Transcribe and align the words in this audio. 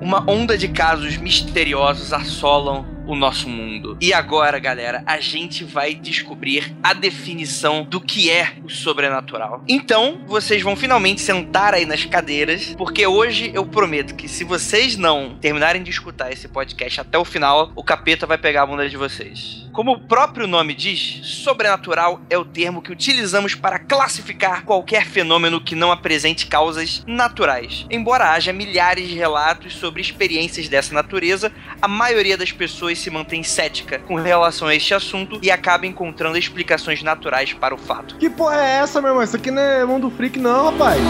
uma 0.00 0.28
onda 0.30 0.56
de 0.56 0.68
casos 0.68 1.16
misteriosos 1.16 2.12
assolam 2.12 2.97
o 3.08 3.16
nosso 3.16 3.48
mundo. 3.48 3.96
E 4.02 4.12
agora, 4.12 4.58
galera, 4.58 5.02
a 5.06 5.18
gente 5.18 5.64
vai 5.64 5.94
descobrir 5.94 6.76
a 6.82 6.92
definição 6.92 7.82
do 7.82 8.00
que 8.00 8.30
é 8.30 8.52
o 8.62 8.68
sobrenatural. 8.68 9.64
Então, 9.66 10.20
vocês 10.26 10.62
vão 10.62 10.76
finalmente 10.76 11.22
sentar 11.22 11.72
aí 11.72 11.86
nas 11.86 12.04
cadeiras, 12.04 12.74
porque 12.76 13.06
hoje 13.06 13.50
eu 13.54 13.64
prometo 13.64 14.14
que 14.14 14.28
se 14.28 14.44
vocês 14.44 14.94
não 14.96 15.38
terminarem 15.40 15.82
de 15.82 15.90
escutar 15.90 16.30
esse 16.30 16.46
podcast 16.46 17.00
até 17.00 17.16
o 17.16 17.24
final, 17.24 17.72
o 17.74 17.82
capeta 17.82 18.26
vai 18.26 18.36
pegar 18.36 18.62
a 18.62 18.66
bunda 18.66 18.86
de 18.86 18.96
vocês. 18.98 19.66
Como 19.72 19.92
o 19.92 20.00
próprio 20.00 20.46
nome 20.46 20.74
diz, 20.74 21.20
sobrenatural 21.22 22.20
é 22.28 22.36
o 22.36 22.44
termo 22.44 22.82
que 22.82 22.90
utilizamos 22.90 23.54
para 23.54 23.78
classificar 23.78 24.64
qualquer 24.64 25.06
fenômeno 25.06 25.60
que 25.60 25.76
não 25.76 25.92
apresente 25.92 26.46
causas 26.46 27.04
naturais. 27.06 27.86
Embora 27.88 28.32
haja 28.32 28.52
milhares 28.52 29.08
de 29.08 29.14
relatos 29.14 29.76
sobre 29.76 30.02
experiências 30.02 30.68
dessa 30.68 30.92
natureza, 30.92 31.52
a 31.80 31.86
maioria 31.86 32.36
das 32.36 32.50
pessoas 32.50 32.97
se 32.98 33.10
mantém 33.10 33.42
cética 33.42 33.98
com 34.00 34.16
relação 34.16 34.68
a 34.68 34.74
este 34.74 34.92
assunto 34.94 35.38
e 35.42 35.50
acaba 35.50 35.86
encontrando 35.86 36.36
explicações 36.36 37.02
naturais 37.02 37.52
para 37.52 37.74
o 37.74 37.78
fato. 37.78 38.16
Que 38.16 38.28
porra 38.28 38.56
é 38.56 38.78
essa, 38.78 39.00
meu 39.00 39.10
irmão? 39.10 39.22
Isso 39.22 39.36
aqui 39.36 39.50
não 39.50 39.62
é 39.62 39.84
mundo 39.84 40.10
freak, 40.10 40.38
não, 40.38 40.70
rapaz. 40.70 41.00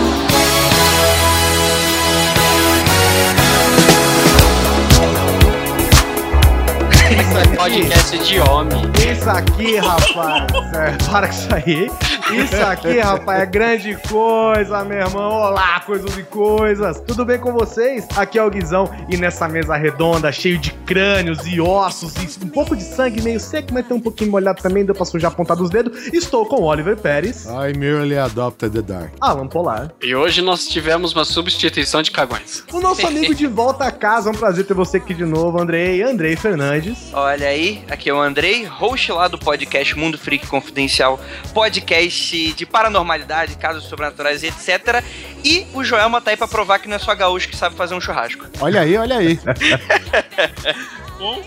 Isso 7.11 7.39
é 7.39 7.57
podcast 7.57 8.19
de 8.19 8.41
homem. 8.41 8.83
Isso 9.11 9.31
aqui, 9.31 9.77
rapaz. 9.77 10.47
É, 10.75 11.11
para 11.11 11.29
com 11.29 11.35
isso 11.35 11.49
aí. 11.55 11.91
Isso 12.33 12.57
aqui, 12.63 12.99
rapaz, 12.99 13.43
é 13.43 13.47
grande 13.47 13.97
coisa, 14.09 14.85
meu 14.85 14.99
irmão. 14.99 15.31
Olá, 15.33 15.81
coisas 15.81 16.17
e 16.19 16.23
coisas. 16.25 17.01
Tudo 17.07 17.25
bem 17.25 17.39
com 17.39 17.53
vocês? 17.53 18.07
Aqui 18.17 18.39
é 18.39 18.45
o 18.45 18.51
Guizão 18.51 18.91
e 19.09 19.17
nessa 19.17 19.49
mesa 19.49 19.77
redonda, 19.77 20.31
cheio 20.31 20.59
de 20.59 20.71
crânios 20.73 21.47
e 21.47 21.61
ossos 21.61 22.15
e 22.17 22.45
um 22.45 22.49
pouco 22.49 22.77
de 22.77 22.83
sangue 22.83 23.23
meio 23.23 23.41
seco, 23.41 23.73
mas 23.73 23.87
tem 23.87 23.97
um 23.97 24.01
pouquinho 24.01 24.31
molhado 24.31 24.61
também, 24.63 24.85
deu 24.85 24.95
pra 24.95 25.05
sujar 25.07 25.33
a 25.33 25.35
ponta 25.35 25.57
dos 25.57 25.71
dedos. 25.71 26.09
Estou 26.13 26.45
com 26.47 26.63
Oliver 26.63 26.97
Pérez, 26.97 27.47
I 27.47 27.77
merely 27.79 28.19
adopted 28.19 28.73
the 28.73 28.83
dark. 28.83 29.11
Alan 29.21 29.47
Polar, 29.49 29.91
E 30.03 30.15
hoje 30.15 30.43
nós 30.43 30.67
tivemos 30.69 31.13
uma 31.15 31.25
substituição 31.25 32.03
de 32.03 32.11
cagões. 32.11 32.63
o 32.73 32.81
nosso 32.81 33.07
amigo 33.07 33.35
de 33.35 33.47
volta 33.47 33.85
a 33.85 33.91
casa. 33.93 34.29
É 34.29 34.33
um 34.33 34.37
prazer 34.37 34.67
ter 34.67 34.75
você 34.75 34.99
aqui 34.99 35.15
de 35.15 35.25
novo, 35.25 35.61
Andrei. 35.61 36.03
Andrei 36.03 36.37
Fernandes. 36.37 37.11
Olha 37.13 37.49
aí, 37.49 37.83
aqui 37.91 38.11
é 38.11 38.15
o 38.15 38.21
Andrei, 38.21 38.65
host 38.65 39.11
lá 39.13 39.29
do 39.29 39.39
podcast 39.39 39.97
Mundo 39.97 40.19
Freak 40.19 40.47
Confidencial, 40.47 41.19
podcast 41.55 42.18
de 42.19 42.67
paranormalidade, 42.67 43.57
casos 43.57 43.85
sobrenaturais 43.85 44.43
e 44.43 44.47
etc. 44.49 45.03
E 45.45 45.67
o 45.73 45.83
Joelma 45.85 46.21
tá 46.21 46.31
aí 46.31 46.37
pra 46.37 46.49
provar 46.49 46.79
que 46.79 46.89
não 46.89 46.97
é 46.97 46.99
só 46.99 47.15
gaúcho 47.15 47.49
que 47.49 47.57
sabe 47.57 47.77
fazer 47.77 47.95
um 47.95 48.01
churrasco. 48.01 48.47
Olha 48.61 48.81
aí, 48.81 48.97
olha 48.97 49.17
aí. 49.19 49.39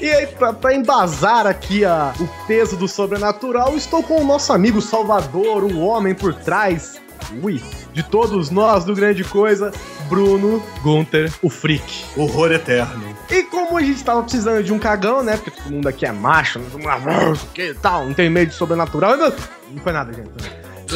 E 0.02 0.10
aí, 0.12 0.28
pra, 0.28 0.52
pra 0.52 0.74
embasar 0.76 1.48
aqui 1.48 1.86
a, 1.86 2.14
o 2.20 2.28
peso 2.46 2.76
do 2.76 2.88
sobrenatural, 2.88 3.76
estou 3.78 4.04
com 4.04 4.20
o 4.22 4.26
nosso 4.26 4.52
amigo 4.52 4.82
Salvador, 4.82 5.64
o 5.64 5.80
homem 5.80 6.14
por 6.14 6.34
trás, 6.34 7.00
ui, 7.42 7.64
de 7.94 8.04
todos 8.04 8.50
nós 8.50 8.84
do 8.84 8.94
Grande 8.94 9.24
Coisa, 9.24 9.72
Bruno 10.10 10.62
Gunter, 10.84 11.32
o 11.42 11.50
Freak. 11.50 12.04
Horror 12.18 12.52
eterno. 12.52 13.16
E 13.30 13.44
como 13.44 13.78
a 13.78 13.82
gente 13.82 14.04
tava 14.04 14.22
precisando 14.24 14.62
de 14.62 14.74
um 14.74 14.80
cagão, 14.80 15.24
né? 15.24 15.38
Porque 15.38 15.52
todo 15.52 15.72
mundo 15.72 15.88
aqui 15.88 16.06
é 16.06 16.12
macho, 16.12 16.60
não 16.60 16.70
tem 16.70 16.82
uma- 16.86 17.38
que 17.54 17.74
tal, 17.76 18.06
não 18.06 18.14
tem 18.14 18.30
medo 18.30 18.50
de 18.50 18.56
sobrenatural. 18.56 19.16
Não, 19.16 19.30
não 19.72 19.82
foi 19.82 19.94
nada, 19.94 20.12
gente. 20.12 20.30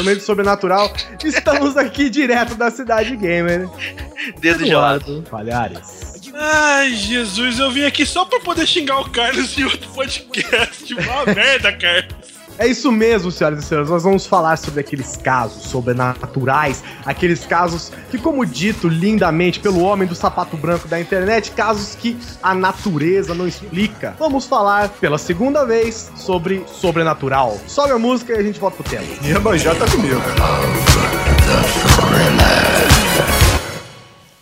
De 0.03 0.19
sobrenatural. 0.19 0.91
Estamos 1.23 1.77
aqui 1.77 2.09
direto 2.09 2.55
da 2.55 2.69
cidade 2.69 3.15
gamer. 3.15 3.67
Dedo 4.39 4.65
gelado. 4.65 5.23
Palhares. 5.29 6.21
Ai, 6.33 6.93
Jesus, 6.93 7.59
eu 7.59 7.71
vim 7.71 7.85
aqui 7.85 8.05
só 8.05 8.25
pra 8.25 8.41
poder 8.41 8.67
xingar 8.67 8.99
o 8.99 9.09
Carlos 9.09 9.57
em 9.57 9.63
outro 9.63 9.89
podcast. 9.91 10.93
Uma 10.93 11.25
merda, 11.33 11.71
Carlos. 11.71 12.34
É 12.57 12.67
isso 12.67 12.91
mesmo, 12.91 13.31
senhoras 13.31 13.63
e 13.63 13.67
senhores. 13.67 13.89
Nós 13.89 14.03
vamos 14.03 14.25
falar 14.25 14.57
sobre 14.57 14.79
aqueles 14.79 15.17
casos 15.17 15.63
sobrenaturais, 15.63 16.83
aqueles 17.05 17.45
casos 17.45 17.91
que, 18.09 18.17
como 18.17 18.45
dito 18.45 18.87
lindamente 18.87 19.59
pelo 19.59 19.81
homem 19.81 20.07
do 20.07 20.15
sapato 20.15 20.55
branco 20.55 20.87
da 20.87 20.99
internet, 20.99 21.51
casos 21.51 21.95
que 21.95 22.17
a 22.41 22.53
natureza 22.53 23.33
não 23.33 23.47
explica. 23.47 24.15
Vamos 24.17 24.45
falar 24.45 24.89
pela 24.89 25.17
segunda 25.17 25.65
vez 25.65 26.11
sobre 26.15 26.63
sobrenatural. 26.67 27.59
Sobe 27.67 27.91
a 27.91 27.99
música 27.99 28.33
e 28.33 28.37
a 28.37 28.43
gente 28.43 28.59
volta 28.59 28.81
pro 28.81 28.89
tema. 28.89 29.05
Minha 29.21 29.39
manjá 29.39 29.75
tá 29.75 29.85
comigo. 29.87 30.21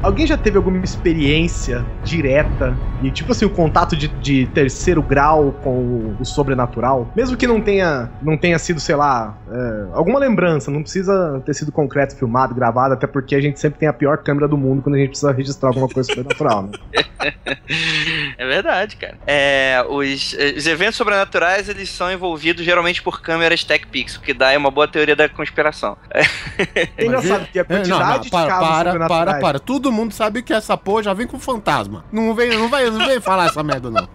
Alguém 0.02 0.26
já 0.26 0.36
teve 0.36 0.56
alguma 0.56 0.82
experiência 0.84 1.84
direta 2.02 2.76
e, 3.02 3.10
tipo 3.10 3.32
assim, 3.32 3.44
o 3.44 3.50
contato 3.50 3.96
de, 3.96 4.08
de 4.08 4.46
terceiro 4.48 5.02
grau 5.02 5.52
com 5.62 5.70
o, 5.70 6.16
o 6.20 6.24
sobrenatural? 6.24 7.10
Mesmo 7.14 7.36
que 7.36 7.46
não 7.46 7.60
tenha, 7.60 8.10
não 8.22 8.36
tenha 8.36 8.58
sido, 8.58 8.80
sei 8.80 8.94
lá, 8.94 9.36
é, 9.50 9.86
alguma 9.92 10.18
lembrança, 10.18 10.70
não 10.70 10.82
precisa 10.82 11.42
ter 11.44 11.54
sido 11.54 11.72
concreto, 11.72 12.16
filmado, 12.16 12.54
gravado, 12.54 12.94
até 12.94 13.06
porque 13.06 13.34
a 13.34 13.40
gente 13.40 13.58
sempre 13.58 13.78
tem 13.78 13.88
a 13.88 13.92
pior 13.92 14.18
câmera 14.18 14.46
do 14.46 14.56
mundo 14.56 14.82
quando 14.82 14.96
a 14.96 14.98
gente 14.98 15.10
precisa 15.10 15.32
registrar 15.32 15.68
alguma 15.68 15.88
coisa 15.88 16.08
sobrenatural, 16.12 16.62
né? 16.62 16.70
É 18.38 18.46
verdade, 18.46 18.96
cara. 18.96 19.18
É, 19.26 19.84
os, 19.88 20.34
os 20.56 20.66
eventos 20.66 20.96
sobrenaturais, 20.96 21.68
eles 21.68 21.90
são 21.90 22.10
envolvidos 22.10 22.64
geralmente 22.64 23.02
por 23.02 23.20
câmeras 23.20 23.62
Tech 23.62 23.86
Pix, 23.86 24.16
o 24.16 24.20
que 24.20 24.32
dá 24.32 24.52
é 24.52 24.58
uma 24.58 24.70
boa 24.70 24.88
teoria 24.88 25.14
da 25.14 25.28
conspiração. 25.28 25.96
É 26.96 27.04
engraçado 27.04 27.46
que 27.50 27.58
a 27.58 27.62
É, 27.62 27.64
não, 27.68 27.76
quantidade 27.76 28.12
não, 28.12 28.20
de 28.20 28.30
para, 28.30 28.48
casos 28.48 28.68
para, 28.68 28.68
para, 28.68 28.92
sobrenaturais... 28.92 29.40
para. 29.40 29.58
Todo 29.58 29.92
mundo 29.92 30.12
sabe 30.12 30.42
que 30.42 30.52
essa 30.52 30.76
porra 30.76 31.02
já 31.02 31.14
vem 31.14 31.26
com 31.26 31.38
fantasma. 31.38 32.04
Não 32.12 32.34
vem, 32.34 32.50
não 32.50 32.68
vai, 32.68 32.89
não 32.98 33.06
vem 33.06 33.20
falar 33.20 33.46
essa 33.46 33.62
merda, 33.62 33.90
não. 33.90 34.08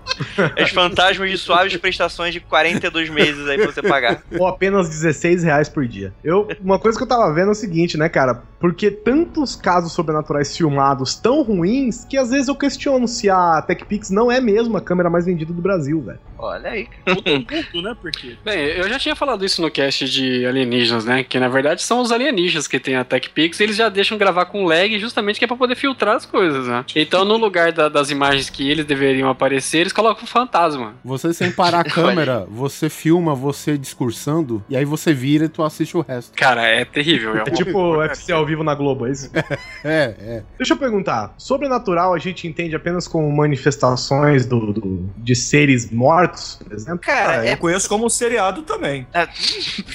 Os 0.61 0.69
fantasmas 0.71 1.29
de 1.29 1.37
suaves 1.37 1.75
prestações 1.77 2.33
de 2.33 2.39
42 2.39 3.09
meses 3.09 3.47
aí 3.47 3.57
pra 3.57 3.67
você 3.71 3.81
pagar. 3.81 4.23
ou 4.39 4.47
apenas 4.47 4.89
16 4.89 5.43
reais 5.43 5.69
por 5.69 5.85
dia. 5.87 6.13
Eu, 6.23 6.47
uma 6.61 6.79
coisa 6.79 6.97
que 6.97 7.03
eu 7.03 7.07
tava 7.07 7.33
vendo 7.33 7.49
é 7.49 7.51
o 7.51 7.55
seguinte, 7.55 7.97
né, 7.97 8.07
cara? 8.09 8.43
Porque 8.59 8.89
tantos 8.89 9.55
casos 9.55 9.91
sobrenaturais 9.93 10.55
filmados 10.55 11.15
tão 11.15 11.41
ruins 11.43 12.03
que 12.05 12.17
às 12.17 12.29
vezes 12.31 12.47
eu 12.47 12.55
questiono 12.55 13.07
se 13.07 13.29
a 13.29 13.61
TechPix 13.61 14.09
não 14.09 14.31
é 14.31 14.39
mesmo 14.41 14.75
a 14.77 14.81
câmera 14.81 15.09
mais 15.09 15.25
vendida 15.25 15.53
do 15.53 15.61
Brasil, 15.61 16.01
velho. 16.01 16.19
Olha 16.37 16.69
aí. 16.69 16.87
Um 17.07 17.15
ponto, 17.43 17.81
né? 17.81 17.95
Porque. 18.01 18.35
Bem, 18.43 18.57
eu 18.59 18.87
já 18.89 18.97
tinha 18.97 19.15
falado 19.15 19.45
isso 19.45 19.61
no 19.61 19.69
cast 19.69 20.05
de 20.09 20.45
alienígenas, 20.45 21.05
né? 21.05 21.23
Que 21.23 21.39
na 21.39 21.47
verdade 21.47 21.81
são 21.83 21.99
os 22.01 22.11
alienígenas 22.11 22.67
que 22.67 22.79
tem 22.79 22.95
a 22.95 23.03
TechPix 23.03 23.59
e 23.59 23.63
eles 23.63 23.75
já 23.75 23.89
deixam 23.89 24.17
gravar 24.17 24.45
com 24.45 24.65
lag 24.65 24.97
justamente 24.99 25.37
que 25.37 25.45
é 25.45 25.47
pra 25.47 25.57
poder 25.57 25.75
filtrar 25.75 26.15
as 26.15 26.25
coisas, 26.25 26.67
né? 26.67 26.83
Então 26.95 27.23
no 27.25 27.37
lugar 27.37 27.71
da- 27.71 27.89
das 27.89 28.09
imagens 28.09 28.49
que 28.49 28.64
eles 28.69 28.85
deveriam 28.85 29.29
aparecer, 29.29 29.79
eles 29.79 29.93
colocam 29.93 30.23
um 30.23 30.27
fantasma. 30.27 30.95
Você 31.03 31.33
sem 31.33 31.51
parar 31.51 31.79
a 31.81 31.83
câmera, 31.89 32.45
você 32.49 32.89
filma 32.89 33.33
você 33.35 33.77
discursando 33.77 34.63
e 34.69 34.75
aí 34.77 34.85
você 34.85 35.13
vira 35.13 35.45
e 35.45 35.49
tu 35.49 35.63
assiste 35.63 35.95
o 35.97 36.01
resto. 36.01 36.35
Cara, 36.35 36.63
é 36.65 36.83
terrível. 36.85 37.35
É 37.37 37.43
tipo 37.45 37.97
UFC 37.97 38.31
ao 38.31 38.45
vivo 38.45 38.63
na 38.63 38.73
Globo, 38.75 39.07
é 39.07 39.11
isso? 39.11 39.29
É, 39.83 40.15
é. 40.19 40.43
Deixa 40.57 40.73
eu 40.73 40.77
perguntar. 40.77 41.33
Sobrenatural 41.37 42.13
a 42.13 42.17
gente 42.17 42.47
entende 42.47 42.75
apenas 42.75 43.07
como 43.07 43.31
manifestações 43.31 44.45
do, 44.45 44.73
do- 44.73 45.09
de 45.17 45.35
seres 45.35 45.91
mortos, 45.91 46.59
por 46.63 46.73
exemplo? 46.73 46.99
Cara, 46.99 47.41
Ah, 47.41 47.45
é. 47.45 47.53
eu 47.53 47.57
conheço 47.57 47.87
como 47.87 48.09
seriado 48.09 48.63
também. 48.63 49.05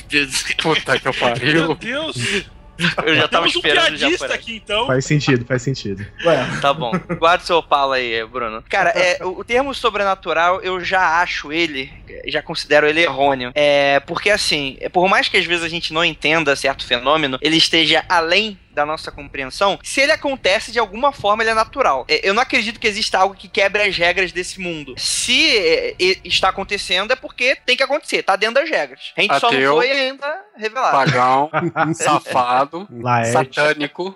Deus, 0.09 0.43
Puta 0.63 0.99
que 0.99 1.09
eu 1.09 1.13
Meu 1.13 1.21
pariu. 1.21 1.75
Deus! 1.75 2.45
Eu 3.05 3.15
já 3.15 3.29
tava 3.29 3.47
Temos 3.47 3.57
um 3.57 3.59
esperando 3.59 3.91
por 3.91 3.99
piadista 3.99 4.35
aqui, 4.35 4.57
então. 4.57 4.87
Faz 4.87 5.05
sentido, 5.05 5.45
faz 5.45 5.63
sentido. 5.63 6.07
Ué, 6.25 6.47
Tá 6.61 6.73
bom. 6.73 6.93
Guarda 7.19 7.43
o 7.43 7.47
seu 7.47 7.63
palo 7.63 7.93
aí, 7.93 8.25
Bruno. 8.27 8.63
Cara, 8.69 8.91
é, 8.91 9.25
o, 9.25 9.41
o 9.41 9.45
termo 9.45 9.75
sobrenatural, 9.75 10.61
eu 10.61 10.83
já 10.83 11.21
acho 11.21 11.53
ele, 11.53 11.91
já 12.27 12.43
considero 12.43 12.87
ele 12.87 13.01
errôneo. 13.03 13.53
É, 13.55 14.01
porque 14.01 14.31
assim, 14.31 14.77
é, 14.81 14.89
por 14.89 15.09
mais 15.09 15.29
que 15.29 15.37
às 15.37 15.45
vezes 15.45 15.65
a 15.65 15.69
gente 15.69 15.93
não 15.93 16.05
entenda 16.05 16.57
certo 16.57 16.87
fenômeno, 16.87 17.39
ele 17.41 17.57
esteja 17.57 18.05
além 18.09 18.59
da 18.73 18.87
nossa 18.87 19.11
compreensão, 19.11 19.79
se 19.83 20.01
ele 20.01 20.13
acontece 20.13 20.73
de 20.73 20.79
alguma 20.79 21.13
forma, 21.13 21.43
ele 21.43 21.51
é 21.51 21.55
natural. 21.55 22.05
É, 22.09 22.29
Eu 22.29 22.35
não 22.35 22.43
acredito 22.43 22.79
que 22.79 22.87
exista 22.87 23.19
algo 23.19 23.35
que 23.35 23.49
quebre 23.49 23.83
as 23.83 23.97
regras 23.97 24.33
desse 24.33 24.61
mundo. 24.61 24.95
Se 24.97 25.57
é, 25.59 25.91
é, 25.91 26.17
está 26.25 26.49
acontecendo, 26.49 27.13
é 27.13 27.17
porque 27.17 27.57
tem 27.67 27.77
que 27.77 27.83
acontecer, 27.83 28.23
tá 28.23 28.37
dentro 28.37 28.57
das 28.57 28.71
regras. 28.71 29.13
A 29.17 29.21
gente 29.21 29.39
só 29.39 29.51
não 29.51 29.59
Ateu. 29.59 29.77
foi 29.77 29.91
ainda 29.91 30.41
revelado. 30.57 30.97
Pagão, 30.97 31.51
safado, 31.95 32.87
Laerte, 32.91 33.33
satânico. 33.33 34.15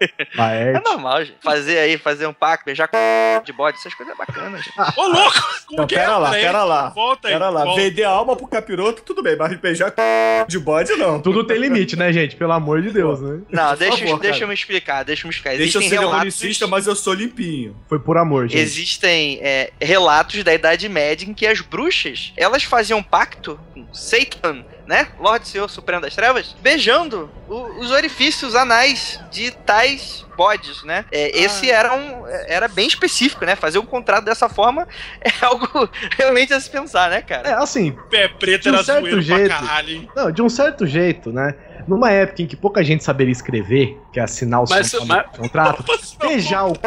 É 0.00 0.26
Laerte. 0.36 0.84
normal, 0.84 1.24
gente. 1.24 1.38
Fazer 1.42 1.78
aí, 1.78 1.98
fazer 1.98 2.26
um 2.26 2.32
pacto, 2.32 2.64
beijar 2.66 2.88
com 2.88 2.96
de 3.44 3.52
bode, 3.52 3.78
essas 3.78 3.94
coisas 3.94 4.14
é 4.14 4.18
bacana, 4.18 4.58
gente. 4.58 4.72
Ô, 4.96 5.06
louco! 5.06 5.38
Então, 5.72 5.86
que 5.86 5.94
é? 5.94 5.98
pera 6.00 6.18
lá, 6.18 6.30
pera 6.30 6.64
lá. 6.64 6.88
Volta 6.90 7.28
aí. 7.28 7.34
Pera 7.34 7.48
lá, 7.48 7.64
volta. 7.64 7.80
vender 7.80 8.04
a 8.04 8.10
alma 8.10 8.36
pro 8.36 8.46
capiroto, 8.46 9.02
tudo 9.02 9.22
bem, 9.22 9.36
mas 9.36 9.56
beijar 9.58 9.92
de 10.46 10.58
bode, 10.58 10.92
não. 10.96 11.20
Tudo 11.20 11.44
tem 11.46 11.58
limite, 11.58 11.96
né, 11.96 12.12
gente? 12.12 12.36
Pelo 12.36 12.52
amor 12.52 12.82
de 12.82 12.90
Deus, 12.90 13.20
né? 13.20 13.40
Não, 13.50 13.61
deixa, 13.76 13.96
favor, 13.98 14.18
deixa 14.20 14.32
cara. 14.34 14.44
eu 14.44 14.48
me 14.48 14.54
explicar, 14.54 15.02
deixa 15.04 15.22
eu 15.24 15.28
me 15.28 15.34
explicar. 15.34 15.56
Deixa 15.56 15.76
eu 15.78 15.80
Existem 15.82 15.88
ser 15.88 15.98
relatos- 15.98 16.60
mas 16.68 16.86
eu 16.86 16.94
sou 16.96 17.14
limpinho. 17.14 17.76
Foi 17.88 17.98
por 17.98 18.16
amor, 18.16 18.48
gente. 18.48 18.60
Existem 18.60 19.38
é, 19.42 19.70
relatos 19.80 20.42
da 20.44 20.52
Idade 20.54 20.88
Média 20.88 21.28
em 21.28 21.34
que 21.34 21.46
as 21.46 21.60
bruxas, 21.60 22.32
elas 22.36 22.62
faziam 22.64 23.02
pacto 23.02 23.58
com 23.74 23.86
Satan, 23.92 24.64
né? 24.86 25.08
Lorde 25.18 25.48
Senhor 25.48 25.68
Supremo 25.70 26.02
das 26.02 26.14
Trevas, 26.14 26.56
beijando 26.60 27.30
o- 27.48 27.80
os 27.80 27.90
orifícios 27.90 28.54
anais 28.54 29.20
de 29.30 29.50
tais 29.50 30.24
bodes, 30.36 30.82
né? 30.82 31.04
É, 31.12 31.38
esse 31.38 31.70
era, 31.70 31.94
um, 31.94 32.26
era 32.48 32.66
bem 32.68 32.86
específico, 32.88 33.44
né? 33.44 33.54
Fazer 33.54 33.78
um 33.78 33.86
contrato 33.86 34.24
dessa 34.24 34.48
forma 34.48 34.88
é 35.22 35.30
algo 35.44 35.88
realmente 36.18 36.52
a 36.52 36.60
se 36.60 36.68
pensar, 36.68 37.10
né, 37.10 37.22
cara? 37.22 37.48
É, 37.50 37.52
assim, 37.54 37.96
Pé 38.10 38.28
preto 38.28 38.62
De 38.62 38.70
um 38.70 38.74
era 38.74 38.84
certo 38.84 39.20
jeito. 39.20 39.46
pra 39.48 39.58
caralho, 39.60 39.90
hein? 39.90 40.08
não, 40.16 40.32
de 40.32 40.42
um 40.42 40.48
certo 40.48 40.86
jeito, 40.86 41.32
né? 41.32 41.54
Numa 41.88 42.10
época 42.10 42.42
em 42.42 42.46
que 42.46 42.56
pouca 42.56 42.82
gente 42.84 43.02
saberia 43.04 43.32
escrever, 43.32 43.98
que 44.12 44.20
é 44.20 44.22
assinar 44.22 44.62
o 44.62 44.66
Mas- 44.68 44.88
seu 44.90 45.04
mas- 45.06 45.26
contrato, 45.36 45.84
beijar 46.20 46.64
o 46.66 46.74
c... 46.74 46.80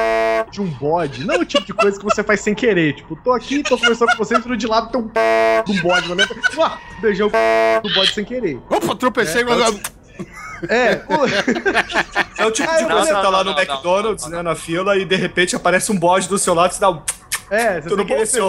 de 0.51 0.61
um 0.61 0.65
bode, 0.67 1.25
não 1.25 1.35
é 1.35 1.37
o 1.39 1.45
tipo 1.45 1.65
de 1.65 1.73
coisa 1.73 1.97
que 1.97 2.03
você 2.03 2.23
faz 2.23 2.41
sem 2.41 2.53
querer. 2.55 2.93
Tipo, 2.95 3.15
tô 3.17 3.31
aqui, 3.33 3.63
tô 3.63 3.77
conversando 3.77 4.11
com 4.11 4.17
você, 4.17 4.35
e 4.35 4.57
de 4.57 4.67
lado 4.67 4.91
tem 4.91 5.01
um 5.01 5.07
c... 5.07 5.63
de 5.65 5.79
um 5.79 5.81
bode 5.81 6.07
na 6.09 6.15
minha 6.15 6.27
frente. 6.27 6.45
Ah, 6.61 6.77
beijei 7.01 7.25
o 7.25 7.29
c... 7.29 7.35
do 7.83 7.93
bode 7.93 8.13
sem 8.13 8.23
querer. 8.25 8.59
Opa, 8.69 8.95
tropecei, 8.95 9.41
É, 9.41 9.45
mas... 9.45 9.81
É, 10.69 11.03
o- 11.09 11.25
É 12.41 12.45
o 12.45 12.51
tipo 12.51 12.69
Ah, 12.69 12.77
de 12.77 12.83
eu- 12.83 12.89
coisa 12.89 13.01
que 13.01 13.07
você 13.07 13.13
tá 13.13 13.29
lá 13.29 13.43
não, 13.43 13.51
no 13.51 13.57
não, 13.57 13.59
McDonald's, 13.63 14.23
não, 14.25 14.31
né, 14.37 14.41
na 14.41 14.55
fila, 14.55 14.97
e 14.97 15.05
de 15.05 15.15
repente 15.15 15.55
aparece 15.55 15.91
um 15.91 15.97
bode 15.97 16.27
do 16.27 16.37
seu 16.37 16.53
lado 16.53 16.71
e 16.71 16.73
você 16.75 16.79
dá 16.81 16.89
um... 16.91 17.01
é, 17.49 17.81
você 17.81 17.95
não 17.95 18.05
tem 18.05 18.17
que 18.17 18.25
ser 18.25 18.41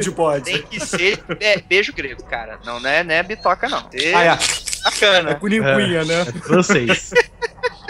de 0.00 0.10
bode. 0.10 0.44
Tem 0.44 0.62
que 0.62 0.80
ser 0.80 1.22
é, 1.40 1.60
beijo 1.60 1.92
grego, 1.92 2.22
cara. 2.24 2.58
Não, 2.64 2.78
não 2.80 2.88
é, 2.88 3.02
não 3.04 3.14
é 3.14 3.22
bitoca, 3.22 3.68
não. 3.68 3.88
É 3.92 4.14
Ah, 4.14 4.24
é. 4.24 4.38
Bacana. 4.84 5.30
É 5.30 5.34
com 5.34 5.46
linguinha, 5.46 6.04
né? 6.04 6.24
francês. 6.24 7.12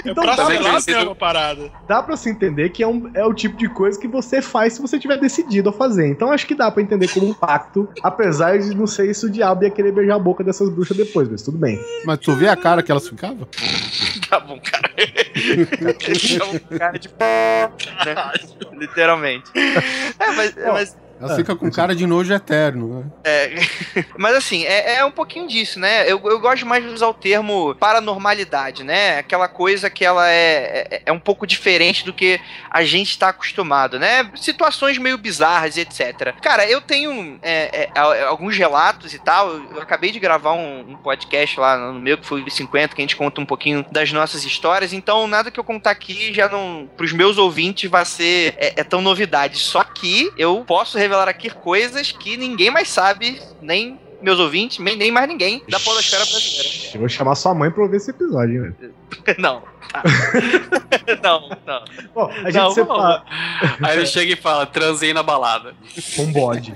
É 0.05 0.11
Então 0.11 0.25
pra 0.25 0.35
dá, 0.35 0.43
também 0.43 0.57
sei 0.57 0.65
lá 0.65 0.71
conhecido- 0.71 0.97
mesmo 0.97 1.11
a 1.13 1.15
parada. 1.15 1.71
dá 1.87 2.03
pra 2.03 2.17
se 2.17 2.29
entender 2.29 2.71
que 2.71 2.83
é, 2.83 2.87
um, 2.89 3.09
é 3.15 3.25
o 3.25 3.33
tipo 3.33 3.57
de 3.57 3.69
coisa 3.69 3.97
que 4.01 4.09
você 4.09 4.43
faz 4.43 4.73
se 4.73 4.83
você 4.83 4.99
tiver 4.99 5.17
decidido 5.17 5.69
a 5.69 5.73
fazer. 5.73 6.09
Então 6.09 6.33
acho 6.33 6.45
que 6.45 6.57
dá 6.57 6.69
pra 6.73 6.83
entender 6.83 7.07
como 7.07 7.29
um 7.29 7.33
pacto, 7.33 7.89
apesar 8.03 8.59
de 8.59 8.75
não 8.75 8.89
sei 8.89 9.15
se 9.15 9.25
o 9.27 9.31
diabo 9.31 9.63
ia 9.63 9.71
querer 9.71 9.93
beijar 9.93 10.17
a 10.17 10.19
boca 10.19 10.43
dessas 10.43 10.69
bruxas 10.71 10.97
depois, 10.97 11.29
mas 11.29 11.43
tudo 11.43 11.57
bem. 11.57 11.79
Mas 12.05 12.19
tu 12.19 12.33
vê 12.35 12.49
a 12.49 12.57
cara 12.57 12.83
que 12.83 12.91
elas 12.91 13.07
ficavam? 13.09 13.47
Tá 14.29 14.41
bom, 14.41 14.59
cara. 14.59 14.91
é 14.99 16.45
um 16.75 16.79
cara 16.79 16.99
de 16.99 17.09
p, 17.09 17.25
né? 17.25 18.33
Literalmente. 18.77 19.45
É, 20.19 20.31
mas, 20.33 20.55
mas 20.57 20.97
Elas 21.23 21.37
ficam 21.37 21.57
com 21.57 21.71
cara 21.71 21.95
de 21.95 22.07
nojo 22.07 22.33
eterno, 22.33 23.01
né? 23.01 23.11
É, 23.25 23.55
mas 24.19 24.35
assim, 24.37 24.65
é, 24.65 24.97
é 24.97 25.05
um 25.05 25.11
pouquinho 25.11 25.47
disso, 25.47 25.79
né? 25.79 26.03
Eu, 26.11 26.21
eu 26.25 26.41
gosto 26.41 26.67
mais 26.67 26.83
de 26.85 26.91
usar 26.91 27.09
o 27.09 27.15
termo 27.15 27.75
paranormalidade, 27.77 28.85
né? 28.85 29.19
Aquela 29.19 29.49
coisa 29.49 29.89
que 29.89 30.05
ela 30.05 30.29
é, 30.31 30.87
é, 30.91 31.03
é 31.07 31.13
um 31.13 31.19
pouco 31.19 31.47
diferente 31.47 32.05
do 32.05 32.13
que 32.13 32.41
a 32.71 32.83
gente 32.85 33.11
está 33.11 33.29
acostumado, 33.29 33.99
né? 33.99 34.31
Situações 34.35 34.99
meio 34.99 35.17
bizarras, 35.19 35.77
etc. 35.77 36.35
Cara, 36.43 36.67
eu 36.69 36.81
tenho 36.81 37.39
é, 37.43 37.83
é, 37.83 37.91
a- 37.95 38.29
alguns 38.29 38.57
relatos 38.57 39.15
e 39.15 39.19
tal. 39.19 39.51
Eu 39.51 39.81
acabei 39.81 40.11
de 40.11 40.19
gravar 40.19 40.53
um, 40.55 40.81
um 40.93 40.97
podcast 40.97 41.59
lá 41.59 41.77
no 41.93 42.01
meu, 42.01 42.19
que 42.19 42.27
foi 42.27 42.43
o 42.43 42.51
50, 42.51 42.95
que 42.95 43.01
a 43.01 43.05
gente 43.05 43.17
conta 43.17 43.41
um 43.41 43.47
pouquinho 43.47 43.85
das 43.91 44.13
nossas 44.13 44.45
histórias. 44.45 44.93
Então, 44.93 45.27
nada 45.27 45.51
que 45.51 45.59
eu 45.61 45.65
contar 45.65 45.91
aqui 45.91 46.33
já 46.33 46.49
não. 46.49 46.89
pros 46.97 47.13
meus 47.13 47.39
ouvintes 47.39 47.91
vai 47.91 48.05
ser 48.05 48.55
é, 48.57 48.81
é 48.81 48.85
tão 48.85 49.01
novidade. 49.01 49.59
Só 49.59 49.85
que 49.85 50.31
eu 50.37 50.65
posso 50.67 50.99
revelar 50.99 51.12
aqui 51.21 51.51
coisas 51.51 52.13
que 52.13 52.37
ninguém 52.37 52.71
mais 52.71 52.89
sabe, 52.89 53.41
nem 53.61 54.01
meus 54.23 54.39
ouvintes, 54.39 54.79
nem, 54.79 54.97
nem 54.97 55.11
mais 55.11 55.29
ninguém 55.29 55.63
da 55.69 55.81
podosfera 55.81 56.25
brasileira. 56.25 56.69
Eu 56.95 57.01
vou 57.01 57.09
chamar 57.09 57.35
sua 57.35 57.53
mãe 57.55 57.71
pra 57.71 57.83
ouvir 57.83 57.97
esse 57.97 58.11
episódio, 58.11 58.67
hein, 58.67 58.75
velho. 58.79 58.95
não. 59.39 59.63
tá. 59.91 60.03
não, 61.23 61.49
não. 61.67 61.85
Bom, 62.15 62.31
a 62.31 62.51
gente 62.51 62.55
Não, 62.55 62.71
separa 62.71 63.23
Aí 63.83 63.97
ele 63.99 64.07
chega 64.07 64.33
e 64.33 64.37
fala, 64.37 64.65
transei 64.65 65.13
na 65.13 65.23
balada. 65.23 65.75
um 66.19 66.33
bode. 66.33 66.73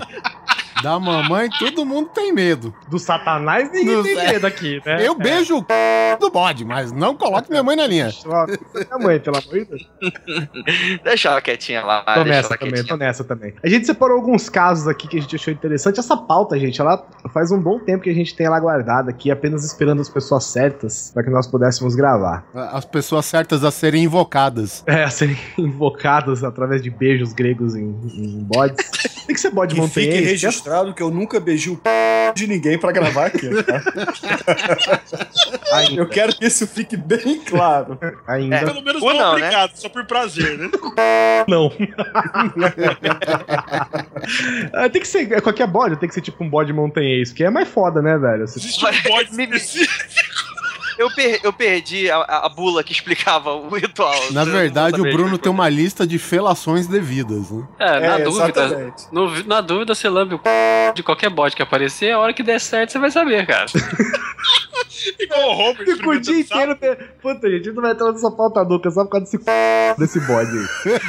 Da 0.83 0.99
mamãe, 0.99 1.49
todo 1.57 1.85
mundo 1.85 2.09
tem 2.13 2.31
medo. 2.33 2.73
Do 2.89 2.99
satanás 2.99 3.71
ninguém 3.71 3.95
Do 3.95 4.03
tem 4.03 4.15
céu. 4.15 4.25
medo 4.33 4.47
aqui, 4.47 4.81
né? 4.85 5.07
Eu 5.07 5.15
beijo 5.15 5.57
o 5.57 5.59
c... 5.59 6.17
do 6.19 6.29
bode, 6.29 6.63
mas 6.63 6.91
não 6.91 7.15
coloque 7.15 7.49
minha 7.49 7.63
mãe 7.63 7.75
na 7.75 7.87
linha. 7.87 8.09
Minha 8.25 8.99
mãe, 8.99 9.19
pelo 9.19 9.37
amor 9.37 9.53
de 9.53 9.65
Deus. 9.65 9.89
Deixa 11.03 11.29
ela 11.29 11.41
quietinha 11.41 11.83
lá. 11.83 12.03
Tô 12.13 12.23
nessa 12.23 12.57
também, 12.57 12.73
quietinha. 12.73 12.87
tô 12.87 12.97
nessa 12.97 13.23
também. 13.23 13.53
A 13.63 13.69
gente 13.69 13.85
separou 13.85 14.17
alguns 14.17 14.49
casos 14.49 14.87
aqui 14.87 15.07
que 15.07 15.17
a 15.17 15.21
gente 15.21 15.35
achou 15.35 15.53
interessante. 15.53 15.99
Essa 15.99 16.15
pauta, 16.15 16.57
gente, 16.59 16.79
ela 16.79 17.05
faz 17.33 17.51
um 17.51 17.59
bom 17.59 17.79
tempo 17.79 18.03
que 18.03 18.09
a 18.09 18.13
gente 18.13 18.35
tem 18.35 18.45
ela 18.45 18.59
guardada 18.59 19.09
aqui, 19.09 19.31
apenas 19.31 19.63
esperando 19.65 20.01
as 20.01 20.09
pessoas 20.09 20.43
certas 20.45 21.11
para 21.13 21.23
que 21.23 21.29
nós 21.29 21.47
pudéssemos 21.47 21.95
gravar. 21.95 22.45
As 22.53 22.85
pessoas 22.85 23.25
certas 23.25 23.63
a 23.63 23.71
serem 23.71 24.03
invocadas. 24.03 24.83
É, 24.85 25.03
a 25.03 25.09
serem 25.09 25.37
invocadas 25.57 26.43
através 26.43 26.81
de 26.81 26.89
beijos 26.89 27.33
gregos 27.33 27.75
em, 27.75 27.95
em 28.13 28.43
bodes. 28.43 28.77
Tem 29.25 29.35
que 29.35 29.41
ser 29.41 29.51
bode 29.51 29.75
E 29.75 29.77
montanhês. 29.77 30.41
Registrado 30.67 30.93
que 30.93 31.01
eu 31.01 31.09
nunca 31.09 31.39
beijei 31.39 31.73
o 31.73 31.81
de 32.35 32.45
ninguém 32.45 32.77
pra 32.77 32.91
gravar 32.91 33.27
aqui, 33.27 33.49
tá? 33.63 33.81
Eu 35.95 36.07
quero 36.07 36.35
que 36.35 36.45
isso 36.45 36.67
fique 36.67 36.97
bem 36.97 37.39
claro. 37.45 37.97
ainda 38.27 38.59
Pelo 38.59 38.81
menos 38.81 39.01
Ou 39.01 39.13
não, 39.13 39.19
não, 39.19 39.37
né? 39.39 39.47
obrigado, 39.47 39.71
só 39.75 39.89
por 39.89 40.05
prazer, 40.05 40.57
né? 40.57 40.69
não. 41.47 41.71
Ah, 44.73 44.89
tem 44.91 45.01
que 45.01 45.07
ser 45.07 45.41
qualquer 45.41 45.67
bode, 45.67 45.95
tem 45.97 46.07
que 46.09 46.15
ser 46.15 46.21
tipo 46.21 46.43
um 46.43 46.49
bode 46.49 46.73
montanhês, 46.73 47.31
que 47.31 47.43
é 47.43 47.49
mais 47.49 47.67
foda, 47.67 48.01
né, 48.01 48.17
velho? 48.17 48.47
Você- 48.47 48.59
Existe 48.59 48.85
um 48.85 49.09
bode 49.09 49.33
Me- 49.35 49.47
me- 49.47 49.57
específico. 49.57 50.46
Eu, 50.97 51.11
per- 51.11 51.39
eu 51.43 51.53
perdi 51.53 52.09
a, 52.09 52.17
a- 52.17 52.49
bula 52.49 52.83
que 52.83 52.91
explicava 52.91 53.53
o 53.53 53.69
ritual. 53.75 54.31
Na 54.31 54.43
verdade, 54.43 54.99
o 54.99 55.03
Bruno 55.03 55.37
tem 55.37 55.51
uma 55.51 55.69
lista 55.69 56.07
de 56.07 56.17
felações 56.17 56.87
devidas, 56.87 57.51
né? 57.51 57.63
É, 57.79 57.99
na 57.99 58.19
É, 58.19 58.23
dúvida. 58.23 58.93
no- 59.11 59.43
na 59.45 59.61
dúvida, 59.61 59.93
você 59.93 60.09
lambe 60.09 60.35
o 60.35 60.37
c... 60.37 60.93
de 60.95 61.03
qualquer 61.03 61.29
bode 61.29 61.55
que 61.55 61.61
aparecer, 61.61 62.11
a 62.13 62.19
hora 62.19 62.33
que 62.33 62.41
der 62.43 62.59
certo, 62.59 62.91
você 62.91 62.99
vai 62.99 63.11
saber, 63.11 63.45
cara. 63.45 63.65
Igual 65.19 65.41
o 65.41 65.51
Homer. 65.59 65.85
Fica 65.85 66.09
o 66.09 66.19
dia 66.19 66.39
inteiro. 66.39 66.75
Te... 66.75 66.95
Puta, 67.21 67.49
gente, 67.49 67.71
não 67.71 67.81
vai 67.81 67.91
entrar 67.91 68.11
nessa 68.11 68.31
pauta 68.31 68.63
nunca, 68.63 68.89
só 68.91 69.03
por 69.03 69.11
causa 69.11 69.25
desse 69.25 69.37
c... 69.37 69.51
desse 69.97 70.19
bode 70.21 70.51
aí. 70.57 70.67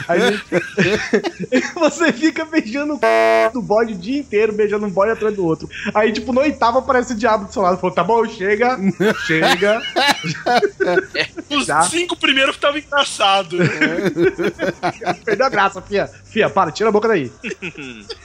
Aí 0.08 0.20
gente- 0.20 1.74
Você 1.74 2.12
fica 2.12 2.44
beijando 2.44 2.94
o 2.94 2.98
c... 2.98 3.50
do 3.52 3.62
bode 3.62 3.94
o 3.94 3.96
dia 3.96 4.20
inteiro, 4.20 4.52
beijando 4.52 4.86
um 4.86 4.90
bode 4.90 5.12
atrás 5.12 5.34
do 5.34 5.44
outro. 5.44 5.68
Aí, 5.94 6.12
tipo, 6.12 6.32
no 6.32 6.40
oitavo 6.40 6.78
aparece 6.78 7.12
o 7.12 7.16
diabo 7.16 7.46
do 7.46 7.52
seu 7.52 7.62
lado. 7.62 7.78
Falou, 7.78 7.94
tá 7.94 8.04
bom, 8.04 8.24
chega, 8.26 8.78
chega. 9.26 9.80
Os 11.50 11.66
Já. 11.66 11.82
cinco 11.82 12.16
primeiros 12.16 12.56
que 12.56 12.58
estavam 12.58 12.78
engraçados. 12.78 13.58
Perdeu 15.24 15.46
a 15.46 15.48
graça, 15.48 15.80
fia. 15.80 16.08
Fia, 16.24 16.50
para, 16.50 16.70
tira 16.70 16.88
a 16.88 16.92
boca 16.92 17.08
daí. 17.08 17.32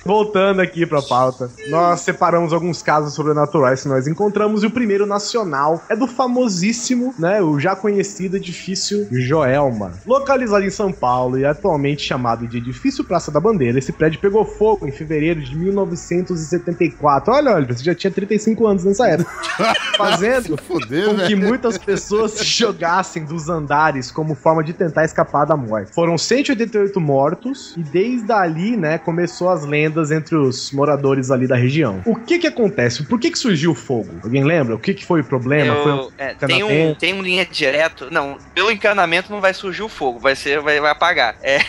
Voltando 0.05 0.61
aqui 0.61 0.85
pra 0.85 1.01
pauta, 1.01 1.49
nós 1.69 2.01
separamos 2.01 2.51
alguns 2.53 2.81
casos 2.81 3.13
sobrenaturais 3.13 3.81
que 3.81 3.87
nós 3.87 4.07
encontramos 4.07 4.63
e 4.63 4.67
o 4.67 4.71
primeiro 4.71 5.05
nacional 5.05 5.52
é 5.89 5.95
do 5.95 6.07
famosíssimo, 6.07 7.13
né, 7.19 7.41
o 7.41 7.59
já 7.59 7.75
conhecido 7.75 8.37
edifício 8.37 9.07
Joelma. 9.11 9.91
Localizado 10.05 10.65
em 10.65 10.69
São 10.69 10.91
Paulo 10.91 11.37
e 11.37 11.45
atualmente 11.45 12.01
chamado 12.03 12.47
de 12.47 12.57
Edifício 12.57 13.03
Praça 13.03 13.31
da 13.31 13.39
Bandeira, 13.39 13.77
esse 13.77 13.91
prédio 13.91 14.19
pegou 14.19 14.45
fogo 14.45 14.87
em 14.87 14.91
fevereiro 14.91 15.41
de 15.41 15.55
1974. 15.55 17.33
Olha, 17.33 17.53
olha, 17.53 17.67
você 17.67 17.83
já 17.83 17.93
tinha 17.93 18.11
35 18.11 18.65
anos 18.67 18.83
nessa 18.83 19.07
época. 19.07 19.31
Fazendo 19.97 20.57
Foder, 20.57 21.09
com 21.09 21.17
que 21.27 21.35
muitas 21.35 21.77
pessoas 21.77 22.31
se 22.31 22.45
jogassem 22.45 23.23
dos 23.25 23.49
andares 23.49 24.11
como 24.11 24.33
forma 24.33 24.63
de 24.63 24.73
tentar 24.73 25.05
escapar 25.05 25.45
da 25.45 25.55
morte. 25.55 25.93
Foram 25.93 26.17
188 26.17 26.99
mortos 26.99 27.75
e 27.77 27.83
desde 27.83 28.31
ali, 28.31 28.75
né, 28.75 28.97
começou 28.97 29.49
as 29.49 29.65
lendas 29.65 30.09
entre 30.09 30.35
os 30.35 30.71
moradores 30.71 31.29
ali 31.29 31.47
da 31.47 31.55
região. 31.55 32.01
O 32.05 32.15
que 32.15 32.39
que 32.39 32.47
acontece? 32.47 33.03
Por 33.03 33.19
que 33.19 33.29
que 33.29 33.37
surgiu 33.37 33.71
o 33.71 33.75
fogo? 33.75 34.09
Alguém 34.23 34.43
lembra? 34.43 34.75
O 34.75 34.79
que 34.79 34.93
que 34.93 35.05
foi 35.05 35.21
o 35.21 35.23
problema? 35.23 35.42
Foi 35.43 35.91
um 35.91 35.97
Eu- 35.97 36.13
é, 36.17 36.33
tem, 36.33 36.63
um, 36.63 36.95
tem 36.95 37.13
um 37.13 37.21
linha 37.21 37.45
direto. 37.45 38.07
Não, 38.11 38.37
pelo 38.53 38.71
encanamento 38.71 39.31
não 39.31 39.39
vai 39.41 39.53
surgir 39.53 39.83
o 39.83 39.89
fogo, 39.89 40.19
vai 40.19 40.35
ser, 40.35 40.59
vai, 40.61 40.79
vai 40.79 40.91
apagar. 40.91 41.35
É, 41.41 41.59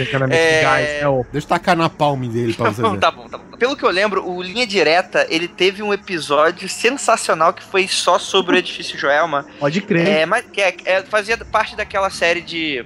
encanamento 0.00 0.40
de 0.40 0.48
É. 0.48 0.62
gás, 0.62 0.88
né? 1.00 1.08
O- 1.08 1.26
Deixa 1.32 1.44
eu 1.46 1.48
tacar 1.48 1.76
na 1.76 1.88
palme 1.88 2.28
dele 2.28 2.54
pra 2.54 2.70
você 2.70 2.82
Não, 2.82 2.96
tá 2.98 3.10
bom, 3.10 3.28
tá 3.28 3.38
bom. 3.38 3.56
Pelo 3.56 3.76
que 3.76 3.84
eu 3.84 3.90
lembro, 3.90 4.26
o 4.28 4.42
Linha 4.42 4.66
Direta, 4.66 5.26
ele 5.28 5.46
teve 5.48 5.82
um 5.82 5.92
episódio 5.92 6.68
sensacional 6.68 7.52
que 7.52 7.62
foi 7.62 7.86
só 7.88 8.18
sobre 8.18 8.56
o 8.56 8.58
edifício 8.58 8.98
Joelma. 8.98 9.46
Pode 9.58 9.80
crer. 9.82 10.06
É, 10.06 10.26
mas 10.26 10.44
que 10.46 10.60
é- 10.60 10.74
é- 10.84 11.02
fazia 11.02 11.36
parte 11.38 11.76
daquela 11.76 12.10
série 12.10 12.40
de 12.40 12.84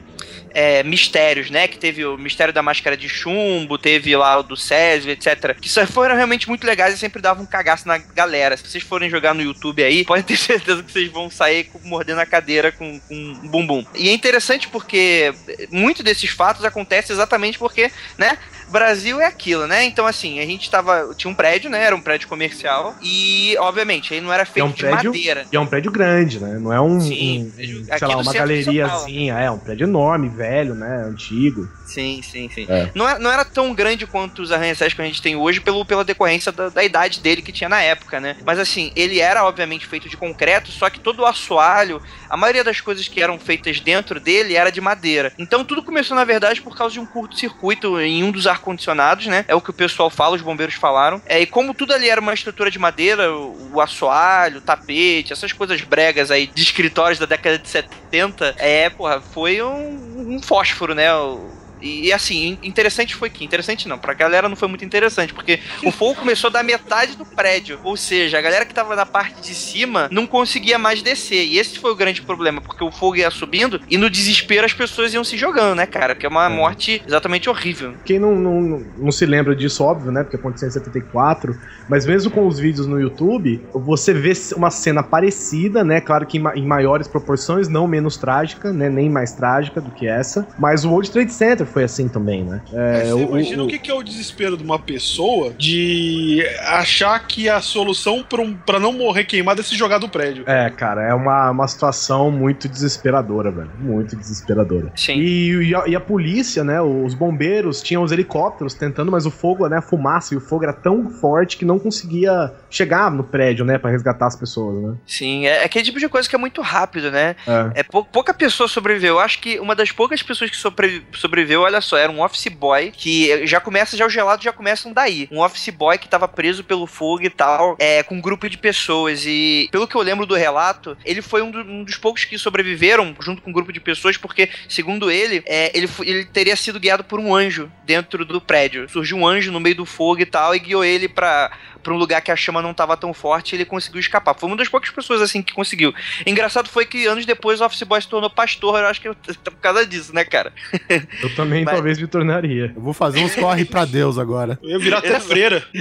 é, 0.55 0.85
mistérios, 0.85 1.51
né? 1.51 1.67
Que 1.67 1.77
teve 1.77 2.05
o 2.07 2.17
mistério 2.17 2.55
da 2.55 2.63
máscara 2.63 2.97
de 2.97 3.09
chumbo, 3.09 3.77
teve 3.77 4.17
lá 4.17 4.39
o 4.39 4.43
do 4.43 4.57
Césio, 4.57 5.11
etc. 5.11 5.59
Que 5.61 5.69
só 5.69 5.85
foram 5.87 6.15
realmente 6.15 6.49
muito 6.49 6.65
legais 6.65 6.95
e 6.95 6.99
sempre 6.99 7.21
davam 7.21 7.43
um 7.43 7.47
cagaço 7.47 7.89
na 7.89 7.99
galera. 7.99 8.57
Se 8.57 8.65
vocês 8.65 8.85
forem 8.85 9.11
jogar 9.11 9.35
no 9.35 9.43
YouTube 9.43 9.83
aí, 9.83 10.05
podem 10.07 10.23
ter 10.23 10.37
certeza 10.37 10.83
que 10.83 10.93
vocês 10.93 11.11
vão 11.11 11.29
sair 11.29 11.69
mordendo 11.83 12.21
a 12.21 12.27
cadeira 12.27 12.71
com, 12.71 13.01
com 13.01 13.15
um 13.15 13.49
bumbum. 13.49 13.85
E 13.95 14.09
é 14.09 14.13
interessante 14.13 14.69
porque 14.69 15.35
muito 15.71 16.03
desses 16.03 16.31
fatos 16.31 16.65
acontece 16.65 17.13
exatamente 17.13 17.59
porque, 17.59 17.91
né? 18.17 18.39
Brasil 18.69 19.21
é 19.21 19.27
aquilo, 19.27 19.67
né? 19.67 19.85
Então, 19.85 20.07
assim, 20.07 20.41
a 20.41 20.47
gente 20.47 20.71
tava. 20.71 21.15
Tinha 21.17 21.31
um 21.31 21.35
prédio, 21.35 21.71
né? 21.71 21.83
Era 21.85 21.95
um 21.97 22.01
prédio 22.01 22.29
comercial. 22.29 22.95
E, 23.03 23.57
obviamente, 23.59 24.13
aí 24.15 24.21
não 24.21 24.33
era 24.33 24.45
feito 24.45 24.67
um 24.67 24.71
de 24.71 24.83
prédio- 24.83 25.11
madeira. 25.13 25.47
E 25.53 25.57
é 25.57 25.61
um 25.61 25.67
prédio 25.67 25.91
grande, 25.93 26.41
né? 26.41 26.59
Não 26.61 26.73
é 26.73 26.81
um, 26.81 27.01
Sim, 27.01 27.53
um- 27.57 27.59
aqui 27.59 27.73
no 27.93 27.99
sei 27.99 28.09
lá, 28.09 28.17
uma 28.17 28.33
galeriazinha. 28.33 29.35
É 29.39 29.51
um 29.51 29.59
prédio 29.59 29.85
enorme, 29.87 30.29
velho, 30.29 30.75
né? 30.75 31.05
Antigo. 31.09 31.69
Sim, 31.87 32.21
sim, 32.23 32.49
sim. 32.53 32.67
É. 32.69 32.91
Não, 32.95 33.09
é- 33.09 33.19
não 33.19 33.31
era 33.31 33.45
tão 33.45 33.73
grande 33.75 34.07
quanto 34.07 34.43
os 34.43 34.51
arranha-céus 34.51 34.95
que 34.95 35.03
a 35.03 35.05
gente 35.05 35.21
tem 35.23 35.37
hoje 35.37 35.61
pelo, 35.61 35.85
pela 35.85 36.05
decorrência 36.05 36.51
da, 36.51 36.69
da 36.69 36.83
idade 36.83 37.21
dele 37.21 37.43
que 37.43 37.53
tinha 37.53 37.69
na 37.69 37.81
época, 37.83 38.19
né? 38.21 38.37
Mas 38.45 38.59
assim, 38.59 38.91
ele 38.97 39.21
era 39.21 39.45
obviamente 39.45 39.87
feito 39.87 40.09
de 40.09 40.17
concreto, 40.17 40.71
só 40.71 40.89
que 40.89 40.99
todo 40.99 41.21
o 41.21 41.27
assoalho, 41.27 42.01
a 42.29 42.37
maioria 42.37 42.65
das 42.65 42.81
coisas 42.81 43.07
que 43.07 43.21
eram 43.21 43.39
feitas 43.39 43.81
dentro 43.81 44.19
dele 44.19 44.55
era 44.57 44.71
de 44.73 44.81
madeira. 44.81 45.33
Então 45.39 45.65
tudo 45.65 45.83
começou, 45.83 46.17
na 46.17 46.25
verdade, 46.25 46.63
por 46.63 46.77
causa 46.77 46.95
de 46.95 47.01
um 47.01 47.07
curto-circuito 47.07 48.01
em 48.01 48.25
um 48.25 48.31
dos 48.31 48.47
ar-condicionados, 48.55 49.27
né? 49.27 49.45
É 49.49 49.55
o 49.55 49.61
que 49.61 49.71
o 49.71 49.75
pessoal 49.75 50.11
fala, 50.11 50.37
os 50.37 50.43
bombeiros 50.43 50.75
falaram. 50.75 51.21
É, 51.27 51.41
e 51.41 51.47
como 51.47 51.75
tudo 51.75 51.93
ali 51.93 52.09
era 52.09 52.21
uma 52.21 52.33
estrutura 52.35 52.71
de 52.71 52.79
madeira, 52.79 53.33
o, 53.33 53.73
o 53.75 53.81
assoalho, 53.81 54.59
o 54.59 54.61
tapete, 54.63 55.33
essas 55.33 55.53
coisas 55.53 55.81
bregas 55.83 56.31
aí 56.31 56.47
de 56.47 56.63
escritórios 56.63 57.19
da 57.19 57.27
década 57.27 57.59
de 57.59 57.69
70, 57.69 58.55
é, 58.59 58.89
porra, 58.91 59.21
foi 59.21 59.63
um, 59.63 60.35
um 60.37 60.43
fósforo, 60.43 60.95
né? 60.95 61.15
O- 61.15 61.64
e, 61.81 62.13
assim, 62.13 62.59
interessante 62.63 63.15
foi 63.15 63.29
que. 63.29 63.45
Interessante 63.45 63.87
não, 63.89 63.99
pra 63.99 64.15
galera 64.15 64.49
não 64.49 64.57
foi 64.57 64.69
muito 64.69 64.85
interessante, 64.85 65.35
porque 65.35 65.61
o 65.85 65.91
fogo 65.93 66.15
começou 66.15 66.51
da 66.51 66.63
metade 66.63 67.17
do 67.17 67.25
prédio. 67.25 67.79
Ou 67.85 67.97
seja, 67.97 68.39
a 68.39 68.41
galera 68.41 68.65
que 68.65 68.75
tava 68.75 68.97
na 68.97 69.05
parte 69.05 69.41
de 69.41 69.55
cima 69.55 70.09
não 70.11 70.27
conseguia 70.27 70.79
mais 70.79 71.03
descer. 71.03 71.45
E 71.45 71.59
esse 71.59 71.79
foi 71.79 71.93
o 71.93 71.97
grande 71.97 72.23
problema, 72.23 72.61
porque 72.61 72.83
o 72.83 72.91
fogo 72.91 73.17
ia 73.17 73.31
subindo 73.31 73.81
e 73.89 73.99
no 73.99 74.09
desespero 74.09 74.65
as 74.65 74.73
pessoas 74.73 75.13
iam 75.13 75.25
se 75.25 75.37
jogando, 75.37 75.77
né, 75.77 75.87
cara? 75.87 76.15
Que 76.15 76.25
é 76.25 76.29
uma 76.29 76.49
morte 76.49 77.03
exatamente 77.07 77.51
horrível. 77.51 77.95
Quem 78.05 78.19
não, 78.19 78.35
não, 78.35 78.83
não, 78.97 79.13
se 79.13 79.27
lembra 79.27 79.55
disso, 79.55 79.85
óbvio, 79.85 80.11
né? 80.11 80.23
Porque 80.23 80.37
aconteceu 80.37 80.69
em 80.69 80.73
74. 80.73 81.59
Mas 81.89 82.07
mesmo 82.07 82.31
com 82.31 82.47
os 82.47 82.59
vídeos 82.59 82.87
no 82.87 82.99
YouTube, 82.99 83.61
você 83.75 84.15
vê 84.15 84.33
uma 84.57 84.71
cena 84.71 85.03
parecida, 85.03 85.85
né? 85.85 86.01
Claro 86.01 86.27
que 86.27 86.39
em 86.39 86.67
maiores 86.67 87.07
proporções, 87.07 87.69
não 87.69 87.87
menos 87.87 88.17
trágica, 88.17 88.73
né? 88.73 88.89
Nem 88.89 89.11
mais 89.11 89.33
trágica 89.33 89.81
do 89.81 89.91
que 89.91 90.07
essa. 90.07 90.47
Mas 90.59 90.85
o 90.85 90.91
World 90.91 91.11
Trade 91.11 91.33
Center 91.33 91.64
foi 91.67 91.85
assim 91.85 92.09
também, 92.09 92.45
né? 92.45 92.61
Mas 92.65 92.75
É, 92.75 93.05
você 93.07 93.13
o- 93.15 93.19
imagina 93.29 93.63
o- 93.63 93.67
o 93.67 93.69
que 93.69 93.79
que 93.79 93.91
é 93.91 93.95
o 93.95 94.03
desespero 94.03 94.57
de 94.57 94.63
uma 94.63 94.79
pessoa 94.79 95.53
de 95.59 96.45
achar 96.67 97.19
que 97.27 97.49
a 97.49 97.61
solução 97.61 98.23
pra, 98.23 98.41
um, 98.41 98.55
pra 98.55 98.79
não 98.79 98.93
morrer 98.93 99.25
queimado 99.25 99.61
é 99.61 99.65
se 99.65 99.77
jogar 99.77 99.99
do 99.99 100.09
prédio. 100.09 100.45
É, 100.47 100.71
cara, 100.71 101.03
é 101.03 101.15
uma, 101.15 101.51
uma 101.51 101.69
situação 101.69 102.31
muito 102.31 102.69
desesperadora, 102.69 103.51
velho. 103.51 103.71
Muito 103.79 104.17
desesperadora. 104.17 104.93
Sim. 104.97 105.15
E, 105.19 105.69
e 105.71 105.75
a, 105.75 105.85
e 105.89 105.97
a 105.97 106.01
polícia, 106.01 106.63
né? 106.65 106.81
Os 106.81 107.15
bombeiros 107.15 107.83
tinham 107.83 108.03
os 108.03 108.13
helicópteros 108.13 108.75
tentando, 108.75 109.11
mas 109.11 109.27
o 109.27 109.31
fogo, 109.31 109.67
né? 109.69 109.79
A 109.79 109.83
fumaça 109.83 110.35
e 110.35 110.37
o 110.37 110.41
fogo 110.41 110.65
era 110.65 110.73
tão 110.73 111.11
forte 111.11 111.57
que 111.57 111.65
não 111.65 111.79
conseguia 111.79 112.53
chegar 112.71 113.11
no 113.11 113.25
prédio, 113.25 113.65
né? 113.65 113.79
Pra 113.79 113.91
resgatar 113.91 114.27
as 114.27 114.37
pessoas, 114.37 114.83
né? 114.83 114.95
Sim, 115.07 115.47
é 115.47 115.65
aquele 115.65 115.85
tipo 115.85 115.99
de 115.99 116.09
coisa 116.09 116.29
que 116.29 116.35
é 116.35 116.39
muito 116.39 116.61
rápido, 116.61 117.11
né? 117.11 117.37
É. 117.47 117.81
É 117.81 117.83
pou- 117.83 118.05
pouca 118.05 118.33
pessoa 118.35 118.69
sobreviveu. 118.69 119.15
Eu 119.15 119.21
acho 119.21 119.39
que 119.41 119.59
uma 119.59 119.75
das 119.75 119.91
poucas 119.93 120.23
pessoas 120.23 120.51
que 120.51 120.57
sobre- 120.57 121.03
sobreviveu, 121.15 121.54
olha 121.57 121.81
só, 121.81 121.97
era 121.97 122.11
um 122.11 122.23
office 122.23 122.49
boy 122.49 122.91
que 122.91 123.47
já 123.47 123.61
começa, 123.61 123.97
já 123.97 124.07
os 124.07 124.13
gelados 124.13 124.45
já 124.45 124.53
começam 124.53 124.93
daí. 124.93 125.29
Um 125.31 125.41
office 125.41 125.69
boy 125.71 125.99
que 125.99 126.09
tava 126.09 126.27
preso 126.29 126.65
pelo 126.65 126.87
fogo 126.87 127.23
e 127.25 127.31
tal, 127.31 127.77
é, 127.79 128.03
com 128.03 128.17
um 128.17 128.21
grupo 128.21 128.49
de 128.49 128.59
pessoas. 128.59 129.25
E 129.27 129.69
pelo 129.71 129.87
que 129.89 129.95
eu 129.95 130.03
lembro 130.03 130.27
do 130.27 130.35
relato, 130.35 130.97
ele 131.05 131.23
foi 131.23 131.43
um, 131.43 131.51
do- 131.51 131.61
um 131.61 131.85
dos 131.85 131.97
poucos 131.97 132.25
que 132.25 132.39
sobreviveram 132.39 133.15
junto 133.21 133.43
com 133.43 133.51
um 133.51 133.53
grupo 133.53 133.73
de 133.73 133.81
pessoas, 133.81 134.17
porque, 134.17 134.49
segundo 134.69 135.11
ele, 135.11 135.43
é, 135.47 135.71
ele, 135.77 135.89
ele 136.03 136.25
teria 136.25 136.57
sido 136.57 136.81
guiado 136.81 137.05
por 137.05 137.19
um 137.21 137.35
anjo 137.35 137.71
dentro 137.85 138.25
do 138.25 138.41
prédio. 138.41 138.89
Surgiu 138.89 139.17
um 139.17 139.27
anjo 139.27 139.53
no 139.53 139.61
meio 139.61 139.77
do 139.77 139.87
fogo 139.87 140.21
e 140.21 140.27
tal, 140.27 140.55
e 140.55 140.59
guiou 140.59 140.85
ele 140.85 141.09
pra, 141.09 141.51
pra 141.85 141.93
um 141.95 141.97
lugar 141.97 142.21
que 142.23 142.33
a 142.33 142.37
chama 142.37 142.61
não 142.63 142.75
tava 142.75 142.97
tão 142.97 143.15
forte 143.15 143.53
e 143.53 143.57
ele 143.57 143.65
conseguiu 143.65 144.01
escapar. 144.01 144.35
Foi 144.35 144.49
uma 144.49 144.57
das 144.57 144.69
poucas 144.69 144.91
pessoas 144.91 145.21
assim 145.23 145.43
que 145.43 145.53
conseguiu. 145.53 145.95
Engraçado 146.27 146.69
foi 146.69 146.85
que 146.87 147.07
anos 147.07 147.25
depois 147.27 147.61
o 147.61 147.65
Office 147.65 147.83
Boy 147.83 148.01
se 148.01 148.09
tornou 148.09 148.31
pastor, 148.31 148.81
eu 148.81 148.87
acho 148.87 149.01
que 149.01 149.09
por 149.45 149.53
causa 149.61 149.87
disso, 149.87 150.13
né, 150.15 150.25
cara? 150.25 150.53
Eu 151.23 151.35
também 151.37 151.65
Mas- 151.65 151.75
talvez 151.75 151.99
me 152.01 152.07
tornaria. 152.07 152.73
Eu 152.75 152.81
vou 152.83 152.93
fazer 152.93 153.21
uns 153.21 153.35
corre 153.35 153.65
pra 153.65 153.85
Deus 153.85 154.19
agora. 154.19 154.59
Eu 154.63 154.71
ia 154.71 154.79
virar 154.79 154.99
até 155.05 155.21
freira. 155.21 155.63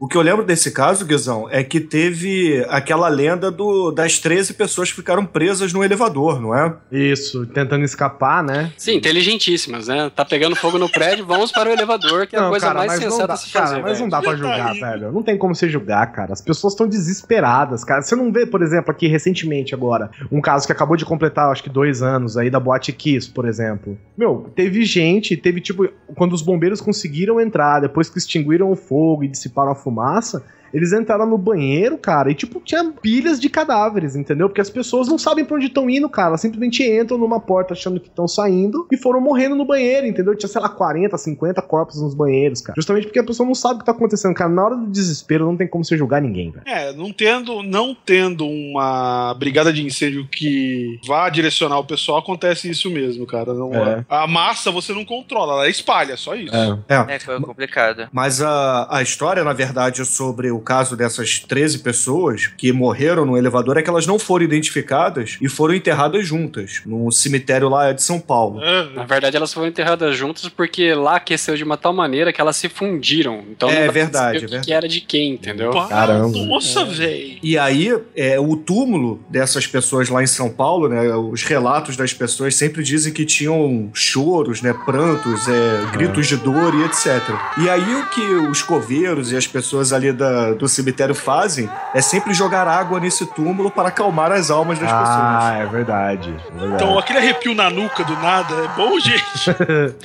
O 0.00 0.06
que 0.08 0.16
eu 0.16 0.22
lembro 0.22 0.44
desse 0.44 0.70
caso, 0.70 1.04
Guizão, 1.04 1.48
é 1.50 1.62
que 1.62 1.80
teve 1.80 2.64
aquela 2.68 3.08
lenda 3.08 3.50
do, 3.50 3.90
das 3.90 4.18
13 4.18 4.54
pessoas 4.54 4.90
que 4.90 4.96
ficaram 4.96 5.24
presas 5.26 5.72
no 5.72 5.82
elevador, 5.84 6.40
não 6.40 6.54
é? 6.54 6.74
Isso, 6.90 7.44
tentando 7.46 7.84
escapar, 7.84 8.42
né? 8.42 8.72
Sim, 8.76 8.94
inteligentíssimas, 8.96 9.88
né? 9.88 10.10
Tá 10.14 10.24
pegando 10.24 10.56
fogo 10.56 10.78
no 10.78 10.88
prédio, 10.88 11.26
vamos 11.26 11.50
para 11.52 11.68
o 11.68 11.72
elevador, 11.72 12.26
que 12.26 12.36
é 12.36 12.38
a 12.38 12.48
coisa 12.48 12.72
mais 12.72 12.92
mas 12.92 13.00
não 13.02 13.10
sensata 13.10 13.26
dá, 13.28 13.36
se 13.36 13.50
fazer. 13.50 13.74
cara, 13.74 13.82
mas 13.82 14.00
não 14.00 14.08
dá 14.08 14.22
pra 14.22 14.36
julgar. 14.36 14.74
Velho. 14.80 15.12
Não 15.12 15.22
tem 15.22 15.36
como 15.36 15.54
você 15.54 15.68
julgar, 15.68 16.10
cara. 16.12 16.32
As 16.32 16.40
pessoas 16.40 16.72
estão 16.72 16.88
desesperadas, 16.88 17.84
cara. 17.84 18.02
Você 18.02 18.16
não 18.16 18.32
vê, 18.32 18.46
por 18.46 18.62
exemplo, 18.62 18.90
aqui 18.90 19.06
recentemente 19.06 19.74
agora, 19.74 20.10
um 20.30 20.40
caso 20.40 20.66
que 20.66 20.72
acabou 20.72 20.96
de 20.96 21.04
completar, 21.04 21.50
acho 21.50 21.62
que 21.62 21.70
dois 21.70 22.02
anos 22.02 22.36
aí, 22.36 22.50
da 22.50 22.60
Boate 22.60 22.92
Kiss, 22.92 23.30
por 23.30 23.46
exemplo. 23.46 23.98
Meu, 24.16 24.50
teve 24.54 24.84
gente, 24.84 25.36
teve 25.36 25.60
tipo, 25.60 25.88
quando 26.14 26.32
os 26.32 26.42
bombeiros 26.42 26.80
conseguiram 26.80 27.40
entrar, 27.40 27.80
depois 27.80 28.08
que 28.08 28.18
extinguiram 28.18 28.70
o 28.70 28.76
fogo 28.76 29.24
e 29.24 29.28
dissiparam 29.28 29.72
a 29.72 29.74
fumaça, 29.74 30.44
eles 30.72 30.92
entraram 30.92 31.26
no 31.26 31.38
banheiro, 31.38 31.96
cara, 31.98 32.30
e 32.30 32.34
tipo, 32.34 32.60
tinha 32.60 32.92
pilhas 32.92 33.40
de 33.40 33.48
cadáveres, 33.48 34.16
entendeu? 34.16 34.48
Porque 34.48 34.60
as 34.60 34.70
pessoas 34.70 35.08
não 35.08 35.18
sabem 35.18 35.44
pra 35.44 35.56
onde 35.56 35.66
estão 35.66 35.88
indo, 35.88 36.08
cara. 36.08 36.28
Elas 36.28 36.40
simplesmente 36.40 36.82
entram 36.82 37.18
numa 37.18 37.40
porta 37.40 37.74
achando 37.74 38.00
que 38.00 38.08
estão 38.08 38.28
saindo 38.28 38.86
e 38.92 38.96
foram 38.96 39.20
morrendo 39.20 39.54
no 39.54 39.64
banheiro, 39.64 40.06
entendeu? 40.06 40.36
Tinha, 40.36 40.48
sei 40.48 40.60
lá, 40.60 40.68
40, 40.68 41.16
50 41.16 41.62
corpos 41.62 42.00
nos 42.00 42.14
banheiros, 42.14 42.60
cara. 42.60 42.74
Justamente 42.76 43.06
porque 43.06 43.18
a 43.18 43.24
pessoa 43.24 43.46
não 43.46 43.54
sabe 43.54 43.76
o 43.76 43.78
que 43.78 43.86
tá 43.86 43.92
acontecendo, 43.92 44.34
cara. 44.34 44.50
Na 44.50 44.64
hora 44.64 44.76
do 44.76 44.86
desespero 44.86 45.44
não 45.44 45.56
tem 45.56 45.66
como 45.66 45.84
você 45.84 45.96
julgar 45.96 46.20
ninguém, 46.20 46.50
velho. 46.50 46.64
É, 46.66 46.92
não 46.92 47.12
tendo, 47.12 47.62
não 47.62 47.94
tendo 47.94 48.46
uma 48.46 49.34
brigada 49.34 49.72
de 49.72 49.84
incêndio 49.84 50.26
que 50.30 50.98
vá 51.06 51.28
direcionar 51.28 51.78
o 51.78 51.84
pessoal, 51.84 52.18
acontece 52.18 52.68
isso 52.70 52.90
mesmo, 52.90 53.26
cara. 53.26 53.54
Não, 53.54 53.74
É. 53.74 54.04
A 54.08 54.26
massa 54.26 54.70
você 54.70 54.92
não 54.92 55.04
controla, 55.04 55.54
ela 55.54 55.68
espalha, 55.68 56.16
só 56.16 56.34
isso. 56.34 56.54
É. 56.54 57.14
É, 57.14 57.18
foi 57.18 57.40
complicado. 57.40 58.08
Mas 58.12 58.40
a, 58.40 58.86
a 58.90 59.02
história, 59.02 59.44
na 59.44 59.52
verdade, 59.52 60.04
sobre 60.04 60.50
o 60.50 60.57
caso 60.60 60.96
dessas 60.96 61.38
13 61.40 61.78
pessoas 61.80 62.46
que 62.46 62.72
morreram 62.72 63.24
no 63.24 63.36
elevador 63.36 63.76
é 63.78 63.82
que 63.82 63.90
elas 63.90 64.06
não 64.06 64.18
foram 64.18 64.44
identificadas 64.44 65.36
e 65.40 65.48
foram 65.48 65.74
enterradas 65.74 66.26
juntas, 66.26 66.82
num 66.86 67.10
cemitério 67.10 67.68
lá 67.68 67.92
de 67.92 68.02
São 68.02 68.18
Paulo. 68.20 68.62
É, 68.62 68.88
Na 68.94 69.04
verdade, 69.04 69.36
elas 69.36 69.52
foram 69.52 69.68
enterradas 69.68 70.16
juntas 70.16 70.48
porque 70.48 70.94
lá 70.94 71.16
aqueceu 71.16 71.56
de 71.56 71.64
uma 71.64 71.76
tal 71.76 71.92
maneira 71.92 72.32
que 72.32 72.40
elas 72.40 72.56
se 72.56 72.68
fundiram. 72.68 73.44
Então 73.50 73.68
É 73.68 73.88
verdade, 73.88 74.36
é 74.36 74.38
o 74.38 74.40
que, 74.40 74.46
verdade. 74.46 74.66
que 74.66 74.72
era 74.72 74.88
de 74.88 75.00
quem, 75.00 75.32
entendeu? 75.34 75.70
Caramba. 75.88 76.38
Nossa, 76.46 76.84
velho. 76.84 77.38
E 77.42 77.56
aí, 77.58 77.94
é, 78.16 78.38
o 78.40 78.56
túmulo 78.56 79.20
dessas 79.28 79.66
pessoas 79.66 80.08
lá 80.08 80.22
em 80.22 80.26
São 80.26 80.50
Paulo, 80.50 80.88
né? 80.88 81.14
Os 81.16 81.42
relatos 81.42 81.96
das 81.96 82.12
pessoas 82.12 82.54
sempre 82.54 82.82
dizem 82.82 83.12
que 83.12 83.24
tinham 83.24 83.90
choros, 83.92 84.62
né? 84.62 84.72
Prantos, 84.84 85.46
é, 85.48 85.90
gritos 85.92 86.26
de 86.26 86.36
dor 86.36 86.74
e 86.74 86.84
etc. 86.84 87.22
E 87.62 87.68
aí, 87.68 87.94
o 87.94 88.06
que 88.10 88.20
os 88.50 88.62
coveiros 88.62 89.32
e 89.32 89.36
as 89.36 89.46
pessoas 89.46 89.92
ali 89.92 90.12
da- 90.12 90.47
do 90.54 90.68
cemitério 90.68 91.14
fazem 91.14 91.68
é 91.94 92.00
sempre 92.00 92.32
jogar 92.34 92.66
água 92.66 93.00
nesse 93.00 93.26
túmulo 93.26 93.70
para 93.70 93.88
acalmar 93.88 94.32
as 94.32 94.50
almas 94.50 94.78
das 94.78 94.90
pessoas. 94.90 95.08
Ah, 95.08 95.58
é 95.60 95.66
verdade. 95.66 96.34
É 96.48 96.58
verdade. 96.58 96.74
Então, 96.82 96.98
aquele 96.98 97.18
arrepio 97.18 97.54
na 97.54 97.70
nuca 97.70 98.04
do 98.04 98.14
nada 98.14 98.54
é 98.54 98.68
bom, 98.76 98.98
gente. 99.00 99.18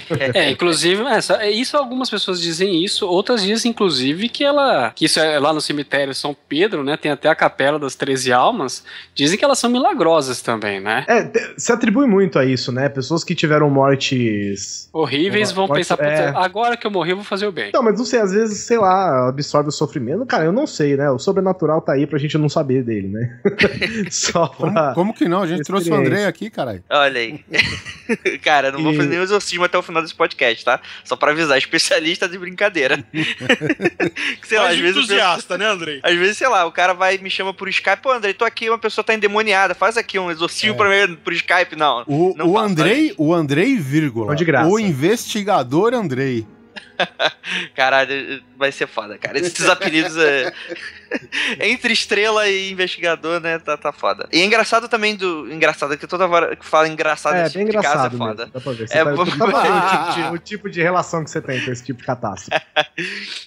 É, 0.33 0.49
inclusive, 0.49 1.03
é, 1.03 1.21
só- 1.21 1.35
é, 1.35 1.49
isso 1.49 1.75
algumas 1.77 2.09
pessoas 2.09 2.39
dizem 2.39 2.83
isso, 2.83 3.07
outras 3.07 3.43
dizem, 3.43 3.71
inclusive, 3.71 4.29
que 4.29 4.43
ela. 4.43 4.91
Que 4.95 5.05
isso 5.05 5.19
é 5.19 5.39
lá 5.39 5.51
no 5.53 5.61
cemitério 5.61 6.13
São 6.13 6.35
Pedro, 6.47 6.83
né? 6.83 6.97
Tem 6.97 7.11
até 7.11 7.29
a 7.29 7.35
capela 7.35 7.77
das 7.79 7.95
13 7.95 8.31
almas. 8.31 8.83
Dizem 9.13 9.37
que 9.37 9.43
elas 9.45 9.59
são 9.59 9.69
milagrosas 9.69 10.41
também, 10.41 10.79
né? 10.79 11.05
É, 11.07 11.29
se 11.57 11.71
atribui 11.71 12.07
muito 12.07 12.37
a 12.39 12.45
isso, 12.45 12.71
né? 12.71 12.89
Pessoas 12.89 13.23
que 13.23 13.35
tiveram 13.35 13.69
mortes. 13.69 14.89
Horríveis 14.93 15.51
vão 15.51 15.67
Pode- 15.67 15.79
pensar, 15.79 15.97
é. 15.99 16.27
"Putz, 16.31 16.37
agora 16.45 16.77
que 16.77 16.85
eu 16.85 16.91
morri, 16.91 17.11
eu 17.11 17.17
vou 17.17 17.25
fazer 17.25 17.47
o 17.47 17.51
bem. 17.51 17.71
Não, 17.73 17.83
mas 17.83 17.97
não 17.97 18.05
sei, 18.05 18.19
às 18.19 18.31
vezes, 18.31 18.59
sei 18.65 18.77
lá, 18.77 19.27
absorve 19.29 19.69
o 19.69 19.71
sofrimento. 19.71 20.25
Cara, 20.33 20.45
eu 20.45 20.51
não 20.51 20.65
sei, 20.65 20.95
né? 20.97 21.09
O 21.09 21.19
sobrenatural 21.19 21.81
tá 21.81 21.93
aí 21.93 22.07
pra 22.07 22.17
gente 22.19 22.37
não 22.37 22.49
saber 22.49 22.83
dele, 22.83 23.07
né? 23.07 23.39
Só 24.11 24.47
Como, 24.47 24.71
pra. 24.73 24.93
como 24.93 25.13
que 25.13 25.27
não? 25.27 25.41
A 25.41 25.47
gente 25.47 25.63
trouxe 25.63 25.89
o. 25.89 25.93
Andrei 25.95 26.25
aqui, 26.25 26.49
caralho. 26.49 26.83
Olha 26.89 27.19
aí. 27.19 27.39
Cara, 28.43 28.71
não 28.71 28.81
vou 28.83 28.91
E- 28.93 28.97
fazer 28.97 29.09
nenhum 29.09 29.23
exorcismo 29.23 29.63
até 29.63 29.77
o 29.77 29.81
final 29.81 30.01
desse 30.01 30.15
podcast, 30.15 30.63
tá? 30.65 30.79
Só 31.03 31.15
pra 31.15 31.31
avisar, 31.31 31.57
especialista 31.57 32.27
de 32.27 32.37
brincadeira. 32.37 33.03
Sei 34.43 34.57
lá, 34.59 34.69
às 34.69 34.77
vezes, 34.77 34.97
entusiasta, 34.97 35.57
né, 35.57 35.65
Andrei? 35.67 35.99
às 36.03 36.15
vezes, 36.15 36.37
sei 36.37 36.47
lá, 36.47 36.65
o 36.65 36.71
cara 36.71 36.93
vai 36.93 37.17
me 37.17 37.29
chama 37.29 37.53
por 37.53 37.69
Skype, 37.69 38.01
pô, 38.01 38.11
André, 38.11 38.33
tô 38.33 38.45
aqui, 38.45 38.69
uma 38.69 38.77
pessoa 38.79 39.03
tá 39.03 39.13
endemoniada, 39.13 39.73
faz 39.73 39.97
aqui 39.97 40.17
um 40.19 40.29
exorcismo 40.31 40.75
É. 40.75 40.77
pra 40.77 41.07
mim 41.07 41.15
por 41.15 41.33
Skype, 41.33 41.75
não. 41.75 42.03
O, 42.07 42.33
Não 42.35 42.47
o 42.49 42.57
Andrei, 42.59 43.13
o 43.17 43.33
Andrei, 43.33 43.77
vírgula. 43.77 44.27
Não 44.27 44.35
de 44.35 44.45
graça. 44.45 44.69
O 44.69 44.79
investigador 44.79 45.93
Andrei. 45.93 46.45
Caralho, 47.75 48.43
vai 48.57 48.71
ser 48.71 48.87
foda, 48.87 49.17
cara. 49.17 49.37
Esses 49.39 49.67
apelidos 49.67 50.17
é... 50.17 50.51
Entre 51.59 51.93
estrela 51.93 52.47
e 52.49 52.71
investigador, 52.71 53.39
né? 53.39 53.59
Tá, 53.59 53.77
tá 53.77 53.91
foda. 53.91 54.27
E 54.31 54.41
é 54.41 54.45
engraçado 54.45 54.87
também 54.89 55.15
do. 55.15 55.51
Engraçado 55.51 55.95
que 55.95 56.07
toda 56.07 56.27
hora 56.27 56.55
que 56.55 56.65
fala 56.65 56.87
engraçado 56.87 57.35
É, 57.35 57.49
bem 57.49 57.67
tipo 57.67 57.71
de 57.71 57.71
caso 57.73 57.87
é 57.87 57.91
engraçado 57.91 58.17
foda. 58.17 58.49
Dá 58.51 58.59
pra 58.59 58.71
ver. 58.71 58.87
Você 58.87 58.97
É, 58.97 59.03
tá, 59.05 59.11
pra 59.13 59.23
ver 59.23 59.33
o 59.33 59.89
tipo, 59.89 60.13
de, 60.13 60.35
o 60.35 60.39
tipo 60.39 60.69
de 60.71 60.81
relação 60.81 61.23
que 61.23 61.29
você 61.29 61.39
tem 61.39 61.63
com 61.63 61.71
esse 61.71 61.83
tipo 61.83 61.99
de 61.99 62.05
catástrofe. 62.07 62.65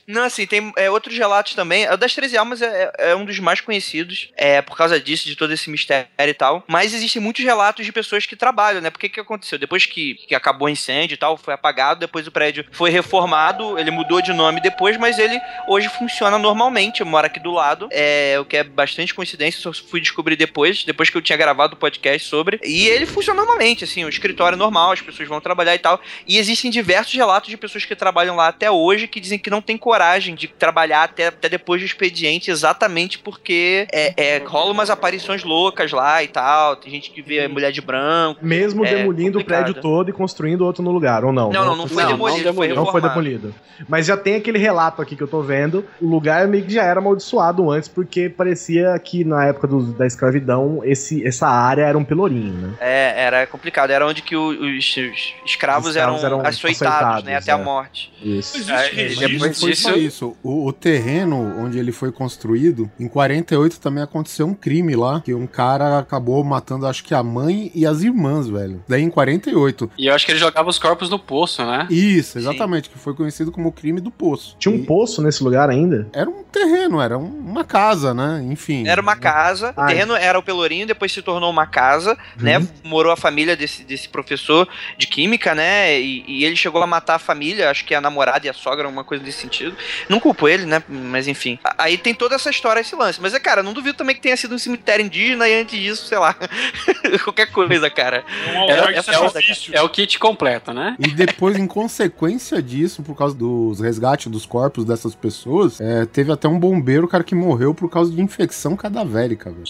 Não, 0.06 0.22
assim, 0.22 0.46
tem 0.46 0.72
é, 0.76 0.88
outros 0.90 1.16
relatos 1.18 1.54
também. 1.54 1.90
O 1.90 1.96
das 1.96 2.14
13 2.14 2.36
Almas 2.38 2.62
é, 2.62 2.92
é- 2.98 3.10
é 3.10 3.16
um 3.16 3.24
dos 3.24 3.38
mais 3.40 3.60
conhecidos, 3.60 4.30
é, 4.36 4.62
por 4.62 4.76
causa 4.76 5.00
disso, 5.00 5.24
de 5.26 5.34
todo 5.34 5.52
esse 5.52 5.68
mistério 5.68 6.06
e 6.18 6.34
tal. 6.34 6.62
Mas 6.68 6.94
existem 6.94 7.20
muitos 7.20 7.44
relatos 7.44 7.84
de 7.84 7.90
pessoas 7.92 8.26
que 8.26 8.36
trabalham, 8.36 8.80
né? 8.80 8.90
Porque 8.90 9.08
que 9.08 9.18
aconteceu? 9.18 9.58
Depois 9.58 9.84
que, 9.86 10.14
que 10.14 10.34
acabou 10.36 10.66
o 10.66 10.70
incêndio 10.70 11.14
e 11.14 11.18
tal, 11.18 11.36
foi 11.36 11.54
apagado, 11.54 11.98
depois 12.00 12.26
o 12.26 12.30
prédio 12.30 12.64
foi 12.70 12.90
reformado, 12.90 13.45
ele 13.78 13.90
mudou 13.90 14.20
de 14.20 14.32
nome 14.32 14.60
depois, 14.60 14.96
mas 14.96 15.18
ele 15.18 15.40
hoje 15.68 15.88
funciona 15.88 16.38
normalmente. 16.38 17.00
Eu 17.00 17.06
moro 17.06 17.26
aqui 17.26 17.40
do 17.40 17.50
lado, 17.50 17.88
é, 17.90 18.36
o 18.40 18.44
que 18.44 18.56
é 18.56 18.64
bastante 18.64 19.14
coincidência, 19.14 19.60
só 19.60 19.72
fui 19.72 20.00
descobrir 20.00 20.36
depois, 20.36 20.84
depois 20.84 21.10
que 21.10 21.16
eu 21.16 21.22
tinha 21.22 21.36
gravado 21.36 21.74
o 21.74 21.76
podcast 21.76 22.28
sobre. 22.28 22.60
E 22.64 22.86
ele 22.86 23.06
funciona 23.06 23.36
normalmente, 23.36 23.84
assim, 23.84 24.04
o 24.04 24.08
escritório 24.08 24.56
é 24.56 24.58
normal, 24.58 24.92
as 24.92 25.00
pessoas 25.00 25.28
vão 25.28 25.40
trabalhar 25.40 25.74
e 25.74 25.78
tal. 25.78 26.00
E 26.26 26.38
existem 26.38 26.70
diversos 26.70 27.14
relatos 27.14 27.50
de 27.50 27.56
pessoas 27.56 27.84
que 27.84 27.94
trabalham 27.94 28.36
lá 28.36 28.48
até 28.48 28.70
hoje 28.70 29.08
que 29.08 29.20
dizem 29.20 29.38
que 29.38 29.50
não 29.50 29.60
tem 29.60 29.76
coragem 29.76 30.34
de 30.34 30.48
trabalhar 30.48 31.04
até, 31.04 31.26
até 31.28 31.48
depois 31.48 31.80
do 31.80 31.86
expediente, 31.86 32.50
exatamente 32.50 33.18
porque 33.18 33.86
é, 33.92 34.14
é, 34.16 34.38
rola 34.44 34.72
umas 34.72 34.90
aparições 34.90 35.44
loucas 35.44 35.92
lá 35.92 36.22
e 36.22 36.28
tal. 36.28 36.76
Tem 36.76 36.90
gente 36.90 37.10
que 37.10 37.22
vê 37.22 37.46
mulher 37.48 37.72
de 37.72 37.80
branco. 37.80 38.44
Mesmo 38.44 38.84
É 38.84 38.94
demolindo 38.94 39.38
complicado. 39.38 39.60
o 39.60 39.64
prédio 39.64 39.82
todo 39.82 40.10
e 40.10 40.12
construindo 40.12 40.62
outro 40.62 40.82
no 40.82 40.90
lugar, 40.90 41.24
ou 41.24 41.32
não? 41.32 41.50
Não, 41.50 41.64
não, 41.64 41.76
não 41.76 41.88
foi 41.88 42.02
não, 42.02 42.12
demolido, 42.12 42.44
não 42.46 42.54
foi. 42.54 42.68
Não 42.68 42.86
foi 42.86 43.00
reformado. 43.00 43.06
Demolido. 43.26 43.54
Mas 43.88 44.06
já 44.06 44.16
tem 44.16 44.36
aquele 44.36 44.58
relato 44.58 45.02
aqui 45.02 45.14
que 45.14 45.22
eu 45.22 45.28
tô 45.28 45.42
vendo. 45.42 45.84
O 46.00 46.06
lugar 46.08 46.48
meio 46.48 46.64
que 46.64 46.72
já 46.72 46.82
era 46.82 46.98
amaldiçoado 47.00 47.70
antes, 47.70 47.88
porque 47.88 48.28
parecia 48.30 48.98
que 48.98 49.22
na 49.24 49.44
época 49.44 49.66
do- 49.66 49.92
da 49.92 50.06
escravidão 50.06 50.80
esse, 50.82 51.26
essa 51.26 51.46
área 51.46 51.82
era 51.82 51.98
um 51.98 52.04
pelourinho, 52.04 52.54
né? 52.54 52.74
É, 52.80 53.22
era 53.24 53.46
complicado. 53.46 53.90
Era 53.90 54.06
onde 54.06 54.22
que 54.22 54.34
o- 54.34 54.48
os, 54.48 54.96
os 54.96 55.34
escravos, 55.44 55.90
Os 55.90 55.96
eram, 55.96 56.14
escravos 56.14 56.24
eram 56.24 56.40
açoitados, 56.40 56.82
açoitados, 56.82 57.24
né? 57.24 57.36
Até 57.36 57.52
a 57.52 57.58
é. 57.58 57.62
morte. 57.62 58.12
Isso. 58.22 58.56
Existe 58.56 58.72
É, 58.72 59.28
depois 59.28 59.40
Não 59.50 59.54
foi 59.60 59.70
disso- 59.70 59.82
só 59.82 59.94
isso. 59.94 60.36
O, 60.42 60.66
o 60.68 60.72
terreno 60.72 61.36
onde 61.58 61.78
ele 61.78 61.92
foi 61.92 62.10
construído, 62.10 62.90
em 62.98 63.08
48 63.08 63.78
também 63.78 64.02
aconteceu 64.02 64.46
um 64.46 64.54
crime 64.54 64.96
lá, 64.96 65.20
que 65.20 65.34
um 65.34 65.46
cara 65.46 65.98
acabou 65.98 66.42
matando, 66.42 66.86
acho 66.86 67.04
que 67.04 67.14
a 67.14 67.22
mãe 67.22 67.70
e 67.74 67.84
as 67.86 68.02
irmãs, 68.02 68.48
velho. 68.48 68.82
Daí 68.88 69.02
em 69.02 69.10
48. 69.10 69.90
E 69.98 70.06
eu 70.06 70.14
acho 70.14 70.24
que 70.24 70.32
ele 70.32 70.38
jogava 70.38 70.68
os 70.70 70.78
corpos 70.78 71.10
no 71.10 71.18
poço, 71.18 71.64
né? 71.64 71.86
Isso, 71.90 72.38
exatamente, 72.38 72.88
que 72.88 72.98
foi 72.98 73.14
conhecido 73.16 73.50
como 73.50 73.68
o 73.68 73.72
crime 73.72 74.00
do 74.00 74.10
poço. 74.10 74.56
Tinha 74.58 74.74
um 74.74 74.78
E 74.78 74.82
poço 74.84 75.20
nesse 75.22 75.42
lugar 75.42 75.68
ainda? 75.70 76.08
Era 76.12 76.28
um 76.30 76.42
terreno, 76.44 77.00
era 77.00 77.18
um- 77.18 77.24
uma 77.46 77.64
casa, 77.64 78.12
né? 78.14 78.44
Enfim. 78.50 78.86
Era 78.86 79.00
uma 79.00 79.16
casa, 79.16 79.72
o 79.76 79.80
Ah, 79.80 79.86
terreno 79.86 80.14
era 80.14 80.38
o 80.38 80.42
Pelourinho, 80.42 80.86
depois 80.86 81.10
se 81.12 81.22
tornou 81.22 81.50
uma 81.50 81.66
casa, 81.66 82.16
né? 82.36 82.58
Uhum. 82.58 82.68
Morou 82.84 83.12
a 83.12 83.16
família 83.16 83.56
desse, 83.56 83.82
desse 83.84 84.08
professor 84.08 84.68
de 84.98 85.06
química, 85.06 85.54
né? 85.54 85.98
E, 86.00 86.24
e 86.28 86.44
ele 86.44 86.56
chegou 86.56 86.82
a 86.82 86.86
matar 86.86 87.14
a 87.16 87.18
família, 87.18 87.70
acho 87.70 87.84
que 87.84 87.94
a 87.94 88.00
namorada 88.00 88.46
e 88.46 88.50
a 88.50 88.52
sogra, 88.52 88.88
uma 88.88 89.04
coisa 89.04 89.24
desse 89.24 89.38
sentido. 89.40 89.74
Não 90.08 90.20
culpo 90.20 90.48
ele, 90.48 90.66
né? 90.66 90.82
Mas 90.88 91.26
enfim. 91.28 91.58
Aí 91.78 91.96
tem 91.98 92.14
toda 92.14 92.34
essa 92.34 92.50
história, 92.50 92.80
esse 92.80 92.94
lance. 92.94 93.20
Mas 93.20 93.32
é, 93.34 93.40
cara, 93.40 93.62
não 93.62 93.72
duvido 93.72 93.96
também 93.96 94.14
que 94.14 94.20
tenha 94.22 94.36
sido 94.36 94.54
um 94.54 94.58
cemitério 94.58 95.04
indígena 95.04 95.48
e 95.48 95.60
antes 95.60 95.78
disso, 95.78 96.06
sei 96.06 96.18
lá. 96.18 96.34
Qualquer 97.24 97.46
coisa, 97.50 97.88
cara. 97.90 98.24
É 98.46 98.70
É- 98.72 98.98
é 98.98 99.02
sacrifício. 99.02 99.74
É 99.74 99.80
o 99.82 99.88
kit 99.88 100.18
completo, 100.18 100.72
né? 100.72 100.96
E 100.98 101.08
depois, 101.08 101.56
em 101.56 101.66
consequência 101.66 102.62
disso, 102.62 103.02
por 103.06 103.16
causa 103.16 103.34
dos 103.34 103.80
resgates 103.80 104.30
dos 104.30 104.44
corpos 104.44 104.84
dessas 104.84 105.14
pessoas, 105.14 105.80
é, 105.80 106.04
teve 106.04 106.32
até 106.32 106.48
um 106.48 106.58
bombeiro, 106.58 107.06
cara, 107.08 107.24
que 107.24 107.34
morreu 107.34 107.74
por 107.74 107.88
causa 107.88 108.12
de 108.12 108.20
infecção 108.20 108.76
cadavérica, 108.76 109.50
velho. 109.50 109.64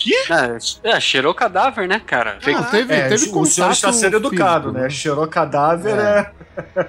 É, 0.82 0.90
é, 0.90 1.00
cheirou 1.00 1.34
cadáver, 1.34 1.86
né, 1.86 2.00
cara? 2.00 2.38
Não, 2.46 2.64
teve, 2.64 2.94
É, 2.94 3.08
teve 3.08 3.30
o 3.30 3.44
senhor 3.44 3.70
está 3.70 3.88
contato 3.88 3.92
sendo 3.92 4.16
educado, 4.16 4.68
físico, 4.68 4.82
né? 4.82 4.90
Cheirou 4.90 5.26
cadáver 5.28 5.98
é. 5.98 6.32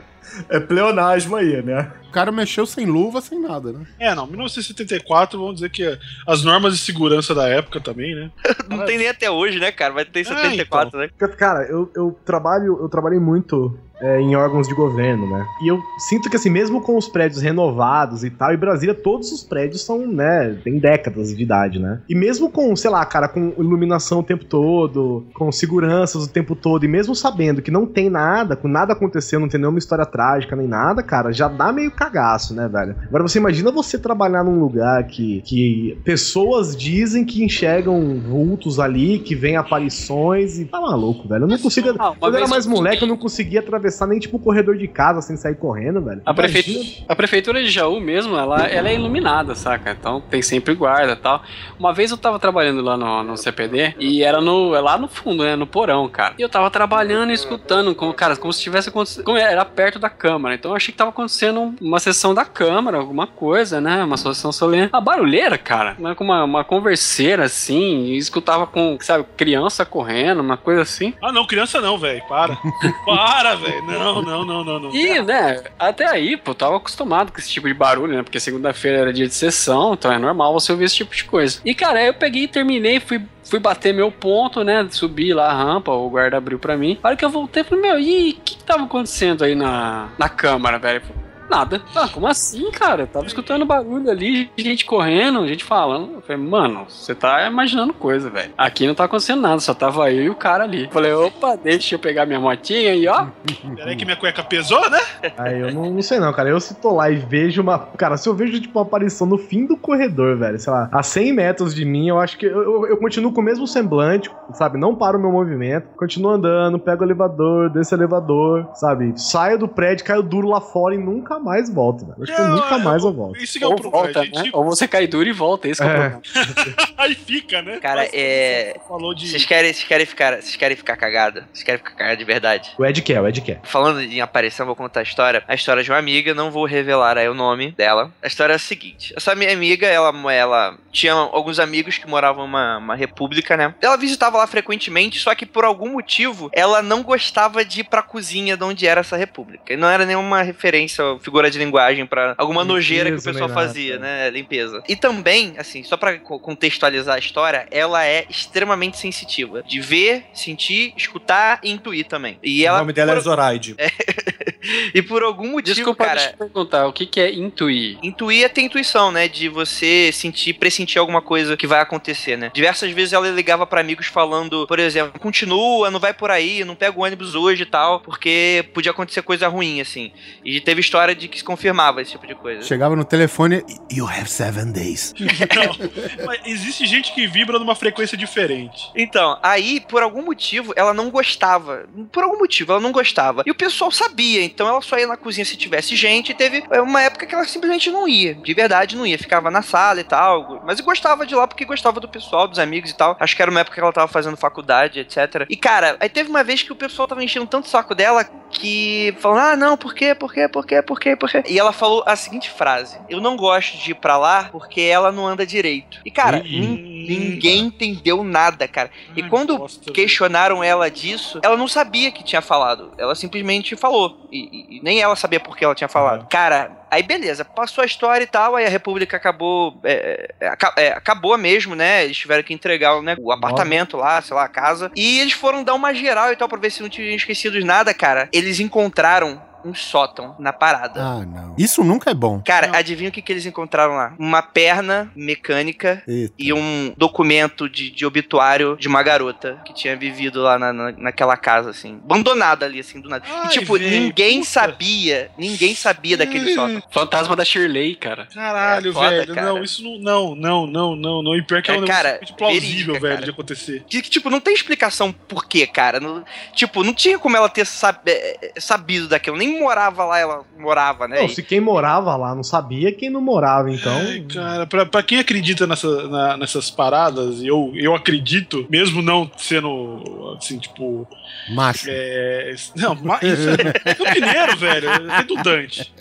É 0.49 0.59
pleonasmo 0.59 1.35
aí, 1.35 1.61
né? 1.63 1.91
O 2.07 2.11
cara 2.11 2.31
mexeu 2.31 2.65
sem 2.65 2.85
luva, 2.85 3.21
sem 3.21 3.39
nada, 3.39 3.71
né? 3.71 3.85
É, 3.99 4.13
não, 4.13 4.27
1974, 4.27 5.39
vamos 5.39 5.55
dizer 5.55 5.69
que 5.69 5.97
as 6.27 6.43
normas 6.43 6.73
de 6.73 6.79
segurança 6.79 7.33
da 7.33 7.47
época 7.47 7.79
também, 7.79 8.13
né? 8.15 8.31
Não 8.69 8.86
tem 8.86 8.97
nem 8.97 9.07
até 9.07 9.29
hoje, 9.29 9.60
né, 9.60 9.71
cara? 9.71 9.93
Vai 9.93 10.05
ter 10.05 10.25
74, 10.25 10.99
né? 10.99 11.10
Cara, 11.38 11.65
eu, 11.65 11.91
eu 11.95 12.17
trabalho, 12.25 12.77
eu 12.81 12.89
trabalhei 12.89 13.19
muito 13.19 13.77
é, 14.01 14.19
em 14.21 14.36
órgãos 14.36 14.67
de 14.67 14.75
governo, 14.75 15.27
né? 15.29 15.45
E 15.62 15.67
eu 15.67 15.81
sinto 15.97 16.29
que 16.29 16.36
assim, 16.36 16.49
mesmo 16.49 16.81
com 16.81 16.97
os 16.97 17.07
prédios 17.07 17.41
renovados 17.41 18.23
e 18.23 18.29
tal, 18.29 18.53
em 18.53 18.57
Brasília 18.57 18.93
todos 18.93 19.31
os 19.31 19.43
prédios 19.43 19.83
são, 19.83 20.05
né, 20.07 20.57
tem 20.63 20.77
décadas 20.77 21.36
de 21.36 21.41
idade, 21.41 21.79
né? 21.79 21.99
E 22.07 22.15
mesmo 22.15 22.49
com, 22.49 22.75
sei 22.75 22.91
lá, 22.91 23.03
cara, 23.05 23.27
com 23.27 23.53
iluminação 23.57 24.19
o 24.19 24.23
tempo 24.23 24.45
todo, 24.45 25.25
com 25.33 25.51
seguranças 25.51 26.25
o 26.25 26.29
tempo 26.29 26.55
todo, 26.55 26.83
e 26.86 26.88
mesmo 26.88 27.15
sabendo 27.15 27.62
que 27.62 27.71
não 27.71 27.86
tem 27.86 28.10
nada, 28.10 28.55
com 28.55 28.67
nada 28.67 28.93
acontecendo, 28.93 29.41
não 29.41 29.49
tem 29.49 29.60
nenhuma 29.60 29.79
história 29.79 30.05
trágica 30.05 30.55
nem 30.55 30.67
nada, 30.67 31.01
cara, 31.01 31.31
já 31.31 31.47
dá 31.47 31.71
meio 31.71 31.91
cagaço, 31.91 32.53
né, 32.53 32.67
velho? 32.67 32.95
Agora 33.07 33.23
você 33.23 33.39
imagina 33.39 33.71
você 33.71 33.97
trabalhar 33.97 34.43
num 34.43 34.60
lugar 34.60 35.05
que, 35.07 35.41
que 35.41 35.97
pessoas 36.03 36.75
dizem 36.75 37.25
que 37.25 37.43
enxergam 37.43 38.19
vultos 38.19 38.79
ali, 38.79 39.19
que 39.19 39.36
vem 39.36 39.55
aparições 39.55 40.60
e 40.60 40.65
tá 40.65 40.79
maluco, 40.79 41.27
velho. 41.27 41.43
Eu 41.43 41.47
não 41.47 41.57
consigo. 41.57 41.89
Ah, 41.97 42.13
Quando 42.19 42.36
eu 42.36 42.39
era 42.39 42.47
mais 42.47 42.65
moleque, 42.65 43.03
eu 43.03 43.07
não 43.07 43.17
conseguia 43.17 43.60
atravessar 43.60 43.87
nem 44.08 44.19
tipo 44.19 44.38
o 44.38 44.39
corredor 44.39 44.78
de 44.78 44.88
casa 44.88 45.21
sem 45.21 45.36
sair 45.38 45.56
correndo, 45.56 46.02
velho. 46.02 46.21
A, 46.26 46.34
prefeitura, 46.34 46.86
a 47.08 47.15
prefeitura 47.15 47.63
de 47.63 47.69
Jaú 47.69 48.00
mesmo, 48.00 48.38
ela, 48.38 48.67
ela 48.67 48.89
é 48.89 48.95
iluminada, 48.95 49.56
saca? 49.56 49.91
Então 49.91 50.21
tem 50.21 50.41
sempre 50.41 50.73
guarda 50.73 51.13
e 51.13 51.15
tal. 51.15 51.41
Uma 51.80 51.93
vez 51.93 52.12
eu 52.12 52.17
tava 52.17 52.39
trabalhando 52.39 52.82
lá 52.82 52.97
no, 52.97 53.23
no 53.23 53.38
CPD 53.38 53.95
e 54.00 54.23
era 54.23 54.41
no, 54.41 54.76
é 54.76 54.82
lá 54.82 54.97
no 54.97 55.08
fundo, 55.08 55.43
né? 55.43 55.56
No 55.56 55.67
porão, 55.67 56.08
cara. 56.10 56.36
E 56.38 56.41
eu 56.41 56.50
tava 56.50 56.69
trabalhando 56.69 57.32
e 57.32 57.34
escutando, 57.34 57.93
como, 57.95 58.13
cara, 58.13 58.36
como 58.36 58.54
se 58.54 58.62
tivesse 58.62 58.89
acontecido. 58.89 59.23
Como 59.23 59.38
era 59.38 59.63
perto 59.65 60.00
da 60.00 60.10
câmara. 60.10 60.56
Então 60.56 60.71
eu 60.71 60.78
achei 60.78 60.91
que 60.91 60.97
tava 60.97 61.10
acontecendo 61.10 61.76
uma 61.82 62.00
sessão 62.00 62.34
da 62.34 62.45
câmara, 62.45 62.97
alguma 62.97 63.28
coisa, 63.28 63.82
né? 63.82 64.04
Uma 64.04 64.17
sessão 64.17 64.52
solene. 64.52 64.89
A 64.91 65.02
barulheira, 65.02 65.58
cara, 65.58 65.95
né, 66.00 66.15
com 66.15 66.23
uma, 66.23 66.43
uma 66.43 66.63
converseira 66.63 67.45
assim, 67.45 68.06
e 68.06 68.17
escutava 68.17 68.65
com, 68.67 68.97
sabe, 69.02 69.26
criança 69.36 69.86
correndo, 69.86 70.41
uma 70.41 70.58
coisa 70.58 70.82
assim. 70.82 71.13
Ah, 71.21 71.32
não, 71.32 71.45
criança 71.45 71.80
não, 71.82 71.97
velho. 71.97 72.21
Para. 72.28 72.58
Para, 73.06 73.56
velho. 73.56 73.76
Não, 73.81 74.21
não, 74.21 74.45
não, 74.45 74.63
não, 74.63 74.79
não. 74.79 74.95
E, 74.95 75.21
né, 75.21 75.63
até 75.77 76.07
aí, 76.07 76.37
pô, 76.37 76.51
eu 76.51 76.55
tava 76.55 76.77
acostumado 76.77 77.31
com 77.31 77.39
esse 77.39 77.49
tipo 77.49 77.67
de 77.67 77.73
barulho, 77.73 78.13
né? 78.15 78.23
Porque 78.23 78.39
segunda-feira 78.39 78.99
era 78.99 79.13
dia 79.13 79.27
de 79.27 79.33
sessão, 79.33 79.93
então 79.93 80.11
é 80.11 80.17
normal 80.17 80.53
você 80.53 80.71
ouvir 80.71 80.85
esse 80.85 80.95
tipo 80.95 81.15
de 81.15 81.23
coisa. 81.25 81.59
E, 81.63 81.73
cara, 81.73 81.99
aí 81.99 82.07
eu 82.07 82.13
peguei 82.13 82.43
e 82.43 82.47
terminei, 82.47 82.99
fui. 82.99 83.21
Fui 83.49 83.59
bater 83.59 83.93
meu 83.93 84.11
ponto, 84.11 84.61
né? 84.61 84.85
Subi 84.91 85.33
lá 85.33 85.49
a 85.49 85.53
rampa, 85.53 85.89
o 85.89 86.09
guarda 86.09 86.35
abriu 86.35 86.59
pra 86.59 86.75
mim. 86.75 86.99
A 87.01 87.07
hora 87.07 87.15
que 87.15 87.23
eu 87.23 87.29
voltei, 87.29 87.63
falei, 87.63 87.81
meu, 87.81 87.97
e 87.97 88.31
o 88.31 88.33
que, 88.43 88.57
que 88.57 88.63
tava 88.65 88.83
acontecendo 88.83 89.41
aí 89.45 89.55
na, 89.55 90.09
na 90.17 90.27
câmara, 90.27 90.77
velho? 90.77 91.01
Nada. 91.49 91.81
Ah, 91.95 92.07
como 92.07 92.27
assim, 92.27 92.69
cara? 92.71 93.03
Eu 93.03 93.07
tava 93.07 93.25
escutando 93.25 93.65
barulho 93.65 94.10
ali, 94.10 94.49
gente 94.57 94.86
correndo, 94.86 95.47
gente 95.47 95.63
falando. 95.63 96.15
Eu 96.15 96.21
falei, 96.21 96.41
mano, 96.41 96.86
você 96.88 97.15
tá 97.15 97.47
imaginando 97.47 97.93
coisa, 97.93 98.29
velho. 98.29 98.51
Aqui 98.57 98.86
não 98.86 98.93
tá 98.95 99.05
acontecendo 99.05 99.41
nada, 99.41 99.60
só 99.60 99.73
tava 99.73 100.12
eu 100.12 100.23
e 100.23 100.29
o 100.29 100.36
cara 100.36 100.63
ali. 100.65 100.83
Eu 100.86 100.91
falei, 100.91 101.13
opa, 101.13 101.55
deixa 101.55 101.95
eu 101.95 101.99
pegar 101.99 102.25
minha 102.25 102.39
motinha 102.39 102.93
e 102.93 103.07
ó. 103.07 103.27
Peraí 103.75 103.95
que 103.95 104.05
minha 104.05 104.17
cueca 104.17 104.43
pesou, 104.43 104.89
né? 104.89 104.99
Aí 105.38 105.60
eu 105.60 105.73
não, 105.73 105.91
não 105.91 106.01
sei 106.01 106.19
não, 106.19 106.33
cara. 106.33 106.49
Eu 106.49 106.60
se 106.60 106.75
tô 106.75 106.93
lá 106.93 107.10
e 107.10 107.15
vejo 107.15 107.62
uma. 107.62 107.79
Cara, 107.79 108.17
se 108.17 108.27
eu 108.27 108.36
vejo 108.36 108.60
tipo 108.60 108.77
uma 108.77 108.86
aparição 108.86 109.25
no 109.25 109.38
fim 109.38 109.65
do 109.65 109.77
corredor, 109.77 110.38
velho, 110.38 110.60
sei 110.60 110.71
lá, 110.71 110.89
a 110.91 111.01
100 111.01 111.33
metros 111.33 111.73
de 111.73 111.86
mim, 111.86 112.10
eu 112.10 112.19
acho 112.19 112.38
que 112.38 112.45
eu, 112.45 112.62
eu, 112.62 112.88
eu 112.88 112.97
continuo 112.97 113.31
com 113.31 113.41
o 113.41 113.43
mesmo 113.43 113.67
semblante, 113.67 114.29
sabe? 114.53 114.77
Não 114.77 114.95
paro 114.95 115.17
o 115.17 115.21
meu 115.21 115.31
movimento, 115.31 115.88
continuo 115.95 116.31
andando, 116.31 116.77
pego 116.79 117.03
o 117.03 117.05
elevador, 117.05 117.69
desço 117.69 117.95
o 117.95 117.97
elevador, 117.97 118.67
sabe? 118.73 119.13
Saio 119.15 119.57
do 119.57 119.67
prédio, 119.67 120.05
caio 120.05 120.21
duro 120.21 120.49
lá 120.49 120.60
fora 120.60 120.93
e 120.93 120.97
nunca 120.97 121.37
nunca 121.38 121.50
mais 121.50 121.69
volto, 121.69 122.06
velho. 122.06 122.23
Acho 122.23 122.36
que 122.36 122.41
eu 122.41 122.47
nunca 122.47 122.76
é, 122.76 122.78
mais 122.80 123.04
eu 123.04 123.13
volto. 123.13 123.38
Isso 123.41 123.58
que 123.58 123.63
é 123.63 123.67
o 123.67 123.71
Ou 123.71 123.76
problema. 123.76 124.04
volta, 124.06 124.19
a 124.21 124.23
gente- 124.26 124.43
né? 124.43 124.50
Ou 124.54 124.63
você 124.63 124.88
cai 124.88 125.08
duro 125.08 125.28
e 125.28 125.32
volta, 125.34 125.67
esse 125.67 125.82
que 125.82 125.88
é 125.88 125.91
o 125.91 125.95
É. 125.95 126.10
problema. 126.10 126.21
Aí 126.97 127.15
fica, 127.15 127.62
né? 127.62 127.80
Cara, 127.80 128.02
Mas 128.02 128.10
é- 128.13 128.73
você 128.73 128.88
Falou 128.88 129.13
de. 129.13 129.28
Vocês 129.30 129.45
querem, 129.45 129.73
vocês 129.73 129.88
querem 129.88 130.06
ficar, 130.06 130.34
vocês 130.41 130.56
querem 130.56 130.76
ficar 130.78 130.95
cagado? 130.97 131.43
Vocês 131.54 131.63
querem 131.63 131.78
ficar 131.78 131.91
cagado 131.95 132.17
de 132.17 132.23
verdade? 132.23 132.71
O 132.78 132.86
Ed 132.86 133.02
quer, 133.02 133.21
o 133.21 133.28
Ed 133.28 133.41
quer. 133.41 133.60
Falando 133.63 134.02
em 134.02 134.21
aparição, 134.21 134.65
vou 134.65 134.76
contar 134.76 135.02
a 135.02 135.04
história. 135.04 135.43
A 135.47 135.54
história 135.56 135.84
de 135.84 135.91
uma 135.91 135.97
amiga, 135.97 136.34
não 136.34 136.50
vou 136.52 136.65
revelar 136.65 137.17
aí 137.17 137.28
o 137.30 137.34
nome 137.34 137.71
dela. 137.71 138.12
A 138.23 138.28
história 138.28 138.54
é 138.54 138.56
a 138.56 138.60
seguinte: 138.60 139.13
essa 139.15 139.36
minha 139.36 139.52
amiga, 139.52 139.86
ela, 139.88 140.10
ela 140.34 140.78
tinha 140.91 141.13
alguns 141.13 141.60
amigos 141.60 141.97
que 141.97 142.08
moravam 142.08 142.45
numa 142.47 142.78
uma 142.78 142.95
república, 142.95 143.56
né? 143.58 143.73
Ela 143.82 143.97
visitava 143.97 144.38
lá 144.38 144.47
frequentemente, 144.47 145.19
só 145.19 145.36
que 145.36 145.45
por 145.45 145.65
algum 145.65 145.89
motivo 145.91 146.50
ela 146.54 146.82
não 146.82 147.04
gostava 147.04 147.63
de 147.65 147.82
ir 147.82 147.84
pra 147.84 148.02
cozinha 148.02 148.56
de 148.58 148.63
onde 148.63 148.88
era 148.88 149.02
essa 149.02 149.17
república. 149.17 149.73
E 149.73 149.78
não 149.78 149.88
era 149.89 150.06
nenhuma 150.06 150.41
referência, 150.41 151.04
ou 151.04 151.19
figura 151.27 151.51
de 151.51 151.57
linguagem 151.59 152.05
pra 152.05 152.33
alguma 152.37 152.61
Limpeza, 152.61 152.73
nojeira 152.73 153.11
que 153.11 153.17
o 153.17 153.21
pessoal 153.21 153.49
fazia, 153.49 153.95
é. 153.95 153.99
né? 153.99 154.29
Limpeza. 154.29 154.81
E 154.87 154.95
também, 154.95 155.55
assim, 155.57 155.83
só 155.83 155.97
pra 155.97 156.17
co- 156.17 156.39
contextualizar 156.39 157.15
a 157.15 157.19
história, 157.19 157.67
ela 157.69 158.05
é 158.05 158.25
extremamente 158.29 158.97
sensitiva. 158.97 159.61
De 159.63 159.81
ver, 159.81 160.23
sentir, 160.33 160.93
escutar 160.95 161.59
e 161.61 161.69
intuir 161.69 162.05
também. 162.07 162.39
E 162.41 162.63
o 162.63 162.67
ela. 162.67 162.79
nome 162.79 162.93
dela 162.93 163.11
é 163.11 163.15
por- 163.15 163.21
Zoraide. 163.23 163.75
e 164.93 165.01
por 165.01 165.23
algum 165.23 165.51
motivo, 165.51 165.75
Desculpa, 165.75 166.06
cara. 166.06 166.19
deixa 166.19 166.34
eu 166.34 166.38
perguntar, 166.38 166.88
o 166.88 166.93
que, 166.93 167.06
que 167.06 167.19
é 167.19 167.34
intuir? 167.34 167.97
Intuir 168.01 168.43
é 168.45 168.49
ter 168.49 168.62
intuição, 168.62 169.12
né? 169.12 169.27
De 169.27 169.49
você 169.49 170.12
sentir, 170.12 170.53
pressentir 170.53 170.99
alguma 170.99 171.21
coisa 171.21 171.56
que 171.58 171.67
vai 171.67 171.82
acontecer, 171.82 172.38
né? 172.38 172.51
Diversas 172.53 172.91
vezes 172.91 173.13
ela 173.13 173.30
ligava 173.30 173.65
pra 173.65 173.82
amigos 173.82 174.08
falando, 174.08 174.65
por 174.67 174.80
exemplo, 174.80 175.19
continua, 175.19 175.91
não 175.91 175.99
vai 175.99 176.13
por 176.13 176.32
aí, 176.32 176.63
não 176.63 176.75
pega 176.75 176.97
o 176.97 177.03
ônibus 177.03 177.36
hoje 177.36 177.63
e 177.63 177.65
tal, 177.65 177.99
porque 178.01 178.65
podia 178.73 178.91
acontecer 178.91 179.21
coisa 179.21 179.47
ruim, 179.47 179.82
assim. 179.82 180.12
E 180.43 180.60
teve 180.60 180.82
história 180.82 181.15
de 181.15 181.27
que 181.27 181.38
se 181.38 181.43
confirmava 181.43 182.01
esse 182.01 182.12
tipo 182.12 182.25
de 182.25 182.36
coisa. 182.36 182.62
Chegava 182.63 182.95
no 182.95 183.06
telefone, 183.06 183.63
you 183.91 184.08
have 184.08 184.30
seven 184.30 184.71
days. 184.71 185.13
Não, 185.17 186.25
mas 186.25 186.39
existe 186.45 186.86
gente 186.86 187.13
que 187.13 187.27
vibra 187.27 187.60
numa 187.60 187.75
frequência 187.75 188.17
diferente. 188.17 188.89
Então, 188.95 189.38
aí, 189.43 189.80
por 189.82 190.01
algum 190.01 190.23
motivo, 190.23 190.73
ela 190.75 190.93
não 190.93 191.10
gostava. 191.10 191.86
Por 192.12 192.23
algum 192.23 192.38
motivo, 192.39 192.71
ela 192.71 192.82
não 192.82 192.91
gostava. 192.91 193.43
E 193.45 193.51
o 193.51 193.56
pessoal 193.56 193.91
sabia, 193.91 194.43
então 194.43 194.57
ela 194.65 194.82
só 194.82 194.98
ia 194.98 195.06
na 195.06 195.17
cozinha 195.17 195.46
se 195.46 195.58
tivesse 195.58 195.96
gente. 195.96 196.32
E 196.32 196.36
teve 196.36 196.63
é, 196.72 196.82
uma 196.82 197.02
época 197.02 197.26
que 197.26 197.36
ela 197.36 197.46
simplesmente 197.46 197.91
não 197.91 198.08
ia. 198.08 198.34
De 198.34 198.54
verdade, 198.54 198.96
não 198.96 199.06
ia. 199.06 199.20
Ficava 199.20 199.52
na 199.52 199.62
sala 199.62 200.00
e 200.00 200.04
tal. 200.04 200.63
Mas 200.65 200.80
gostava 200.80 201.26
de 201.26 201.36
lá 201.36 201.48
porque 201.48 201.65
gostava 201.65 202.00
do 202.00 202.08
pessoal, 202.08 202.48
dos 202.48 202.60
amigos 202.60 202.91
e 202.91 202.96
tal. 202.96 203.17
Acho 203.20 203.36
que 203.36 203.41
era 203.41 203.52
uma 203.52 203.60
época 203.60 203.76
que 203.76 203.82
ela 203.82 203.93
tava 203.93 204.08
fazendo 204.08 204.38
faculdade, 204.38 205.02
etc. 205.02 205.46
E, 205.50 205.58
cara, 205.58 205.98
aí 206.00 206.08
teve 206.08 206.30
uma 206.30 206.43
vez 206.43 206.63
que 206.63 206.72
o 206.72 206.76
pessoal 206.76 207.08
tava 207.08 207.24
enchendo 207.24 207.46
tanto 207.46 207.65
o 207.65 207.70
saco 207.70 207.93
dela 207.93 208.24
que 208.50 209.15
falando, 209.20 209.39
ah, 209.39 209.56
não, 209.56 209.78
por 209.78 209.93
quê, 209.93 210.15
por 210.15 210.34
quê, 210.34 210.48
por 210.48 210.65
quê, 210.65 210.82
por 210.82 211.00
quê, 211.00 211.15
por 211.15 211.30
quê? 211.30 211.43
E 211.48 211.60
ela 211.60 211.74
falou 211.74 212.04
a 212.06 212.15
seguinte 212.15 212.50
frase: 212.50 212.98
Eu 213.10 213.20
não 213.20 213.36
gosto 213.36 213.78
de 213.78 213.91
ir 213.91 213.96
pra 213.96 214.17
lá 214.17 214.50
porque 214.52 214.82
ela 214.82 215.12
não 215.12 215.28
anda 215.28 215.46
direito. 215.46 216.00
E, 216.06 216.12
cara, 216.12 216.41
ninguém 216.41 217.65
entendeu 217.65 218.24
nada, 218.24 218.67
cara. 218.67 218.89
E 219.15 219.24
Ai, 219.24 219.30
quando 219.30 219.58
bosta, 219.58 219.91
questionaram 219.91 220.63
ela 220.63 220.89
disso, 220.89 221.39
ela 221.43 221.58
não 221.58 221.67
sabia 221.67 222.12
que 222.12 222.24
tinha 222.24 222.41
falado. 222.41 222.91
Ela 222.98 223.15
simplesmente 223.15 223.76
falou. 223.76 224.28
E, 224.38 224.78
e- 224.78 224.82
nem 224.84 225.00
ela 225.02 225.15
sabia 225.15 225.39
por 225.39 225.56
que 225.58 225.63
ela 225.65 225.76
tinha 225.76 225.88
falado. 225.88 226.28
Cara, 226.30 226.71
aí 226.91 227.04
beleza, 227.04 227.43
passou 227.43 227.82
a 227.82 227.86
história 227.86 228.23
e 228.23 228.28
tal, 228.28 228.56
aí 228.56 228.65
a 228.65 228.69
República 228.69 229.17
acabou. 229.17 229.80
é, 229.84 230.30
é, 230.39 230.52
é, 230.78 230.88
acabou 230.89 231.38
mesmo, 231.38 231.76
né? 231.76 232.04
Eles 232.06 232.17
tiveram 232.17 232.43
que 232.43 232.54
entregar 232.54 233.02
né, 233.02 233.15
o 233.19 233.32
apartamento 233.32 233.97
lá, 233.97 234.21
sei 234.21 234.36
lá, 234.36 234.43
a 234.43 234.50
casa. 234.50 234.91
E 234.95 235.19
eles 235.19 235.34
foram 235.34 235.63
dar 235.63 235.73
uma 235.73 235.93
geral 235.93 236.32
e 236.32 236.36
tal, 236.36 236.47
pra 236.47 236.58
ver 236.60 236.71
se 236.71 236.82
não 236.82 236.89
tinham 236.89 237.15
esquecido 237.15 237.60
de 237.60 237.65
nada, 237.65 237.93
cara. 237.93 238.30
Eles 238.32 238.60
encontraram 238.60 239.41
um 239.67 239.73
sótão 239.75 240.36
na 240.39 240.51
parada. 240.53 241.01
Ah, 241.01 241.25
não. 241.25 241.56
Isso 241.58 241.84
nunca 241.84 242.10
é 242.12 242.13
bom. 242.13 242.41
Cara, 242.45 242.67
Não. 242.67 242.75
adivinha 242.75 243.10
o 243.10 243.12
que, 243.12 243.21
que 243.21 243.32
eles 243.32 243.45
encontraram 243.45 243.93
lá? 243.95 244.13
Uma 244.17 244.41
perna 244.41 245.12
mecânica 245.15 246.01
Eita. 246.08 246.34
e 246.38 246.53
um 246.53 246.93
documento 246.97 247.69
de, 247.69 247.89
de 247.91 248.06
obituário 248.06 248.77
de 248.80 248.88
uma 248.88 249.01
garota 249.03 249.60
que 249.65 249.73
tinha 249.73 249.95
vivido 249.95 250.41
lá 250.41 250.58
na, 250.58 250.71
na- 250.73 250.91
naquela 250.93 251.36
casa, 251.38 251.69
assim. 251.69 251.99
Abandonada 252.03 252.65
ali, 252.65 252.80
assim, 252.80 252.99
do 253.01 253.10
nada. 253.10 253.25
e, 253.27 253.32
Ai, 253.32 253.49
tipo, 253.49 253.77
véi, 253.77 253.89
ninguém 253.99 254.39
puta. 254.39 254.49
sabia, 254.51 255.32
ninguém 255.38 255.75
sabia 255.75 256.17
daquele 256.17 256.53
sótão. 256.53 256.82
Fantasma 256.91 257.36
da 257.36 257.43
Shirley, 257.45 257.95
cara. 257.95 258.27
Caralho, 258.34 258.89
É 258.91 258.93
foda, 258.93 259.10
velho. 259.10 259.36
cara. 259.36 259.47
Não, 259.47 259.63
isso 259.63 259.84
não. 259.84 259.97
Não, 260.08 260.36
não, 260.36 260.67
não, 260.67 260.95
não. 260.95 261.23
não. 261.23 261.36
E 261.36 261.43
pior 261.43 261.62
que 261.62 261.69
é, 261.71 261.75
É, 261.75 261.80
um 261.80 261.86
cara, 261.86 262.19
plausível, 262.38 262.62
verídica, 262.62 262.93
velho, 262.99 263.13
cara. 263.15 263.25
de 263.25 263.30
acontecer. 263.32 263.84
Que, 263.88 264.01
que, 264.01 264.10
tipo, 264.10 264.30
não 264.30 264.39
tem 264.39 264.53
explicação 264.53 265.12
por 265.12 265.45
quê, 265.47 265.67
cara. 265.67 265.99
Não- 265.99 266.23
tipo, 266.53 266.84
não 266.84 266.93
tinha 266.93 267.19
como 267.19 267.36
ela 267.36 267.49
ter 267.49 267.65
sab- 267.65 268.01
eh, 268.06 268.51
sabido 268.58 269.08
daquilo. 269.08 269.36
Nem 269.38 269.57
morava 269.60 270.06
lá, 270.06 270.20
ela 270.20 270.43
morava, 270.58 271.08
né? 271.08 271.17
Não, 271.20 271.26
E- 271.26 271.30
se 271.30 271.43
quem 271.43 271.60
morava 271.60 272.15
lá 272.15 272.34
não 272.36 272.43
sabia, 272.43 272.91
quem 272.91 273.10
não 273.10 273.22
morava, 273.22 273.72
então. 273.72 273.96
Ai, 273.96 274.22
cara, 274.22 274.65
pra, 274.67 274.86
pra 274.86 275.04
quem 275.04 275.20
acredita 275.20 275.65
nessa, 275.67 276.08
na- 276.08 276.38
nessas 276.38 276.70
paradas, 276.72 277.41
eu, 277.43 277.72
eu 277.76 277.93
acredito, 277.96 278.65
mesmo 278.70 279.02
não 279.02 279.30
sendo, 279.38 280.36
assim, 280.39 280.58
tipo. 280.60 281.08
Macho. 281.54 281.86
É, 281.89 282.56
não, 282.76 282.96
mas 282.96 283.22
isso 283.24 283.50
é 283.86 283.93
do 283.93 284.04
Mineiro, 284.06 284.58
velho. 284.58 284.89
É 284.89 285.17
redundante. 285.17 285.93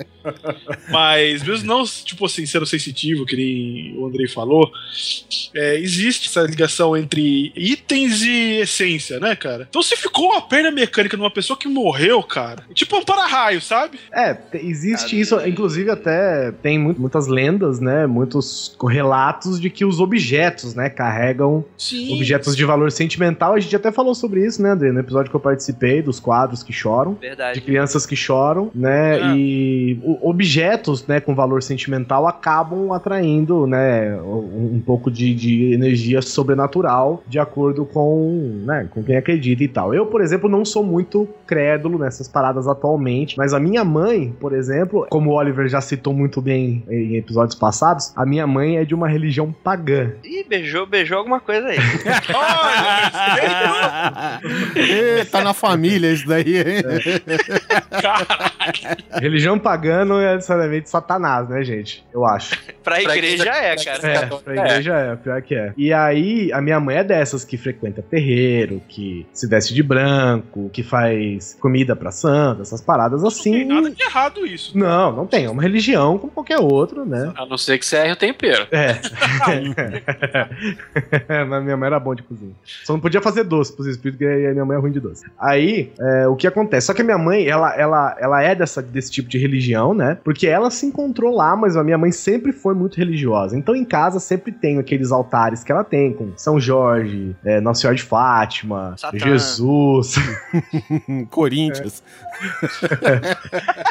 Mas, 0.89 1.43
mesmo 1.43 1.67
não, 1.67 1.85
tipo 1.85 2.27
assim, 2.27 2.45
sendo 2.47 2.67
sensitivo, 2.67 3.25
que 3.25 3.37
nem 3.37 3.95
o 3.97 4.07
Andrei 4.07 4.29
falou, 4.29 4.71
é, 5.55 5.77
existe 5.79 6.29
essa 6.29 6.43
ligação 6.43 6.97
entre 6.97 7.53
itens 7.57 8.23
e 8.23 8.57
essência, 8.61 9.21
né, 9.21 9.37
cara? 9.37 9.67
Então, 9.69 9.83
se 9.83 9.97
ficou 9.97 10.31
uma 10.33 10.43
perna 10.43 10.71
mecânica 10.71 11.17
numa 11.17 11.31
pessoa 11.31 11.57
que 11.59 11.69
morreu, 11.69 12.23
cara, 12.23 12.65
é 12.71 12.75
tipo 12.75 12.97
um 12.97 13.05
para-raio, 13.37 13.61
sabe? 13.61 13.99
É, 14.13 14.35
te- 14.35 14.59
existe 14.59 15.19
isso, 15.19 15.39
inclusive 15.47 15.91
até 15.91 16.53
tem 16.63 16.79
mu- 16.79 16.95
muitas 16.99 17.27
lendas, 17.27 17.81
né? 17.81 18.07
Muitos 18.07 18.77
relatos 18.89 19.61
de 19.61 19.69
que 19.71 19.85
os 19.85 20.01
objetos, 20.01 20.75
né, 20.75 20.89
carregam 20.89 21.65
Sim. 21.77 22.15
objetos 22.15 22.57
de 22.57 22.65
valor 22.65 22.91
sentimental. 22.91 23.55
A 23.55 23.61
gente 23.61 23.75
até 23.77 23.91
falou 23.93 24.15
sobre 24.15 24.45
isso, 24.45 24.63
né, 24.63 24.71
André? 24.71 24.91
No 24.93 25.01
episódio 25.01 25.31
que 25.31 25.37
eu 25.37 25.41
participei, 25.41 26.03
dos 26.03 26.19
quadros 26.21 26.63
que 26.63 26.73
choram. 26.73 27.15
De 27.15 27.21
Verdade. 27.21 27.61
crianças 27.61 28.07
que 28.07 28.17
choram, 28.17 28.71
né? 28.75 29.19
É. 29.21 29.37
E 29.37 30.01
objetos, 30.23 31.07
né, 31.07 31.21
com 31.21 31.35
valor 31.35 31.63
sentimental 31.63 32.27
acabam 32.27 32.93
atraindo, 32.93 33.67
né, 33.67 34.17
um, 34.21 34.75
um 34.77 34.83
pouco 34.85 35.11
de, 35.11 35.35
de 35.35 35.73
energia 35.73 36.23
sobrenatural 36.23 37.23
de 37.29 37.39
acordo 37.39 37.85
com, 37.85 38.63
né, 38.65 38.89
com 38.91 39.03
quem 39.03 39.17
acredita 39.17 39.63
e 39.65 39.69
tal. 39.69 39.95
Eu, 39.95 40.07
por 40.07 40.21
exemplo, 40.21 40.49
não 40.49 40.65
sou 40.65 40.83
muito 40.85 41.29
crédulo 41.47 41.99
nessas 41.99 42.29
paradas 42.29 42.67
atualmente, 42.67 43.26
mas 43.37 43.53
a 43.53 43.61
minha 43.61 43.85
mãe, 43.85 44.35
por 44.39 44.53
exemplo, 44.53 45.07
como 45.11 45.31
o 45.31 45.35
Oliver 45.35 45.69
já 45.69 45.81
citou 45.81 46.13
muito 46.13 46.41
bem 46.41 46.85
em 46.89 47.17
episódios 47.17 47.59
passados, 47.59 48.13
a 48.15 48.27
minha 48.27 48.47
mãe 48.47 48.79
é 48.79 48.85
de 48.85 48.95
uma 48.95 49.09
religião 49.09 49.53
pagã. 49.53 50.13
Ih, 50.25 50.45
beijou, 50.45 50.87
beijou 50.87 51.19
alguma 51.19 51.41
coisa 51.41 51.69
aí. 51.69 51.79
Ê, 54.77 55.25
tá 55.25 55.43
na 55.43 55.55
família 55.55 56.13
isso 56.13 56.27
daí, 56.27 56.59
hein? 56.59 56.83
religião 59.21 59.59
pagã 59.59 60.05
não 60.05 60.21
é 60.21 60.35
necessariamente 60.35 60.91
Satanás, 60.91 61.49
né, 61.49 61.63
gente? 61.65 62.05
Eu 62.13 62.25
acho. 62.25 62.59
pra 62.83 63.01
igreja 63.01 63.51
é, 63.51 63.75
pra 63.75 63.85
cara. 63.85 64.09
É, 64.09 64.27
pra 64.27 64.55
igreja 64.55 64.95
é. 64.95 65.17
pior 65.17 65.43
que 65.43 65.55
é. 65.55 65.73
E 65.77 65.93
aí, 65.93 66.53
a 66.53 66.61
minha 66.61 66.81
mãe 66.81 66.97
é 66.97 67.05
dessas 67.05 67.45
que 67.45 67.57
frequenta 67.57 68.03
terreiro, 68.03 68.83
que 68.89 69.27
se 69.33 69.49
veste 69.49 69.75
de 69.75 69.83
branco, 69.83 70.71
que 70.73 70.83
faz 70.83 71.57
comida 71.61 71.97
pra 71.97 72.11
santa, 72.11 72.63
essas 72.63 72.81
paradas 72.81 73.16
Não 73.23 73.29
assim. 73.29 73.53
tem 73.53 73.65
nada 73.65 73.91
de 73.91 74.03
errado 74.03 74.47
isso. 74.47 74.77
Não, 74.77 75.13
não 75.13 75.27
tem. 75.27 75.45
É 75.45 75.51
uma 75.51 75.63
religião 75.63 76.19
como 76.19 76.33
qualquer 76.33 76.59
outra, 76.59 77.05
né? 77.05 77.33
A 77.37 77.47
não 77.47 77.59
ser 77.59 77.79
que 77.79 77.87
você 77.87 77.97
erre 77.97 78.13
o 78.13 78.17
tempero. 78.17 78.67
É. 78.71 78.99
Mas 81.49 81.65
minha 81.65 81.77
mãe 81.77 81.87
era 81.87 82.01
bom 82.01 82.15
de 82.15 82.23
cozinha. 82.23 82.55
Só 82.85 82.93
não 82.93 83.01
podia 83.01 83.21
fazer 83.21 83.45
doce 83.45 83.73
pros 83.73 83.87
espíritos, 83.87 84.19
porque 84.19 84.47
a 84.47 84.53
minha 84.53 84.65
mãe 84.65 84.77
é 84.77 84.81
ruim 84.81 84.93
de 84.93 85.01
doce. 85.01 85.25
Aí, 85.39 85.93
é, 85.99 86.29
o 86.29 86.37
que 86.37 86.47
acontece? 86.47 86.87
Só 86.87 86.95
que 86.95 87.03
a 87.03 87.05
minha 87.05 87.19
mãe, 87.19 87.47
ela, 87.47 87.75
ela, 87.77 88.17
ela 88.19 88.43
é 88.43 88.55
dessa, 88.55 88.83
desse 88.83 89.11
tipo 89.11 89.29
de 89.29 89.39
religião, 89.39 89.95
né? 89.95 90.19
Porque 90.25 90.47
ela 90.47 90.71
se 90.71 90.87
encontrou 90.87 91.35
lá, 91.35 91.57
mas 91.57 91.77
a 91.77 91.85
minha 91.85 91.99
mãe 91.99 92.13
sempre 92.13 92.53
foi 92.53 92.75
muito 92.75 92.97
religiosa. 92.97 93.57
Então, 93.57 93.75
em 93.75 93.85
casa, 93.85 94.21
sempre 94.21 94.53
tem 94.53 94.79
aqueles 94.79 95.13
altares 95.13 95.63
que 95.63 95.73
ela 95.73 95.85
tem, 95.85 96.13
com 96.13 96.33
São 96.37 96.59
Jorge, 96.59 97.35
é, 97.45 97.61
Nossa 97.61 97.81
Senhora 97.81 97.97
de 97.97 98.03
Fátima, 98.03 98.95
Satã. 98.97 99.19
Jesus 99.19 100.17
Corinthians. 101.31 102.03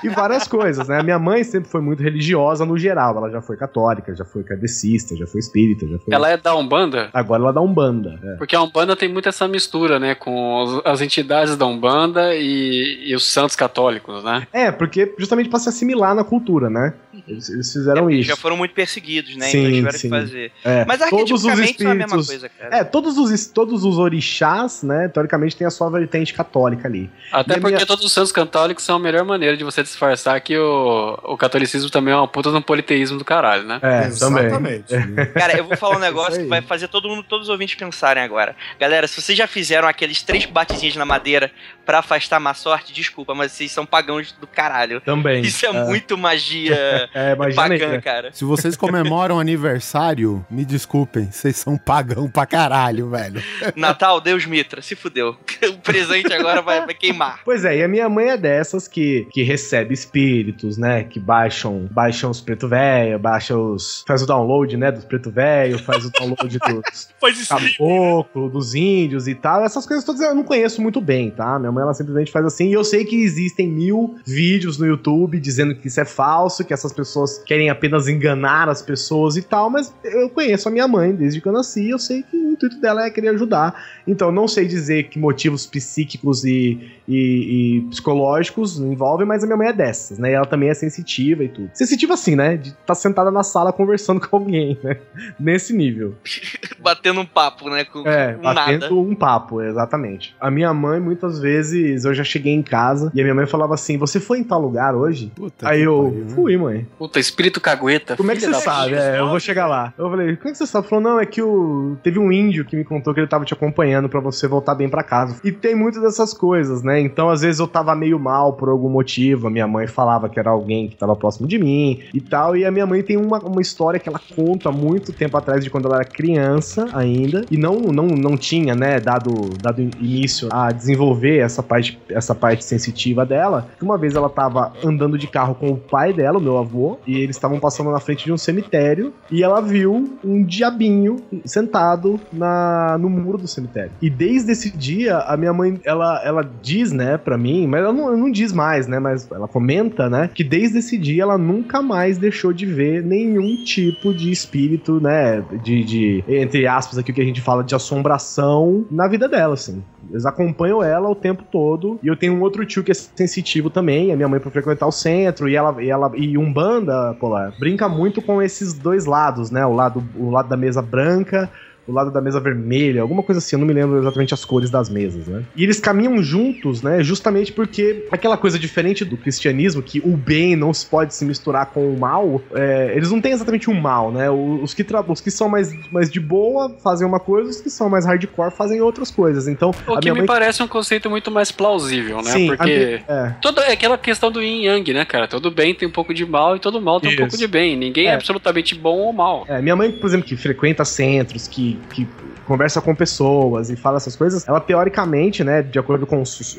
e 0.03 0.09
várias 0.09 0.47
coisas, 0.47 0.87
né? 0.87 0.99
A 0.99 1.03
minha 1.03 1.19
mãe 1.19 1.43
sempre 1.43 1.69
foi 1.69 1.81
muito 1.81 2.01
religiosa 2.03 2.65
no 2.65 2.77
geral. 2.77 3.17
Ela 3.17 3.29
já 3.29 3.41
foi 3.41 3.57
católica, 3.57 4.15
já 4.15 4.25
foi 4.25 4.43
kardecista, 4.43 5.15
já 5.15 5.25
foi 5.27 5.39
espírita, 5.39 5.87
já 5.87 5.97
foi. 5.99 6.13
Ela 6.13 6.29
é 6.29 6.37
da 6.37 6.55
Umbanda? 6.55 7.09
Agora 7.13 7.41
ela 7.41 7.53
dá 7.53 7.61
Umbanda. 7.61 8.19
É. 8.23 8.35
Porque 8.35 8.55
a 8.55 8.61
Umbanda 8.61 8.95
tem 8.95 9.09
muito 9.09 9.29
essa 9.29 9.47
mistura, 9.47 9.99
né? 9.99 10.15
Com 10.15 10.81
as 10.85 11.01
entidades 11.01 11.55
da 11.55 11.65
Umbanda 11.65 12.35
e, 12.35 13.03
e 13.09 13.15
os 13.15 13.25
santos 13.25 13.55
católicos, 13.55 14.23
né? 14.23 14.47
É, 14.53 14.71
porque 14.71 15.13
justamente 15.17 15.49
pra 15.49 15.59
se 15.59 15.69
assimilar 15.69 16.15
na 16.15 16.23
cultura, 16.23 16.69
né? 16.69 16.93
Eles, 17.27 17.49
eles 17.49 17.71
fizeram 17.71 18.09
Eles 18.09 18.21
isso. 18.21 18.29
já 18.29 18.35
foram 18.35 18.57
muito 18.57 18.73
perseguidos, 18.73 19.35
né? 19.37 19.45
Sim, 19.47 19.59
então 19.59 19.71
tiveram 19.73 19.97
sim. 19.97 20.01
que 20.01 20.09
fazer. 20.09 20.51
É, 20.63 20.85
Mas 20.85 20.99
todos 21.09 21.31
os 21.31 21.45
arquetipicamente 21.45 21.81
são 21.83 21.91
a 21.91 21.95
mesma 21.95 22.17
espíritos- 22.19 22.27
coisa, 22.27 22.49
cara. 22.49 22.75
É, 22.77 22.83
todos 22.83 23.17
os, 23.17 23.45
todos 23.47 23.83
os 23.83 23.97
orixás, 23.97 24.83
né, 24.83 25.07
teoricamente 25.07 25.55
tem 25.55 25.65
a 25.65 25.69
sua 25.69 25.89
vertente 25.89 26.33
católica 26.33 26.87
ali. 26.87 27.09
Até 27.31 27.53
E 27.55 27.59
porque 27.61 27.75
minha- 27.75 27.85
todos 27.85 28.03
os 28.05 28.11
santos 28.11 28.31
católicos 28.31 28.83
são 28.83 28.97
melhor 29.05 29.23
maneira 29.25 29.55
de 29.55 29.63
você 29.63 29.83
disfarçar 29.83 30.39
que 30.41 30.57
o, 30.57 31.19
o 31.23 31.37
catolicismo 31.37 31.89
também 31.89 32.13
é 32.13 32.17
uma 32.17 32.27
puta 32.27 32.49
de 32.49 32.57
um 32.57 32.61
politeísmo 32.61 33.17
do 33.17 33.25
caralho, 33.25 33.63
né? 33.63 33.79
É, 33.81 34.09
também. 34.17 34.45
Exatamente. 34.45 34.93
Cara, 35.33 35.57
eu 35.57 35.65
vou 35.65 35.77
falar 35.77 35.95
um 35.95 35.99
Isso 35.99 36.05
negócio 36.05 36.41
que 36.41 36.47
vai 36.47 36.61
fazer 36.61 36.87
todo 36.87 37.07
mundo, 37.07 37.23
todos 37.23 37.47
os 37.47 37.49
ouvintes 37.49 37.75
pensarem 37.75 38.23
agora. 38.23 38.55
Galera, 38.79 39.07
se 39.07 39.21
vocês 39.21 39.37
já 39.37 39.47
fizeram 39.47 39.87
aqueles 39.87 40.21
três 40.23 40.45
batezinhos 40.45 40.95
na 40.95 41.05
madeira 41.05 41.51
pra 41.85 41.99
afastar 41.99 42.39
má 42.39 42.53
sorte, 42.53 42.91
desculpa, 42.91 43.35
mas 43.35 43.51
vocês 43.51 43.71
são 43.71 43.85
pagãos 43.85 44.31
do 44.33 44.47
caralho. 44.47 44.99
Também. 45.01 45.41
Isso 45.41 45.65
é, 45.65 45.71
muito 45.71 46.17
magia 46.17 46.75
É, 47.13 47.35
pagã, 47.35 47.87
né? 47.89 48.01
cara. 48.01 48.31
Se 48.33 48.43
vocês 48.43 48.75
comemoram 48.75 49.39
aniversário, 49.39 50.45
me 50.49 50.65
desculpem, 50.65 51.31
vocês 51.31 51.57
são 51.57 51.77
pagão 51.77 52.29
pra 52.29 52.45
caralho, 52.45 53.09
velho. 53.09 53.43
Natal, 53.75 54.19
Deus 54.19 54.45
Mitra, 54.45 54.81
se 54.81 54.95
fudeu. 54.95 55.37
O 55.69 55.77
presente 55.79 56.33
agora 56.33 56.61
vai, 56.61 56.85
vai 56.85 56.93
queimar. 56.93 57.41
Pois 57.43 57.63
é, 57.65 57.77
e 57.77 57.83
a 57.83 57.87
minha 57.87 58.09
mãe 58.09 58.29
é 58.29 58.37
dessas 58.37 58.87
que, 58.87 58.94
que 59.01 59.43
recebe 59.43 59.93
espíritos, 59.93 60.77
né? 60.77 61.03
Que 61.03 61.19
baixam, 61.19 61.87
baixam 61.91 62.29
os 62.31 62.41
preto 62.41 62.67
velho, 62.67 63.17
baixa 63.19 63.57
os. 63.57 64.03
faz 64.07 64.21
o 64.21 64.25
download, 64.25 64.75
né? 64.77 64.91
Dos 64.91 65.05
preto 65.05 65.29
velho, 65.31 65.77
faz 65.79 66.05
o 66.05 66.11
download 66.11 66.57
dos 66.59 67.09
caboclo, 67.47 68.49
dos 68.49 68.75
índios 68.75 69.27
e 69.27 69.35
tal. 69.35 69.63
Essas 69.63 69.85
coisas 69.85 70.03
todas 70.05 70.21
eu 70.21 70.33
não 70.35 70.43
conheço 70.43 70.81
muito 70.81 71.01
bem, 71.01 71.31
tá? 71.31 71.57
Minha 71.59 71.71
mãe 71.71 71.81
ela 71.83 71.93
simplesmente 71.93 72.31
faz 72.31 72.45
assim. 72.45 72.69
E 72.69 72.73
eu 72.73 72.83
sei 72.83 73.05
que 73.05 73.15
existem 73.15 73.67
mil 73.67 74.15
vídeos 74.25 74.77
no 74.77 74.85
YouTube 74.85 75.39
dizendo 75.39 75.75
que 75.75 75.87
isso 75.87 75.99
é 75.99 76.05
falso, 76.05 76.63
que 76.63 76.73
essas 76.73 76.93
pessoas 76.93 77.37
querem 77.45 77.69
apenas 77.69 78.07
enganar 78.07 78.69
as 78.69 78.81
pessoas 78.81 79.35
e 79.37 79.41
tal, 79.41 79.69
mas 79.69 79.93
eu 80.03 80.29
conheço 80.29 80.67
a 80.67 80.71
minha 80.71 80.87
mãe 80.87 81.13
desde 81.13 81.41
que 81.41 81.47
eu 81.47 81.53
nasci, 81.53 81.89
eu 81.89 81.99
sei 81.99 82.23
que 82.23 82.35
o 82.37 82.51
intuito 82.51 82.79
dela 82.79 83.05
é 83.05 83.09
querer 83.09 83.29
ajudar. 83.29 83.75
Então, 84.07 84.31
não 84.31 84.47
sei 84.47 84.65
dizer 84.65 85.09
que 85.09 85.19
motivos 85.19 85.65
psíquicos 85.65 86.43
e, 86.45 86.79
e- 87.07 87.77
e 87.77 87.81
psicológicos 87.89 88.79
envolvem, 88.91 89.25
mas 89.27 89.43
a 89.43 89.47
minha 89.47 89.57
mãe 89.57 89.67
é 89.69 89.73
dessas, 89.73 90.17
né? 90.19 90.31
E 90.31 90.33
ela 90.33 90.45
também 90.45 90.69
é 90.69 90.73
sensitiva 90.73 91.43
e 91.43 91.49
tudo. 91.49 91.69
Sensitiva 91.73 92.13
assim, 92.13 92.35
né? 92.35 92.57
De 92.57 92.69
estar 92.69 92.95
sentada 92.95 93.31
na 93.31 93.43
sala 93.43 93.71
conversando 93.73 94.19
com 94.27 94.35
alguém, 94.35 94.77
né? 94.83 94.97
Nesse 95.39 95.73
nível. 95.75 96.15
Batendo 96.79 97.19
um 97.21 97.25
papo, 97.25 97.69
né? 97.69 97.83
Com, 97.85 98.07
É, 98.07 98.33
com 98.33 98.41
nada. 98.43 98.61
batendo 98.61 98.99
um 98.99 99.15
papo, 99.15 99.61
exatamente. 99.61 100.35
A 100.39 100.51
minha 100.51 100.73
mãe, 100.73 100.99
muitas 100.99 101.39
vezes, 101.39 102.05
eu 102.05 102.13
já 102.13 102.23
cheguei 102.23 102.53
em 102.53 102.61
casa 102.61 103.11
e 103.13 103.19
a 103.19 103.23
minha 103.23 103.35
mãe 103.35 103.47
falava 103.47 103.73
assim: 103.73 103.97
Você 103.97 104.19
foi 104.19 104.39
em 104.39 104.43
tal 104.43 104.61
lugar 104.61 104.95
hoje? 104.95 105.31
Puta 105.35 105.67
Aí 105.67 105.81
eu 105.81 106.03
pariu, 106.03 106.25
né? 106.25 106.29
fui, 106.35 106.57
mãe. 106.57 106.87
Puta, 106.97 107.19
espírito 107.19 107.59
cagueta. 107.59 108.15
Como 108.15 108.31
é 108.31 108.35
que 108.35 108.41
você 108.41 108.53
sabe? 108.53 108.93
É, 108.93 109.19
eu 109.19 109.27
vou 109.29 109.39
chegar 109.39 109.67
lá. 109.67 109.93
Eu 109.97 110.09
falei, 110.09 110.35
como 110.35 110.49
é 110.49 110.51
que 110.51 110.57
você 110.57 110.67
sabe? 110.67 110.87
Falou, 110.87 111.03
não, 111.03 111.19
é 111.19 111.25
que 111.25 111.41
o... 111.41 111.97
teve 112.03 112.19
um 112.19 112.31
índio 112.31 112.65
que 112.65 112.75
me 112.75 112.83
contou 112.83 113.13
que 113.13 113.19
ele 113.19 113.27
tava 113.27 113.45
te 113.45 113.53
acompanhando 113.53 114.07
pra 114.09 114.19
você 114.19 114.47
voltar 114.47 114.75
bem 114.75 114.89
pra 114.89 115.03
casa. 115.03 115.39
E 115.43 115.51
tem 115.51 115.75
muito 115.75 115.99
dessas 116.01 116.33
coisas, 116.33 116.83
né? 116.83 116.99
Então, 116.99 117.29
às 117.29 117.41
vezes 117.41 117.59
eu 117.59 117.67
tava 117.67 117.95
meio 117.95 118.19
mal 118.19 118.53
por 118.53 118.69
algum 118.75 118.89
motivo. 118.89 119.47
A 119.47 119.49
minha 119.49 119.67
mãe 119.67 119.87
falava 119.87 120.29
que 120.29 120.39
era 120.39 120.49
alguém 120.49 120.87
que 120.87 120.95
tava 120.95 121.15
próximo 121.15 121.47
de 121.47 121.57
mim 121.57 121.99
e 122.13 122.21
tal. 122.21 122.55
E 122.55 122.65
a 122.65 122.71
minha 122.71 122.85
mãe 122.85 123.01
tem 123.01 123.17
uma, 123.17 123.39
uma 123.39 123.61
história 123.61 123.99
que 123.99 124.09
ela 124.09 124.19
conta 124.35 124.71
muito 124.71 125.11
tempo 125.11 125.37
atrás, 125.37 125.63
de 125.63 125.69
quando 125.69 125.85
ela 125.85 125.97
era 125.97 126.05
criança 126.05 126.87
ainda. 126.93 127.45
E 127.49 127.57
não, 127.57 127.79
não, 127.79 128.07
não 128.07 128.37
tinha, 128.37 128.75
né, 128.75 128.99
dado, 128.99 129.31
dado 129.61 129.81
início 129.81 130.49
a 130.51 130.71
desenvolver 130.71 131.39
essa 131.39 131.63
parte, 131.63 131.99
essa 132.09 132.35
parte 132.35 132.63
sensitiva 132.63 133.25
dela. 133.25 133.67
Uma 133.81 133.97
vez 133.97 134.15
ela 134.15 134.29
tava 134.29 134.73
andando 134.83 135.17
de 135.17 135.27
carro 135.27 135.55
com 135.55 135.69
o 135.71 135.77
pai 135.77 136.13
dela, 136.13 136.37
o 136.37 136.41
meu 136.41 136.57
avô, 136.57 136.97
e 137.05 137.19
eles 137.19 137.35
estavam 137.35 137.59
passando 137.59 137.91
na 137.91 137.99
frente 137.99 138.25
de 138.25 138.31
um 138.31 138.37
cemitério 138.37 139.13
e 139.31 139.43
ela 139.43 139.61
viu 139.61 140.17
um 140.23 140.43
diabinho 140.43 141.17
sentado 141.45 142.19
na, 142.31 142.97
no 142.97 143.09
muro 143.09 143.37
do 143.37 143.47
cemitério. 143.47 143.91
E 144.01 144.09
desde 144.09 144.51
esse 144.51 144.75
dia, 144.75 145.17
a 145.19 145.37
minha 145.37 145.53
mãe, 145.53 145.79
ela, 145.83 146.21
ela 146.23 146.49
diz, 146.61 146.91
né, 146.91 147.17
pra 147.17 147.37
mim, 147.37 147.67
mas 147.67 147.81
ela 147.81 147.93
não, 147.93 148.07
ela 148.07 148.17
não 148.17 148.31
diz 148.31 148.51
mais, 148.51 148.64
né, 148.87 148.99
mas 148.99 149.29
ela 149.31 149.47
comenta, 149.47 150.09
né, 150.09 150.29
que 150.33 150.43
desde 150.43 150.79
esse 150.79 150.97
dia 150.97 151.23
ela 151.23 151.37
nunca 151.37 151.81
mais 151.81 152.17
deixou 152.17 152.51
de 152.51 152.65
ver 152.65 153.03
nenhum 153.03 153.63
tipo 153.63 154.13
de 154.13 154.31
espírito, 154.31 154.99
né, 154.99 155.43
de, 155.63 155.83
de 155.83 156.23
entre 156.27 156.67
aspas 156.67 156.97
aqui 156.97 157.11
o 157.11 157.13
que 157.13 157.21
a 157.21 157.25
gente 157.25 157.41
fala 157.41 157.63
de 157.63 157.75
assombração 157.75 158.85
na 158.89 159.07
vida 159.07 159.27
dela, 159.27 159.53
assim. 159.53 159.83
Eles 160.09 160.25
acompanham 160.25 160.83
ela 160.83 161.09
o 161.09 161.15
tempo 161.15 161.43
todo. 161.51 161.99
E 162.03 162.07
eu 162.07 162.15
tenho 162.15 162.33
um 162.33 162.41
outro 162.41 162.65
tio 162.65 162.83
que 162.83 162.91
é 162.91 162.93
sensitivo 162.93 163.69
também. 163.69 164.11
A 164.11 164.15
minha 164.15 164.27
mãe 164.27 164.39
pra 164.39 164.51
frequentar 164.51 164.87
o 164.87 164.91
centro. 164.91 165.49
E 165.49 165.55
ela 165.55 165.81
e, 165.81 165.89
ela, 165.89 166.11
e 166.15 166.37
Umbanda, 166.37 167.15
Polar, 167.19 167.53
brinca 167.59 167.89
muito 167.89 168.21
com 168.21 168.41
esses 168.41 168.73
dois 168.73 169.05
lados, 169.05 169.51
né? 169.51 169.65
O 169.65 169.73
lado, 169.73 170.03
o 170.15 170.29
lado 170.29 170.49
da 170.49 170.57
mesa 170.57 170.81
branca. 170.81 171.49
O 171.87 171.91
lado 171.91 172.09
da 172.11 172.19
mesa 172.21 172.39
vermelha, 172.39 173.01
alguma 173.01 173.21
coisa 173.21 173.39
assim, 173.39 173.55
eu 173.55 173.59
não 173.59 173.67
me 173.67 173.73
lembro 173.73 173.99
exatamente 173.99 174.33
as 174.33 174.43
cores 174.43 174.69
das 174.69 174.89
mesas, 174.89 175.27
né? 175.27 175.43
E 175.55 175.63
eles 175.63 175.79
caminham 175.79 176.21
juntos, 176.23 176.81
né? 176.81 177.03
Justamente 177.03 177.51
porque 177.53 178.07
aquela 178.11 178.37
coisa 178.37 178.57
diferente 178.57 179.05
do 179.05 179.15
cristianismo, 179.17 179.81
que 179.83 179.99
o 180.03 180.17
bem 180.17 180.55
não 180.55 180.73
se 180.73 180.85
pode 180.85 181.13
se 181.13 181.23
misturar 181.25 181.67
com 181.67 181.87
o 181.93 181.99
mal, 181.99 182.41
é, 182.53 182.91
eles 182.95 183.11
não 183.11 183.21
têm 183.21 183.33
exatamente 183.33 183.69
um 183.69 183.79
mal, 183.79 184.11
né? 184.11 184.29
O- 184.29 184.55
Os 184.63 184.73
que, 184.73 184.85
os 185.09 185.21
que 185.21 185.29
são 185.29 185.47
mais, 185.47 185.71
mais 185.91 186.09
de 186.09 186.19
boa 186.19 186.75
fazem 186.83 187.05
uma 187.07 187.19
coisa, 187.19 187.49
os 187.49 187.61
que 187.61 187.69
são 187.69 187.87
mais 187.89 188.05
hardcore 188.05 188.51
fazem 188.51 188.81
outras 188.81 189.11
coisas. 189.11 189.47
Então, 189.47 189.71
O 189.87 189.99
que 189.99 190.11
me 190.11 190.17
mãe. 190.19 190.25
parece 190.25 190.63
um 190.63 190.67
conceito 190.67 191.09
muito 191.09 191.29
mais 191.29 191.51
plausível, 191.51 192.17
né? 192.17 192.31
Sim, 192.31 192.47
Porque. 192.47 193.01
é. 193.07 193.33
Toda, 193.41 193.61
é 193.61 193.73
aquela 193.73 193.97
questão 193.97 194.31
do 194.31 194.41
yin 194.41 194.63
yang, 194.65 194.93
né, 194.93 195.05
cara? 195.05 195.27
Todo 195.27 195.51
bem 195.51 195.73
tem 195.75 195.87
um 195.87 195.91
pouco 195.91 196.13
de 196.13 196.25
mal 196.25 196.55
e 196.55 196.59
todo 196.59 196.81
mal 196.81 196.99
tem 196.99 197.09
um 197.09 197.13
Isso. 197.13 197.21
pouco 197.21 197.37
de 197.37 197.47
bem. 197.47 197.75
Ninguém 197.77 198.07
é, 198.07 198.11
É. 198.11 198.13
absolutamente 198.15 198.73
bom 198.73 198.97
ou 198.99 199.13
mal. 199.13 199.45
É, 199.47 199.61
minha 199.61 199.75
mãe, 199.75 199.91
por 199.91 200.07
exemplo, 200.07 200.25
que 200.25 200.35
frequenta 200.35 200.83
centros, 200.85 201.47
que, 201.47 201.74
que 201.91 202.07
conversa 202.45 202.81
com 202.81 202.95
pessoas 202.95 203.69
e 203.69 203.75
fala 203.75 203.97
essas 203.97 204.15
coisas, 204.15 204.47
ela 204.47 204.59
teoricamente, 204.59 205.43
né, 205.43 205.61
de 205.61 205.79
acordo 205.79 206.05
com 206.05 206.21
os- 206.21 206.57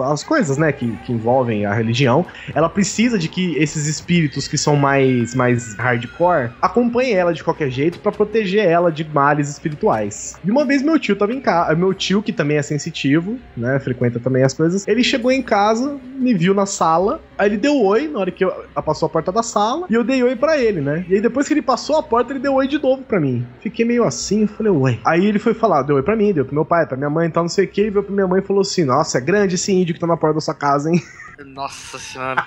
as 0.00 0.22
coisas, 0.22 0.56
né, 0.58 0.72
que, 0.72 0.96
que 1.04 1.12
envolvem 1.12 1.64
a 1.66 1.72
religião, 1.74 2.26
ela 2.54 2.68
precisa 2.68 3.18
de 3.18 3.28
que 3.28 3.56
esses 3.56 3.86
espíritos 3.86 4.46
que 4.46 4.58
são 4.58 4.76
mais, 4.76 5.34
mais 5.34 5.74
hardcore 5.76 6.50
acompanhem 6.60 7.14
ela 7.14 7.32
de 7.32 7.42
qualquer 7.42 7.70
jeito 7.70 7.98
pra 8.00 8.12
proteger 8.12 8.66
ela 8.66 8.90
de 8.90 9.04
males 9.04 9.48
espirituais. 9.48 10.34
E 10.44 10.50
uma 10.50 10.64
vez 10.64 10.82
meu 10.82 10.98
tio 10.98 11.16
tava 11.16 11.32
em 11.32 11.40
casa, 11.40 11.74
meu 11.74 11.92
tio, 11.94 12.22
que 12.22 12.32
também 12.32 12.56
é 12.56 12.62
sensitivo, 12.62 13.38
né, 13.56 13.78
frequenta 13.80 14.20
também 14.20 14.42
as 14.42 14.54
coisas, 14.54 14.86
ele 14.86 15.02
chegou 15.02 15.30
em 15.30 15.42
casa, 15.42 15.98
me 16.18 16.34
viu 16.34 16.54
na 16.54 16.66
sala, 16.66 17.20
aí 17.38 17.48
ele 17.48 17.56
deu 17.56 17.76
oi 17.80 18.08
na 18.08 18.20
hora 18.20 18.30
que 18.30 18.44
eu, 18.44 18.50
passou 18.84 19.06
a 19.06 19.10
porta 19.10 19.32
da 19.32 19.42
sala, 19.42 19.86
e 19.90 19.94
eu 19.94 20.04
dei 20.04 20.22
oi 20.22 20.36
pra 20.36 20.58
ele, 20.58 20.80
né? 20.80 21.04
E 21.08 21.14
aí 21.16 21.20
depois 21.20 21.46
que 21.48 21.54
ele 21.54 21.62
passou 21.62 21.96
a 21.96 22.02
porta, 22.02 22.32
ele 22.32 22.40
deu 22.40 22.54
oi 22.54 22.68
de 22.68 22.80
novo 22.80 23.02
pra 23.04 23.20
mim. 23.20 23.46
Fiquei 23.62 23.84
meio 23.84 24.04
assim, 24.04 24.46
eu 24.60 24.73
falei, 24.74 24.94
ué. 24.94 24.98
Aí 25.04 25.26
ele 25.26 25.38
foi 25.38 25.54
falar, 25.54 25.82
deu 25.82 25.96
oi 25.96 26.02
pra 26.02 26.16
mim, 26.16 26.32
deu 26.32 26.44
pro 26.44 26.54
meu 26.54 26.64
pai, 26.64 26.86
pra 26.86 26.96
minha 26.96 27.10
mãe 27.10 27.28
e 27.28 27.30
tal, 27.30 27.44
não 27.44 27.48
sei 27.48 27.64
o 27.64 27.68
que, 27.68 27.82
e 27.82 27.90
veio 27.90 28.02
pra 28.02 28.14
minha 28.14 28.26
mãe 28.26 28.40
e 28.40 28.44
falou 28.44 28.62
assim, 28.62 28.84
nossa, 28.84 29.18
é 29.18 29.20
grande 29.20 29.54
esse 29.54 29.72
índio 29.72 29.94
que 29.94 30.00
tá 30.00 30.06
na 30.06 30.16
porta 30.16 30.34
da 30.34 30.40
sua 30.40 30.54
casa, 30.54 30.90
hein? 30.90 31.00
Nossa 31.44 31.98
senhora. 31.98 32.46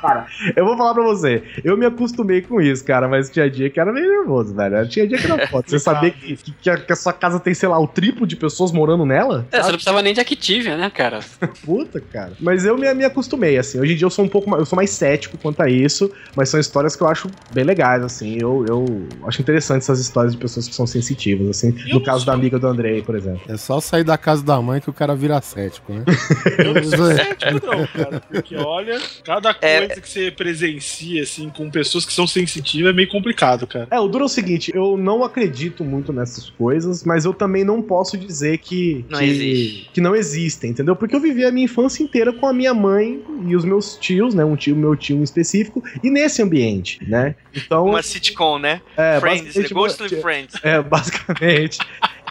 cara, 0.00 0.26
eu 0.56 0.64
vou 0.64 0.76
falar 0.76 0.94
pra 0.94 1.02
você, 1.04 1.42
eu 1.64 1.76
me 1.76 1.86
acostumei 1.86 2.42
com 2.42 2.60
isso, 2.60 2.84
cara, 2.84 3.08
mas 3.08 3.30
tinha 3.30 3.48
dia 3.50 3.70
que 3.70 3.80
era 3.80 3.92
meio 3.92 4.06
nervoso, 4.06 4.54
velho. 4.54 4.88
Tinha 4.88 5.06
dia 5.06 5.18
que 5.18 5.28
não 5.28 5.38
pode. 5.38 5.70
Você 5.70 5.78
saber 5.80 6.12
que, 6.12 6.36
que, 6.36 6.52
que 6.52 6.70
a, 6.70 6.76
que 6.76 6.92
a 6.92 6.96
sua 6.96 7.12
casa 7.12 7.40
tem, 7.40 7.54
sei 7.54 7.68
lá, 7.68 7.78
o 7.78 7.86
triplo 7.86 8.26
de 8.26 8.36
pessoas 8.36 8.72
morando 8.72 9.06
nela? 9.06 9.46
É, 9.50 9.58
você 9.58 9.68
não 9.68 9.74
precisava 9.74 10.02
nem 10.02 10.12
de 10.12 10.20
Activia, 10.20 10.76
né, 10.76 10.90
cara? 10.90 11.20
Puta, 11.64 12.00
cara. 12.00 12.32
Mas 12.40 12.64
eu 12.64 12.76
me, 12.76 12.92
me 12.94 13.04
acostumei, 13.04 13.58
assim. 13.58 13.80
Hoje 13.80 13.92
em 13.92 13.96
dia 13.96 14.06
eu 14.06 14.10
sou 14.10 14.24
um 14.24 14.28
pouco 14.28 14.50
mais, 14.50 14.60
eu 14.60 14.66
sou 14.66 14.76
mais 14.76 14.90
cético 14.90 15.38
quanto 15.38 15.62
a 15.62 15.68
isso, 15.68 16.10
mas 16.34 16.48
são 16.48 16.58
histórias 16.60 16.96
que 16.96 17.02
eu 17.02 17.08
acho 17.08 17.30
bem 17.52 17.64
legais, 17.64 18.02
assim. 18.02 18.38
Eu, 18.40 18.64
eu 18.68 19.08
acho 19.26 19.40
interessante 19.40 19.82
essas 19.82 20.00
histórias 20.00 20.32
de 20.32 20.38
pessoas 20.38 20.68
que 20.68 20.74
são 20.74 20.86
sensitivas, 20.86 21.48
assim. 21.48 21.74
Eu 21.86 21.94
no 21.94 22.02
caso 22.02 22.26
da 22.26 22.32
amiga 22.32 22.58
do 22.58 22.66
Andrei, 22.66 23.02
por 23.02 23.14
exemplo. 23.14 23.42
É 23.48 23.56
só 23.56 23.80
sair 23.80 24.04
da 24.04 24.18
casa 24.18 24.42
da 24.42 24.60
mãe 24.60 24.80
que 24.80 24.90
o 24.90 24.92
cara 24.92 25.14
vira 25.14 25.40
cético, 25.40 25.92
né? 25.92 26.04
Eu 26.58 26.74
não 26.74 26.84
sou 26.84 27.06
cético, 27.06 27.66
não, 27.66 27.86
cara. 27.86 28.09
Porque 28.28 28.56
olha, 28.56 28.98
cada 29.24 29.56
É. 29.60 29.86
coisa 29.86 30.00
que 30.00 30.08
você 30.08 30.30
presencia, 30.30 31.22
assim, 31.22 31.48
com 31.50 31.70
pessoas 31.70 32.04
que 32.04 32.12
são 32.12 32.26
sensitivas 32.26 32.90
é 32.90 32.94
meio 32.94 33.08
complicado, 33.08 33.66
cara. 33.66 33.86
É, 33.90 33.98
o 34.00 34.08
duro 34.08 34.24
é 34.24 34.26
o 34.26 34.28
seguinte, 34.28 34.72
eu 34.74 34.96
não 34.96 35.22
acredito 35.24 35.84
muito 35.84 36.12
nessas 36.12 36.50
coisas, 36.50 37.04
mas 37.04 37.24
eu 37.24 37.32
também 37.34 37.64
não 37.64 37.80
posso 37.82 38.16
dizer 38.16 38.58
que 38.58 39.04
Não 39.08 39.18
que, 39.18 39.24
existe. 39.24 39.90
que 39.94 40.00
não 40.00 40.14
existem, 40.16 40.70
entendeu? 40.70 40.96
Porque 40.96 41.14
eu 41.14 41.20
vivi 41.20 41.44
a 41.44 41.50
minha 41.52 41.64
infância 41.64 42.02
inteira 42.02 42.32
com 42.32 42.46
a 42.46 42.52
minha 42.52 42.74
mãe 42.74 43.22
e 43.46 43.54
os 43.54 43.64
meus 43.64 43.96
tios, 43.96 44.34
né? 44.34 44.44
Um 44.44 44.56
tio, 44.56 44.74
meu 44.76 44.96
tio 44.96 45.16
em 45.16 45.22
específico, 45.22 45.82
e 46.02 46.10
nesse 46.10 46.42
ambiente, 46.42 46.98
né? 47.08 47.34
Então, 47.54 47.84
Uma 47.86 48.02
sitcom, 48.02 48.58
né? 48.58 48.80
é, 48.96 49.18
Friends, 49.20 49.54
The 49.54 49.60
basicamente, 49.62 49.74
Ghostly 49.74 50.20
Friends. 50.20 50.54
É, 50.62 50.80
basicamente. 50.82 51.78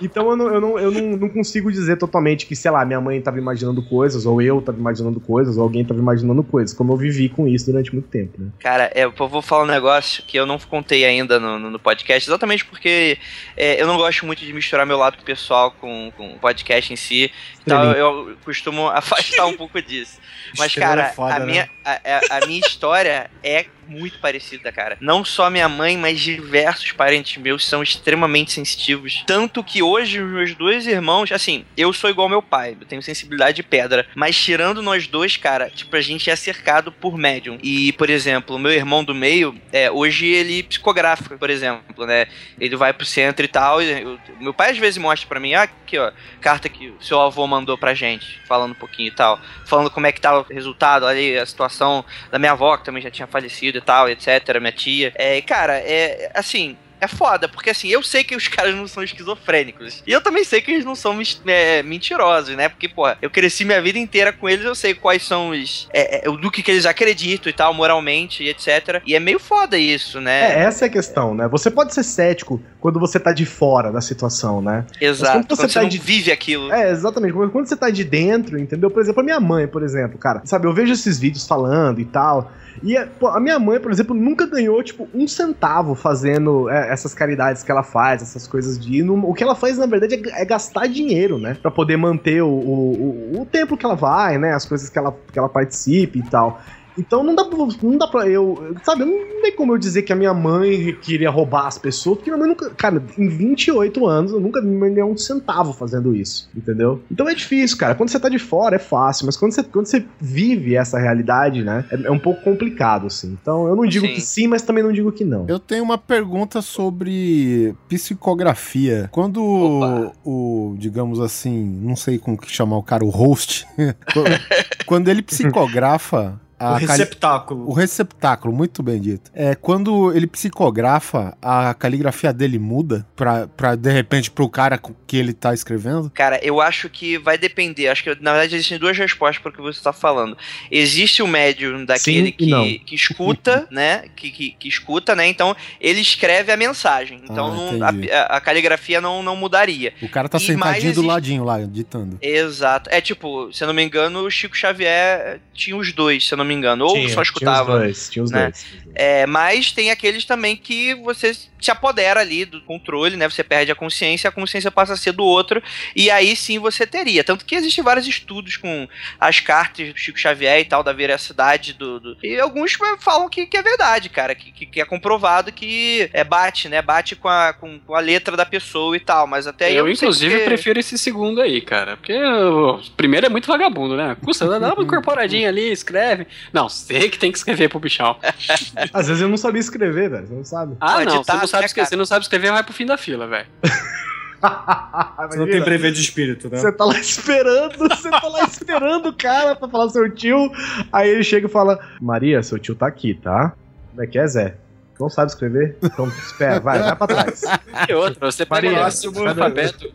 Então 0.01 0.29
eu, 0.29 0.35
não, 0.35 0.47
eu, 0.47 0.61
não, 0.61 0.79
eu 0.79 0.91
não, 0.91 1.17
não 1.17 1.29
consigo 1.29 1.71
dizer 1.71 1.97
totalmente 1.97 2.45
que, 2.45 2.55
sei 2.55 2.71
lá, 2.71 2.85
minha 2.85 3.01
mãe 3.01 3.21
tava 3.21 3.37
imaginando 3.37 3.81
coisas, 3.81 4.25
ou 4.25 4.41
eu 4.41 4.61
tava 4.61 4.77
imaginando 4.77 5.19
coisas, 5.19 5.57
ou 5.57 5.63
alguém 5.63 5.83
tava 5.83 5.99
imaginando 5.99 6.43
coisas, 6.43 6.75
como 6.75 6.93
eu 6.93 6.97
vivi 6.97 7.29
com 7.29 7.47
isso 7.47 7.65
durante 7.65 7.93
muito 7.93 8.07
tempo, 8.07 8.41
né? 8.41 8.49
Cara, 8.59 8.91
é, 8.93 9.03
eu 9.03 9.11
vou 9.11 9.41
falar 9.41 9.63
um 9.63 9.67
negócio 9.67 10.23
que 10.25 10.37
eu 10.37 10.45
não 10.45 10.57
contei 10.59 11.05
ainda 11.05 11.39
no, 11.39 11.59
no, 11.59 11.71
no 11.71 11.79
podcast, 11.79 12.29
exatamente 12.29 12.65
porque 12.65 13.17
é, 13.55 13.81
eu 13.81 13.87
não 13.87 13.97
gosto 13.97 14.25
muito 14.25 14.43
de 14.45 14.53
misturar 14.53 14.85
meu 14.85 14.97
lado 14.97 15.17
pessoal 15.23 15.71
com, 15.71 16.11
com 16.15 16.33
o 16.33 16.39
podcast 16.39 16.91
em 16.91 16.95
si. 16.95 17.31
Então 17.61 17.91
eu, 17.91 18.29
eu 18.29 18.37
costumo 18.43 18.87
afastar 18.89 19.45
um 19.45 19.53
pouco 19.53 19.81
disso. 19.81 20.19
Mas, 20.57 20.67
Estrela 20.67 20.95
cara, 20.95 21.07
é 21.07 21.13
foda, 21.13 21.35
a, 21.35 21.39
né? 21.39 21.45
minha, 21.45 21.69
a, 21.85 21.91
a- 21.91 22.37
a 22.43 22.47
minha 22.47 22.59
história 22.59 23.29
é 23.43 23.65
muito 23.87 24.19
parecida, 24.19 24.71
cara. 24.71 24.97
Não 25.01 25.25
só 25.25 25.49
minha 25.49 25.67
mãe, 25.67 25.97
mas 25.97 26.19
diversos 26.19 26.91
parentes 26.91 27.41
meus 27.41 27.65
são 27.65 27.81
extremamente 27.81 28.51
sensitivos. 28.51 29.23
Tanto 29.25 29.63
que 29.63 29.81
hoje 29.81 30.21
os 30.21 30.31
meus 30.31 30.53
dois 30.53 30.85
irmãos, 30.85 31.31
assim, 31.31 31.65
eu 31.75 31.91
sou 31.91 32.07
igual 32.07 32.25
ao 32.25 32.29
meu 32.29 32.41
pai, 32.41 32.77
eu 32.79 32.85
tenho 32.85 33.01
sensibilidade 33.01 33.55
de 33.55 33.63
pedra. 33.63 34.05
Mas 34.15 34.37
tirando 34.39 34.83
nós 34.83 35.07
dois, 35.07 35.37
cara, 35.37 35.71
tipo, 35.71 35.95
a 35.95 36.01
gente 36.01 36.29
é 36.29 36.35
cercado 36.35 36.91
por 36.91 37.17
médium. 37.17 37.57
E, 37.63 37.91
por 37.93 38.11
exemplo, 38.11 38.55
o 38.55 38.59
meu 38.59 38.71
irmão 38.71 39.03
do 39.03 39.15
meio, 39.15 39.59
é, 39.71 39.89
hoje 39.89 40.27
ele 40.27 40.61
psicografa, 40.61 41.35
por 41.37 41.49
exemplo, 41.49 42.05
né? 42.05 42.27
Ele 42.59 42.75
vai 42.75 42.93
pro 42.93 43.05
centro 43.07 43.43
e 43.43 43.47
tal. 43.47 43.81
E 43.81 44.01
eu- 44.03 44.19
meu 44.39 44.53
pai 44.53 44.69
às 44.69 44.77
vezes 44.77 44.99
mostra 44.99 45.27
pra 45.27 45.39
mim, 45.39 45.55
ah, 45.55 45.63
aqui, 45.63 45.97
ó, 45.97 46.11
carta 46.39 46.69
que 46.69 46.89
o 46.89 47.01
seu 47.01 47.19
avô 47.19 47.47
mandou 47.47 47.75
pra 47.75 47.95
gente, 47.95 48.39
falando 48.47 48.71
um 48.71 48.75
pouquinho 48.75 49.07
e 49.07 49.15
tal. 49.15 49.39
Falando 49.65 49.89
como 49.89 50.05
é 50.05 50.11
que 50.11 50.21
tá 50.21 50.38
resultado 50.49 51.05
ali, 51.05 51.37
a 51.37 51.45
situação 51.45 52.03
da 52.31 52.39
minha 52.39 52.51
avó, 52.51 52.77
que 52.77 52.85
também 52.85 53.01
já 53.01 53.11
tinha 53.11 53.27
falecido 53.27 53.77
e 53.77 53.81
tal, 53.81 54.09
etc, 54.09 54.59
minha 54.59 54.71
tia. 54.71 55.11
É, 55.15 55.41
cara, 55.41 55.77
é 55.77 56.31
assim. 56.33 56.77
É 57.01 57.07
foda, 57.07 57.47
porque 57.47 57.69
assim, 57.69 57.87
eu 57.87 58.03
sei 58.03 58.23
que 58.23 58.35
os 58.35 58.47
caras 58.49 58.75
não 58.75 58.87
são 58.87 59.03
esquizofrênicos. 59.03 60.03
E 60.05 60.11
eu 60.11 60.21
também 60.21 60.43
sei 60.43 60.61
que 60.61 60.71
eles 60.71 60.85
não 60.85 60.95
são 60.95 61.17
é, 61.45 61.81
mentirosos, 61.83 62.55
né? 62.55 62.69
Porque, 62.69 62.87
pô, 62.89 63.03
eu 63.21 63.29
cresci 63.29 63.63
minha 63.65 63.81
vida 63.81 63.97
inteira 63.97 64.33
com 64.33 64.49
eles, 64.49 64.65
eu 64.65 64.75
sei 64.75 64.93
quais 64.93 65.23
são 65.23 65.49
os. 65.49 65.87
É, 65.93 66.27
é, 66.27 66.31
do 66.31 66.51
que, 66.51 66.61
que 66.61 66.71
eles 66.71 66.85
acreditam 66.85 67.49
e 67.49 67.53
tal, 67.53 67.73
moralmente 67.73 68.43
e 68.43 68.49
etc. 68.49 69.01
E 69.05 69.15
é 69.15 69.19
meio 69.19 69.39
foda 69.39 69.77
isso, 69.77 70.19
né? 70.19 70.53
É, 70.53 70.59
essa 70.63 70.85
é 70.85 70.87
a 70.87 70.91
questão, 70.91 71.33
né? 71.33 71.47
Você 71.47 71.71
pode 71.71 71.93
ser 71.93 72.03
cético 72.03 72.61
quando 72.79 72.99
você 72.99 73.19
tá 73.19 73.31
de 73.31 73.45
fora 73.45 73.91
da 73.91 74.01
situação, 74.01 74.61
né? 74.61 74.85
Exato. 74.99 75.31
quando 75.39 75.47
Quando 75.47 75.57
você 75.57 75.67
você, 75.67 75.79
tá 75.81 75.85
de- 75.85 75.97
vive 75.97 76.31
aquilo. 76.31 76.71
É, 76.71 76.89
exatamente. 76.91 77.33
Quando 77.33 77.67
você 77.67 77.75
tá 77.75 77.89
de 77.89 78.03
dentro, 78.03 78.59
entendeu? 78.59 78.89
Por 78.89 79.01
exemplo, 79.01 79.21
a 79.21 79.23
minha 79.23 79.39
mãe, 79.39 79.67
por 79.67 79.83
exemplo, 79.83 80.17
cara, 80.17 80.41
sabe, 80.45 80.67
eu 80.67 80.73
vejo 80.73 80.93
esses 80.93 81.19
vídeos 81.19 81.47
falando 81.47 81.99
e 81.99 82.05
tal. 82.05 82.51
E 82.83 82.95
é, 82.95 83.05
pô, 83.05 83.27
a 83.27 83.39
minha 83.39 83.59
mãe, 83.59 83.79
por 83.79 83.91
exemplo, 83.91 84.15
nunca 84.15 84.45
ganhou, 84.45 84.81
tipo, 84.83 85.07
um 85.13 85.27
centavo 85.27 85.95
fazendo 85.95 86.69
é, 86.69 86.91
essas 86.91 87.13
caridades 87.13 87.63
que 87.63 87.71
ela 87.71 87.83
faz, 87.83 88.21
essas 88.21 88.47
coisas 88.47 88.79
de. 88.79 89.03
não- 89.03 89.23
o 89.25 89.33
que 89.33 89.43
ela 89.43 89.55
faz, 89.55 89.77
na 89.77 89.85
verdade, 89.85 90.15
é, 90.15 90.41
é 90.41 90.45
gastar 90.45 90.87
dinheiro, 90.87 91.37
né? 91.37 91.55
Pra 91.61 91.71
poder 91.71 91.97
manter 91.97 92.41
o, 92.41 92.47
o, 92.49 93.33
o, 93.35 93.41
o 93.41 93.45
templo 93.45 93.77
que 93.77 93.85
ela 93.85 93.95
vai, 93.95 94.37
né? 94.37 94.53
As 94.53 94.65
coisas 94.65 94.89
que 94.89 94.97
ela, 94.97 95.15
que 95.31 95.37
ela 95.37 95.49
participe 95.49 96.19
e 96.19 96.23
tal. 96.23 96.61
Então 96.97 97.23
não 97.23 97.33
dá, 97.35 97.45
pra- 97.45 97.57
não 97.81 97.97
dá 97.97 98.07
pra 98.07 98.27
eu. 98.27 98.75
Sabe, 98.83 99.05
não 99.05 99.41
tem 99.41 99.55
como 99.55 99.73
eu 99.73 99.77
dizer 99.77 100.01
que 100.03 100.11
a 100.11 100.15
minha 100.15 100.33
mãe 100.33 100.93
queria 101.01 101.29
roubar 101.29 101.67
as 101.67 101.77
pessoas, 101.77 102.17
porque 102.17 102.29
minha 102.29 102.39
mãe 102.39 102.49
nunca. 102.49 102.69
Cara, 102.71 103.01
em 103.17 103.27
28 103.29 104.05
anos 104.05 104.31
eu 104.31 104.39
nunca 104.39 104.59
vi 104.61 104.67
minha 104.67 104.79
mãe 104.79 104.93
ganhar 104.93 105.05
um 105.05 105.17
centavo 105.17 105.71
fazendo 105.73 106.15
isso, 106.15 106.49
entendeu? 106.55 107.01
Então 107.11 107.27
é 107.29 107.33
difícil, 107.33 107.77
cara. 107.77 107.95
Quando 107.95 108.09
você 108.09 108.19
tá 108.19 108.27
de 108.29 108.39
fora 108.39 108.75
é 108.75 108.79
fácil, 108.79 109.25
mas 109.25 109.37
quando 109.37 109.51
você, 109.53 109.63
quando 109.63 109.85
você 109.85 110.05
vive 110.19 110.75
essa 110.75 110.99
realidade, 110.99 111.63
né, 111.63 111.85
é, 111.91 112.07
é 112.07 112.11
um 112.11 112.19
pouco 112.19 112.41
complicado, 112.43 113.07
assim. 113.07 113.37
Então 113.41 113.67
eu 113.67 113.75
não 113.75 113.85
digo 113.85 114.05
Sim. 114.05 114.13
que 114.13 114.21
sim, 114.21 114.47
mas 114.47 114.61
também 114.61 114.83
não 114.83 114.91
digo 114.91 115.11
que 115.11 115.23
não. 115.23 115.45
Eu 115.47 115.59
tenho 115.59 115.83
uma 115.83 115.97
pergunta 115.97 116.61
sobre 116.61 117.75
psicografia. 117.87 119.07
Quando 119.11 119.43
Opa. 119.43 120.13
o, 120.25 120.71
o, 120.73 120.77
digamos 120.77 121.19
assim, 121.19 121.63
não 121.81 121.95
sei 121.95 122.17
como 122.17 122.37
que 122.37 122.51
chamar 122.51 122.77
o 122.77 122.83
cara, 122.83 123.05
o 123.05 123.09
host, 123.09 123.65
quando- 124.13 124.29
quando 124.85 125.07
ele 125.07 125.21
psicografa 125.21 126.39
O 126.59 126.65
a 126.65 126.73
cali- 126.79 126.85
receptáculo. 126.87 127.69
o 127.69 127.73
receptáculo, 127.73 128.53
muito 128.53 128.83
bem 128.83 128.99
dito. 128.99 129.31
É, 129.33 129.55
quando 129.55 130.11
ele 130.13 130.27
psicografa, 130.27 131.37
a 131.41 131.73
caligrafia 131.73 132.33
dele 132.33 132.59
muda 132.59 133.05
pra, 133.15 133.47
pra 133.47 133.75
de 133.75 133.91
repente, 133.91 134.29
pro 134.29 134.49
cara 134.49 134.77
com- 134.77 134.93
que 135.07 135.17
ele 135.17 135.33
tá 135.33 135.53
escrevendo? 135.53 136.09
Cara, 136.13 136.39
eu 136.43 136.59
acho 136.61 136.89
que 136.89 137.17
vai 137.17 137.37
depender. 137.37 137.87
Acho 137.87 138.03
que, 138.03 138.09
na 138.21 138.31
verdade, 138.33 138.55
existem 138.55 138.77
duas 138.77 138.97
respostas 138.97 139.41
para 139.41 139.49
o 139.49 139.53
que 139.53 139.61
você 139.61 139.77
está 139.79 139.93
falando. 139.93 140.37
Existe 140.69 141.23
o 141.23 141.27
médium 141.27 141.85
daquele 141.85 142.35
Sim 142.39 142.49
não. 142.49 142.63
que, 142.63 142.79
que 142.79 142.95
escuta, 142.95 143.67
né? 143.71 144.03
Que, 144.15 144.29
que, 144.31 144.51
que 144.51 144.67
escuta, 144.67 145.15
né? 145.15 145.27
Então, 145.27 145.55
ele 145.79 145.99
escreve 146.01 146.51
a 146.51 146.57
mensagem. 146.57 147.21
Então, 147.23 147.47
Ah, 147.81 147.91
não- 147.91 148.07
a, 148.11 148.37
a 148.37 148.41
caligrafia 148.41 148.99
não, 149.01 149.23
não 149.23 149.35
mudaria. 149.35 149.93
O 150.01 150.09
cara 150.09 150.27
tá 150.29 150.37
E 150.37 150.41
sentadinho 150.41 150.81
do 150.93 150.99
existe- 150.99 151.07
ladinho 151.07 151.43
lá, 151.43 151.59
ditando. 151.59 152.17
Exato. 152.21 152.89
É 152.91 153.01
tipo, 153.01 153.51
se 153.53 153.63
eu 153.63 153.67
não 153.67 153.73
me 153.73 153.83
engano, 153.83 154.19
o 154.25 154.29
Chico 154.31 154.55
Xavier 154.55 155.39
tinha 155.53 155.75
os 155.75 155.91
dois, 155.91 156.27
se 156.27 156.33
eu 156.33 156.37
não 156.37 156.45
me 156.45 156.48
engano. 156.53 156.85
Ou 156.85 156.93
Tinha, 156.93 157.09
só 157.09 157.21
escutava. 157.21 157.65
Tinha 157.65 157.75
os 157.75 157.83
dois, 157.83 158.09
tinha 158.09 158.23
os 158.23 158.31
né? 158.31 158.43
dois. 158.43 158.65
É, 158.95 159.25
mas 159.25 159.71
tem 159.71 159.91
aqueles 159.91 160.25
também 160.25 160.55
que 160.55 160.95
você 160.95 161.35
se 161.59 161.71
apodera 161.71 162.19
ali 162.21 162.45
do 162.45 162.61
controle, 162.61 163.15
né? 163.17 163.29
Você 163.29 163.43
perde 163.43 163.71
a 163.71 163.75
consciência, 163.75 164.27
a 164.27 164.31
consciência 164.31 164.71
passa 164.71 164.93
a 164.93 164.97
ser 164.97 165.11
do 165.11 165.23
outro, 165.23 165.61
e 165.95 166.09
aí 166.09 166.35
sim 166.35 166.59
você 166.59 166.85
teria. 166.87 167.23
Tanto 167.23 167.45
que 167.45 167.55
existem 167.55 167.83
vários 167.83 168.07
estudos 168.07 168.57
com 168.57 168.87
as 169.19 169.39
cartas 169.39 169.91
do 169.93 169.97
Chico 169.97 170.17
Xavier 170.19 170.59
e 170.59 170.65
tal, 170.65 170.83
da 170.83 170.93
veracidade 170.93 171.73
do. 171.73 171.99
do- 171.99 172.17
E 172.23 172.39
alguns 172.39 172.77
falam 172.99 173.27
que, 173.29 173.45
que 173.45 173.57
é 173.57 173.61
verdade, 173.61 174.09
cara, 174.09 174.33
que, 174.35 174.51
que, 174.51 174.65
que 174.65 174.81
é 174.81 174.85
comprovado 174.85 175.51
que 175.51 176.09
é, 176.13 176.23
bate, 176.23 176.69
né? 176.69 176.81
Bate 176.81 177.15
com 177.15 177.27
a, 177.27 177.53
com, 177.53 177.79
com 177.79 177.95
a 177.95 177.99
letra 177.99 178.35
da 178.37 178.45
pessoa 178.45 178.95
e 178.95 178.99
tal, 178.99 179.27
mas 179.27 179.47
até 179.47 179.65
aí 179.65 179.75
eu, 179.75 179.85
sei 179.85 179.93
inclusive, 180.07 180.31
porque- 180.35 180.45
prefiro 180.45 180.79
esse 180.79 180.97
segundo 180.97 181.41
aí, 181.41 181.61
cara. 181.61 181.97
Porque 181.97 182.13
o 182.17 182.79
primeiro 182.95 183.25
é 183.25 183.29
muito 183.29 183.47
vagabundo, 183.47 183.95
né? 183.97 184.15
Custa, 184.23 184.47
dá 184.59 184.73
uma 184.73 184.83
incorporadinha 184.83 185.49
ali, 185.49 185.71
escreve. 185.71 186.27
Não, 186.53 186.69
você 186.69 187.09
que 187.09 187.17
tem 187.17 187.31
que 187.31 187.37
escrever 187.37 187.69
pro 187.69 187.79
bichão. 187.79 188.17
Às 188.93 189.07
vezes 189.07 189.21
eu 189.21 189.29
não 189.29 189.37
sabia 189.37 189.59
escrever, 189.59 190.09
velho. 190.09 190.27
Você 190.27 190.33
não 190.33 190.45
sabe. 190.45 190.77
Ah, 190.79 191.03
não, 191.05 191.23
sabe 191.49 191.65
escrever, 191.65 191.89
você 191.89 191.95
não 191.95 192.05
sabe 192.05 192.23
escrever, 192.23 192.51
vai 192.51 192.63
pro 192.63 192.73
fim 192.73 192.85
da 192.85 192.97
fila, 192.97 193.27
velho. 193.27 193.47
Você 194.41 195.37
não 195.37 195.47
tem 195.47 195.61
brevet 195.61 195.93
de 195.93 195.99
espírito, 196.01 196.49
né? 196.49 196.57
Você 196.57 196.71
tá 196.71 196.85
lá 196.85 196.97
esperando, 196.97 197.77
você 197.77 198.09
tá 198.09 198.25
lá 198.25 198.43
esperando 198.45 199.09
o 199.09 199.13
cara 199.13 199.53
pra 199.53 199.67
falar 199.67 199.89
seu 199.89 200.09
tio. 200.09 200.49
Aí 200.93 201.09
ele 201.09 201.23
chega 201.23 201.47
e 201.47 201.51
fala: 201.51 201.77
Maria, 201.99 202.41
seu 202.41 202.57
tio 202.57 202.73
tá 202.73 202.87
aqui, 202.87 203.13
tá? 203.13 203.53
Como 203.89 204.01
é 204.01 204.07
que 204.07 204.17
é, 204.17 204.25
Zé? 204.25 204.55
Não 204.99 205.09
sabe 205.09 205.31
escrever? 205.31 205.77
Então 205.81 206.07
espera, 206.07 206.59
vai, 206.59 206.79
vai 206.79 206.95
pra 206.95 207.07
trás. 207.07 207.41
E 207.87 207.93
outra, 207.93 208.31
você 208.31 208.45
pega 208.45 208.69
o 208.69 209.27
alfabeto, 209.27 209.91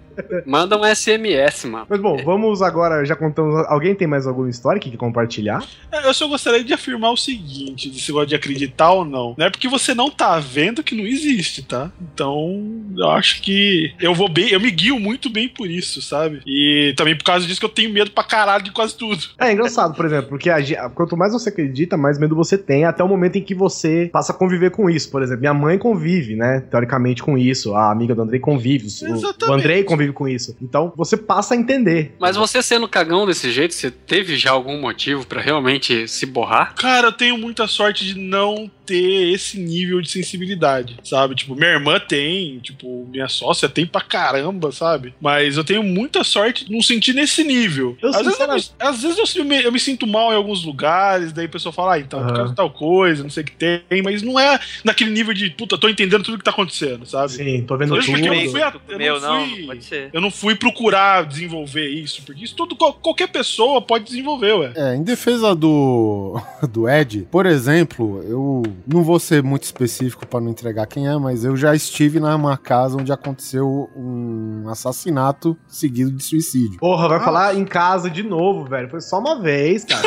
manda 0.46 0.78
um 0.78 0.84
SMS, 0.84 1.64
mano. 1.66 1.86
Mas 1.88 2.00
bom, 2.00 2.16
vamos 2.24 2.62
agora, 2.62 3.04
já 3.04 3.14
contamos. 3.14 3.66
Alguém 3.68 3.94
tem 3.94 4.06
mais 4.08 4.26
alguma 4.26 4.48
história 4.48 4.80
que 4.80 4.90
quer 4.90 4.96
compartilhar? 4.96 5.62
É, 5.92 6.06
Eu 6.06 6.14
só 6.14 6.26
gostaria 6.26 6.64
de 6.64 6.72
afirmar 6.72 7.10
o 7.10 7.16
seguinte: 7.16 7.92
se 7.92 8.00
você 8.00 8.12
gosta 8.12 8.26
de 8.28 8.34
acreditar 8.34 8.90
ou 8.92 9.04
não. 9.04 9.34
Não 9.36 9.46
é 9.46 9.50
porque 9.50 9.68
você 9.68 9.94
não 9.94 10.10
tá 10.10 10.38
vendo 10.38 10.82
que 10.82 10.94
não 10.94 11.04
existe, 11.04 11.62
tá? 11.62 11.90
Então, 12.00 12.64
eu 12.96 13.10
acho 13.10 13.42
que 13.42 13.92
eu 14.00 14.14
vou 14.14 14.28
bem, 14.28 14.48
eu 14.50 14.60
me 14.60 14.70
guio 14.70 14.98
muito 14.98 15.28
bem 15.28 15.48
por 15.48 15.68
isso, 15.68 16.00
sabe? 16.00 16.40
E 16.46 16.94
também 16.96 17.16
por 17.16 17.24
causa 17.24 17.46
disso 17.46 17.60
que 17.60 17.66
eu 17.66 17.70
tenho 17.70 17.92
medo 17.92 18.10
pra 18.10 18.24
caralho 18.24 18.64
de 18.64 18.70
quase 18.72 18.96
tudo. 18.96 19.22
É 19.38 19.52
engraçado, 19.52 19.94
por 19.94 20.06
exemplo, 20.06 20.28
porque 20.28 20.48
a 20.48 20.88
quanto 20.90 21.16
mais 21.16 21.32
você 21.32 21.50
acredita, 21.50 21.96
mais 21.96 22.18
medo 22.18 22.34
você 22.34 22.56
tem, 22.56 22.84
até 22.84 23.02
o 23.04 23.08
momento 23.08 23.36
em 23.36 23.42
que 23.42 23.54
você 23.54 24.08
passa 24.12 24.32
a 24.32 24.34
conviver 24.34 24.70
com 24.70 24.88
isso. 24.88 24.93
Por 24.96 25.22
exemplo, 25.22 25.40
minha 25.40 25.54
mãe 25.54 25.78
convive, 25.78 26.37
né? 26.37 26.61
Teoricamente 26.70 27.22
com 27.22 27.37
isso. 27.37 27.74
A 27.74 27.90
amiga 27.90 28.14
do 28.14 28.22
Andrei 28.22 28.40
convive. 28.40 28.87
O, 28.87 29.12
o 29.12 29.14
Exatamente. 29.16 29.61
Andrei 29.61 29.85
convive 29.85 30.12
com 30.12 30.28
isso. 30.28 30.57
Então 30.61 30.92
você 30.96 31.16
passa 31.16 31.54
a 31.54 31.57
entender. 31.57 32.14
Mas 32.18 32.37
você 32.37 32.62
sendo 32.62 32.88
cagão 32.88 33.26
desse 33.26 33.50
jeito, 33.50 33.74
você 33.74 33.90
teve 33.90 34.37
já 34.37 34.50
algum 34.50 34.80
motivo 34.80 35.26
pra 35.26 35.40
realmente 35.40 36.07
se 36.09 36.26
borrar? 36.26 36.74
Cara, 36.74 37.09
eu 37.09 37.12
tenho 37.12 37.38
muita 37.38 37.66
sorte 37.66 38.04
de 38.04 38.18
não 38.18 38.70
ter 38.86 39.32
esse 39.32 39.58
nível 39.58 40.00
de 40.00 40.10
sensibilidade, 40.10 40.96
sabe? 41.02 41.34
Tipo, 41.34 41.54
minha 41.54 41.70
irmã 41.70 41.98
tem, 41.98 42.58
tipo, 42.60 43.06
minha 43.10 43.28
sócia 43.28 43.68
tem 43.68 43.86
pra 43.86 44.00
caramba, 44.00 44.70
sabe? 44.72 45.14
Mas 45.20 45.56
eu 45.56 45.64
tenho 45.64 45.82
muita 45.82 46.22
sorte 46.24 46.64
de 46.66 46.72
não 46.72 46.82
sentir 46.82 47.14
nesse 47.14 47.42
nível. 47.44 47.96
Eu, 48.02 48.10
às, 48.10 48.22
vezes 48.24 48.38
eu, 48.40 48.86
às 48.88 49.02
vezes 49.02 49.36
eu 49.36 49.44
me, 49.44 49.62
eu 49.62 49.72
me 49.72 49.80
sinto 49.80 50.06
mal 50.06 50.32
em 50.32 50.36
alguns 50.36 50.64
lugares, 50.64 51.32
daí 51.32 51.46
a 51.46 51.48
pessoa 51.48 51.72
fala, 51.72 51.94
ah, 51.94 51.98
então, 51.98 52.20
por 52.20 52.26
Aham. 52.28 52.36
causa 52.36 52.50
de 52.50 52.56
tal 52.56 52.70
coisa, 52.70 53.22
não 53.22 53.30
sei 53.30 53.42
o 53.42 53.46
que 53.46 53.52
tem, 53.56 54.02
mas 54.02 54.22
não 54.22 54.38
é 54.38 54.58
naquele 54.84 55.10
nível 55.10 55.32
de, 55.34 55.50
puta, 55.50 55.78
tô 55.78 55.88
entendendo 55.88 56.22
tudo 56.22 56.38
que 56.38 56.44
tá 56.44 56.50
acontecendo, 56.50 57.06
sabe? 57.06 57.32
Sim, 57.32 57.62
tô 57.66 57.76
vendo 57.76 57.96
Eu 57.96 58.02
tudo. 58.04 58.18
eu 58.18 58.34
não 58.34 58.50
fui 58.50 58.62
a- 58.62 58.72
eu 58.74 58.80
comeu, 58.80 59.20
não 59.20 59.38
não, 59.40 59.48
fui- 59.48 59.66
pode 59.66 59.84
ser. 59.84 60.10
Eu 60.12 60.20
não 60.20 60.30
fui 60.30 60.54
procurar 60.54 61.24
desenvolver 61.24 61.88
isso, 61.88 62.22
porque 62.22 62.44
isso 62.44 62.54
tudo, 62.54 62.76
qual- 62.76 62.92
qualquer 62.94 63.28
pessoa 63.28 63.80
pode 63.80 64.04
desenvolver, 64.04 64.52
ué. 64.52 64.72
É, 64.76 64.94
em 64.94 65.02
defesa 65.02 65.54
do, 65.54 66.40
do 66.70 66.88
Ed, 66.88 67.26
por 67.30 67.46
exemplo, 67.46 68.22
eu 68.28 68.62
não 68.87 69.02
vou 69.02 69.18
ser 69.18 69.42
muito 69.42 69.62
específico 69.64 70.26
pra 70.26 70.40
não 70.40 70.50
entregar 70.50 70.87
quem 70.87 71.08
é, 71.08 71.16
mas 71.16 71.44
eu 71.44 71.56
já 71.56 71.74
estive 71.74 72.20
numa 72.20 72.56
casa 72.56 72.96
onde 72.96 73.12
aconteceu 73.12 73.90
um 73.96 74.64
assassinato 74.68 75.56
seguido 75.68 76.10
de 76.10 76.22
suicídio. 76.22 76.78
Porra, 76.78 77.08
vai 77.08 77.20
falar 77.20 77.54
em 77.54 77.64
casa 77.64 78.10
de 78.10 78.22
novo, 78.22 78.64
velho. 78.64 78.88
Foi 78.88 79.00
só 79.00 79.18
uma 79.18 79.40
vez, 79.40 79.84
cara. 79.84 80.02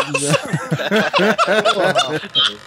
Porra, 1.73 2.19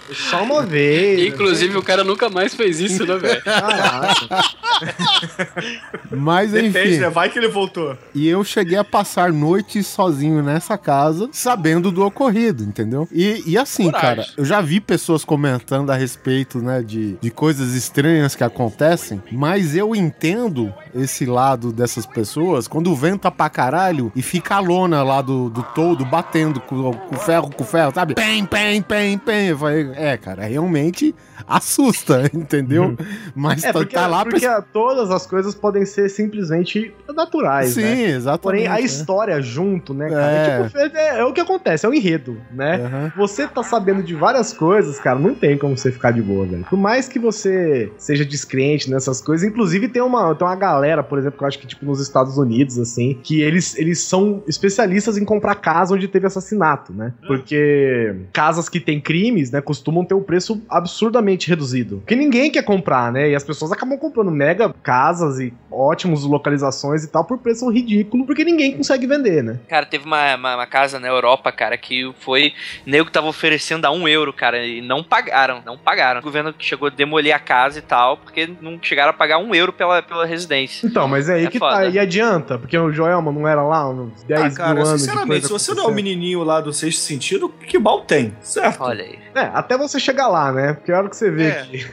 foi 0.07 0.15
só 0.15 0.43
uma 0.43 0.63
vez. 0.63 1.33
Inclusive, 1.33 1.77
o 1.77 1.83
cara 1.83 2.03
nunca 2.03 2.29
mais 2.29 2.53
fez 2.53 2.79
isso, 2.79 3.05
né, 3.05 3.17
velho? 3.17 3.43
Caraca. 3.43 4.43
Mas 6.11 6.51
Depende, 6.51 6.79
enfim. 6.79 6.99
né? 6.99 7.09
Vai 7.09 7.29
que 7.29 7.37
ele 7.39 7.47
voltou. 7.47 7.97
E 8.13 8.27
eu 8.27 8.43
cheguei 8.43 8.77
a 8.77 8.83
passar 8.83 9.31
noites 9.31 9.87
sozinho 9.87 10.41
nessa 10.43 10.77
casa, 10.77 11.29
sabendo 11.31 11.91
do 11.91 12.05
ocorrido, 12.05 12.63
entendeu? 12.63 13.07
E, 13.11 13.43
e 13.45 13.57
assim, 13.57 13.85
Coragem. 13.85 14.01
cara, 14.01 14.25
eu 14.37 14.45
já 14.45 14.61
vi 14.61 14.79
pessoas 14.79 15.23
comentando 15.23 15.90
a 15.93 15.95
respeito, 15.95 16.59
né, 16.59 16.81
de, 16.81 17.17
de 17.21 17.29
coisas 17.31 17.73
estranhas 17.73 18.35
que 18.35 18.43
acontecem, 18.43 19.21
mas 19.31 19.75
eu 19.75 19.95
entendo 19.95 20.73
esse 20.93 21.25
lado 21.25 21.71
dessas 21.71 22.05
pessoas 22.05 22.67
quando 22.67 22.93
venta 22.95 23.31
pra 23.31 23.49
caralho 23.49 24.11
e 24.15 24.21
fica 24.21 24.55
a 24.55 24.59
lona 24.59 25.03
lá 25.03 25.21
do, 25.21 25.49
do 25.49 25.63
todo 25.75 26.03
batendo 26.05 26.59
com, 26.61 26.91
com 26.93 27.15
ferro 27.15 27.49
com 27.55 27.63
ferro, 27.63 27.91
sabe? 27.93 28.15
Pem, 28.15 28.45
pem, 28.45 28.81
pem, 28.81 29.17
pem. 29.17 29.47
Eu 29.49 29.57
falei, 29.57 29.89
é, 29.95 30.17
cara, 30.17 30.43
realmente 30.43 31.13
assusta, 31.47 32.29
entendeu? 32.33 32.95
Mas 33.35 33.63
É, 33.63 33.67
tá, 33.71 33.79
porque, 33.79 33.95
tá 33.95 34.07
lá 34.07 34.23
pra 34.23 34.31
porque 34.31 34.47
todas 34.73 35.09
as 35.11 35.25
coisas 35.25 35.53
podem 35.55 35.85
ser 35.85 36.09
simplesmente 36.09 36.93
naturais, 37.15 37.69
Sim, 37.73 37.81
né? 37.81 38.01
exatamente. 38.11 38.41
Porém, 38.41 38.67
a 38.67 38.79
é. 38.79 38.83
história 38.83 39.41
junto, 39.41 39.93
né, 39.93 40.09
cara? 40.09 40.31
É. 40.31 40.41
É, 40.41 40.63
tipo, 40.67 40.77
é- 40.97 41.19
é 41.19 41.23
o 41.25 41.33
que 41.33 41.41
acontece, 41.41 41.85
é 41.85 41.89
o 41.89 41.93
enredo, 41.93 42.37
né? 42.51 42.75
Aham. 42.75 43.13
Você 43.17 43.47
tá 43.47 43.63
sabendo 43.63 44.01
de 44.03 44.15
várias 44.15 44.53
coisas, 44.53 44.99
cara, 44.99 45.19
não 45.19 45.33
tem 45.35 45.57
como 45.57 45.77
você 45.81 45.91
ficar 45.91 46.11
de 46.11 46.21
boa, 46.21 46.45
velho. 46.45 46.65
Por 46.69 46.77
mais 46.77 47.07
que 47.07 47.19
você 47.19 47.91
seja 47.97 48.25
descrente 48.25 48.89
nessas 48.89 49.21
coisas, 49.21 49.47
inclusive 49.47 49.87
tem 49.87 50.01
uma, 50.01 50.33
tem 50.35 50.47
uma 50.47 50.55
galera, 50.55 51.03
por 51.03 51.17
exemplo, 51.17 51.37
que 51.37 51.43
eu 51.43 51.47
acho 51.47 51.59
que, 51.59 51.67
tipo, 51.67 51.85
nos 51.85 51.99
Estados 51.99 52.37
Unidos, 52.37 52.77
assim, 52.77 53.19
que 53.23 53.41
eles, 53.41 53.77
eles 53.77 53.99
são 53.99 54.43
especialistas 54.47 55.17
em 55.17 55.25
comprar 55.25 55.55
casa 55.55 55.93
onde 55.93 56.07
teve 56.07 56.27
assassinato, 56.27 56.93
né? 56.93 57.13
Porque 57.27 58.15
casas 58.33 58.69
que 58.69 58.79
têm 58.79 58.99
crimes, 58.99 59.51
né, 59.51 59.61
costumam 59.61 60.05
ter 60.05 60.13
um 60.13 60.23
preço 60.23 60.61
absurdamente 60.69 61.49
reduzido. 61.49 61.97
Porque 61.97 62.15
ninguém 62.15 62.51
quer 62.51 62.63
comprar, 62.63 63.11
né? 63.11 63.29
E 63.29 63.35
as 63.35 63.43
pessoas 63.43 63.71
acabam 63.71 63.97
comprando 63.97 64.31
mega 64.31 64.73
casas 64.83 65.39
e 65.39 65.53
ótimas 65.71 66.23
localizações 66.23 67.03
e 67.03 67.07
tal 67.07 67.25
por 67.25 67.37
preço 67.37 67.69
ridículo, 67.69 68.25
porque 68.25 68.43
ninguém 68.43 68.75
consegue 68.75 69.07
vender, 69.07 69.43
né? 69.43 69.59
Cara, 69.67 69.85
teve 69.85 70.05
uma, 70.05 70.35
uma, 70.35 70.55
uma 70.55 70.67
casa 70.67 70.99
na 70.99 71.07
Europa, 71.07 71.51
cara, 71.51 71.77
que 71.77 72.11
foi. 72.19 72.53
Nego 72.85 73.05
que 73.05 73.11
tava 73.11 73.27
oferecendo 73.27 73.85
a 73.85 73.91
um 73.91 74.07
euro, 74.07 74.33
cara, 74.33 74.65
e 74.65 74.81
não 74.81 75.03
pagaram. 75.03 75.61
Não 75.65 75.70
pagaram. 75.77 76.19
O 76.19 76.23
governo 76.23 76.53
chegou 76.59 76.87
a 76.87 76.91
demolir 76.91 77.33
a 77.35 77.39
casa 77.39 77.79
e 77.79 77.81
tal, 77.81 78.17
porque 78.17 78.49
não 78.61 78.79
chegaram 78.81 79.09
a 79.11 79.13
pagar 79.13 79.37
um 79.37 79.53
euro 79.55 79.71
pela, 79.73 80.01
pela 80.01 80.25
residência. 80.25 80.85
Então, 80.87 81.07
mas 81.07 81.29
é 81.29 81.35
aí 81.35 81.45
É 81.45 81.49
que 81.49 81.59
foda. 81.59 81.75
tá. 81.75 81.85
E 81.87 81.97
adianta, 81.99 82.57
porque 82.57 82.77
o 82.77 82.91
Joelma 82.91 83.31
não 83.31 83.47
era 83.47 83.61
lá 83.63 83.89
uns 83.89 84.23
10 84.23 84.39
Ah, 84.41 84.45
mil 84.47 84.55
cara, 84.57 84.71
anos. 84.79 84.93
de 84.93 84.99
sinceramente, 84.99 85.45
se 85.47 85.51
você 85.51 85.73
não 85.73 85.85
é 85.85 85.87
o 85.87 85.91
menininho 85.93 86.43
lá 86.43 86.59
do 86.61 86.71
sexto 86.73 86.99
sentido, 86.99 87.49
que 87.49 87.77
mal 87.79 88.01
tem, 88.01 88.35
certo? 88.41 88.81
Olha 88.81 89.03
aí. 89.03 89.19
É, 89.35 89.49
até 89.53 89.77
você 89.77 89.99
chegar 89.99 90.27
lá, 90.27 90.51
né? 90.51 90.73
Porque 90.73 90.91
a 90.91 90.97
hora 90.97 91.09
que 91.09 91.15
você 91.15 91.29
vê 91.31 91.47
É. 91.47 91.65
que, 91.65 91.85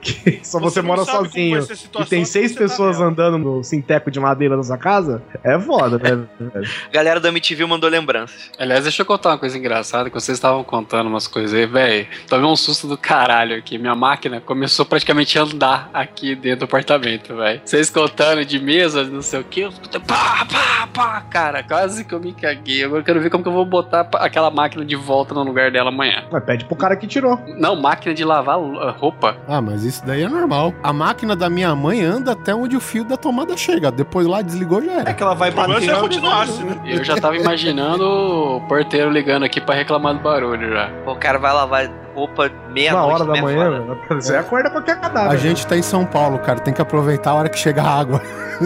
que 0.40 0.40
só 0.46 0.58
você, 0.58 0.80
não 0.80 0.88
mora 0.88 1.04
sozinho 1.04 1.64
e 2.00 2.04
tem 2.06 2.24
seis 2.24 2.52
você 2.52 2.58
tá 2.58 2.60
pessoas 2.64 2.98
nela. 2.98 3.10
andando 3.10 3.38
no 3.38 3.64
sinteco 3.64 4.10
de 4.10 4.20
madeira 4.20 4.56
na 4.56 4.62
sua 4.62 4.78
casa, 4.78 5.22
é 5.42 5.58
foda, 5.58 5.98
né? 5.98 6.24
A 6.88 6.92
galera 6.92 7.20
da 7.20 7.28
MTV 7.28 7.66
mandou 7.66 7.88
lembranças. 7.90 8.50
Aliás, 8.58 8.82
deixa 8.84 9.02
eu 9.02 9.06
contar 9.06 9.30
uma 9.30 9.38
coisa 9.38 9.56
engraçada, 9.58 10.08
que 10.10 10.14
vocês 10.14 10.36
estavam 10.38 10.62
contando 10.64 11.06
umas 11.08 11.26
coisas 11.26 11.52
aí, 11.58 11.66
velho. 11.66 12.06
Tomei 12.28 12.46
um 12.46 12.56
susto 12.56 12.86
do 12.86 12.96
caralho 12.96 13.56
aqui. 13.56 13.78
Minha 13.78 13.94
máquina 13.94 14.40
começou 14.40 14.84
praticamente 14.84 15.38
a 15.38 15.42
andar 15.42 15.90
aqui 15.92 16.34
dentro 16.34 16.60
do 16.60 16.64
apartamento, 16.64 17.34
velho. 17.36 17.60
Vocês 17.64 17.90
contando 17.90 18.44
de 18.44 18.58
mesa, 18.58 19.04
não 19.04 19.22
sei 19.22 19.40
o 19.40 19.44
que, 19.44 19.68
pá, 20.06 20.46
pá, 20.50 20.88
pá, 20.92 21.20
cara, 21.30 21.62
quase 21.62 22.04
que 22.04 22.14
eu 22.14 22.20
me 22.20 22.32
caguei. 22.32 22.84
Agora 22.84 23.00
eu 23.00 23.04
quero 23.04 23.20
ver 23.20 23.30
como 23.30 23.42
que 23.42 23.48
eu 23.48 23.52
vou 23.52 23.64
botar 23.64 24.08
aquela 24.14 24.50
máquina 24.50 24.84
de 24.84 24.96
volta 24.96 25.34
no 25.34 25.42
lugar 25.42 25.70
dela 25.70 25.88
amanhã. 25.90 26.24
Mas 26.30 26.44
pede 26.52 26.64
pro 26.66 26.76
cara 26.76 26.94
que 26.96 27.06
tirou. 27.06 27.38
Não, 27.58 27.74
máquina 27.76 28.14
de 28.14 28.24
lavar 28.24 28.58
uh, 28.58 28.92
roupa. 28.98 29.36
Ah, 29.48 29.60
mas 29.60 29.84
isso 29.84 30.04
daí 30.04 30.22
é 30.22 30.28
normal. 30.28 30.72
A 30.82 30.92
máquina 30.92 31.34
da 31.34 31.48
minha 31.48 31.74
mãe 31.74 32.02
anda 32.02 32.32
até 32.32 32.54
onde 32.54 32.76
o 32.76 32.80
fio 32.80 33.04
da 33.04 33.16
tomada 33.16 33.56
chega. 33.56 33.90
Depois 33.90 34.26
lá 34.26 34.42
desligou 34.42 34.82
já 34.84 34.92
É 34.92 34.96
era. 35.00 35.14
que 35.14 35.22
ela 35.22 35.34
vai 35.34 35.50
problema 35.50 35.78
é 35.80 35.82
se 35.82 35.88
ela 35.88 36.02
batendo. 36.02 36.14
continuasse, 36.20 36.62
né? 36.64 36.76
Eu 36.86 37.02
já 37.04 37.16
tava 37.16 37.36
imaginando 37.36 38.04
o 38.04 38.60
porteiro 38.68 39.10
ligando 39.10 39.44
aqui 39.44 39.60
pra 39.60 39.74
reclamar 39.74 40.14
do 40.14 40.20
barulho 40.20 40.70
já. 40.72 40.90
O 41.06 41.14
cara 41.16 41.38
vai 41.38 41.52
lavar 41.52 41.90
roupa 42.14 42.48
Na 42.48 42.70
meia-noite. 42.72 43.12
hora 43.14 43.24
da 43.24 43.32
né, 43.32 43.40
manhã, 43.40 43.96
foda. 44.06 44.20
você 44.20 44.36
acorda 44.36 44.70
qualquer 44.70 45.00
cadáver. 45.00 45.30
A 45.30 45.36
gente 45.36 45.66
tá 45.66 45.76
em 45.76 45.82
São 45.82 46.04
Paulo, 46.04 46.38
cara. 46.38 46.60
Tem 46.60 46.74
que 46.74 46.82
aproveitar 46.82 47.30
a 47.30 47.34
hora 47.34 47.48
que 47.48 47.58
chega 47.58 47.82
a 47.82 47.88
água. 48.00 48.20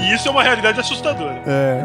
E 0.00 0.14
isso 0.14 0.28
é 0.28 0.30
uma 0.30 0.42
realidade 0.42 0.78
assustadora. 0.80 1.42
É. 1.46 1.84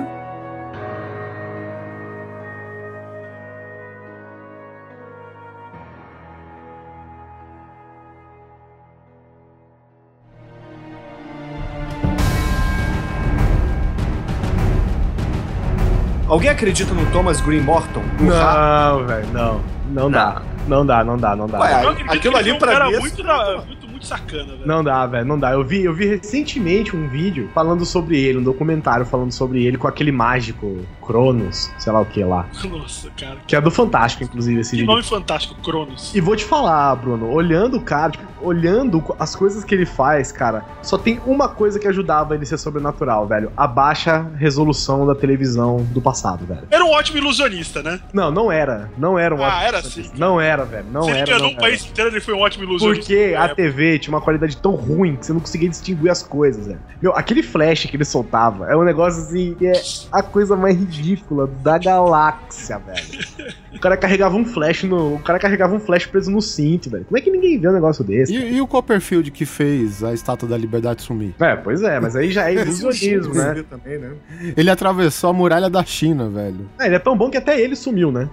Alguém 16.34 16.50
acredita 16.50 16.92
no 16.96 17.06
Thomas 17.12 17.40
Green 17.42 17.62
Morton? 17.62 18.02
No? 18.20 18.26
Não, 18.26 19.06
velho, 19.06 19.28
não. 19.32 19.62
Não 19.92 20.10
dá. 20.10 20.42
Não 20.68 20.84
dá, 20.84 21.04
não 21.04 21.16
dá, 21.16 21.36
não 21.36 21.46
dá. 21.46 21.60
Ué, 21.60 21.86
aquilo 22.08 22.36
ali 22.38 22.58
pra 22.58 22.86
mim 22.88 22.94
é 22.96 23.00
muito, 23.00 23.22
da- 23.22 23.62
muito, 23.68 23.83
muito 24.04 24.08
sacana, 24.08 24.54
velho. 24.54 24.68
Não 24.68 24.84
dá, 24.84 25.06
velho, 25.08 25.26
não 25.26 25.39
dá. 25.39 25.51
Eu 25.51 25.64
vi, 25.64 25.84
eu 25.84 25.93
vi 25.93 26.06
recentemente 26.06 26.95
um 26.95 27.08
vídeo 27.08 27.49
falando 27.54 27.86
sobre 27.86 28.20
ele, 28.20 28.38
um 28.39 28.43
documentário 28.43 29.06
falando 29.06 29.32
sobre 29.32 29.66
ele 29.66 29.78
com 29.78 29.88
aquele 29.88 30.12
mágico 30.12 30.86
Cronos, 31.01 31.72
sei 31.78 31.91
lá 31.91 32.01
o 32.01 32.06
que 32.06 32.24
lá. 32.24 32.47
Nossa, 32.70 33.10
cara. 33.12 33.38
Que, 33.47 33.56
é 33.56 33.62
do 33.62 33.72
Fantástico, 33.72 34.24
inclusive, 34.24 34.60
esse 34.60 34.72
que 34.72 34.78
vídeo. 34.78 34.88
Que 34.88 34.93
nome 34.93 35.04
fantástico, 35.04 35.56
Cronos. 35.62 36.14
E 36.14 36.22
vou 36.22 36.36
te 36.36 36.45
falar, 36.45 36.95
Bruno, 36.95 37.32
olhando 37.32 37.78
o 37.78 37.82
cara, 37.82 38.12
tipo, 38.12 38.26
olhando 38.41 39.04
as 39.18 39.36
coisas 39.36 39.64
que 39.64 39.74
ele 39.74 39.86
faz, 39.86 40.32
cara, 40.32 40.66
só 40.82 40.97
tem 40.97 41.20
uma 41.26 41.47
coisa 41.47 41.80
que 41.80 41.88
ajudava 41.88 42.36
ele 42.36 42.43
a 42.43 42.45
ser 42.45 42.58
sobrenatural, 42.58 43.26
velho. 43.26 43.51
A 43.56 43.66
baixa 43.66 44.30
resolução 44.38 45.06
da 45.08 45.16
televisão 45.16 45.78
do 45.91 46.01
passado, 46.01 46.45
velho. 46.45 46.68
Era 46.70 46.84
um 46.84 46.91
ótimo 46.91 47.18
ilusionista, 47.18 47.82
né? 47.82 47.99
Não, 48.14 48.30
não 48.30 48.51
era. 48.51 48.91
Não 48.97 49.18
era 49.18 49.34
um 49.34 49.41
ah, 49.43 49.47
ótimo. 49.47 49.60
Ah, 49.60 49.64
era 49.64 49.82
sim. 49.82 50.12
Não 50.18 50.41
era, 50.41 50.66
velho. 50.66 50.86
Não 50.91 51.10
era. 51.10 51.14
Se 51.14 51.22
ele 51.22 51.32
enganou 51.32 51.51
o 51.51 51.58
país 51.58 51.86
inteiro, 51.86 52.10
ele 52.12 52.22
foi 52.22 52.34
um 52.34 52.39
ótimo 52.39 52.64
ilusionista. 52.66 53.01
Porque 53.01 53.36
a 53.36 53.45
é, 53.45 53.56
TV 53.56 53.93
tinha 54.00 54.14
uma 54.14 54.22
qualidade 54.22 54.58
tão 54.58 54.76
ruim 54.76 55.16
que 55.16 55.26
você 55.26 55.34
não 55.34 55.39
conseguia 55.39 55.70
distinguir 55.70 56.10
as 56.10 56.24
coisas. 56.24 56.76
Meu, 57.02 57.16
aquele 57.16 57.44
flash 57.44 57.86
que 57.86 57.96
ele 57.96 58.06
soltava 58.06 58.70
é 58.70 58.76
um 58.76 58.84
negócio 58.84 59.22
assim, 59.22 59.56
é 59.62 59.82
a 60.12 60.22
coisa 60.22 60.56
mais 60.56 60.76
ridícula 60.76 61.48
da 61.48 61.78
galáxia, 61.78 62.80
velho. 62.80 63.54
O 63.84 63.88
cara 63.94 63.98
carregava 63.98 64.38
um 64.38 64.46
flash 64.46 64.84
no. 64.84 65.16
O 65.16 65.20
cara 65.20 65.38
carregava 65.38 65.76
um 65.76 65.80
flash 65.80 66.06
preso 66.06 66.32
no 66.32 66.42
cinto, 66.42 66.90
velho. 66.90 67.04
Como 67.04 67.18
é 67.18 67.22
que 67.22 67.30
ninguém 67.30 67.60
vê 67.60 67.68
um 67.68 67.74
negócio 67.74 68.02
desse? 68.02 68.34
E, 68.34 68.54
e 68.56 68.62
o 68.62 68.66
Copperfield 68.66 69.30
que 69.30 69.46
fez 69.46 70.02
a 70.02 70.14
Estátua 70.14 70.48
da 70.48 70.56
Liberdade 70.58 71.02
sumir? 71.02 71.36
É, 71.38 71.54
pois 71.58 71.82
é, 71.82 72.00
mas 72.00 72.16
aí 72.16 72.32
já 72.32 72.50
é 72.50 72.54
ilusionismo, 72.64 73.34
né? 73.34 73.62
Também, 73.70 74.00
né? 74.00 74.14
Ele 74.56 74.70
atravessou 74.70 75.30
a 75.32 75.34
muralha 75.34 75.70
da 75.70 75.84
China, 75.84 76.30
velho. 76.30 76.70
É, 76.80 76.86
ele 76.86 76.96
é 76.96 77.00
tão 77.00 77.18
bom 77.18 77.30
que 77.30 77.36
até 77.36 77.60
ele 77.60 77.76
sumiu, 77.76 78.10
né? 78.10 78.30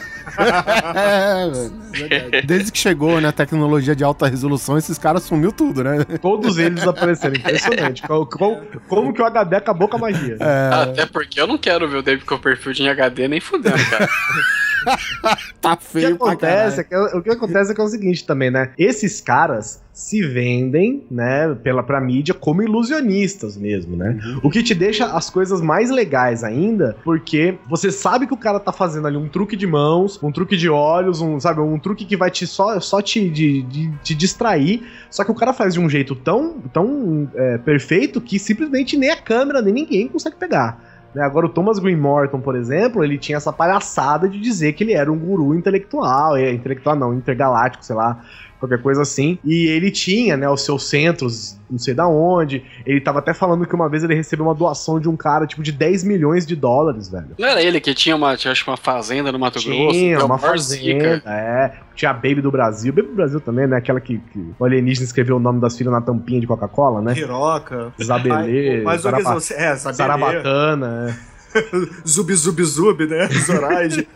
É, 0.96 1.50
velho. 1.50 2.46
Desde 2.46 2.72
que 2.72 2.78
chegou, 2.78 3.20
né, 3.20 3.30
a 3.30 3.32
tecnologia 3.32 3.96
de 3.96 4.04
alta 4.04 4.28
resolução, 4.28 4.78
esses 4.78 4.98
caras 5.00 5.24
sumiu 5.24 5.52
tudo, 5.52 5.84
né? 5.84 6.04
Todos 6.22 6.58
eles 6.60 6.80
desapareceram. 6.80 7.36
Impressionante. 7.36 8.02
Como, 8.04 8.26
como- 8.28 8.62
como 8.88 9.14
que 9.14 9.22
o 9.22 9.26
HD 9.26 9.56
acabou 9.56 9.88
com 9.88 9.98
a 9.98 10.00
magia? 10.02 10.38
É, 10.40 10.70
Até 10.74 11.06
porque 11.08 11.40
eu 11.42 11.48
não 11.48 11.58
quero 11.58 11.88
ver 11.90 11.98
o 11.98 12.02
David 12.04 12.26
Copperfield 12.26 12.84
em 12.84 12.90
HD 12.90 13.28
nem 13.28 13.40
fudendo, 13.40 13.78
cara. 13.90 14.08
tá 15.62 15.74
O 15.74 15.78
que 15.78 15.84
feio 15.86 16.16
acontece, 16.16 16.82
é 16.82 16.84
que, 16.84 16.96
o 16.96 17.22
que 17.22 17.30
acontece 17.30 17.72
é 17.72 17.76
que 17.76 17.82
é 17.82 17.84
o 17.84 17.88
seguinte 17.88 18.26
também, 18.26 18.52
né? 18.52 18.72
Esses 18.78 19.22
caras 19.22 19.82
se 19.94 20.22
vendem, 20.22 21.04
né, 21.10 21.56
pela, 21.64 21.82
pra 21.82 22.00
mídia 22.00 22.32
como 22.34 22.62
ilusionistas 22.62 23.58
mesmo, 23.58 23.98
né? 23.98 24.20
O 24.44 24.50
que 24.50 24.62
te 24.62 24.76
deixa 24.76 25.08
as 25.08 25.28
coisas 25.30 25.60
mais 25.60 25.90
legais 25.90 26.44
ainda, 26.44 26.96
porque 27.04 27.58
você 27.68 27.92
sabe 27.92 28.28
que 28.28 28.34
o 28.34 28.38
cara 28.38 28.60
tá 28.60 28.72
fazendo 28.72 29.08
ali 29.08 29.18
um 29.18 29.28
truque 29.28 29.56
de 29.56 29.66
mãos, 29.66 30.22
um 30.22 30.32
truque 30.32 30.56
de 30.56 30.70
olhos, 30.70 31.20
um, 31.20 31.40
sabe, 31.40 31.62
um 31.62 31.80
truque 31.80 32.06
que 32.06 32.16
vai 32.16 32.30
te 32.30 32.46
só, 32.46 32.80
só 32.80 33.02
te, 33.02 33.28
de, 33.28 33.64
de- 33.64 33.92
te 34.04 34.14
distrair, 34.14 34.84
só 35.10 35.24
que 35.24 35.32
o 35.32 35.36
cara 35.36 35.52
faz 35.52 35.74
de 35.74 35.80
um 35.80 35.90
jeito 35.90 36.14
tão, 36.16 36.60
tão 36.72 37.28
é, 37.34 37.58
perfeito 37.58 38.22
que 38.22 38.38
simplesmente 38.38 38.96
nem 38.96 39.10
a 39.10 39.18
câmera, 39.18 39.64
nem 39.64 39.74
ninguém 39.74 40.08
consegue 40.08 40.36
pegar. 40.36 40.87
Né? 41.18 41.24
Agora, 41.24 41.48
o 41.48 41.50
Thomas 41.50 41.80
Green 41.80 41.96
Morton, 41.96 42.40
por 42.40 42.56
exemplo, 42.56 43.04
ele 43.04 43.18
tinha 43.18 43.38
essa 43.38 43.52
palhaçada 43.52 44.30
de 44.30 44.40
dizer 44.40 44.74
que 44.74 44.84
ele 44.84 44.94
era 44.94 45.12
um 45.12 45.18
guru 45.18 45.56
intelectual, 45.56 46.38
é, 46.38 46.54
intelectual 46.54 46.96
não, 46.96 47.14
intergaláctico, 47.14 47.84
sei 47.84 47.96
lá, 47.96 48.24
qualquer 48.60 48.82
coisa 48.82 49.02
assim. 49.02 49.38
E 49.44 49.68
ele 49.68 49.92
tinha, 49.92 50.36
né, 50.38 50.50
os 50.50 50.62
seus 50.62 50.90
centros, 50.90 51.58
não 51.70 51.78
sei 51.78 51.94
da 51.94 52.08
onde. 52.08 52.64
Ele 52.86 53.00
tava 53.02 53.20
até 53.20 53.34
falando 53.34 53.66
que 53.66 53.76
uma 53.76 53.90
vez 53.90 54.04
ele 54.04 54.16
recebeu 54.16 54.46
uma 54.46 54.56
doação 54.56 55.00
de 55.00 55.10
um 55.10 55.16
cara, 55.16 55.46
tipo, 55.46 55.62
de 55.62 55.72
10 55.72 56.04
milhões 56.04 56.46
de 56.46 56.56
dólares, 56.56 57.10
velho. 57.10 57.32
Não 57.38 57.48
era 57.48 57.62
ele 57.62 57.80
que 57.80 57.94
tinha 57.94 58.16
uma, 58.16 58.36
tinha, 58.36 58.52
acho 58.52 58.64
que 58.64 58.70
uma 58.70 58.78
fazenda 58.78 59.32
no 59.32 59.40
Mato 59.40 59.54
Grosso? 59.62 59.92
Tinha 59.92 60.16
que 60.16 60.22
é 60.22 60.24
o 60.24 60.26
uma 60.26 60.38
fazenda, 60.38 61.16
zica. 61.16 61.24
é. 61.26 61.72
Tinha 61.96 62.12
a 62.12 62.14
Baby 62.14 62.42
do 62.42 62.52
Brasil. 62.52 62.94
Baby 62.94 63.08
do 63.08 63.16
Brasil 63.16 63.40
também, 63.40 63.68
né? 63.68 63.78
Aquela 63.78 64.00
que, 64.00 64.20
que 64.20 64.52
o 64.60 64.66
alienígena 64.66 65.06
escreveu 65.06 65.38
o 65.38 65.40
nome 65.40 65.60
das 65.60 65.76
filhas 65.76 65.92
na 65.92 66.02
tampinha 66.02 66.40
de 66.40 66.46
Coca-Cola, 66.46 67.02
né? 67.02 67.14
Piroca. 67.14 67.92
Zabelê, 68.02 68.82
Mas 68.84 69.04
o 69.04 69.12
Guizão, 69.12 69.38
é, 69.58 69.76
Zabelê, 69.76 69.94
Zarabatana, 69.94 71.10
é. 71.34 71.37
Zub 72.08 72.34
Zub 72.34 72.64
Zub, 72.64 73.06
né? 73.08 73.28
Zoraide. 73.46 74.08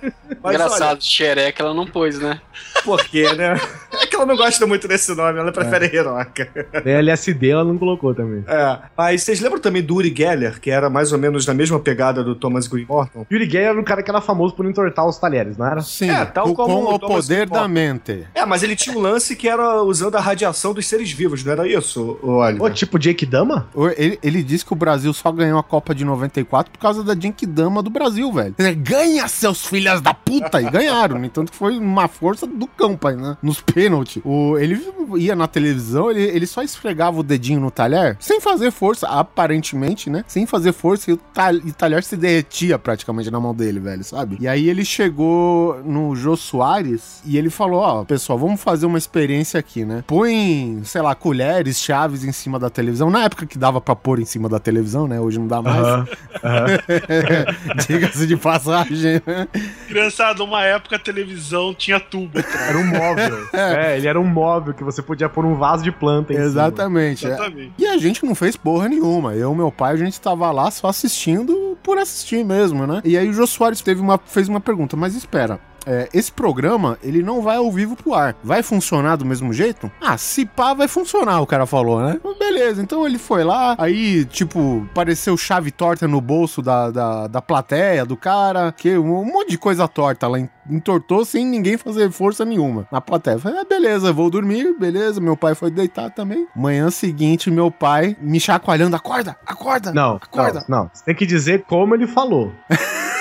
Mas 0.43 0.55
Engraçado, 0.55 1.03
xereca 1.03 1.63
ela 1.63 1.73
não 1.73 1.85
pôs, 1.85 2.17
né? 2.19 2.41
olha, 2.75 2.83
por 2.83 3.03
quê, 3.05 3.31
né? 3.33 3.59
É 4.01 4.07
que 4.07 4.15
ela 4.15 4.25
não 4.25 4.35
gosta 4.35 4.65
muito 4.65 4.87
desse 4.87 5.13
nome, 5.13 5.37
ela 5.39 5.51
prefere 5.51 5.85
Hiroka. 5.95 6.47
Nem 6.85 6.95
LSD 6.95 7.49
ela 7.49 7.63
não 7.63 7.77
colocou 7.77 8.13
também. 8.15 8.43
É. 8.47 8.77
Mas 8.97 9.23
vocês 9.23 9.39
lembram 9.41 9.59
também 9.59 9.81
do 9.83 9.95
Uri 9.95 10.13
Geller, 10.15 10.59
que 10.59 10.71
era 10.71 10.89
mais 10.89 11.11
ou 11.11 11.17
menos 11.19 11.45
na 11.45 11.53
mesma 11.53 11.79
pegada 11.79 12.23
do 12.23 12.33
Thomas 12.35 12.67
Green 12.67 12.85
Morton? 12.87 13.25
Yuri 13.31 13.49
Geller 13.49 13.69
era 13.69 13.79
um 13.79 13.83
cara 13.83 14.01
que 14.01 14.09
era 14.09 14.21
famoso 14.21 14.53
por 14.55 14.65
entortar 14.65 15.05
os 15.07 15.17
talheres, 15.17 15.57
não 15.57 15.65
era? 15.67 15.81
Sim, 15.81 16.09
É, 16.09 16.25
tal 16.25 16.45
com, 16.47 16.55
como 16.55 16.85
com 16.85 16.91
o 16.93 16.95
o 16.95 16.99
poder 16.99 17.47
da 17.49 17.67
mente. 17.67 18.25
É, 18.33 18.45
mas 18.45 18.63
ele 18.63 18.75
tinha 18.75 18.95
um 18.97 19.01
lance 19.01 19.35
que 19.35 19.47
era 19.47 19.81
usando 19.83 20.15
a 20.15 20.21
radiação 20.21 20.73
dos 20.73 20.85
seres 20.87 21.11
vivos, 21.11 21.43
não 21.43 21.51
era 21.51 21.67
isso, 21.67 22.17
o 22.23 22.37
Oliver? 22.37 22.63
Ô, 22.63 22.69
tipo 22.69 22.97
Jake 22.97 23.25
Dama? 23.25 23.67
O- 23.73 23.87
Ele, 23.89 24.17
ele 24.23 24.43
disse 24.43 24.65
que 24.65 24.73
o 24.73 24.75
Brasil 24.75 25.11
só 25.13 25.31
ganhou 25.31 25.59
a 25.59 25.63
Copa 25.63 25.93
de 25.93 26.03
94 26.05 26.71
por 26.71 26.79
causa 26.79 27.03
da 27.03 27.13
Genkidama 27.32 27.82
do 27.82 27.89
Brasil, 27.89 28.32
velho. 28.32 28.53
Ganha, 28.77 29.27
seus 29.27 29.65
filhos 29.65 30.01
da 30.01 30.13
puta! 30.13 30.61
E 30.61 30.69
ganharam. 30.69 31.17
No 31.17 31.25
entanto, 31.25 31.51
que 31.51 31.57
foi 31.57 31.77
uma 31.77 32.07
força 32.07 32.45
do 32.45 32.67
campo 32.67 33.07
aí, 33.07 33.15
né? 33.15 33.38
Nos 33.41 33.61
pênaltis. 33.61 34.21
O, 34.25 34.57
ele 34.57 34.79
ia 35.17 35.36
na 35.36 35.47
televisão, 35.47 36.11
ele, 36.11 36.21
ele 36.23 36.45
só 36.45 36.61
esfregava 36.61 37.19
o 37.19 37.23
dedinho 37.23 37.59
no 37.59 37.71
talher, 37.71 38.17
sem 38.19 38.39
fazer 38.41 38.71
força, 38.71 39.07
aparentemente, 39.07 40.09
né? 40.09 40.23
Sem 40.27 40.45
fazer 40.45 40.73
força, 40.73 41.09
e 41.09 41.13
o, 41.13 41.17
tal- 41.17 41.55
e 41.55 41.69
o 41.69 41.73
talher 41.73 42.03
se 42.03 42.15
derretia 42.17 42.77
praticamente 42.77 43.32
na 43.32 43.39
mão 43.39 43.53
dele, 43.55 43.79
velho, 43.79 44.03
sabe? 44.03 44.38
E 44.39 44.47
aí 44.47 44.69
ele 44.69 44.84
chegou 44.86 45.82
no 45.86 46.15
Jô 46.15 46.36
Soares 46.36 47.21
e 47.25 47.38
ele 47.38 47.49
falou: 47.49 47.79
Ó, 47.82 48.03
pessoal, 48.03 48.38
vamos 48.38 48.61
fazer 48.61 48.86
uma 48.86 48.97
experiência 48.97 49.59
aqui, 49.59 49.86
né? 49.86 50.03
Põe, 50.05 50.82
sei 50.84 51.01
lá, 51.01 51.15
colheres, 51.15 51.79
chaves 51.79 52.23
em 52.23 52.32
cima 52.32 52.59
da 52.59 52.69
televisão. 52.69 53.09
Na 53.09 53.23
época 53.23 53.45
que 53.45 53.57
dava 53.57 53.79
pra 53.82 53.95
pôr 53.95 54.19
em 54.19 54.25
cima 54.25 54.47
da 54.49 54.59
televisão, 54.59 55.07
né? 55.07 55.19
Hoje 55.19 55.39
não 55.39 55.47
dá 55.47 55.61
mais. 55.61 55.77
Aham, 55.86 56.07
aham. 56.43 56.67
Diga-se 57.88 58.28
de 58.28 58.38
passagem. 58.38 59.22
né? 59.26 59.47
Criançada, 59.88 60.43
uma 60.43 60.64
época 60.64 60.95
a 60.95 60.99
televisão 60.99 61.74
tinha 61.74 61.99
tubo. 61.99 62.39
Era 62.39 62.78
um 62.78 62.86
móvel. 62.86 63.47
é, 63.53 63.97
ele 63.97 64.07
era 64.07 64.20
um 64.20 64.26
móvel 64.26 64.74
que 64.74 64.84
você 64.84 65.01
podia 65.01 65.30
pôr 65.30 65.45
um 65.45 65.55
vaso 65.55 65.84
de 65.84 65.91
planta 65.91 66.34
em 66.34 66.36
cima. 66.36 66.47
Exatamente. 66.47 67.26
é. 67.26 67.30
Exatamente. 67.30 67.74
E 67.78 67.88
a 67.88 67.97
gente 67.97 68.26
não 68.26 68.36
fez 68.36 68.55
porra 68.55 68.88
nenhuma. 68.88 69.36
Eu 69.36 69.53
e 69.53 69.55
meu 69.55 69.72
pai, 69.72 69.93
a 69.93 69.97
gente 69.97 70.20
tava 70.20 70.49
lá 70.51 70.70
só 70.72 70.88
assistindo 70.88 71.78
por 71.84 71.97
assistir 71.97 72.43
mesmo, 72.43 72.86
né? 72.86 73.01
E 73.03 73.18
aí 73.18 73.28
o 73.30 73.34
Jô 73.34 73.47
Soares 73.47 73.82
teve 73.82 74.01
uma, 74.01 74.20
fez 74.26 74.47
uma 74.47 74.59
pergunta, 74.59 74.95
mas 74.95 75.16
espera. 75.16 75.59
É, 75.86 76.09
esse 76.13 76.32
programa, 76.32 76.97
ele 77.03 77.21
não 77.23 77.41
vai 77.41 77.57
ao 77.57 77.71
vivo 77.71 77.95
pro 77.95 78.13
ar. 78.13 78.36
Vai 78.43 78.61
funcionar 78.63 79.15
do 79.15 79.25
mesmo 79.25 79.51
jeito? 79.53 79.91
Ah, 80.01 80.17
se 80.17 80.45
pá, 80.45 80.73
vai 80.73 80.88
funcionar, 80.88 81.41
o 81.41 81.47
cara 81.47 81.65
falou, 81.65 82.01
né? 82.01 82.19
Beleza, 82.39 82.82
então 82.82 83.05
ele 83.05 83.17
foi 83.17 83.43
lá, 83.43 83.75
aí, 83.77 84.25
tipo, 84.25 84.86
apareceu 84.91 85.36
chave 85.38 85.71
torta 85.71 86.07
no 86.07 86.19
bolso 86.19 86.61
da, 86.61 86.91
da, 86.91 87.27
da 87.27 87.41
plateia, 87.41 88.05
do 88.05 88.17
cara, 88.17 88.73
que 88.75 88.97
um 88.97 89.23
monte 89.23 89.51
de 89.51 89.57
coisa 89.57 89.88
torta 89.88 90.27
lá, 90.27 90.39
en- 90.39 90.49
entortou 90.69 91.23
sem 91.25 91.45
ninguém 91.45 91.77
fazer 91.77 92.11
força 92.11 92.43
nenhuma 92.45 92.88
na 92.91 92.99
plateia. 93.01 93.39
Falei, 93.39 93.59
ah, 93.61 93.65
beleza, 93.67 94.11
vou 94.13 94.29
dormir, 94.29 94.75
beleza. 94.77 95.19
Meu 95.21 95.38
pai 95.38 95.55
foi 95.55 95.71
deitar 95.71 96.09
também. 96.11 96.47
Manhã 96.55 96.89
seguinte, 96.91 97.49
meu 97.49 97.71
pai 97.71 98.15
me 98.21 98.39
chacoalhando, 98.39 98.95
acorda, 98.95 99.36
acorda. 99.45 99.91
Não, 99.93 100.15
Acorda. 100.17 100.65
não, 100.67 100.82
não. 100.84 100.91
Você 100.93 101.05
tem 101.05 101.15
que 101.15 101.25
dizer 101.25 101.63
como 101.67 101.95
ele 101.95 102.07
falou. 102.07 102.51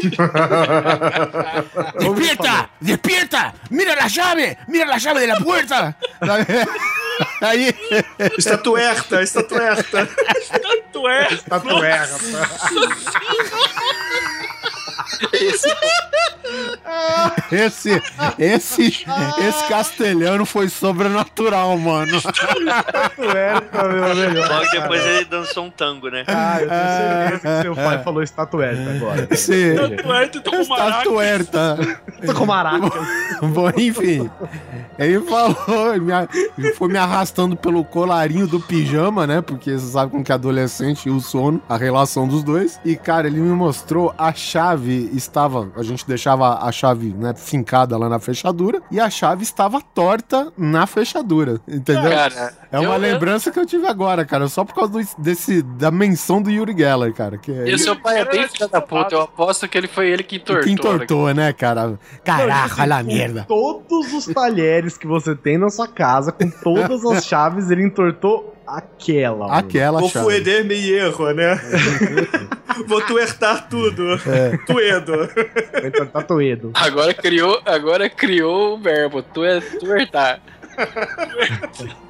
¡Despierta! 1.98 2.70
¡Despierta! 2.80 3.54
¡Mira 3.70 3.94
la 3.94 4.06
llave! 4.08 4.58
¡Mira 4.68 4.86
la 4.86 4.98
llave 4.98 5.20
de 5.20 5.26
la 5.26 5.36
puerta! 5.38 5.96
Ahí. 7.40 7.74
Está 8.36 8.62
tuerta, 8.62 9.20
está 9.20 9.46
tuerta. 9.46 10.08
Está 10.40 10.60
tuerta. 10.92 11.34
Está 11.34 11.60
tuerta. 11.60 12.16
Está. 15.32 16.09
esse, 17.52 18.02
esse, 18.38 18.86
esse 18.86 19.68
castelhano 19.68 20.44
foi 20.44 20.68
sobrenatural, 20.68 21.76
mano. 21.78 22.16
Estatuerta, 22.16 23.88
meu 23.88 24.14
melhor. 24.14 24.48
Logo 24.48 24.70
depois 24.70 25.04
ele 25.04 25.24
dançou 25.24 25.64
um 25.64 25.70
tango, 25.70 26.08
né? 26.08 26.24
Ah, 26.26 26.60
eu 26.60 26.68
tenho 26.68 26.80
certeza 26.80 27.56
que 27.56 27.62
seu 27.62 27.74
pai 27.74 28.02
falou 28.02 28.22
estatuerta 28.22 28.90
agora. 28.90 29.28
É, 29.30 30.26
tu 30.26 30.40
tá 30.40 30.50
com 30.50 30.64
maraca. 30.66 30.90
estatuerta. 30.90 31.78
Tô 32.26 32.34
com 32.34 32.46
maraca. 32.46 32.90
Bom, 33.42 33.70
enfim. 33.76 34.30
Ele 34.98 35.20
falou, 35.20 35.94
ele, 35.94 36.72
foi 36.74 36.88
me 36.88 36.98
arrastando 36.98 37.56
pelo 37.56 37.84
colarinho 37.84 38.46
do 38.46 38.60
pijama, 38.60 39.26
né? 39.26 39.40
Porque 39.40 39.72
você 39.72 39.92
sabe 39.92 40.10
como 40.10 40.24
que 40.24 40.32
é 40.32 40.34
adolescente 40.34 41.08
e 41.08 41.10
o 41.10 41.20
sono, 41.20 41.60
a 41.68 41.76
relação 41.76 42.28
dos 42.28 42.42
dois. 42.42 42.78
E, 42.84 42.96
cara, 42.96 43.26
ele 43.26 43.40
me 43.40 43.52
mostrou 43.52 44.14
a 44.18 44.32
chave 44.32 45.10
estava. 45.14 45.70
A 45.76 45.82
gente 45.82 46.06
deixava 46.06 46.58
a 46.66 46.72
chave, 46.80 47.12
né, 47.12 47.34
fincada 47.34 47.96
lá 47.98 48.08
na 48.08 48.18
fechadura. 48.18 48.80
E 48.90 48.98
a 48.98 49.10
chave 49.10 49.42
estava 49.42 49.80
torta 49.80 50.50
na 50.56 50.86
fechadura. 50.86 51.60
Entendeu? 51.68 52.10
Cara, 52.10 52.52
é 52.72 52.78
uma 52.78 52.88
eu- 52.88 52.92
eu- 52.92 52.98
lembrança 52.98 53.50
que 53.50 53.58
eu 53.58 53.66
tive 53.66 53.86
agora, 53.86 54.24
cara. 54.24 54.48
Só 54.48 54.64
por 54.64 54.74
causa 54.74 54.92
do- 54.92 55.08
desse, 55.22 55.62
da 55.62 55.90
menção 55.90 56.40
do 56.40 56.50
Yuri 56.50 56.74
Geller, 56.76 57.12
cara. 57.12 57.36
Que 57.38 57.50
é 57.52 57.68
E 57.68 57.74
o 57.74 57.78
seu 57.78 57.96
pai 57.96 58.20
é 58.20 58.24
bem 58.24 58.46
filho 58.48 58.68
da 58.68 58.80
puta. 58.80 59.14
Eu 59.14 59.22
aposto 59.22 59.66
que 59.68 59.76
ele 59.76 59.88
foi 59.88 60.08
ele 60.10 60.22
que 60.22 60.36
entortou. 60.36 60.64
que 60.64 60.70
entortou, 60.70 61.34
né, 61.34 61.52
cara? 61.52 61.98
Caraca, 62.24 62.82
olha 62.82 62.96
a 62.96 63.02
merda. 63.02 63.44
Todos 63.48 64.12
os 64.12 64.26
talheres 64.26 64.96
que 64.96 65.06
você 65.06 65.34
tem 65.34 65.58
na 65.58 65.68
sua 65.70 65.88
casa, 65.88 66.30
com 66.32 66.48
todas 66.48 67.04
as 67.06 67.24
chaves, 67.26 67.70
ele 67.70 67.82
entortou 67.84 68.54
aquela. 68.66 69.52
Aquela 69.58 69.98
Vou 70.00 70.08
chave. 70.08 70.24
fueder 70.26 70.64
me 70.64 70.90
erro, 70.90 71.32
né? 71.32 71.60
Vou 72.86 73.00
tuertar 73.02 73.68
tudo. 73.68 74.16
Tuedo. 74.66 75.28
Vai 75.72 75.86
entortar 75.88 76.22
Toedo. 76.24 76.70
Agora 76.74 77.12
criou, 77.12 77.60
agora 77.66 78.08
criou 78.08 78.74
o 78.76 78.78
verbo. 78.80 79.22
Tu 79.22 79.44
é 79.44 79.60
tuertar. 79.60 80.40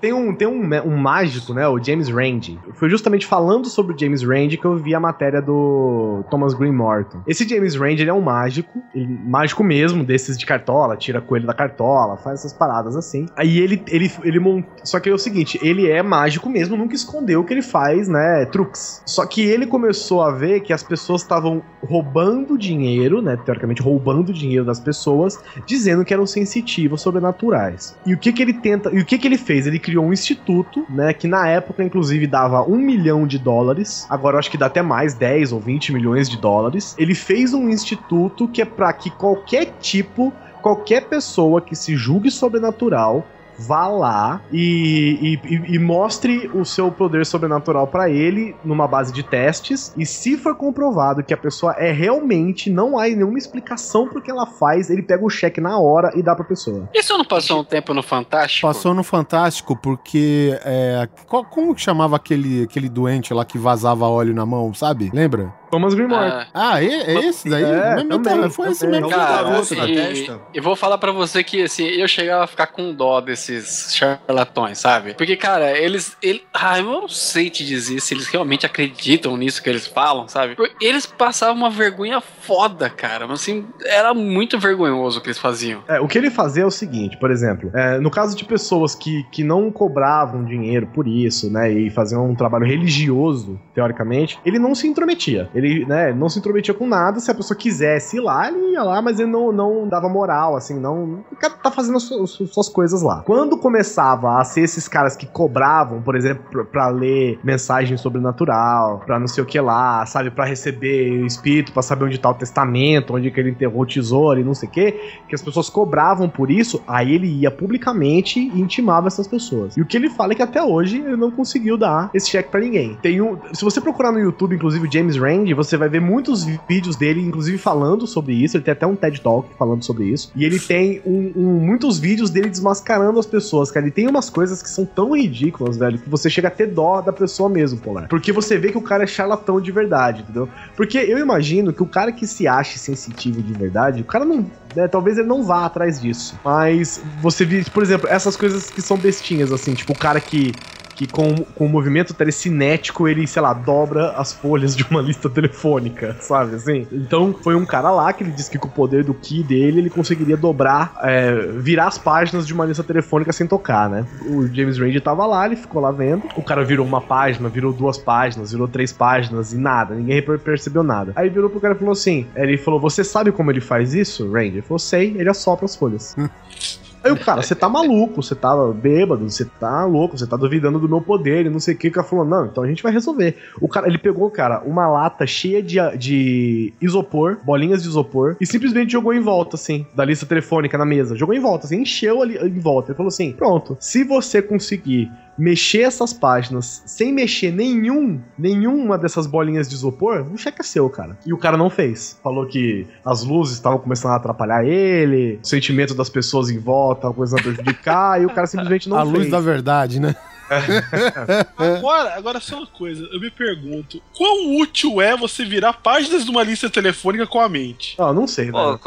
Tem 0.00 0.12
um, 0.12 0.34
tem 0.34 0.46
um, 0.48 0.62
um 0.84 0.96
mágico, 0.96 1.52
né? 1.54 1.66
O 1.68 1.82
James 1.82 2.08
Randi. 2.08 2.58
Foi 2.74 2.88
justamente 2.88 3.26
falando 3.26 3.66
sobre 3.68 3.94
o 3.94 3.98
James 3.98 4.22
Randi 4.22 4.56
que 4.56 4.64
eu 4.64 4.76
vi 4.76 4.94
a 4.94 5.00
matéria 5.00 5.40
do 5.40 6.24
Thomas 6.30 6.54
Green 6.54 6.72
Morton. 6.72 7.20
Esse 7.26 7.48
James 7.48 7.74
Randi, 7.74 8.02
ele 8.02 8.10
é 8.10 8.14
um 8.14 8.20
mágico, 8.20 8.78
ele- 8.94 9.06
mágico 9.06 9.62
mesmo, 9.64 10.04
desses 10.04 10.36
de 10.38 10.44
cartola, 10.46 10.96
tira 10.96 11.20
coelho 11.20 11.46
da 11.46 11.54
cartola, 11.54 12.16
faz 12.16 12.40
essas 12.40 12.52
paradas 12.52 12.96
assim. 12.96 13.26
Aí 13.36 13.58
ele, 13.58 13.82
ele, 13.88 14.10
ele. 14.22 14.64
Só 14.84 15.00
que 15.00 15.08
é 15.08 15.12
o 15.12 15.18
seguinte, 15.18 15.58
ele 15.62 15.90
é 15.90 16.02
mágico 16.02 16.48
mesmo, 16.48 16.76
nunca 16.76 16.94
escondeu 16.94 17.42
que 17.44 17.52
ele 17.52 17.62
faz, 17.62 18.08
né? 18.08 18.44
Truques. 18.46 19.02
Só 19.06 19.26
que 19.26 19.42
ele 19.42 19.66
começou 19.66 20.22
a 20.22 20.30
ver 20.30 20.60
que 20.60 20.72
as 20.72 20.82
pessoas 20.82 21.22
estavam 21.22 21.62
roubando 21.82 22.56
dinheiro, 22.58 23.22
né? 23.22 23.36
Teoricamente, 23.36 23.82
roubando 23.82 24.32
dinheiro 24.32 24.64
das 24.64 24.80
pessoas, 24.80 25.38
dizendo 25.66 26.04
que 26.04 26.12
eram 26.12 26.26
sensitivos 26.26 27.00
sobrenaturais. 27.00 27.96
E 28.06 28.14
o 28.14 28.18
que 28.18 28.32
que 28.32 28.42
ele 28.42 28.52
tenta, 28.54 28.90
e 28.92 28.98
o 29.00 29.04
que 29.04 29.15
que 29.18 29.26
ele 29.26 29.38
fez? 29.38 29.66
Ele 29.66 29.78
criou 29.78 30.04
um 30.04 30.12
instituto, 30.12 30.84
né, 30.88 31.12
que 31.12 31.26
na 31.26 31.48
época 31.48 31.82
inclusive 31.82 32.26
dava 32.26 32.62
um 32.62 32.76
milhão 32.76 33.26
de 33.26 33.38
dólares, 33.38 34.06
agora 34.08 34.36
eu 34.36 34.38
acho 34.38 34.50
que 34.50 34.58
dá 34.58 34.66
até 34.66 34.82
mais, 34.82 35.14
10 35.14 35.52
ou 35.52 35.60
20 35.60 35.92
milhões 35.92 36.28
de 36.28 36.36
dólares. 36.36 36.94
Ele 36.98 37.14
fez 37.14 37.54
um 37.54 37.68
instituto 37.68 38.48
que 38.48 38.62
é 38.62 38.64
para 38.64 38.92
que 38.92 39.10
qualquer 39.10 39.66
tipo, 39.80 40.32
qualquer 40.62 41.08
pessoa 41.08 41.60
que 41.60 41.76
se 41.76 41.96
julgue 41.96 42.30
sobrenatural 42.30 43.26
vá 43.58 43.86
lá 43.88 44.40
e, 44.52 45.38
e- 45.44 45.74
e- 45.74 45.78
mostre 45.78 46.50
o 46.54 46.64
seu 46.64 46.90
poder 46.90 47.24
sobrenatural 47.24 47.86
pra 47.86 48.10
ele 48.10 48.54
numa 48.64 48.86
base 48.86 49.12
de 49.12 49.22
testes. 49.22 49.92
E 49.96 50.04
se 50.04 50.36
for 50.36 50.54
comprovado 50.56 51.22
que 51.22 51.32
a 51.32 51.36
pessoa 51.36 51.72
é 51.78 51.90
realmente, 51.92 52.68
não 52.70 52.98
há 52.98 53.04
nenhuma 53.08 53.38
explicação 53.38 54.08
pro 54.08 54.20
que 54.20 54.30
ela 54.30 54.46
faz, 54.46 54.90
ele 54.90 55.02
pega 55.02 55.24
o 55.24 55.30
cheque 55.30 55.60
na 55.60 55.78
hora 55.78 56.10
e 56.14 56.22
dá 56.22 56.34
pra 56.34 56.44
pessoa. 56.44 56.88
Isso 56.94 57.16
não 57.16 57.24
passou 57.24 57.60
um 57.60 57.64
tempo 57.64 57.94
no 57.94 58.02
Fantástico? 58.02 58.66
Passou 58.66 58.92
no 58.94 59.02
Fantástico 59.02 59.76
porque. 59.76 60.58
É, 60.64 61.08
qual- 61.26 61.44
como 61.44 61.74
que 61.74 61.80
chamava 61.80 62.16
aquele, 62.16 62.64
aquele 62.64 62.88
doente 62.88 63.32
lá 63.32 63.44
que 63.44 63.58
vazava 63.58 64.06
óleo 64.06 64.34
na 64.34 64.44
mão, 64.44 64.74
sabe? 64.74 65.10
Lembra? 65.12 65.52
Thomas 65.70 65.94
Greenmore. 65.94 66.30
Ah, 66.30 66.46
Ah, 66.54 66.82
é, 66.82 67.14
é 67.14 67.26
esse 67.28 67.48
daí? 67.48 67.62
É, 67.64 67.94
Mas, 67.96 68.08
também, 68.08 68.16
então, 68.36 68.50
foi 68.50 68.70
esse 68.70 68.80
também. 68.80 69.00
mesmo. 69.00 69.14
Cara, 69.16 69.50
na 69.50 69.88
e- 69.88 69.94
testa. 69.94 70.40
eu 70.54 70.62
vou 70.62 70.76
falar 70.76 70.98
pra 70.98 71.12
você 71.12 71.42
que, 71.44 71.62
assim, 71.62 71.84
eu 71.84 72.06
chegava 72.08 72.44
a 72.44 72.46
ficar 72.46 72.66
com 72.68 72.92
dó 72.94 73.20
desses 73.20 73.94
charlatões, 73.94 74.78
sabe? 74.78 75.14
Porque, 75.14 75.36
cara, 75.36 75.76
eles. 75.76 76.16
Ele, 76.22 76.42
ah, 76.52 76.78
eu 76.78 76.84
não 76.84 77.08
sei 77.08 77.50
te 77.50 77.64
dizer 77.64 78.00
se 78.00 78.14
eles 78.14 78.26
realmente 78.28 78.64
acreditam 78.66 79.36
nisso 79.36 79.62
que 79.62 79.68
eles 79.68 79.86
falam, 79.86 80.28
sabe? 80.28 80.54
Porque 80.54 80.74
Eles 80.84 81.06
passavam 81.06 81.56
uma 81.56 81.70
vergonha 81.70 82.20
foda, 82.20 82.88
cara. 82.88 83.26
Mas, 83.26 83.40
assim, 83.40 83.66
era 83.84 84.12
muito 84.14 84.58
vergonhoso 84.58 85.18
o 85.18 85.22
que 85.22 85.28
eles 85.28 85.38
faziam. 85.38 85.82
É, 85.88 86.00
o 86.00 86.06
que 86.08 86.16
ele 86.18 86.30
fazia 86.30 86.62
é 86.62 86.66
o 86.66 86.70
seguinte, 86.70 87.16
por 87.18 87.30
exemplo, 87.30 87.70
é, 87.74 87.98
no 87.98 88.10
caso 88.10 88.36
de 88.36 88.44
pessoas 88.44 88.94
que, 88.94 89.24
que 89.32 89.42
não 89.42 89.70
cobravam 89.70 90.44
dinheiro 90.44 90.86
por 90.88 91.06
isso, 91.08 91.50
né, 91.50 91.70
e 91.72 91.90
faziam 91.90 92.28
um 92.30 92.34
trabalho 92.34 92.64
religioso, 92.66 93.58
teoricamente, 93.74 94.38
ele 94.44 94.58
não 94.58 94.74
se 94.74 94.86
intrometia. 94.86 95.48
Ele, 95.56 95.86
né, 95.86 96.12
não 96.12 96.28
se 96.28 96.38
intrometia 96.38 96.74
com 96.74 96.86
nada. 96.86 97.18
Se 97.20 97.30
a 97.30 97.34
pessoa 97.34 97.56
quisesse 97.56 98.18
ir 98.18 98.20
lá, 98.20 98.48
ele 98.48 98.72
ia 98.72 98.82
lá, 98.82 99.00
mas 99.00 99.18
ele 99.18 99.30
não, 99.30 99.50
não 99.52 99.88
dava 99.88 100.08
moral, 100.08 100.56
assim, 100.56 100.78
não. 100.78 101.24
Tá 101.62 101.70
fazendo 101.70 101.96
as 101.96 102.02
suas, 102.02 102.30
suas 102.30 102.68
coisas 102.68 103.02
lá. 103.02 103.22
Quando 103.24 103.56
começava 103.56 104.38
a 104.38 104.44
ser 104.44 104.60
esses 104.62 104.86
caras 104.86 105.16
que 105.16 105.26
cobravam, 105.26 106.02
por 106.02 106.14
exemplo, 106.14 106.64
pra, 106.66 106.88
ler 106.88 107.38
mensagem 107.42 107.96
sobrenatural, 107.96 109.02
pra 109.04 109.18
não 109.18 109.26
sei 109.26 109.42
o 109.42 109.46
que 109.46 109.58
lá, 109.60 110.04
sabe, 110.06 110.30
pra 110.30 110.44
receber 110.44 111.22
o 111.22 111.26
espírito, 111.26 111.72
pra 111.72 111.82
saber 111.82 112.04
onde 112.04 112.18
tá 112.18 112.30
o 112.30 112.34
testamento, 112.34 113.14
onde 113.14 113.30
que 113.30 113.40
ele 113.40 113.50
enterrou 113.50 113.82
o 113.82 113.86
tesouro 113.86 114.40
e 114.40 114.44
não 114.44 114.54
sei 114.54 114.68
o 114.68 114.72
que, 114.72 114.92
que 115.28 115.34
as 115.34 115.42
pessoas 115.42 115.68
cobravam 115.68 116.28
por 116.28 116.50
isso, 116.50 116.82
aí 116.86 117.14
ele 117.14 117.26
ia 117.26 117.50
publicamente 117.50 118.40
e 118.40 118.60
intimava 118.60 119.06
essas 119.06 119.26
pessoas. 119.26 119.76
E 119.76 119.80
o 119.80 119.86
que 119.86 119.96
ele 119.96 120.10
fala 120.10 120.32
é 120.32 120.36
que 120.36 120.42
até 120.42 120.62
hoje 120.62 120.98
ele 120.98 121.16
não 121.16 121.30
conseguiu 121.30 121.76
dar 121.76 122.10
esse 122.14 122.28
cheque 122.28 122.50
pra 122.50 122.60
ninguém. 122.60 122.96
Tem 123.02 123.20
um, 123.20 123.38
se 123.52 123.64
você 123.64 123.80
procurar 123.80 124.12
no 124.12 124.18
YouTube, 124.18 124.54
inclusive 124.54 124.88
James 124.90 125.16
Rand, 125.16 125.45
você 125.54 125.76
vai 125.76 125.88
ver 125.88 126.00
muitos 126.00 126.44
vídeos 126.68 126.96
dele, 126.96 127.20
inclusive 127.20 127.58
falando 127.58 128.06
sobre 128.06 128.34
isso. 128.34 128.56
Ele 128.56 128.64
tem 128.64 128.72
até 128.72 128.86
um 128.86 128.96
TED 128.96 129.20
Talk 129.20 129.48
falando 129.58 129.84
sobre 129.84 130.06
isso. 130.06 130.30
E 130.34 130.44
ele 130.44 130.58
tem 130.58 131.00
um, 131.04 131.32
um, 131.36 131.60
muitos 131.60 131.98
vídeos 131.98 132.30
dele 132.30 132.48
desmascarando 132.48 133.18
as 133.18 133.26
pessoas, 133.26 133.70
cara. 133.70 133.86
Ele 133.86 133.92
tem 133.92 134.08
umas 134.08 134.30
coisas 134.30 134.62
que 134.62 134.68
são 134.68 134.84
tão 134.84 135.16
ridículas, 135.16 135.76
velho, 135.76 135.98
que 135.98 136.08
você 136.08 136.28
chega 136.30 136.48
a 136.48 136.50
ter 136.50 136.66
dó 136.66 137.00
da 137.00 137.12
pessoa 137.12 137.48
mesmo, 137.48 137.78
Polar. 137.78 138.08
Porque 138.08 138.32
você 138.32 138.58
vê 138.58 138.70
que 138.70 138.78
o 138.78 138.82
cara 138.82 139.04
é 139.04 139.06
charlatão 139.06 139.60
de 139.60 139.70
verdade, 139.70 140.22
entendeu? 140.22 140.48
Porque 140.76 140.98
eu 140.98 141.18
imagino 141.18 141.72
que 141.72 141.82
o 141.82 141.86
cara 141.86 142.12
que 142.12 142.26
se 142.26 142.46
acha 142.46 142.78
sensitivo 142.78 143.42
de 143.42 143.52
verdade, 143.52 144.02
o 144.02 144.04
cara 144.04 144.24
não 144.24 144.46
né, 144.76 144.86
talvez 144.86 145.16
ele 145.16 145.26
não 145.26 145.42
vá 145.42 145.64
atrás 145.64 146.00
disso. 146.00 146.38
Mas 146.44 147.02
você 147.20 147.44
vê, 147.44 147.64
por 147.72 147.82
exemplo, 147.82 148.08
essas 148.08 148.36
coisas 148.36 148.70
que 148.70 148.82
são 148.82 148.96
bestinhas, 148.96 149.50
assim, 149.50 149.74
tipo 149.74 149.92
o 149.92 149.98
cara 149.98 150.20
que 150.20 150.52
que 150.96 151.06
com, 151.06 151.34
com 151.54 151.66
o 151.66 151.68
movimento 151.68 152.14
telecinético 152.14 153.06
ele, 153.06 153.26
sei 153.26 153.42
lá, 153.42 153.52
dobra 153.52 154.12
as 154.12 154.32
folhas 154.32 154.74
de 154.74 154.82
uma 154.90 155.00
lista 155.02 155.28
telefônica, 155.28 156.16
sabe 156.20 156.56
assim? 156.56 156.86
Então 156.90 157.34
foi 157.42 157.54
um 157.54 157.66
cara 157.66 157.90
lá 157.90 158.12
que 158.12 158.24
ele 158.24 158.32
disse 158.32 158.50
que 158.50 158.58
com 158.58 158.66
o 158.66 158.70
poder 158.70 159.04
do 159.04 159.12
Ki 159.12 159.42
dele 159.42 159.80
ele 159.80 159.90
conseguiria 159.90 160.36
dobrar, 160.36 160.94
é, 161.02 161.34
virar 161.58 161.86
as 161.86 161.98
páginas 161.98 162.46
de 162.46 162.54
uma 162.54 162.64
lista 162.64 162.82
telefônica 162.82 163.32
sem 163.32 163.46
tocar, 163.46 163.90
né? 163.90 164.06
O 164.22 164.46
James 164.46 164.78
Randi 164.78 165.00
tava 165.00 165.26
lá, 165.26 165.46
ele 165.46 165.56
ficou 165.56 165.82
lá 165.82 165.92
vendo. 165.92 166.24
O 166.36 166.42
cara 166.42 166.64
virou 166.64 166.86
uma 166.86 167.00
página, 167.00 167.48
virou 167.48 167.72
duas 167.72 167.98
páginas, 167.98 168.52
virou 168.52 168.66
três 168.66 168.92
páginas 168.92 169.52
e 169.52 169.58
nada, 169.58 169.94
ninguém 169.94 170.22
percebeu 170.22 170.82
nada. 170.82 171.12
Aí 171.14 171.28
virou 171.28 171.50
pro 171.50 171.60
cara 171.60 171.74
e 171.74 171.78
falou 171.78 171.92
assim: 171.92 172.26
ele 172.34 172.56
falou, 172.56 172.80
você 172.80 173.04
sabe 173.04 173.30
como 173.30 173.50
ele 173.50 173.60
faz 173.60 173.94
isso, 173.94 174.30
Randy? 174.32 174.56
Ele 174.56 174.62
falou, 174.62 174.78
sei, 174.78 175.14
ele 175.16 175.28
assopra 175.28 175.66
as 175.66 175.76
folhas. 175.76 176.16
Aí 177.06 177.12
o 177.12 177.16
cara, 177.16 177.40
você 177.40 177.54
tá 177.54 177.68
maluco, 177.68 178.20
você 178.20 178.34
tá 178.34 178.52
bêbado, 178.72 179.30
você 179.30 179.44
tá 179.44 179.84
louco, 179.84 180.18
você 180.18 180.26
tá 180.26 180.36
duvidando 180.36 180.80
do 180.80 180.88
meu 180.88 181.00
poder 181.00 181.46
e 181.46 181.48
não 181.48 181.60
sei 181.60 181.74
o 181.74 181.78
que. 181.78 181.86
O 181.86 181.92
cara 181.92 182.06
falou, 182.06 182.24
não, 182.24 182.46
então 182.46 182.64
a 182.64 182.66
gente 182.66 182.82
vai 182.82 182.92
resolver. 182.92 183.36
O 183.60 183.68
cara, 183.68 183.86
ele 183.86 183.96
pegou, 183.96 184.28
cara, 184.28 184.60
uma 184.66 184.88
lata 184.88 185.24
cheia 185.24 185.62
de, 185.62 185.76
de 185.96 186.72
isopor, 186.80 187.38
bolinhas 187.44 187.82
de 187.82 187.88
isopor, 187.88 188.36
e 188.40 188.46
simplesmente 188.46 188.90
jogou 188.90 189.14
em 189.14 189.20
volta, 189.20 189.54
assim, 189.54 189.86
da 189.94 190.04
lista 190.04 190.26
telefônica 190.26 190.76
na 190.76 190.84
mesa. 190.84 191.14
Jogou 191.14 191.34
em 191.34 191.40
volta, 191.40 191.66
assim, 191.66 191.82
encheu 191.82 192.22
ali 192.22 192.36
em 192.38 192.58
volta. 192.58 192.90
Ele 192.90 192.96
falou 192.96 193.08
assim: 193.08 193.32
pronto, 193.32 193.76
se 193.78 194.02
você 194.02 194.42
conseguir 194.42 195.08
mexer 195.38 195.82
essas 195.82 196.12
páginas 196.12 196.82
sem 196.86 197.12
mexer 197.12 197.52
nenhum, 197.52 198.20
nenhuma 198.38 198.96
dessas 198.96 199.26
bolinhas 199.26 199.68
de 199.68 199.74
isopor, 199.74 200.26
o 200.32 200.36
cheque 200.36 200.60
é 200.60 200.64
seu, 200.64 200.88
cara. 200.88 201.18
E 201.26 201.32
o 201.32 201.38
cara 201.38 201.56
não 201.56 201.70
fez. 201.70 202.18
Falou 202.22 202.46
que 202.46 202.86
as 203.04 203.22
luzes 203.22 203.54
estavam 203.54 203.78
começando 203.78 204.12
a 204.12 204.16
atrapalhar 204.16 204.64
ele, 204.64 205.38
o 205.42 205.46
sentimento 205.46 205.94
das 205.94 206.08
pessoas 206.08 206.50
em 206.50 206.58
volta 206.58 207.00
estavam 207.00 207.14
começando 207.14 207.40
a 207.40 207.42
prejudicar, 207.42 208.20
e 208.22 208.26
o 208.26 208.30
cara 208.30 208.46
simplesmente 208.46 208.88
não 208.88 208.96
a 208.96 209.02
fez. 209.02 209.14
A 209.14 209.18
luz 209.18 209.30
da 209.30 209.40
verdade, 209.40 210.00
né? 210.00 210.14
agora, 211.56 212.14
agora 212.14 212.40
só 212.40 212.58
uma 212.58 212.66
coisa, 212.66 213.06
eu 213.12 213.20
me 213.20 213.30
pergunto, 213.30 214.00
quão 214.16 214.56
útil 214.58 215.00
é 215.00 215.16
você 215.16 215.44
virar 215.44 215.72
páginas 215.72 216.24
de 216.24 216.30
uma 216.30 216.42
lista 216.42 216.70
telefônica 216.70 217.26
com 217.26 217.40
a 217.40 217.48
mente? 217.48 217.96
Ah, 217.98 218.12
não 218.12 218.26
sei, 218.26 218.50
Pô, 218.50 218.72
né? 218.72 218.78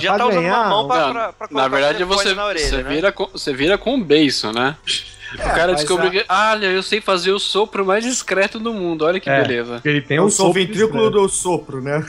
já 0.00 0.18
tá 0.18 0.26
usando 0.26 0.44
uma 0.44 0.68
mão 0.68 0.88
pra, 0.88 1.12
pra, 1.12 1.32
pra 1.32 1.48
Na 1.50 1.68
verdade, 1.68 2.02
você, 2.04 2.34
na 2.34 2.46
orelha, 2.46 2.66
você, 2.66 2.82
né? 2.82 2.94
vira 2.94 3.12
com, 3.12 3.26
você 3.26 3.52
vira 3.52 3.78
com 3.78 3.94
um 3.94 4.02
beiço, 4.02 4.52
né? 4.52 4.76
É, 5.38 5.46
o 5.46 5.54
cara 5.54 5.74
descobriu 5.74 6.08
a- 6.08 6.10
que, 6.12 6.24
olha, 6.28 6.66
eu 6.66 6.82
sei 6.82 7.00
fazer 7.00 7.32
o 7.32 7.38
sopro 7.38 7.84
mais 7.84 8.04
discreto 8.04 8.58
do 8.58 8.72
mundo, 8.72 9.04
olha 9.04 9.18
que 9.20 9.28
É. 9.30 9.40
beleza. 9.42 9.80
Ele 9.84 10.00
tem 10.00 10.16
Eu 10.18 10.24
um 10.24 10.30
sou 10.30 10.46
o 10.46 10.48
sopro 10.48 10.60
ventrículo 10.62 11.02
discreto. 11.04 11.10
do 11.22 11.28
sopro, 11.28 11.80
né? 11.82 12.04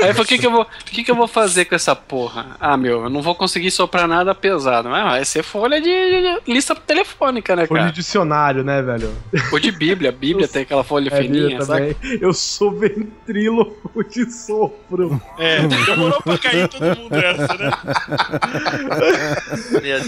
Aí 0.00 0.08
falou, 0.14 0.22
o 0.22 0.26
que 0.26 0.38
que 0.38 0.46
eu 0.46 0.50
vou, 0.50 0.62
o 0.62 0.66
que 0.86 1.04
que 1.04 1.10
eu 1.10 1.14
vou 1.14 1.28
fazer 1.28 1.66
com 1.66 1.74
essa 1.74 1.94
porra? 1.94 2.56
Ah, 2.58 2.78
meu, 2.78 3.02
eu 3.02 3.10
não 3.10 3.20
vou 3.20 3.34
conseguir 3.34 3.70
soprar 3.70 4.08
nada 4.08 4.34
pesado, 4.34 4.88
mas 4.88 5.04
vai 5.04 5.22
ser 5.26 5.42
folha 5.42 5.78
de, 5.82 5.90
de 6.46 6.50
lista 6.50 6.74
telefônica, 6.74 7.54
né, 7.54 7.66
Folha 7.66 7.80
de 7.80 7.86
cara? 7.88 7.92
dicionário, 7.94 8.64
né, 8.64 8.80
velho? 8.80 9.14
Ou 9.52 9.58
de 9.60 9.70
Bíblia, 9.70 10.10
Bíblia 10.18 10.48
tem 10.48 10.62
aquela 10.62 10.82
folha 10.82 11.10
É, 11.12 11.20
fininha, 11.20 11.60
sabe? 11.60 11.92
também. 11.94 12.18
Eu 12.22 12.32
sou 12.32 12.72
ventríloco 12.74 14.02
de 14.08 14.30
sopro. 14.32 15.20
É, 15.38 15.60
demorou 15.66 16.22
pra 16.22 16.38
cair 16.38 16.68
todo 16.68 16.98
mundo 16.98 17.14
essa, 17.14 17.54
né? 17.58 17.70
Meu 19.72 19.80
Deus. 19.82 20.06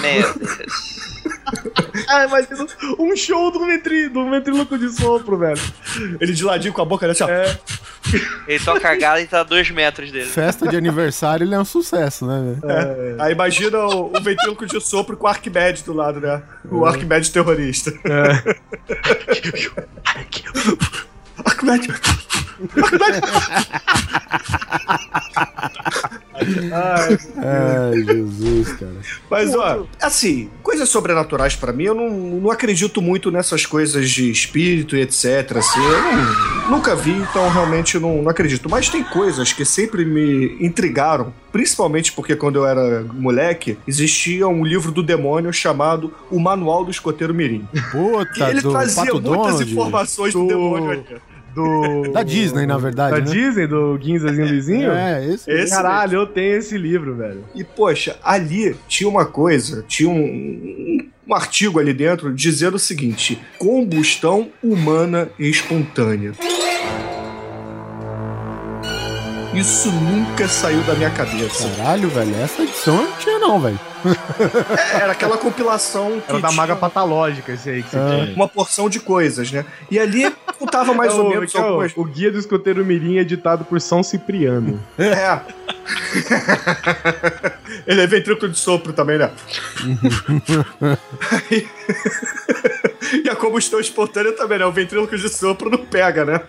Meu 0.00 0.34
Deus. 0.38 1.15
Ah, 2.08 2.24
imagina 2.24 2.66
um 2.98 3.16
show 3.16 3.50
do, 3.50 3.64
ventrí, 3.66 4.08
do 4.08 4.78
de 4.78 4.88
sopro, 4.90 5.36
velho. 5.38 5.60
Ele 6.20 6.32
de 6.32 6.44
ladinho 6.44 6.72
com 6.72 6.82
a 6.82 6.84
boca, 6.84 7.06
né? 7.06 7.12
Assim, 7.12 7.24
ó. 7.24 7.28
É. 7.28 7.58
Ele 8.46 8.62
toca 8.64 8.88
a 8.88 8.94
gala 8.94 9.20
e 9.20 9.26
tá 9.26 9.40
a 9.40 9.42
dois 9.42 9.70
metros 9.70 10.12
dele. 10.12 10.26
Festa 10.26 10.68
de 10.68 10.76
aniversário, 10.76 11.44
ele 11.44 11.54
é 11.54 11.58
um 11.58 11.64
sucesso, 11.64 12.26
né? 12.26 12.58
velho? 12.60 13.22
Aí 13.22 13.32
imagina 13.32 13.78
o, 13.78 14.16
o 14.16 14.20
ventríloco 14.20 14.66
de 14.66 14.80
sopro 14.80 15.16
com 15.16 15.26
o 15.26 15.28
Arquimedes 15.28 15.82
do 15.82 15.92
lado, 15.92 16.20
né? 16.20 16.42
O 16.70 16.84
Arquimedes 16.84 17.30
terrorista. 17.30 17.92
Arquimedes. 21.44 21.88
Ai, 26.72 27.18
Ai, 27.36 28.02
Jesus, 28.04 28.72
cara. 28.74 28.92
Mas, 29.30 29.54
ó, 29.54 29.86
assim, 30.00 30.50
coisas 30.62 30.88
sobrenaturais 30.88 31.56
pra 31.56 31.72
mim, 31.72 31.84
eu 31.84 31.94
não, 31.94 32.10
não 32.10 32.50
acredito 32.50 33.00
muito 33.02 33.30
nessas 33.30 33.64
coisas 33.66 34.10
de 34.10 34.30
espírito 34.30 34.96
e 34.96 35.00
etc. 35.00 35.56
Assim, 35.56 35.80
eu 35.82 36.02
não- 36.02 36.70
nunca 36.76 36.94
vi, 36.94 37.12
então 37.12 37.48
realmente 37.48 37.98
não, 37.98 38.22
não 38.22 38.30
acredito. 38.30 38.68
Mas 38.68 38.88
tem 38.88 39.02
coisas 39.02 39.52
que 39.52 39.64
sempre 39.64 40.04
me 40.04 40.56
intrigaram, 40.60 41.32
principalmente 41.52 42.12
porque 42.12 42.36
quando 42.36 42.56
eu 42.56 42.66
era 42.66 43.02
moleque, 43.12 43.78
existia 43.86 44.46
um 44.48 44.64
livro 44.64 44.90
do 44.92 45.02
demônio 45.02 45.52
chamado 45.52 46.12
O 46.30 46.38
Manual 46.38 46.84
do 46.84 46.90
Escoteiro 46.90 47.32
Mirim. 47.34 47.66
E 47.72 47.80
Puta, 47.80 48.50
ele 48.50 48.60
do 48.60 48.70
trazia 48.70 49.04
Pato 49.06 49.14
muitas 49.22 49.32
Donald. 49.54 49.72
informações 49.72 50.32
do, 50.32 50.40
Do- 50.42 50.48
demônio 50.48 50.90
ali. 50.90 51.04
Do. 51.56 52.10
Da 52.12 52.22
Disney, 52.22 52.66
na 52.66 52.78
verdade, 52.78 53.18
Da 53.20 53.26
né? 53.26 53.32
Disney, 53.32 53.66
do 53.66 53.98
Guinzazinho 53.98 54.46
Luizinho? 54.48 54.92
É, 54.92 55.24
esse. 55.26 55.50
Esse 55.50 55.74
Caralho, 55.74 56.18
eu 56.20 56.26
tenho 56.26 56.56
esse 56.56 56.76
livro, 56.78 57.14
velho. 57.16 57.42
E, 57.54 57.64
poxa, 57.64 58.16
ali 58.22 58.76
tinha 58.86 59.08
uma 59.08 59.24
coisa, 59.24 59.84
tinha 59.88 60.08
um, 60.08 61.08
um, 61.26 61.34
artigo 61.34 61.80
ali 61.80 61.92
dentro 61.92 62.32
dizendo 62.32 62.74
o 62.74 62.78
seguinte: 62.78 63.40
combustão 63.58 64.48
humana 64.62 65.28
espontânea. 65.38 66.32
Isso 69.54 69.90
nunca 69.90 70.46
saiu 70.48 70.82
da 70.82 70.94
minha 70.94 71.10
cabeça. 71.10 71.66
Caralho, 71.78 72.10
velho, 72.10 72.34
essa 72.36 72.62
edição 72.62 72.94
eu 72.96 73.02
não 73.04 73.12
tinha, 73.16 73.38
não, 73.38 73.58
velho. 73.58 73.80
É, 74.92 74.96
Era 75.02 75.12
aquela 75.12 75.38
compilação 75.38 76.20
que 76.20 76.30
Era 76.30 76.40
da 76.40 76.48
tinha 76.48 76.56
maga 76.56 76.76
patológica 76.76 77.52
esse 77.52 77.70
aí 77.70 77.82
que 77.82 77.88
você 77.90 77.96
Ah. 77.96 78.20
tinha. 78.24 78.36
uma 78.36 78.46
porção 78.46 78.88
de 78.90 79.00
coisas, 79.00 79.50
né? 79.50 79.64
E 79.90 79.98
ali 79.98 80.30
contava 80.58 80.92
mais 80.94 81.12
É 81.12 81.16
ou 81.16 81.26
o- 81.26 81.30
menos 81.30 81.54
é 81.54 81.58
o- 81.58 81.62
algumas. 81.64 81.92
o 81.96 82.04
Guia 82.04 82.30
do 82.32 82.38
Escoteiro 82.38 82.84
Mirim 82.84 83.18
editado 83.18 83.64
por 83.64 83.80
São 83.80 84.02
Cipriano. 84.02 84.80
É. 84.98 85.40
Ele 87.86 88.00
é 88.00 88.06
ventrículo 88.06 88.50
de 88.50 88.58
sopro 88.58 88.92
também, 88.92 89.18
né? 89.18 89.30
Aí- 91.50 91.68
e 93.24 93.28
a 93.28 93.36
combustão 93.36 93.80
espontânea 93.80 94.32
também, 94.32 94.58
né? 94.58 94.66
O 94.66 94.72
ventrículo 94.72 95.06
de 95.16 95.28
sopro 95.28 95.70
não 95.70 95.78
pega, 95.78 96.24
né? 96.24 96.40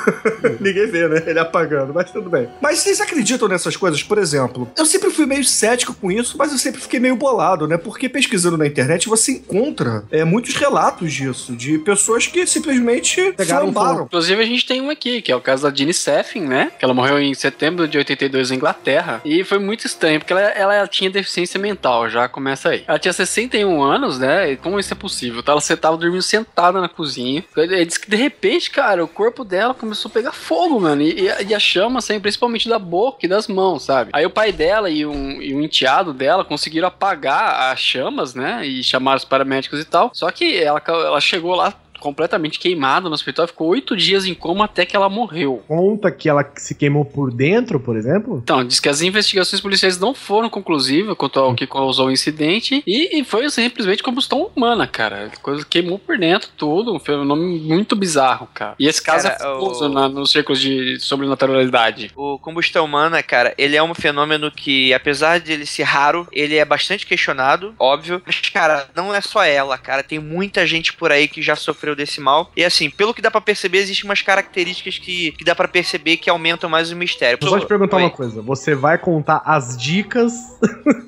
Ninguém 0.60 0.86
vê, 0.86 1.08
né? 1.08 1.22
Ele 1.26 1.38
apagando, 1.38 1.92
mas 1.92 2.10
tudo 2.10 2.28
bem. 2.30 2.48
Mas 2.60 2.80
vocês 2.80 3.00
acreditam 3.00 3.48
nessas 3.48 3.76
coisas? 3.76 4.02
Por 4.02 4.18
exemplo, 4.18 4.70
eu 4.76 4.86
sempre 4.86 5.10
fui 5.10 5.26
meio 5.26 5.44
cético 5.44 5.94
com 5.94 6.10
isso, 6.10 6.36
mas 6.38 6.52
eu 6.52 6.58
sempre 6.58 6.80
fiquei 6.80 7.00
meio 7.00 7.16
bolado, 7.16 7.66
né? 7.66 7.76
Porque 7.76 8.08
pesquisando 8.08 8.56
na 8.56 8.66
internet 8.66 9.08
você 9.08 9.32
encontra 9.32 10.04
é, 10.10 10.24
muitos 10.24 10.54
relatos 10.54 11.12
disso, 11.12 11.54
de 11.54 11.78
pessoas 11.78 12.26
que 12.26 12.46
simplesmente 12.46 13.32
Pegaram 13.32 13.72
flambaram. 13.72 14.04
Inclusive, 14.04 14.42
a 14.42 14.46
gente 14.46 14.66
tem 14.66 14.80
um 14.80 14.90
aqui, 14.90 15.22
que 15.22 15.32
é 15.32 15.36
o 15.36 15.40
caso 15.40 15.62
da 15.62 15.74
Jeannie 15.74 15.94
Seffin, 15.94 16.40
né? 16.40 16.72
Que 16.78 16.84
ela 16.84 16.94
morreu 16.94 17.18
em 17.18 17.34
setembro 17.34 17.86
de 17.88 17.98
82 17.98 18.50
na 18.50 18.56
Inglaterra. 18.56 19.20
E 19.24 19.44
foi 19.44 19.58
muito 19.58 19.86
estranho, 19.86 20.20
porque 20.20 20.32
ela, 20.32 20.42
ela 20.42 20.86
tinha 20.86 21.10
deficiência 21.10 21.58
mental, 21.58 22.08
já 22.08 22.28
começa 22.28 22.70
aí. 22.70 22.84
Ela 22.86 22.98
tinha 22.98 23.12
61 23.12 23.82
anos, 23.82 24.18
né? 24.18 24.52
E 24.52 24.56
como 24.56 24.78
isso 24.78 24.92
é 24.92 24.96
possível? 24.96 25.42
Tá? 25.42 25.52
Ela 25.52 25.60
tava 25.86 25.96
dormindo 25.96 26.22
sentada 26.22 26.80
na 26.80 26.88
cozinha. 26.88 27.44
Ele 27.56 27.84
disse 27.84 28.00
que 28.00 28.10
de 28.10 28.16
repente, 28.16 28.70
cara, 28.70 29.04
o 29.04 29.08
corpo 29.08 29.44
dela 29.44 29.74
começou 29.74 30.08
a 30.08 30.12
pegar 30.12 30.32
fogo, 30.32 30.80
mano. 30.80 31.02
E, 31.02 31.28
e 31.48 31.54
a- 31.54 31.58
chama 31.60 32.00
saiu 32.00 32.20
principalmente 32.20 32.68
da 32.68 32.78
boca 32.78 33.24
e 33.24 33.28
das 33.28 33.48
mãos, 33.48 33.84
sabe? 33.84 34.10
Aí 34.12 34.24
o 34.24 34.30
pai 34.30 34.52
dela 34.52 34.88
e 34.90 35.04
um, 35.06 35.40
e 35.42 35.54
um 35.54 35.62
enteado 35.62 36.12
dela 36.12 36.44
conseguiram 36.44 36.88
apagar 36.88 37.72
as 37.72 37.80
chamas, 37.80 38.34
né? 38.34 38.64
E 38.66 38.82
chamaram 38.84 39.16
os 39.16 39.24
paramédicos 39.24 39.80
e 39.80 39.84
tal. 39.84 40.10
Só 40.12 40.30
que 40.30 40.56
ela, 40.56 40.82
ela 40.86 41.20
chegou 41.20 41.54
lá 41.54 41.72
completamente 42.06 42.58
queimada 42.58 43.08
no 43.08 43.14
hospital, 43.14 43.46
ficou 43.46 43.68
oito 43.68 43.96
dias 43.96 44.24
em 44.26 44.34
coma 44.34 44.64
até 44.64 44.86
que 44.86 44.94
ela 44.96 45.08
morreu. 45.08 45.62
Conta 45.68 46.10
que 46.10 46.28
ela 46.28 46.48
se 46.56 46.74
queimou 46.74 47.04
por 47.04 47.32
dentro, 47.32 47.78
por 47.80 47.96
exemplo? 47.96 48.40
Então, 48.42 48.64
diz 48.64 48.80
que 48.80 48.88
as 48.88 49.02
investigações 49.02 49.60
policiais 49.60 49.98
não 49.98 50.14
foram 50.14 50.48
conclusivas 50.48 51.16
quanto 51.16 51.38
ao 51.40 51.54
que 51.54 51.66
causou 51.66 52.06
o 52.06 52.10
incidente 52.12 52.82
e, 52.86 53.18
e 53.20 53.24
foi 53.24 53.48
simplesmente 53.50 54.02
combustão 54.02 54.50
humana, 54.54 54.86
cara. 54.86 55.30
Coisa 55.42 55.64
queimou 55.68 55.98
por 55.98 56.16
dentro 56.18 56.48
tudo, 56.56 56.94
um 56.94 56.98
fenômeno 57.00 57.36
muito 57.36 57.96
bizarro, 57.96 58.48
cara. 58.54 58.74
E 58.78 58.86
esse 58.86 59.02
caso 59.02 59.24
Cara, 59.24 59.34
é 59.34 59.38
famoso 59.38 59.86
o- 59.86 59.88
na- 59.88 60.08
nos 60.08 60.30
círculos 60.30 60.60
de 60.60 60.98
sobrenaturalidade. 61.00 62.10
O 62.16 62.38
combustão 62.38 62.84
humana, 62.84 63.22
cara, 63.22 63.52
ele 63.58 63.76
é 63.76 63.82
um 63.82 63.94
fenômeno 63.94 64.50
que, 64.50 64.92
apesar 64.94 65.40
de 65.40 65.52
ele 65.52 65.66
ser 65.66 65.82
raro, 65.82 66.26
ele 66.32 66.56
é 66.56 66.64
bastante 66.64 67.06
questionado, 67.06 67.74
óbvio. 67.78 68.22
Mas, 68.26 68.40
cara, 68.50 68.88
não 68.94 69.14
é 69.14 69.20
só 69.20 69.42
ela, 69.44 69.76
cara. 69.76 70.02
Tem 70.02 70.18
muita 70.18 70.66
gente 70.66 70.92
por 70.92 71.10
aí 71.10 71.26
que 71.28 71.42
já 71.42 71.56
sofreu 71.56 71.95
desse 71.96 72.20
mal. 72.20 72.52
E 72.56 72.64
assim, 72.64 72.90
pelo 72.90 73.14
que 73.14 73.22
dá 73.22 73.30
pra 73.30 73.40
perceber, 73.40 73.78
existem 73.78 74.08
umas 74.08 74.22
características 74.22 74.98
que, 74.98 75.32
que 75.32 75.44
dá 75.44 75.54
pra 75.54 75.66
perceber 75.66 76.16
que 76.18 76.30
aumentam 76.30 76.68
mais 76.68 76.90
o 76.90 76.96
mistério. 76.96 77.38
Vou 77.40 77.50
só 77.50 77.58
te 77.58 77.66
perguntar 77.66 77.96
Oi. 77.96 78.02
uma 78.04 78.10
coisa. 78.10 78.42
Você 78.42 78.74
vai 78.74 78.98
contar 78.98 79.42
as 79.44 79.76
dicas. 79.76 80.32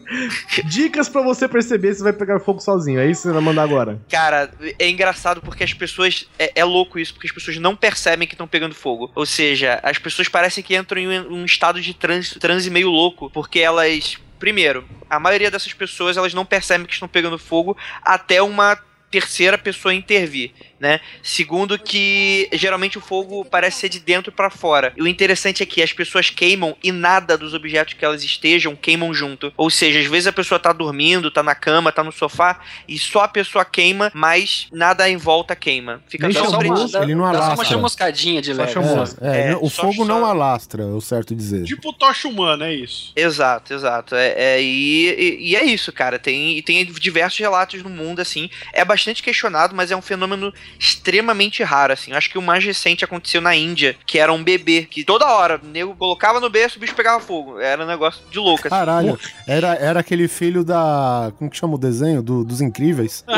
dicas 0.65 1.09
pra 1.09 1.23
você 1.23 1.47
perceber 1.47 1.95
se 1.95 2.03
vai 2.03 2.13
pegar 2.13 2.41
fogo 2.41 2.61
sozinho. 2.61 3.01
É 3.01 3.07
isso 3.07 3.23
que 3.23 3.29
você 3.29 3.35
vai 3.35 3.43
mandar 3.43 3.63
agora. 3.63 4.01
Cara, 4.09 4.51
é 4.79 4.89
engraçado 4.89 5.41
porque 5.41 5.65
as 5.65 5.75
pessoas. 5.75 6.27
É, 6.39 6.53
é 6.57 6.65
louco 6.65 6.99
isso, 6.99 7.13
porque 7.13 7.27
as 7.27 7.33
pessoas 7.33 7.59
não 7.59 7.77
percebem 7.77 8.27
que 8.27 8.35
estão 8.35 8.49
pegando 8.49 8.75
fogo. 8.75 9.11
Ou 9.15 9.27
seja, 9.27 9.79
as 9.83 9.99
pessoas 9.99 10.29
parecem 10.29 10.65
que 10.65 10.77
entram 10.77 11.01
em 11.01 11.21
um, 11.21 11.41
um 11.41 11.45
estado 11.45 11.81
de 11.81 11.95
transe, 11.95 12.39
transe 12.39 12.71
meio 12.71 12.89
louco, 12.89 13.31
porque 13.31 13.59
elas. 13.61 14.17
Primeiro, 14.39 14.85
a 15.11 15.19
maioria 15.19 15.51
dessas 15.51 15.73
pessoas 15.73 16.17
elas 16.17 16.33
não 16.33 16.45
percebem 16.45 16.87
que 16.87 16.93
estão 16.93 17.09
pegando 17.09 17.37
fogo 17.39 17.77
até 18.05 18.41
uma 18.41 18.79
terceira 19.11 19.57
pessoa 19.57 19.95
intervir, 19.95 20.51
né? 20.79 21.01
Segundo 21.23 21.79
que 21.79 22.49
geralmente 22.53 22.99
o 22.99 23.01
fogo 23.01 23.45
parece 23.45 23.81
ser 23.81 23.89
de 23.89 23.99
dentro 23.99 24.31
pra 24.31 24.51
fora. 24.51 24.93
E 24.97 25.03
o 25.03 25.07
interessante 25.09 25.63
é 25.63 25.67
que 25.67 25.83
as 25.83 25.93
pessoas 25.93 26.29
queimam 26.31 26.77
e 26.83 26.93
nada 26.93 27.37
dos 27.39 27.55
objetos 27.55 27.95
que 27.95 28.05
elas 28.05 28.23
estejam 28.23 28.77
queimam 28.77 29.13
junto. 29.15 29.53
Ou 29.57 29.71
seja, 29.71 29.99
às 29.99 30.07
vezes 30.07 30.27
a 30.27 30.33
pessoa 30.33 30.59
tá 30.59 30.73
dormindo, 30.73 31.31
tá 31.31 31.43
na 31.43 31.55
cama, 31.55 31.91
tá 31.91 32.05
no 32.05 32.13
sofá 32.13 32.61
e 32.87 32.99
só 32.99 33.21
a 33.23 33.29
pessoa 33.29 33.65
queima, 33.65 34.11
mas 34.15 34.69
nada 34.71 35.09
em 35.09 35.17
volta 35.17 35.57
queima. 35.57 36.03
Fica 36.07 36.27
Nem 36.27 36.35
só 36.37 36.41
chamou. 36.45 36.53
sobre 36.55 36.69
Chamou. 36.69 37.03
Ele 37.03 37.15
não 37.15 37.25
Dá 37.25 37.33
só 37.33 37.39
uma 37.39 37.45
alastra. 37.47 37.65
chamuscadinha 37.65 38.43
de 38.43 38.55
Só 38.55 38.61
leve. 38.61 38.73
chamou. 38.75 39.05
É, 39.23 39.39
é, 39.41 39.51
É, 39.53 39.57
o 39.57 39.71
só- 39.71 39.83
fogo 39.83 40.05
não 40.05 40.21
só- 40.21 40.27
alastra, 40.27 40.83
é 40.83 40.87
o 40.87 41.01
certo 41.01 41.35
dizer. 41.35 41.65
Tipo 41.65 41.93
tocha 41.95 42.29
humana, 42.29 42.67
é 42.69 42.75
isso. 42.75 43.13
Exato, 43.17 43.73
exato. 43.73 44.15
É, 44.15 44.35
é, 44.37 44.63
e, 44.63 45.09
e- 45.09 45.51
e 45.53 45.57
é 45.57 45.65
isso, 45.65 45.91
cara. 45.93 46.19
Tem, 46.19 46.59
e 46.59 46.63
tem 46.63 46.85
diversos 46.85 47.39
relatos 47.39 47.83
no 47.83 47.89
mundo, 47.89 48.21
assim. 48.21 48.51
É 48.75 48.85
bastante 48.85 48.98
questionado, 49.23 49.75
mas 49.75 49.91
é 49.91 49.97
um 49.97 50.03
fenômeno 50.03 50.53
extremamente 50.79 51.63
raro, 51.63 51.93
assim. 51.93 52.13
Acho 52.13 52.31
que 52.31 52.39
o 52.39 52.43
mais 52.43 52.65
recente 52.65 53.05
aconteceu 53.05 53.41
na 53.41 53.55
Índia, 53.55 53.97
que 54.07 54.19
era 54.19 54.33
um 54.33 54.43
bebê, 54.43 54.87
que 54.91 55.05
toda 55.05 55.27
hora 55.27 55.61
o 55.63 55.67
nego 55.67 55.95
colocava 55.95 56.41
no 56.41 56.49
berço 56.51 56.77
e 56.77 56.79
o 56.79 56.81
bicho 56.81 56.95
pegava 56.95 57.21
fogo. 57.21 57.59
Era 57.61 57.85
um 57.85 57.87
negócio 57.87 58.21
de 58.31 58.39
louco, 58.39 58.67
assim. 58.67 58.77
Caralho, 58.77 59.19
era, 59.47 59.75
era 59.75 60.01
aquele 60.01 60.29
filho 60.29 60.65
da. 60.65 61.33
Como 61.39 61.51
que 61.51 61.57
chama 61.57 61.75
o 61.75 61.79
desenho? 61.79 62.23
Do- 62.23 62.45
dos 62.45 62.61
Incríveis? 62.61 63.25
o 63.29 63.37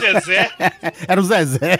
Zezé, 0.00 0.50
Era 1.08 1.20
o 1.20 1.24
Zezé. 1.24 1.78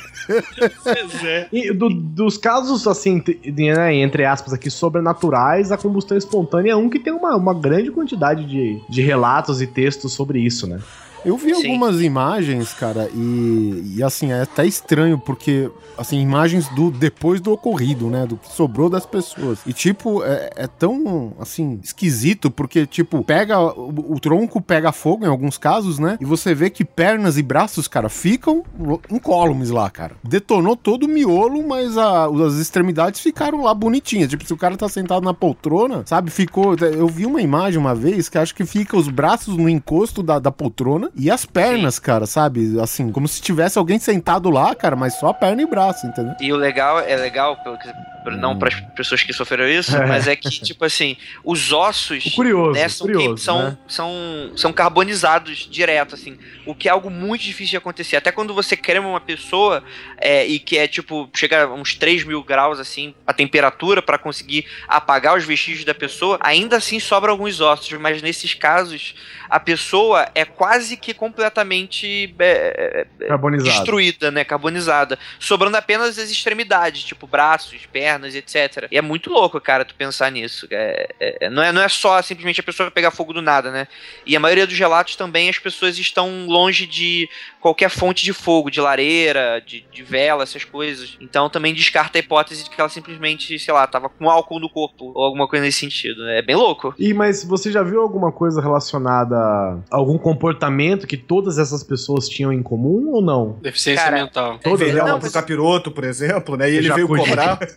Zezé. 0.83 1.49
E 1.53 1.72
do- 1.72 1.89
dos 1.91 2.37
casos, 2.39 2.87
assim, 2.87 3.22
né, 3.45 3.95
entre 3.95 4.25
aspas 4.25 4.53
aqui, 4.53 4.70
sobrenaturais, 4.70 5.72
a 5.72 5.77
combustão 5.77 6.16
espontânea 6.16 6.72
é 6.72 6.77
um 6.77 6.89
que 6.89 6.99
tem 6.99 7.12
uma, 7.12 7.37
uma 7.37 7.55
grande 7.55 7.91
quantidade 7.91 8.45
de, 8.45 8.81
de 8.89 9.03
relatos 9.03 9.61
e 9.62 9.66
textos 9.66 10.12
sobre 10.12 10.39
isso, 10.41 10.66
né? 10.66 10.79
Eu 11.25 11.37
vi 11.37 11.55
Sim. 11.55 11.66
algumas 11.68 12.01
imagens, 12.01 12.72
cara, 12.75 13.09
e, 13.14 13.95
e 13.97 14.03
assim, 14.03 14.31
é 14.33 14.43
até 14.43 14.66
estranho, 14.66 15.18
porque, 15.18 15.70
assim, 15.97 16.20
imagens 16.20 16.68
do 16.68 16.91
depois 16.91 17.41
do 17.41 17.53
ocorrido, 17.53 18.09
né? 18.11 18.27
Do 18.27 18.37
que 18.37 18.53
sobrou 18.53 18.91
das 18.91 19.07
pessoas. 19.07 19.59
E, 19.66 19.72
tipo, 19.72 20.22
é, 20.25 20.51
é 20.57 20.66
tão, 20.66 21.33
assim, 21.41 21.81
esquisito, 21.83 22.51
porque, 22.51 22.87
tipo, 22.87 23.22
pega. 23.25 23.59
O, 23.61 24.14
o 24.14 24.20
tronco 24.20 24.61
pega 24.61 24.93
fogo 24.93 25.25
em 25.25 25.29
alguns 25.29 25.57
casos, 25.57 25.99
né? 25.99 26.18
E 26.20 26.25
você 26.25 26.55
vê 26.55 26.68
que 26.70 26.85
pernas 26.85 27.39
e 27.39 27.43
braços, 27.43 27.89
cara, 27.89 28.09
ficam 28.09 28.62
incólumes 29.11 29.70
lá, 29.70 29.89
cara. 29.91 30.16
Detonou 30.22 30.77
todo 30.77 31.05
o 31.05 31.09
miolo, 31.09 31.66
mas 31.66 31.97
a- 31.97 32.27
as 32.27 32.55
extremidades 32.55 33.20
ficaram 33.20 33.62
lá 33.62 33.72
bonitinhas. 33.75 34.29
Tipo, 34.31 34.45
se 34.47 34.53
o 34.53 34.57
cara 34.57 34.77
tá 34.77 34.89
sentado 34.89 35.25
na 35.25 35.35
poltrona, 35.35 36.03
sabe? 36.07 36.31
Ficou. 36.31 36.75
Eu 36.77 37.07
vi 37.09 37.27
uma 37.27 37.41
imagem 37.41 37.79
uma 37.79 37.95
vez 37.95 38.29
que 38.29 38.39
acho 38.39 38.55
que 38.55 38.64
fica 38.64 38.97
os 38.97 39.09
braços 39.09 39.57
no 39.57 39.68
encosto 39.68 40.22
da, 40.22 40.39
da 40.39 40.51
poltrona 40.53 41.11
e 41.16 41.30
as 41.30 41.46
pernas, 41.46 41.98
cara, 41.98 42.26
sabe? 42.26 42.78
Assim, 42.80 43.10
como 43.12 43.28
se 43.28 43.40
tivesse 43.40 43.78
alguém 43.78 43.98
sentado 43.98 44.50
lá, 44.50 44.74
cara, 44.74 44.96
mas 44.96 45.14
só 45.18 45.28
a 45.28 45.34
perna 45.34 45.62
e 45.62 45.66
braço, 45.66 46.06
entendeu? 46.06 46.34
E 46.40 46.52
o 46.52 46.56
legal, 46.56 46.98
é 46.98 47.16
legal, 47.16 47.56
pelo 47.62 47.78
que, 47.78 47.88
não 48.32 48.58
para 48.58 48.68
as 48.68 48.80
pessoas 48.94 49.22
que 49.22 49.32
sofreram 49.32 49.68
isso, 49.68 49.96
É. 49.96 50.06
mas 50.06 50.26
é 50.26 50.34
que, 50.34 50.48
tipo 50.48 50.84
assim, 50.84 51.16
os 51.44 51.72
ossos. 51.72 52.26
O 52.26 52.32
curioso, 52.32 52.72
né, 52.72 52.88
são, 52.88 53.06
curioso, 53.06 53.42
são, 53.42 53.62
né? 53.62 53.78
são, 53.86 54.12
são 54.56 54.72
carbonizados 54.72 55.68
direto, 55.70 56.14
assim. 56.14 56.38
O 56.66 56.74
que 56.74 56.88
é 56.88 56.90
algo 56.92 57.10
muito 57.10 57.42
difícil 57.42 57.72
de 57.72 57.76
acontecer. 57.76 58.16
Até 58.16 58.32
quando 58.32 58.54
você 58.54 58.76
crema 58.76 59.08
uma 59.08 59.20
pessoa 59.20 59.84
é, 60.18 60.46
e 60.46 60.58
que 60.58 60.76
é 60.76 60.88
tipo, 60.88 61.28
chega 61.34 61.64
a 61.64 61.74
uns 61.74 61.94
3 61.94 62.24
mil 62.24 62.42
graus, 62.42 62.80
assim, 62.80 63.14
a 63.26 63.32
temperatura 63.32 64.02
para 64.02 64.18
conseguir 64.18 64.66
apagar 64.88 65.36
os 65.36 65.44
vestígios 65.44 65.84
da 65.84 65.94
pessoa, 65.94 66.38
ainda 66.40 66.76
assim 66.76 66.98
sobram 66.98 67.32
alguns 67.32 67.60
ossos. 67.60 67.92
Mas 68.00 68.22
nesses 68.22 68.54
casos, 68.54 69.14
a 69.55 69.61
pessoa 69.61 70.26
é 70.34 70.44
quase 70.44 70.96
que 70.96 71.14
completamente 71.14 72.34
é, 72.40 73.07
é, 73.20 73.26
Carbonizado. 73.28 73.70
destruída, 73.70 74.28
né? 74.32 74.42
Carbonizada. 74.42 75.16
Sobrando 75.38 75.76
apenas 75.76 76.18
as 76.18 76.28
extremidades, 76.28 77.05
tipo 77.05 77.24
braços, 77.24 77.86
pernas, 77.86 78.34
etc. 78.34 78.88
E 78.90 78.98
é 78.98 79.00
muito 79.00 79.30
louco, 79.30 79.61
cara, 79.61 79.84
tu 79.84 79.94
pensar 79.94 80.32
nisso. 80.32 80.66
É, 80.72 81.09
é- 81.20 81.50
não, 81.50 81.62
é, 81.62 81.70
não 81.70 81.82
é 81.82 81.88
só 81.88 82.20
simplesmente 82.20 82.59
a 82.59 82.64
pessoa 82.64 82.90
pegar 82.90 83.12
fogo 83.12 83.32
do 83.32 83.40
nada, 83.40 83.70
né? 83.70 83.86
E 84.26 84.34
a 84.34 84.40
maioria 84.40 84.66
dos 84.66 84.76
relatos 84.76 85.14
também 85.14 85.48
as 85.48 85.59
pessoas 85.61 85.96
estão 86.00 86.46
longe 86.48 86.84
de 86.84 87.28
qualquer 87.61 87.90
fonte 87.90 88.24
de 88.24 88.32
fogo, 88.32 88.72
de 88.72 88.80
lareira, 88.80 89.62
de, 89.64 89.84
de 89.92 90.02
vela, 90.02 90.42
essas 90.42 90.64
coisas. 90.64 91.16
Então 91.20 91.48
também 91.48 91.72
descarta 91.72 92.18
a 92.18 92.20
hipótese 92.20 92.64
de 92.64 92.70
que 92.70 92.80
ela 92.80 92.90
simplesmente, 92.90 93.57
sei 93.61 93.72
lá, 93.72 93.86
tava 93.86 94.09
com 94.09 94.28
álcool 94.28 94.59
no 94.59 94.68
corpo 94.68 95.12
ou 95.14 95.22
alguma 95.22 95.46
coisa 95.46 95.64
nesse 95.64 95.78
sentido. 95.78 96.28
É 96.30 96.42
bem 96.42 96.57
louco. 96.57 96.92
E 96.98 97.14
mas 97.14 97.44
você 97.44 97.70
já 97.70 97.84
viu 97.84 98.02
alguma 98.02 98.32
coisa 98.32 98.61
relacionada 98.61 99.43
algum 99.90 100.18
comportamento 100.18 101.07
que 101.07 101.16
todas 101.16 101.59
essas 101.59 101.82
pessoas 101.82 102.28
tinham 102.28 102.53
em 102.53 102.62
comum 102.62 103.11
ou 103.12 103.22
não? 103.22 103.59
Deficiência 103.62 104.05
Cara, 104.05 104.24
mental. 104.24 104.61
Elas? 104.64 104.95
lá 104.95 105.18
pro 105.18 105.32
capiroto, 105.32 105.90
por 105.90 106.05
exemplo, 106.05 106.57
né? 106.57 106.70
E 106.70 106.76
ele 106.76 106.92
veio 106.92 107.09
cobrar. 107.09 107.59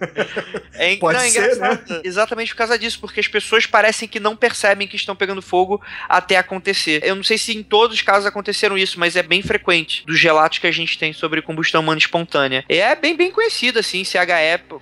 É, 0.79 0.95
Pode 0.97 1.17
não, 1.17 1.25
é 1.25 1.29
ser, 1.29 1.39
engraçado. 1.39 2.01
Exatamente 2.03 2.51
por 2.51 2.59
causa 2.59 2.77
disso, 2.77 2.99
porque 2.99 3.19
as 3.19 3.27
pessoas 3.27 3.65
parecem 3.65 4.07
que 4.07 4.19
não 4.19 4.35
percebem 4.35 4.87
que 4.87 4.95
estão 4.95 5.15
pegando 5.15 5.41
fogo 5.41 5.81
até 6.07 6.37
acontecer. 6.37 7.01
Eu 7.03 7.15
não 7.15 7.23
sei 7.23 7.37
se 7.37 7.57
em 7.57 7.63
todos 7.63 7.95
os 7.95 8.01
casos 8.03 8.27
aconteceram 8.27 8.77
isso, 8.77 8.99
mas 8.99 9.15
é 9.15 9.23
bem 9.23 9.41
frequente 9.41 10.05
dos 10.05 10.21
relatos 10.21 10.59
que 10.59 10.67
a 10.67 10.71
gente 10.71 10.97
tem 10.97 11.13
sobre 11.13 11.41
combustão 11.41 11.81
humana 11.81 11.97
espontânea. 11.97 12.63
E 12.69 12.77
é 12.77 12.95
bem, 12.95 13.15
bem 13.15 13.31
conhecido, 13.31 13.79
assim, 13.79 14.03
CHE, 14.03 14.17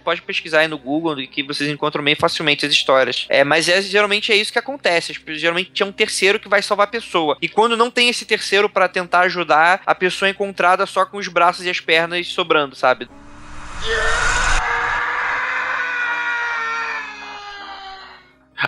pode 0.03 0.21
pesquisar 0.21 0.59
aí 0.59 0.67
no 0.67 0.77
Google, 0.77 1.15
que 1.27 1.43
vocês 1.43 1.69
encontram 1.69 2.03
bem 2.03 2.15
facilmente 2.15 2.65
as 2.65 2.73
histórias. 2.73 3.25
É, 3.29 3.43
mas 3.43 3.69
é, 3.69 3.81
geralmente 3.81 4.31
é 4.31 4.35
isso 4.35 4.51
que 4.51 4.59
acontece. 4.59 5.15
Geralmente 5.29 5.71
tinha 5.71 5.87
um 5.87 5.91
terceiro 5.91 6.39
que 6.39 6.49
vai 6.49 6.61
salvar 6.65 6.87
a 6.87 6.91
pessoa. 6.91 7.37
E 7.41 7.47
quando 7.47 7.77
não 7.77 7.89
tem 7.89 8.09
esse 8.09 8.25
terceiro 8.25 8.69
pra 8.69 8.87
tentar 8.87 9.21
ajudar, 9.21 9.81
a 9.85 9.95
pessoa 9.95 10.27
é 10.27 10.31
encontrada 10.31 10.85
só 10.85 11.05
com 11.05 11.17
os 11.17 11.27
braços 11.27 11.65
e 11.65 11.69
as 11.69 11.79
pernas 11.79 12.27
sobrando, 12.27 12.75
sabe? 12.75 13.07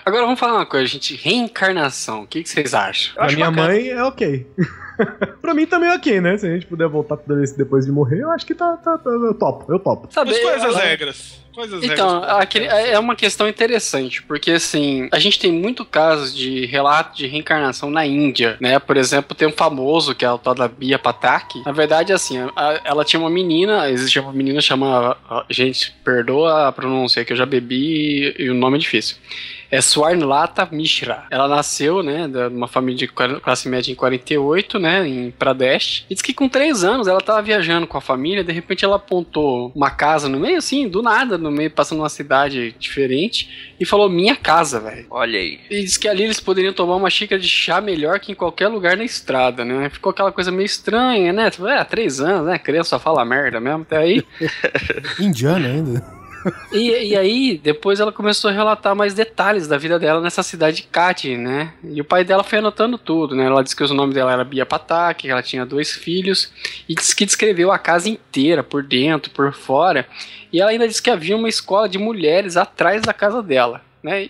Agora 0.06 0.24
vamos 0.24 0.40
falar 0.40 0.56
uma 0.56 0.66
coisa, 0.66 0.86
gente. 0.88 1.16
Reencarnação. 1.16 2.24
O 2.24 2.28
que, 2.28 2.44
que 2.44 2.50
vocês 2.50 2.74
acham? 2.74 3.14
Pra 3.16 3.28
minha 3.28 3.50
bacana. 3.50 3.68
mãe 3.70 3.88
é 3.90 4.04
ok. 4.04 4.46
pra 5.42 5.54
mim 5.54 5.66
também 5.66 5.90
é 5.90 5.96
ok, 5.96 6.20
né? 6.20 6.38
Se 6.38 6.46
a 6.48 6.50
gente 6.54 6.66
puder 6.66 6.88
voltar 6.88 7.18
toda 7.18 7.36
vez 7.38 7.54
depois 7.54 7.86
de 7.86 7.92
morrer, 7.92 8.22
eu 8.22 8.32
acho 8.32 8.46
que 8.46 8.54
tá, 8.54 8.76
tá, 8.78 8.98
tá 8.98 9.10
eu 9.10 9.34
topo, 9.34 9.72
eu 9.72 9.80
topo. 9.80 10.08
Sabe, 10.12 10.32
Mas 10.32 10.40
quais 10.42 10.64
as 10.64 10.70
ela- 10.76 10.80
regras? 10.80 11.48
Quais 11.54 11.74
as 11.74 11.84
Então, 11.84 12.20
regras? 12.20 12.38
aquele, 12.40 12.66
é 12.68 13.00
uma 13.00 13.16
questão 13.16 13.48
interessante, 13.48 14.22
porque 14.22 14.52
assim, 14.52 15.08
a 15.12 15.18
gente 15.18 15.40
tem 15.40 15.52
muito 15.52 15.84
casos 15.86 16.36
de 16.36 16.66
relato 16.68 17.18
de 17.18 17.26
reencarnação 17.26 17.90
na 17.90 18.06
Índia, 18.06 18.58
né? 18.60 18.78
Por 18.78 18.96
exemplo, 18.98 19.34
tem 19.36 19.48
um 19.48 19.52
famoso, 19.52 20.14
que 20.14 20.24
é 20.26 20.32
o 20.32 20.38
tal 20.38 20.54
da 20.54 20.68
Bia 20.68 21.00
Patak. 21.00 21.64
Na 21.66 21.72
verdade, 21.72 22.12
assim, 22.14 22.38
a- 22.56 22.82
ela 22.84 23.04
tinha 23.04 23.20
uma 23.20 23.30
menina, 23.30 23.90
existia 23.90 24.22
uma 24.22 24.34
menina 24.34 24.62
chamada. 24.62 25.18
Gente, 25.50 25.96
perdoa 26.04 26.68
a 26.68 26.72
pronúncia, 26.72 27.24
que 27.26 27.34
eu 27.34 27.38
já 27.38 27.46
bebi 27.46 28.36
e 28.38 28.50
o 28.50 28.54
nome 28.54 28.78
é 28.78 28.80
difícil. 28.80 29.16
É 29.72 29.82
Swarnlata 29.82 30.68
Mishra. 30.72 31.26
Ela 31.30 31.48
nasceu, 31.48 32.02
né, 32.02 32.28
de 32.28 32.48
uma 32.48 32.68
família 32.68 33.00
de 33.00 33.08
classe 33.08 33.68
média 33.68 33.92
em 33.92 33.96
48, 33.96 34.80
né, 34.80 35.08
em 35.08 35.32
Pradesh. 35.32 36.06
E 36.10 36.14
diz 36.14 36.22
que 36.22 36.34
com 36.34 36.48
três 36.50 36.84
anos 36.84 37.08
ela 37.08 37.22
tava 37.22 37.42
viajando 37.42 37.88
com 37.88 37.98
a 37.98 38.02
família, 38.02 38.44
de 38.44 38.52
repente 38.52 38.86
ela 38.86 38.96
apontou 38.96 39.72
uma 39.76 39.90
casa 39.90 40.30
no 40.30 40.40
meio, 40.40 40.58
assim, 40.58 40.88
do 40.88 41.02
nada, 41.02 41.38
no 41.38 41.52
meio, 41.52 41.72
passando 41.72 42.00
numa 42.00 42.10
cidade 42.10 42.76
diferente, 42.80 43.76
e 43.80 43.86
falou: 43.86 44.10
Minha 44.10 44.36
casa, 44.36 44.80
velho. 44.80 45.06
Olha 45.10 45.40
aí. 45.40 45.60
E 45.70 45.84
diz 45.84 45.98
que 45.98 46.08
ali 46.08 46.24
eles 46.24 46.40
poderiam 46.40 46.74
tomar 46.74 46.96
uma 46.96 47.10
xícara 47.10 47.40
de 47.40 47.48
chá 47.48 47.82
melhor 47.82 48.20
que 48.20 48.32
em 48.32 48.36
qualquer 48.36 48.68
lugar 48.68 48.98
na 48.98 49.04
estrada, 49.04 49.64
né? 49.64 49.90
Ficou 49.90 50.12
aquela 50.12 50.32
coisa 50.32 50.52
meio 50.52 50.66
estranha, 50.66 51.34
né? 51.34 51.50
Tipo, 51.50 51.68
é, 51.68 51.84
três 51.84 52.20
anos, 52.20 52.48
né? 52.48 52.58
Criança 52.58 52.92
só 52.92 53.00
fala 53.00 53.26
merda 53.26 53.60
mesmo, 53.60 53.82
até 53.82 53.98
aí. 53.98 54.24
Indiana 55.20 55.68
ainda. 55.68 56.17
E, 56.72 57.10
e, 57.10 57.16
aí, 57.16 57.60
depois 57.62 58.00
ela 58.00 58.12
começou 58.12 58.50
a 58.50 58.54
relatar 58.54 58.96
mais 58.96 59.14
detalhes 59.14 59.68
da 59.68 59.78
vida 59.78 59.98
dela 59.98 60.22
nessa 60.22 60.44
cidade 60.44 60.78
de 60.78 60.84
Kati, 60.84 61.36
né? 61.38 61.74
E 61.84 62.00
o 62.00 62.06
pai 62.06 62.24
dela 62.24 62.44
foi 62.44 62.60
anotando 62.60 62.98
tudo, 62.98 63.36
né? 63.36 63.46
Ela 63.46 63.64
disse 63.64 63.76
que 63.76 63.84
o 63.84 63.94
nome 63.94 64.14
dela 64.14 64.34
era 64.34 64.44
Bia 64.44 64.66
Patak, 64.66 65.24
que 65.24 65.30
ela 65.30 65.42
tinha 65.42 65.66
dois 65.66 65.92
filhos, 65.92 66.52
e 66.88 66.96
disse 66.96 67.16
que 67.16 67.26
descreveu 67.26 67.72
a 67.72 67.80
casa 67.80 68.10
inteira, 68.10 68.64
por 68.64 68.84
dentro, 68.84 69.32
por 69.32 69.54
fora. 69.54 70.08
E 70.52 70.62
ela 70.62 70.72
ainda 70.72 70.88
disse 70.88 71.02
que 71.02 71.10
havia 71.10 71.36
uma 71.36 71.50
escola 71.50 71.90
de 71.90 71.98
mulheres 71.98 72.58
atrás 72.58 73.02
da 73.02 73.14
casa 73.14 73.42
dela, 73.42 73.82
né? 74.04 74.30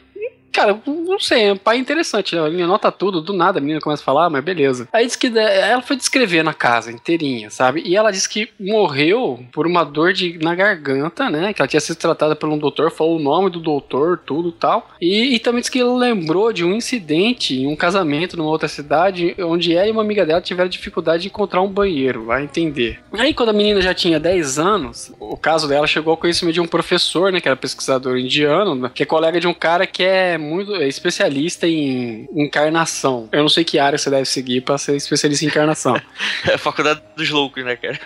Cara, 0.58 0.82
não 0.88 1.20
sei, 1.20 1.44
é 1.44 1.54
um 1.54 1.58
pai 1.58 1.78
interessante. 1.78 2.36
Né? 2.36 2.48
Ele 2.48 2.64
anota 2.64 2.92
tudo, 2.92 3.22
do 3.22 3.32
nada 3.32 3.60
a 3.60 3.62
menina 3.62 3.80
começa 3.80 4.02
a 4.02 4.06
falar, 4.06 4.28
mas 4.28 4.44
beleza. 4.44 4.90
Aí 4.92 5.06
diz 5.06 5.16
que 5.16 5.28
ela 5.38 5.84
foi 5.84 5.96
descrevendo 5.96 6.50
a 6.50 6.54
casa 6.54 6.92
inteirinha, 6.92 7.52
sabe? 7.52 7.84
E 7.86 7.96
ela 7.96 8.10
disse 8.10 8.28
que 8.28 8.50
morreu 8.60 9.40
por 9.52 9.68
uma 9.68 9.84
dor 9.84 10.14
de, 10.14 10.40
na 10.40 10.56
garganta, 10.56 11.30
né? 11.30 11.54
Que 11.54 11.62
ela 11.62 11.68
tinha 11.68 11.80
sido 11.80 11.98
tratada 11.98 12.36
por 12.36 12.50
um 12.50 12.58
doutor, 12.58 12.90
falou 12.90 13.18
o 13.18 13.22
nome 13.22 13.52
do 13.52 13.60
doutor, 13.60 14.20
tudo 14.26 14.52
tal. 14.52 14.90
E, 15.00 15.36
e 15.36 15.38
também 15.38 15.62
diz 15.62 15.70
que 15.70 15.84
lembrou 15.84 16.52
de 16.52 16.66
um 16.66 16.74
incidente 16.74 17.56
em 17.56 17.68
um 17.68 17.76
casamento 17.76 18.36
numa 18.36 18.50
outra 18.50 18.68
cidade, 18.68 19.36
onde 19.38 19.76
ela 19.76 19.88
e 19.88 19.92
uma 19.92 20.02
amiga 20.02 20.26
dela 20.26 20.42
tiveram 20.42 20.70
dificuldade 20.70 21.22
de 21.22 21.28
encontrar 21.28 21.62
um 21.62 21.70
banheiro, 21.70 22.26
vai 22.26 22.44
entender. 22.44 23.00
Aí 23.14 23.32
quando 23.32 23.50
a 23.50 23.54
menina 23.54 23.80
já 23.80 23.94
tinha 23.94 24.20
10 24.20 24.58
anos, 24.58 25.14
o 25.20 25.38
caso 25.38 25.68
dela 25.68 25.86
chegou 25.86 26.10
ao 26.10 26.18
conhecimento 26.18 26.56
de 26.56 26.62
um 26.62 26.68
professor, 26.68 27.32
né? 27.32 27.40
Que 27.40 27.48
era 27.48 27.56
pesquisador 27.56 28.18
indiano, 28.18 28.74
né, 28.74 28.92
que 28.92 29.04
é 29.04 29.06
colega 29.06 29.40
de 29.40 29.46
um 29.46 29.54
cara 29.54 29.86
que 29.86 30.02
é 30.02 30.47
muito 30.48 30.76
é 30.76 30.88
especialista 30.88 31.68
em 31.68 32.28
encarnação. 32.36 33.28
Eu 33.32 33.42
não 33.42 33.50
sei 33.50 33.64
que 33.64 33.78
área 33.78 33.98
você 33.98 34.10
deve 34.10 34.26
seguir 34.26 34.62
para 34.62 34.78
ser 34.78 34.96
especialista 34.96 35.46
em 35.46 35.50
encarnação. 35.50 35.96
é 36.48 36.54
a 36.54 36.58
faculdade 36.58 37.02
dos 37.16 37.30
loucos, 37.30 37.64
né, 37.64 37.76
cara? 37.76 38.00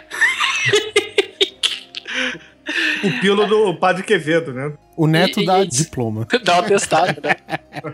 o 3.03 3.19
pilo 3.19 3.45
do 3.47 3.75
Padre 3.75 4.03
Quevedo, 4.03 4.53
né? 4.53 4.73
O 4.95 5.07
neto 5.07 5.41
e, 5.41 5.45
dá 5.45 5.61
e, 5.61 5.67
diploma. 5.67 6.27
Dá 6.43 6.57
um 6.57 6.59
atestado, 6.59 7.21
né? 7.21 7.35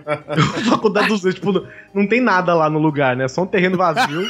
Faculdade 0.69 1.07
dos 1.07 1.21
tipo, 1.33 1.65
não 1.93 2.07
tem 2.07 2.21
nada 2.21 2.53
lá 2.53 2.69
no 2.69 2.79
lugar, 2.79 3.15
né? 3.15 3.27
Só 3.27 3.43
um 3.43 3.47
terreno 3.47 3.77
vazio. 3.77 4.27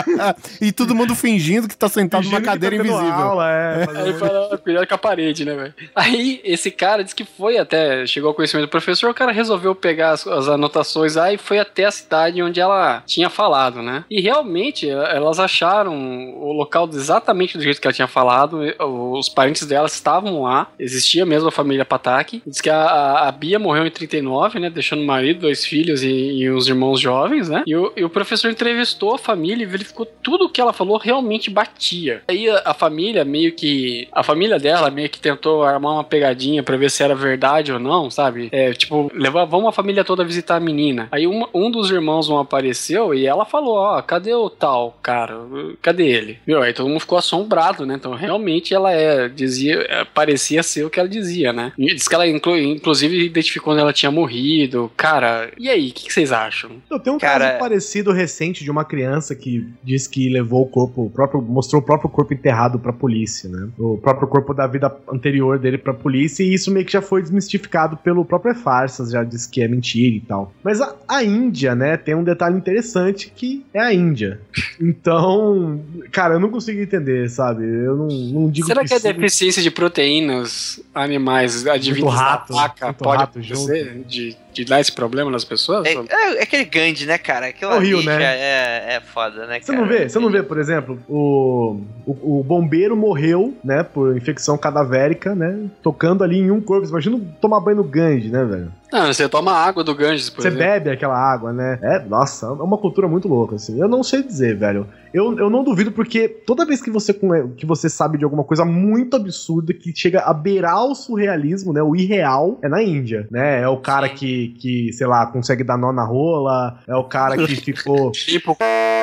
e 0.60 0.72
todo 0.72 0.94
mundo 0.94 1.14
fingindo 1.14 1.68
que 1.68 1.76
tá 1.76 1.88
sentado 1.88 2.22
fingindo 2.22 2.40
numa 2.40 2.44
cadeira 2.44 2.76
tá 2.76 2.82
invisível. 2.82 3.12
Aula, 3.12 3.50
é, 3.50 3.88
Aí 3.96 4.12
fala, 4.14 4.58
cuidado 4.58 4.86
com 4.86 4.94
a 4.94 4.98
parede, 4.98 5.44
né, 5.44 5.54
velho? 5.54 5.74
Aí 5.94 6.40
esse 6.44 6.70
cara 6.70 7.02
disse 7.02 7.14
que 7.14 7.24
foi 7.24 7.58
até, 7.58 8.06
chegou 8.06 8.28
ao 8.28 8.34
conhecimento 8.34 8.66
do 8.66 8.70
professor, 8.70 9.10
o 9.10 9.14
cara 9.14 9.32
resolveu 9.32 9.74
pegar 9.74 10.10
as, 10.10 10.26
as 10.26 10.48
anotações 10.48 11.16
lá 11.16 11.32
e 11.32 11.38
foi 11.38 11.58
até 11.58 11.84
a 11.84 11.90
cidade 11.90 12.42
onde 12.42 12.60
ela 12.60 13.02
tinha 13.06 13.30
falado, 13.30 13.82
né? 13.82 14.04
E 14.10 14.20
realmente 14.20 14.88
elas 14.88 15.38
acharam 15.38 15.94
o 16.34 16.52
local 16.52 16.88
exatamente 16.92 17.56
do 17.56 17.62
jeito 17.62 17.80
que 17.80 17.86
ela 17.86 17.94
tinha 17.94 18.08
falado, 18.08 18.60
os 18.80 19.28
parentes 19.28 19.66
dela 19.66 19.86
estavam 19.86 20.42
lá, 20.42 20.68
existia 20.78 21.24
mesmo 21.24 21.48
a 21.48 21.52
família 21.52 21.84
Patak. 21.84 22.42
Diz 22.46 22.60
que 22.60 22.70
a, 22.70 22.76
a, 22.76 23.28
a 23.28 23.32
Bia 23.32 23.58
morreu 23.58 23.86
em 23.86 23.90
39, 23.90 24.58
né? 24.58 24.70
Deixando 24.70 25.02
marido, 25.02 25.40
dois 25.40 25.64
filhos 25.64 26.02
e, 26.02 26.08
e 26.08 26.50
os 26.50 26.68
irmãos 26.68 27.00
jovens, 27.00 27.48
né? 27.48 27.62
E 27.66 27.74
o, 27.74 27.92
e 27.96 28.04
o 28.04 28.10
professor 28.10 28.50
entrevistou 28.50 29.14
a 29.14 29.18
família 29.18 29.64
verificou 29.82 30.06
tudo 30.06 30.44
o 30.44 30.48
que 30.48 30.60
ela 30.60 30.72
falou 30.72 30.96
realmente 30.96 31.50
batia. 31.50 32.22
Aí 32.28 32.48
a, 32.48 32.62
a, 32.66 32.74
família 32.74 33.24
meio 33.24 33.52
que. 33.52 34.08
A 34.12 34.22
família 34.22 34.58
dela 34.58 34.90
meio 34.90 35.10
que 35.10 35.20
tentou 35.20 35.62
armar 35.62 35.94
uma 35.94 36.04
pegadinha 36.04 36.62
para 36.62 36.76
ver 36.76 36.90
se 36.90 37.02
era 37.02 37.14
verdade 37.14 37.72
ou 37.72 37.78
não, 37.78 38.10
sabe? 38.10 38.48
É, 38.52 38.72
tipo, 38.72 39.10
levar, 39.14 39.44
vamos 39.44 39.68
a 39.68 39.72
família 39.72 40.04
toda 40.04 40.24
visitar 40.24 40.56
a 40.56 40.60
menina. 40.60 41.08
Aí 41.10 41.26
um, 41.26 41.44
um 41.52 41.70
dos 41.70 41.90
irmãos 41.90 42.28
não 42.28 42.38
apareceu 42.38 43.14
e 43.14 43.26
ela 43.26 43.44
falou: 43.44 43.74
Ó, 43.74 43.98
oh, 43.98 44.02
cadê 44.02 44.34
o 44.34 44.48
tal 44.48 44.96
cara? 45.02 45.36
Cadê 45.80 46.06
ele? 46.06 46.38
Meu, 46.46 46.62
aí 46.62 46.72
todo 46.72 46.88
mundo 46.88 47.00
ficou 47.00 47.18
assombrado, 47.18 47.84
né? 47.84 47.94
Então 47.94 48.14
realmente 48.14 48.74
ela 48.74 48.92
é, 48.92 49.28
dizia, 49.28 49.84
é, 49.88 50.04
parecia 50.04 50.62
ser 50.62 50.84
o 50.84 50.90
que 50.90 51.00
ela 51.00 51.08
dizia, 51.08 51.52
né? 51.52 51.72
E 51.76 51.94
diz 51.94 52.06
que 52.06 52.14
ela, 52.14 52.26
inclu, 52.26 52.56
inclusive, 52.56 53.24
identificou 53.24 53.72
quando 53.72 53.80
ela 53.80 53.92
tinha 53.92 54.10
morrido. 54.10 54.92
Cara, 54.96 55.50
e 55.58 55.68
aí, 55.68 55.88
o 55.88 55.92
que, 55.92 56.04
que, 56.04 56.12
vocês 56.12 56.30
acham? 56.30 56.70
Eu 56.90 57.00
tenho 57.00 57.16
um 57.16 57.18
cara... 57.18 57.48
caso 57.48 57.58
parecido 57.58 58.12
recente 58.12 58.62
de 58.62 58.70
uma 58.70 58.84
criança 58.84 59.34
que 59.34 59.61
diz 59.82 60.06
que 60.06 60.28
levou 60.28 60.62
o 60.62 60.66
corpo, 60.66 61.06
o 61.06 61.10
próprio, 61.10 61.40
mostrou 61.42 61.80
o 61.80 61.84
próprio 61.84 62.10
corpo 62.10 62.34
enterrado 62.34 62.78
pra 62.78 62.92
polícia, 62.92 63.48
né? 63.48 63.68
O 63.78 63.98
próprio 63.98 64.28
corpo 64.28 64.54
da 64.54 64.66
vida 64.66 64.94
anterior 65.12 65.58
dele 65.58 65.78
pra 65.78 65.94
polícia, 65.94 66.42
e 66.42 66.52
isso 66.52 66.70
meio 66.70 66.86
que 66.86 66.92
já 66.92 67.02
foi 67.02 67.22
desmistificado 67.22 67.96
pelo 67.96 68.24
próprio 68.24 68.54
Farsas, 68.54 69.10
já 69.10 69.24
disse 69.24 69.48
que 69.48 69.62
é 69.62 69.68
mentira 69.68 70.16
e 70.16 70.20
tal. 70.20 70.52
Mas 70.62 70.80
a, 70.80 70.94
a 71.08 71.24
Índia, 71.24 71.74
né, 71.74 71.96
tem 71.96 72.14
um 72.14 72.24
detalhe 72.24 72.56
interessante 72.56 73.32
que 73.34 73.64
é 73.72 73.80
a 73.80 73.92
Índia. 73.92 74.40
Então, 74.80 75.80
cara, 76.10 76.34
eu 76.34 76.40
não 76.40 76.50
consigo 76.50 76.80
entender, 76.80 77.28
sabe? 77.30 77.64
Eu 77.64 77.96
não, 77.96 78.08
não 78.08 78.50
digo 78.50 78.66
Será 78.66 78.82
que, 78.82 78.88
que 78.88 78.94
a 78.94 79.12
deficiência 79.12 79.62
de 79.62 79.70
proteínas 79.70 80.80
animais 80.94 81.66
advindas 81.66 82.14
rato, 82.14 82.52
da 82.52 82.62
vaca 82.62 82.92
pode 82.92 83.22
acontecer 83.22 84.04
de 84.06 84.36
de 84.52 84.64
dar 84.64 84.80
esse 84.80 84.92
problema 84.92 85.30
nas 85.30 85.44
pessoas? 85.44 85.86
É, 85.86 85.94
é, 85.94 86.38
é 86.38 86.42
aquele 86.42 86.64
Gandhi, 86.64 87.06
né, 87.06 87.18
cara? 87.18 87.46
Aquilo 87.46 87.72
é 87.72 87.76
o 87.76 87.80
Rio, 87.80 88.02
né? 88.02 88.22
É, 88.22 88.94
é 88.96 89.00
foda, 89.00 89.46
né, 89.46 89.60
Você 89.60 89.72
não 89.72 89.86
vê? 89.86 90.08
Você 90.08 90.18
não 90.18 90.30
vê, 90.30 90.42
por 90.42 90.58
exemplo, 90.58 90.98
o, 91.08 91.80
o, 92.06 92.40
o, 92.40 92.44
bombeiro 92.44 92.96
morreu, 92.96 93.56
né, 93.64 93.82
por 93.82 94.16
infecção 94.16 94.58
cadavérica, 94.58 95.34
né, 95.34 95.58
tocando 95.82 96.22
ali 96.22 96.38
em 96.38 96.50
um 96.50 96.60
corpo. 96.60 96.86
Imagina 96.86 97.20
tomar 97.40 97.60
banho 97.60 97.78
no 97.78 97.84
Gandhi, 97.84 98.28
né, 98.28 98.44
velho? 98.44 98.72
Não, 98.92 99.06
você 99.06 99.26
toma 99.26 99.52
água 99.52 99.82
do 99.82 99.94
Ganges, 99.94 100.28
por 100.28 100.42
Você 100.42 100.48
exemplo. 100.48 100.66
bebe 100.66 100.90
aquela 100.90 101.16
água, 101.16 101.50
né? 101.50 101.78
É, 101.82 101.98
nossa, 102.00 102.46
é 102.46 102.50
uma 102.50 102.76
cultura 102.76 103.08
muito 103.08 103.26
louca, 103.26 103.56
assim. 103.56 103.80
Eu 103.80 103.88
não 103.88 104.02
sei 104.02 104.22
dizer, 104.22 104.56
velho. 104.56 104.86
Eu, 105.14 105.38
eu 105.38 105.48
não 105.48 105.64
duvido 105.64 105.90
porque 105.92 106.28
toda 106.28 106.64
vez 106.64 106.82
que 106.82 106.90
você, 106.90 107.14
que 107.56 107.64
você 107.64 107.88
sabe 107.88 108.18
de 108.18 108.24
alguma 108.24 108.44
coisa 108.44 108.64
muito 108.64 109.16
absurda 109.16 109.72
que 109.72 109.94
chega 109.94 110.20
a 110.20 110.34
beirar 110.34 110.84
o 110.84 110.94
surrealismo, 110.94 111.72
né? 111.72 111.82
O 111.82 111.96
irreal, 111.96 112.58
é 112.62 112.68
na 112.68 112.82
Índia, 112.82 113.26
né? 113.30 113.62
É 113.62 113.68
o 113.68 113.78
cara 113.78 114.08
que, 114.10 114.48
que, 114.58 114.92
sei 114.92 115.06
lá, 115.06 115.26
consegue 115.26 115.64
dar 115.64 115.78
nó 115.78 115.92
na 115.92 116.04
rola, 116.04 116.78
é 116.86 116.94
o 116.94 117.04
cara 117.04 117.36
que 117.36 117.56
ficou... 117.56 118.12
Limpa 118.28 118.52
o 118.52 118.56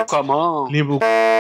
com 0.08 0.16
a 0.16 0.24
mão. 0.24 0.68
Limpa 0.68 0.94
o 0.94 1.00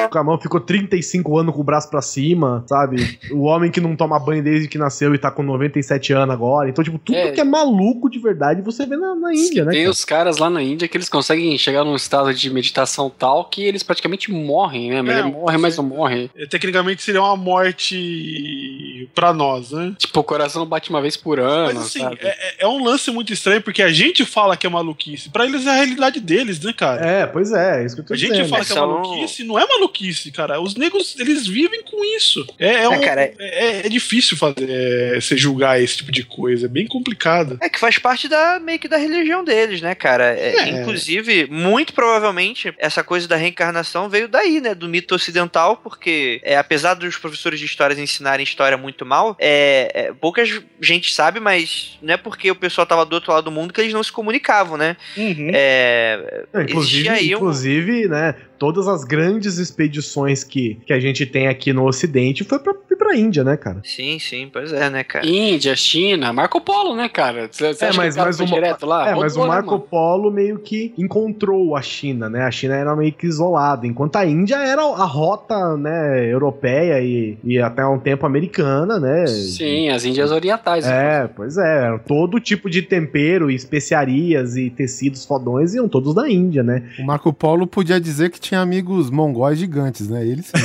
com 0.10 0.18
a 0.18 0.24
mão, 0.24 0.39
ficou 0.39 0.60
35 0.60 1.38
anos 1.38 1.54
com 1.54 1.62
o 1.62 1.64
braço 1.64 1.89
pra 1.89 2.02
cima, 2.02 2.64
sabe? 2.68 3.20
O 3.32 3.43
homem 3.43 3.70
que 3.70 3.80
não 3.80 3.95
toma 3.95 4.20
banho 4.20 4.43
desde 4.43 4.68
que 4.68 4.78
nasceu 4.78 5.14
e 5.14 5.20
tá 5.20 5.30
com 5.30 5.43
97 5.43 6.14
anos 6.14 6.34
agora. 6.34 6.68
Então, 6.68 6.84
tipo, 6.84 6.97
tudo 6.97 7.16
é. 7.16 7.32
que 7.32 7.39
é 7.39 7.43
maluco 7.43 8.10
de 8.10 8.18
verdade 8.18 8.39
verdade 8.40 8.62
você 8.62 8.86
vê 8.86 8.96
na, 8.96 9.14
na 9.14 9.34
Índia, 9.34 9.66
né? 9.66 9.72
Tem 9.72 9.82
cara? 9.82 9.92
os 9.92 10.06
caras 10.06 10.38
lá 10.38 10.50
na 10.50 10.64
Índia 10.64 10.88
que 10.88 10.96
eles 10.96 11.10
conseguem 11.10 11.58
chegar 11.58 11.84
num 11.84 11.96
estado 11.96 12.34
de 12.34 12.50
meditação 12.50 13.10
tal 13.10 13.46
que 13.46 13.64
eles 13.64 13.84
praticamente 13.84 14.32
morrem, 14.32 14.90
né? 14.92 15.02
Mas 15.02 15.18
é, 15.18 15.24
morre, 15.24 15.58
mas 15.58 15.78
não 15.78 15.84
morre. 15.84 16.32
É, 16.36 16.46
tecnicamente 16.46 17.04
seria 17.04 17.22
uma 17.22 17.36
morte 17.36 19.10
pra 19.14 19.34
nós, 19.34 19.72
né? 19.72 19.94
Tipo, 19.98 20.22
o 20.22 20.24
coração 20.24 20.66
bate 20.66 20.90
uma 20.90 21.02
vez 21.02 21.18
por 21.18 21.40
ano. 21.40 21.74
Mas 21.74 21.88
assim, 21.88 22.04
é, 22.04 22.28
é, 22.28 22.56
é, 22.60 22.68
um 22.68 22.84
lance 22.84 23.12
muito 23.12 23.34
estranho 23.34 23.62
porque 23.62 23.84
a 23.84 23.92
gente 23.92 24.26
fala 24.26 24.56
que 24.56 24.66
é 24.66 24.70
maluquice. 24.70 25.30
Pra 25.30 25.46
eles 25.46 25.66
é 25.66 25.70
a 25.70 25.74
realidade 25.74 26.20
deles, 26.20 26.60
né, 26.60 26.72
cara? 26.72 27.06
É, 27.06 27.26
pois 27.26 27.52
é, 27.52 27.82
é 27.82 27.86
isso 27.86 27.96
que 27.96 28.02
eu 28.02 28.06
tô 28.06 28.14
A 28.14 28.18
gente 28.18 28.48
fala 28.48 28.64
que 28.64 28.72
é 28.72 28.76
maluquice, 28.76 29.44
não 29.44 29.60
é 29.60 29.68
maluquice, 29.68 30.32
cara. 30.32 30.62
Os 30.62 30.76
negros, 30.76 31.16
eles 31.20 31.46
vivem 31.46 31.84
com 31.84 32.04
isso. 32.16 32.46
É, 32.58 32.84
é, 32.84 32.90
um, 32.90 33.02
cara, 33.02 33.22
é, 33.22 33.86
é, 33.86 33.90
difícil 33.90 34.38
fazer, 34.38 35.22
se 35.22 35.36
julgar 35.36 35.82
esse 35.82 35.98
tipo 35.98 36.12
de 36.12 36.24
coisa. 36.24 36.66
É 36.66 36.70
bem 36.70 36.88
complicado. 36.88 37.58
É 37.62 37.68
que 37.68 37.80
faz 37.80 37.98
parte 37.98 38.29
da 38.30 38.60
meio 38.60 38.80
que 38.80 38.88
da 38.88 38.98
religião 38.98 39.44
deles, 39.44 39.82
né, 39.82 39.94
cara? 39.94 40.34
É, 40.34 40.56
é. 40.56 40.70
Inclusive, 40.70 41.48
muito 41.50 41.94
provavelmente, 41.94 42.74
essa 42.78 43.04
coisa 43.04 43.28
da 43.28 43.36
reencarnação 43.36 44.08
veio 44.08 44.28
daí, 44.28 44.62
né? 44.62 44.74
Do 44.74 44.88
mito 44.88 45.16
ocidental, 45.16 45.78
porque 45.78 46.40
é, 46.44 46.58
apesar 46.58 46.94
dos 46.94 47.18
professores 47.18 47.60
de 47.60 47.66
histórias 47.66 48.00
ensinarem 48.00 48.44
história 48.44 48.78
muito 48.78 49.06
mal, 49.06 49.36
é, 49.40 49.92
é, 49.94 50.14
pouca 50.14 50.44
gente 50.80 51.14
sabe, 51.14 51.40
mas 51.40 51.98
não 52.02 52.14
é 52.14 52.18
porque 52.18 52.52
o 52.52 52.56
pessoal 52.56 52.88
tava 52.88 53.06
do 53.06 53.14
outro 53.14 53.34
lado 53.34 53.46
do 53.46 53.52
mundo 53.52 53.74
que 53.74 53.82
eles 53.82 53.94
não 53.94 54.04
se 54.04 54.12
comunicavam, 54.12 54.78
né? 54.78 54.96
Uhum. 55.18 55.52
É, 55.54 56.46
inclusive, 56.54 57.34
inclusive, 57.34 58.08
né? 58.08 58.36
Todas 58.60 58.88
as 58.88 59.03
grandes 59.03 59.57
expedições 59.57 60.43
que, 60.43 60.76
que 60.86 60.93
a 60.93 60.99
gente 60.99 61.26
tem 61.26 61.47
aqui 61.47 61.72
no 61.74 61.88
Ocidente 61.88 62.43
foi 62.43 62.60
para 62.60 62.74
pra 62.99 63.16
Índia, 63.16 63.45
né, 63.45 63.55
cara? 63.55 63.80
Sim, 63.84 64.20
sim, 64.20 64.49
pois 64.51 64.74
é, 64.74 64.89
né, 64.89 65.05
cara? 65.05 65.26
Índia, 65.26 65.74
China, 65.74 66.34
Marco 66.34 66.60
Polo, 66.60 66.93
né, 66.95 67.07
cara? 67.07 67.47
Você 67.49 67.64
É, 67.86 67.93
mas- 67.93 68.14
que 68.16 68.22
mas 68.22 68.39
o- 68.41 68.45
direto 68.45 68.86
lá? 68.86 69.10
É, 69.10 69.16
mas 69.16 69.38
o 69.38 69.41
né, 69.43 69.47
Marco 69.47 69.72
mano? 69.72 69.84
Polo 69.89 70.30
meio 70.30 70.60
que 70.60 70.93
encontrou 70.97 71.78
a 71.78 71.82
China, 71.82 72.30
né? 72.30 72.41
A 72.43 72.51
China 72.51 72.76
era 72.76 72.93
meio 72.97 73.14
que 73.14 73.26
isolada, 73.26 73.88
enquanto 73.88 74.18
a 74.18 74.26
Índia 74.26 74.57
era 74.57 74.82
a 74.82 75.05
rota, 75.05 75.78
né, 75.78 76.26
europeia 76.32 77.01
e, 77.01 77.38
e 77.43 77.57
até 77.57 77.86
um 77.86 77.97
tempo 77.97 78.26
americana, 78.26 78.99
né? 78.99 79.26
Sim, 79.28 79.89
as 79.89 80.03
Índias 80.03 80.30
Orientais. 80.32 80.86
É, 80.86 81.28
pois 81.34 81.57
é, 81.57 81.86
era 81.86 81.99
todo 81.99 82.38
tipo 82.39 82.70
de 82.70 82.82
tempero, 82.82 83.49
e 83.49 83.55
especiarias 83.55 84.57
e 84.57 84.70
tecidos 84.70 85.26
fodões 85.26 85.74
iam 85.74 85.88
todos 85.88 86.14
da 86.14 86.30
Índia, 86.30 86.62
né? 86.64 86.84
O 86.99 87.05
Marco 87.05 87.32
Polo 87.32 87.66
podia 87.66 87.99
dizer 87.99 88.30
que 88.30 88.39
tinha 88.50 88.62
amigos 88.62 89.12
mongóis 89.12 89.60
gigantes, 89.60 90.10
né? 90.10 90.26
Ele 90.26 90.41
sim. 90.41 90.52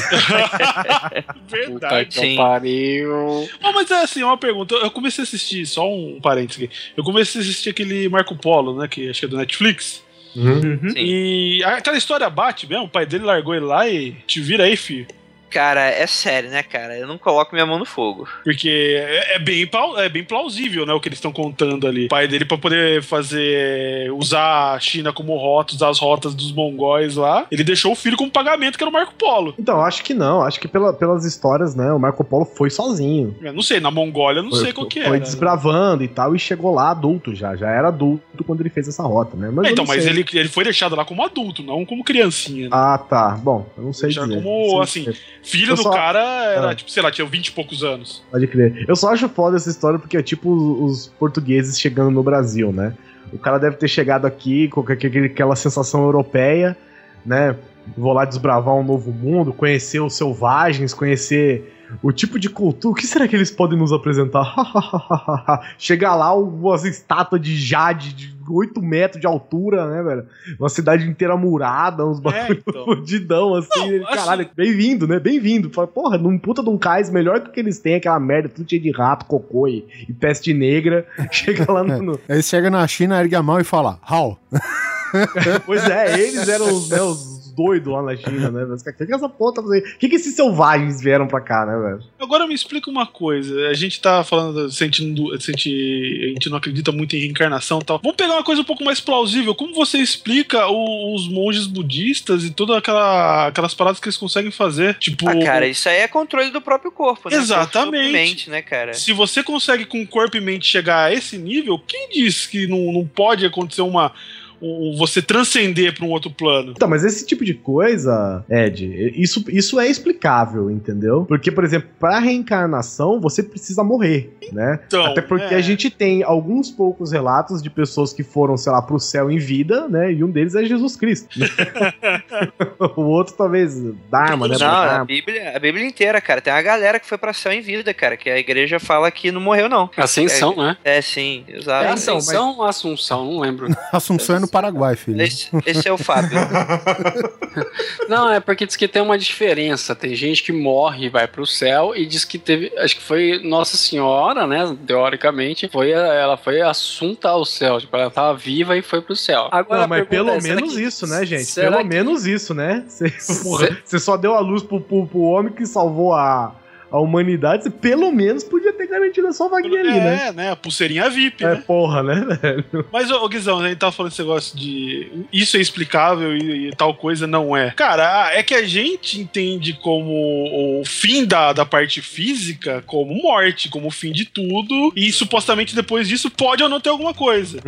Puta 1.49 1.57
Verdade. 1.57 2.19
que 2.19 2.37
pariu. 2.37 3.47
Oh, 3.63 3.73
mas 3.75 3.91
é 3.91 4.03
assim, 4.03 4.23
uma 4.23 4.39
pergunta. 4.39 4.75
Eu 4.75 4.91
comecei 4.91 5.23
a 5.23 5.27
assistir, 5.27 5.67
só 5.67 5.87
um 5.87 6.19
parênteses 6.21 6.65
aqui. 6.65 6.75
Eu 6.97 7.05
comecei 7.05 7.41
a 7.41 7.45
assistir 7.45 7.71
aquele 7.71 8.09
Marco 8.09 8.35
Polo, 8.35 8.81
né? 8.81 8.89
Que 8.89 9.11
acho 9.11 9.21
que 9.21 9.27
é 9.27 9.29
do 9.29 9.37
Netflix. 9.37 10.03
Sim. 10.33 10.95
E 10.97 11.63
aquela 11.65 11.97
história 11.97 12.29
bate 12.29 12.67
mesmo, 12.67 12.87
o 12.87 12.89
pai 12.89 13.07
dele 13.07 13.25
largou 13.25 13.55
ele 13.55 13.67
lá 13.67 13.87
e 13.89 14.13
te 14.27 14.41
vira 14.41 14.65
aí, 14.65 14.77
filho. 14.77 15.07
Cara, 15.55 15.83
é 15.89 16.05
sério, 16.07 16.51
né, 16.51 16.63
cara? 16.65 16.99
Eu 16.99 17.07
não 17.07 17.17
coloco 17.17 17.55
minha 17.55 17.65
mão 17.65 17.79
no 17.79 17.85
fogo. 17.85 18.27
Porque 18.43 18.69
é, 18.69 19.37
é 19.37 19.39
bem, 19.39 19.71
é 19.99 20.09
bem 20.09 20.25
plausível, 20.25 20.85
né, 20.85 20.93
o 20.93 20.99
que 21.01 21.09
eles 21.09 21.19
estão 21.19 21.33
contando 21.33 21.87
ali. 21.87 22.07
O 22.07 22.09
pai 22.09 22.27
dele, 22.27 22.45
pra 22.45 22.59
poder 22.59 23.03
fazer. 23.03 24.11
usar 24.13 24.73
a 24.75 24.81
China 24.81 25.13
como 25.13 25.37
rota, 25.37 25.75
usar 25.75 25.89
as 25.89 25.99
rotas 25.99 26.35
dos 26.35 26.53
mongóis 26.53 27.17
lá, 27.17 27.47
ele 27.51 27.63
deixou 27.65 27.93
o 27.93 27.97
filho 27.97 28.17
como 28.17 28.31
pagamento, 28.31 28.77
que 28.77 28.83
era 28.85 28.91
o 28.91 28.93
Marco 28.93 29.15
Polo. 29.15 29.55
Então, 29.59 29.81
acho 29.81 30.03
que 30.03 30.13
não, 30.13 30.43
acho 30.43 30.59
que 30.61 30.67
pela- 30.69 30.93
pelas 30.93 31.25
histórias, 31.25 31.75
né, 31.75 31.93
o 31.93 31.99
Marco 31.99 32.25
Polo 32.25 32.45
foi 32.45 32.69
sozinho. 32.71 33.37
Eu 33.41 33.53
não 33.53 33.63
sei, 33.63 33.79
na 33.81 33.91
Mongólia 33.91 34.41
eu 34.41 34.43
não 34.45 34.51
foi, 34.51 34.61
sei 34.61 34.73
qual 34.73 34.87
que 34.89 34.99
foi 35.01 35.07
era. 35.09 35.13
né? 35.19 35.25
desbravando 35.25 36.03
e 36.03 36.09
tal, 36.09 36.35
e 36.35 36.39
chegou 36.39 36.75
lá 36.75 36.91
adulto 36.91 37.35
já, 37.35 37.55
já 37.57 37.71
era 37.71 37.89
adulto 37.89 38.43
quando 38.45 38.61
ele 38.61 38.71
fez 38.71 38.89
essa 38.89 39.03
rota, 39.03 39.37
né? 39.37 39.51
Mas 39.53 39.67
É, 39.67 39.69
eu 39.69 39.73
então, 39.73 39.85
não 39.85 39.95
mas 39.95 40.07
ele, 40.07 40.25
ele 40.33 40.49
foi 40.49 40.65
deixado 40.65 40.97
lá 40.97 41.05
como 41.05 41.23
adulto, 41.25 41.63
não 41.63 41.85
como 41.85 42.03
criancinha. 42.05 42.65
né? 42.65 42.71
Ah, 42.73 42.99
tá. 42.99 43.31
Bom, 43.43 43.67
eu 43.77 43.85
não 43.85 43.93
sei 43.93 44.11
Já 44.11 44.23
dizer. 44.23 44.43
como, 44.43 44.81
assim, 44.81 45.05
sei. 45.05 45.15
Filho 45.45 45.73
eu 45.73 45.77
do 45.77 45.83
só- 45.83 45.91
cara 45.91 46.19
era, 46.21 46.71
Ah. 46.71 46.75
tipo, 46.75 46.91
sei 46.91 47.03
lá, 47.03 47.11
tinha 47.11 47.27
20 47.27 47.49
e 47.49 47.53
poucos 47.53 47.83
anos. 47.85 48.23
Pode 48.31 48.47
crer. 48.47 48.85
Eu 48.89 48.97
só 48.97 49.13
acho 49.13 49.29
foda 49.29 49.57
essa 49.57 49.69
história 49.71 49.99
porque 49.99 50.17
é 50.17 50.23
tipo 50.23 50.51
os, 50.51 51.07
os 51.07 51.07
portugueses 51.19 51.79
chegando 51.79 52.11
no 52.11 52.23
Brasil, 52.23 52.73
né? 52.73 52.95
O 53.33 53.39
cara 53.39 53.59
deve 53.59 53.77
ter 53.77 53.89
chegado 53.89 54.27
aqui 54.27 54.69
com 54.69 54.81
aquela 54.81 55.55
sensação 55.57 56.03
europeia, 56.05 56.77
né? 57.25 57.57
Vou 57.97 58.13
lá 58.13 58.25
desbravar 58.25 58.75
um 58.75 58.83
novo 58.83 59.13
mundo, 59.13 59.53
conhecer 59.53 60.01
os 60.01 60.15
selvagens, 60.15 60.95
conhecer 60.95 61.71
o 62.03 62.11
tipo 62.13 62.39
de 62.39 62.49
cultura. 62.49 62.93
O 62.93 62.95
que 62.95 63.07
será 63.07 63.29
que 63.29 63.37
eles 63.37 63.51
podem 63.51 63.79
nos 63.79 63.93
apresentar? 63.93 64.55
Chegar 65.79 66.15
lá, 66.15 66.35
umas 66.35 66.85
estátuas 66.85 67.41
de 67.41 67.57
jade 67.57 68.13
de 68.15 68.34
8 68.49 68.81
metros 68.83 69.21
de 69.21 69.27
altura, 69.27 69.87
né, 69.89 70.03
velho? 70.03 70.27
Uma 70.59 70.69
cidade 70.69 71.09
inteira 71.09 71.37
murada, 71.37 72.07
uns 72.07 72.19
É, 72.19 72.23
bagulho 72.23 72.63
então. 72.67 72.85
fudidão, 72.97 73.55
assim. 73.55 73.69
Não, 73.79 73.87
ele, 73.87 74.05
assim- 74.05 74.15
Caralho, 74.17 74.49
bem-vindo, 74.57 75.07
né? 75.07 75.19
Bem-vindo. 75.19 75.71
Porra, 75.71 76.19
num 76.19 76.39
puta 76.39 76.63
de 76.63 76.69
um 76.71 76.79
cais 76.79 77.11
melhor 77.11 77.41
que 77.41 77.49
o 77.49 77.53
que 77.53 77.61
eles 77.61 77.79
têm, 77.79 77.95
aquela 77.97 78.19
merda, 78.21 78.49
tudo 78.49 78.69
cheio 78.69 78.83
de 78.83 78.91
rato, 78.91 79.25
cocô 79.27 79.67
e, 79.69 79.87
e 80.09 80.13
peste 80.13 80.53
negra. 80.55 81.07
Chega 81.31 81.71
lá 81.73 81.83
no. 81.83 82.03
no- 82.03 82.21
Aí 82.29 82.43
chega 82.43 82.71
na 82.71 82.87
China, 82.87 83.21
ergue 83.21 83.35
a 83.37 83.43
mão 83.43 83.59
e 83.61 83.65
fala, 83.65 83.99
How? 84.11 84.39
Pois 85.65 85.89
é, 85.89 86.19
eles 86.21 86.49
eram 86.49 86.67
os, 86.75 86.89
né, 86.91 87.01
os 87.01 87.34
doidos 87.55 87.93
lá 87.93 88.03
na 88.03 88.17
China, 88.17 88.51
né? 88.51 88.65
O 88.65 88.77
que, 88.97 89.07
que 89.07 89.15
essa 89.15 89.29
porra 89.29 89.55
tá 89.55 89.63
fazendo? 89.63 89.85
O 89.85 89.99
que, 89.99 90.09
que 90.09 90.17
esses 90.17 90.35
selvagens 90.35 91.01
vieram 91.03 91.27
pra 91.27 91.41
cá, 91.41 91.65
né, 91.67 91.77
velho? 91.77 92.03
Agora 92.21 92.47
me 92.47 92.55
explica 92.55 92.91
uma 92.91 93.07
coisa. 93.07 93.69
A 93.69 93.75
gente 93.75 94.01
tá 94.01 94.25
falando, 94.25 94.71
sentindo, 94.71 95.41
senti, 95.41 96.21
a 96.25 96.29
gente 96.35 96.51
não 96.51 96.59
acredita 96.59 96.91
muito 96.93 97.17
em 97.17 97.21
reencarnação 97.21 97.79
e 97.81 97.85
tal. 97.85 97.99
Vamos 98.03 98.17
pegar 98.17 98.35
uma 98.35 98.45
coisa 98.45 98.63
um 98.63 98.65
pouco 98.65 98.85
mais 98.85 99.01
plausível. 99.01 99.55
Como 99.55 99.75
você 99.75 99.99
explica 99.99 100.67
o- 100.69 101.15
os 101.15 101.29
monges 101.29 101.67
budistas 101.67 102.45
e 102.45 102.51
todas 102.51 102.77
aquela, 102.77 103.47
aquelas 103.49 103.75
paradas 103.75 104.01
que 104.01 104.07
eles 104.07 104.17
conseguem 104.17 104.51
fazer? 104.51 104.95
Tipo, 104.99 105.29
Ah, 105.29 105.39
cara, 105.45 105.67
isso 105.67 105.89
aí 105.89 105.99
é 105.99 106.09
controle 106.09 106.51
do 106.51 106.61
próprio 106.61 106.91
corpo, 106.91 107.29
né? 107.31 107.37
Exatamente. 107.37 108.03
Corpo 108.03 108.13
mente, 108.13 108.51
né, 108.51 108.63
cara? 108.63 108.95
se 108.95 109.13
você 109.13 109.43
consegue 109.43 109.85
com 109.85 110.05
corpo 110.07 110.37
e 110.37 110.41
mente 110.41 110.67
chegar 110.67 111.05
a 111.05 111.13
esse 111.15 111.37
nível, 111.39 111.79
quem 111.79 112.09
diz 112.11 112.47
que 112.47 112.67
não, 112.67 112.93
não 112.93 113.07
pode 113.07 113.45
acontecer 113.47 113.83
uma. 113.83 114.13
Um- 114.61 114.97
você 114.97 115.21
transcender 115.23 115.95
pra 115.95 116.05
um 116.05 116.11
outro 116.11 116.31
plano? 116.31 116.73
Então, 116.77 116.89
mas 116.89 117.05
esse 117.05 117.27
tipo 117.27 117.45
de 117.45 117.55
coisa, 117.55 118.45
Ed, 118.49 119.13
isso, 119.17 119.45
isso 119.49 119.79
é 119.81 119.87
explicável, 119.89 120.71
entendeu? 120.71 121.25
Porque, 121.27 121.51
por 121.51 121.65
exemplo, 121.65 121.89
pra 121.99 122.19
reencarnação, 122.19 123.21
você 123.21 123.43
precisa 123.43 123.83
morrer, 123.85 124.37
né? 124.53 124.81
Então, 124.87 125.05
Até 125.05 125.21
porque 125.23 125.55
é. 125.55 125.57
a 125.57 125.61
gente 125.61 125.91
tem 125.91 126.23
alguns 126.23 126.71
poucos 126.71 127.13
relatos 127.13 127.63
de 127.63 127.71
pessoas 127.71 128.13
que 128.13 128.23
foram, 128.23 128.57
sei 128.57 128.73
lá, 128.73 128.81
pro 128.83 128.99
céu 128.99 129.31
em 129.31 129.39
vida, 129.39 129.89
né? 129.89 130.13
E 130.13 130.23
um 130.25 130.31
deles 130.31 130.55
é 130.55 130.65
Jesus 130.65 130.97
Cristo. 130.97 131.29
o 132.97 133.03
outro, 133.03 133.35
talvez, 133.37 133.75
Dharma, 134.11 134.49
né? 134.49 134.57
Não, 134.59 134.67
a 134.67 134.87
Dharma. 134.87 135.05
Bíblia, 135.05 135.57
a 135.57 135.59
Bíblia 135.59 135.87
inteira, 135.87 136.21
cara. 136.21 136.41
Tem 136.41 136.53
uma 136.53 136.63
galera 136.63 136.99
que 137.01 137.07
foi 137.07 137.19
pra 137.19 137.33
céu 137.33 137.53
em 137.53 137.61
vida, 137.61 137.93
cara. 137.95 138.17
Que 138.17 138.31
a 138.31 138.39
igreja 138.39 138.79
fala 138.79 139.11
que 139.11 139.31
não 139.31 139.41
morreu, 139.41 139.69
não. 139.69 139.91
Ascensão, 139.97 140.57
né? 140.57 140.77
É, 140.85 141.01
sim, 141.01 141.45
É 141.49 141.57
exato. 141.57 141.85
então, 141.85 141.93
Ascensão 141.95 142.57
ou 142.59 142.65
Assunção? 142.65 143.25
Não 143.25 143.41
lembro. 143.41 143.69
Assunção 143.93 144.37
é 144.37 144.39
no 144.39 144.44
Paraguai, 144.49 144.97
filho. 144.97 145.21
Esse, 145.23 145.49
esse 145.67 145.89
é 145.89 145.93
o 145.93 145.99
Fábio. 145.99 146.39
Não, 148.09 148.31
é 148.33 148.41
porque 148.41 148.67
diz 148.67 148.77
que 148.77 148.89
tem 148.89 149.03
uma 149.03 149.17
diferença. 149.19 149.95
Tem 149.95 150.15
gente 150.15 150.43
que 150.43 150.53
morre 150.53 151.07
e 151.07 151.09
vai 151.09 151.27
pro 151.27 151.47
céu 151.47 151.93
e 151.95 152.05
diz 152.07 152.25
que 152.25 152.39
teve. 152.39 152.73
Acho 152.79 152.97
que 152.97 153.03
foi 153.03 153.41
Nossa 153.45 153.77
Senhora, 153.77 154.47
né? 154.47 154.77
Teoricamente, 154.87 155.69
foi 155.69 155.91
ela 155.91 156.37
foi 156.37 156.61
assunta 156.61 157.29
ao 157.29 157.45
céu. 157.45 157.81
Tipo, 157.81 157.97
ela 157.97 158.11
tava 158.11 158.37
viva 158.37 158.77
e 158.77 158.83
foi 158.83 159.01
pro 159.01 159.17
céu. 159.17 159.49
Agora, 159.51 159.79
Não, 159.81 159.85
a 159.85 159.89
mas 159.89 160.07
pergunta 160.09 160.33
pelo 160.33 160.39
é, 160.39 160.41
menos 160.55 160.75
que- 160.75 160.83
isso, 160.83 161.07
né, 161.07 161.25
gente? 161.25 161.55
Pelo 161.55 161.79
que- 161.79 161.85
menos 161.85 162.27
isso, 162.27 162.55
né? 162.55 162.85
Você 162.89 163.11
porra, 163.43 163.79
você 163.85 163.99
só 163.99 164.17
deu 164.17 164.35
a 164.35 164.41
luz 164.41 164.63
pro, 164.63 164.81
pro, 164.81 165.07
pro 165.07 165.21
homem 165.21 165.53
que 165.53 165.67
salvou 165.67 166.13
a, 166.13 166.55
a 166.97 167.01
humanidade, 167.01 167.65
você 167.65 167.71
pelo 167.71 168.13
menos 168.13 168.45
podia 168.45 168.73
ter 168.73 168.87
garantido 168.87 169.27
a 169.27 169.33
sua 169.33 169.49
vaguinha 169.49 169.81
ali, 169.81 169.91
né? 169.91 170.27
É, 170.29 170.33
né? 170.33 170.51
A 170.53 170.57
pulseirinha 170.57 171.11
VIP, 171.11 171.45
É, 171.45 171.55
né? 171.57 171.63
porra, 171.67 172.03
né, 172.03 172.25
velho? 172.41 172.65
Mas, 172.93 173.11
ô, 173.11 173.29
Guizão, 173.29 173.59
a 173.61 173.69
gente 173.69 173.79
tava 173.79 173.91
falando 173.93 174.13
esse 174.13 174.21
negócio 174.23 174.57
de 174.57 175.11
isso 175.33 175.57
é 175.57 175.61
explicável 175.61 176.37
e, 176.37 176.69
e 176.69 176.77
tal 176.77 176.95
coisa 176.95 177.27
não 177.27 177.57
é. 177.57 177.71
Cara, 177.73 178.33
é 178.33 178.43
que 178.43 178.55
a 178.55 178.63
gente 178.67 179.21
entende 179.21 179.73
como 179.83 180.81
o 180.81 180.85
fim 180.85 181.25
da, 181.25 181.53
da 181.53 181.67
parte 181.67 182.01
física 182.01 182.83
como 182.87 183.15
morte, 183.15 183.69
como 183.69 183.89
o 183.89 183.91
fim 183.91 184.13
de 184.13 184.25
tudo, 184.25 184.93
e 184.95 185.11
supostamente 185.13 185.75
depois 185.75 186.07
disso 186.09 186.31
pode 186.31 186.63
ou 186.63 186.69
não 186.69 186.81
ter 186.81 186.91
alguma 186.91 187.13
coisa. 187.15 187.59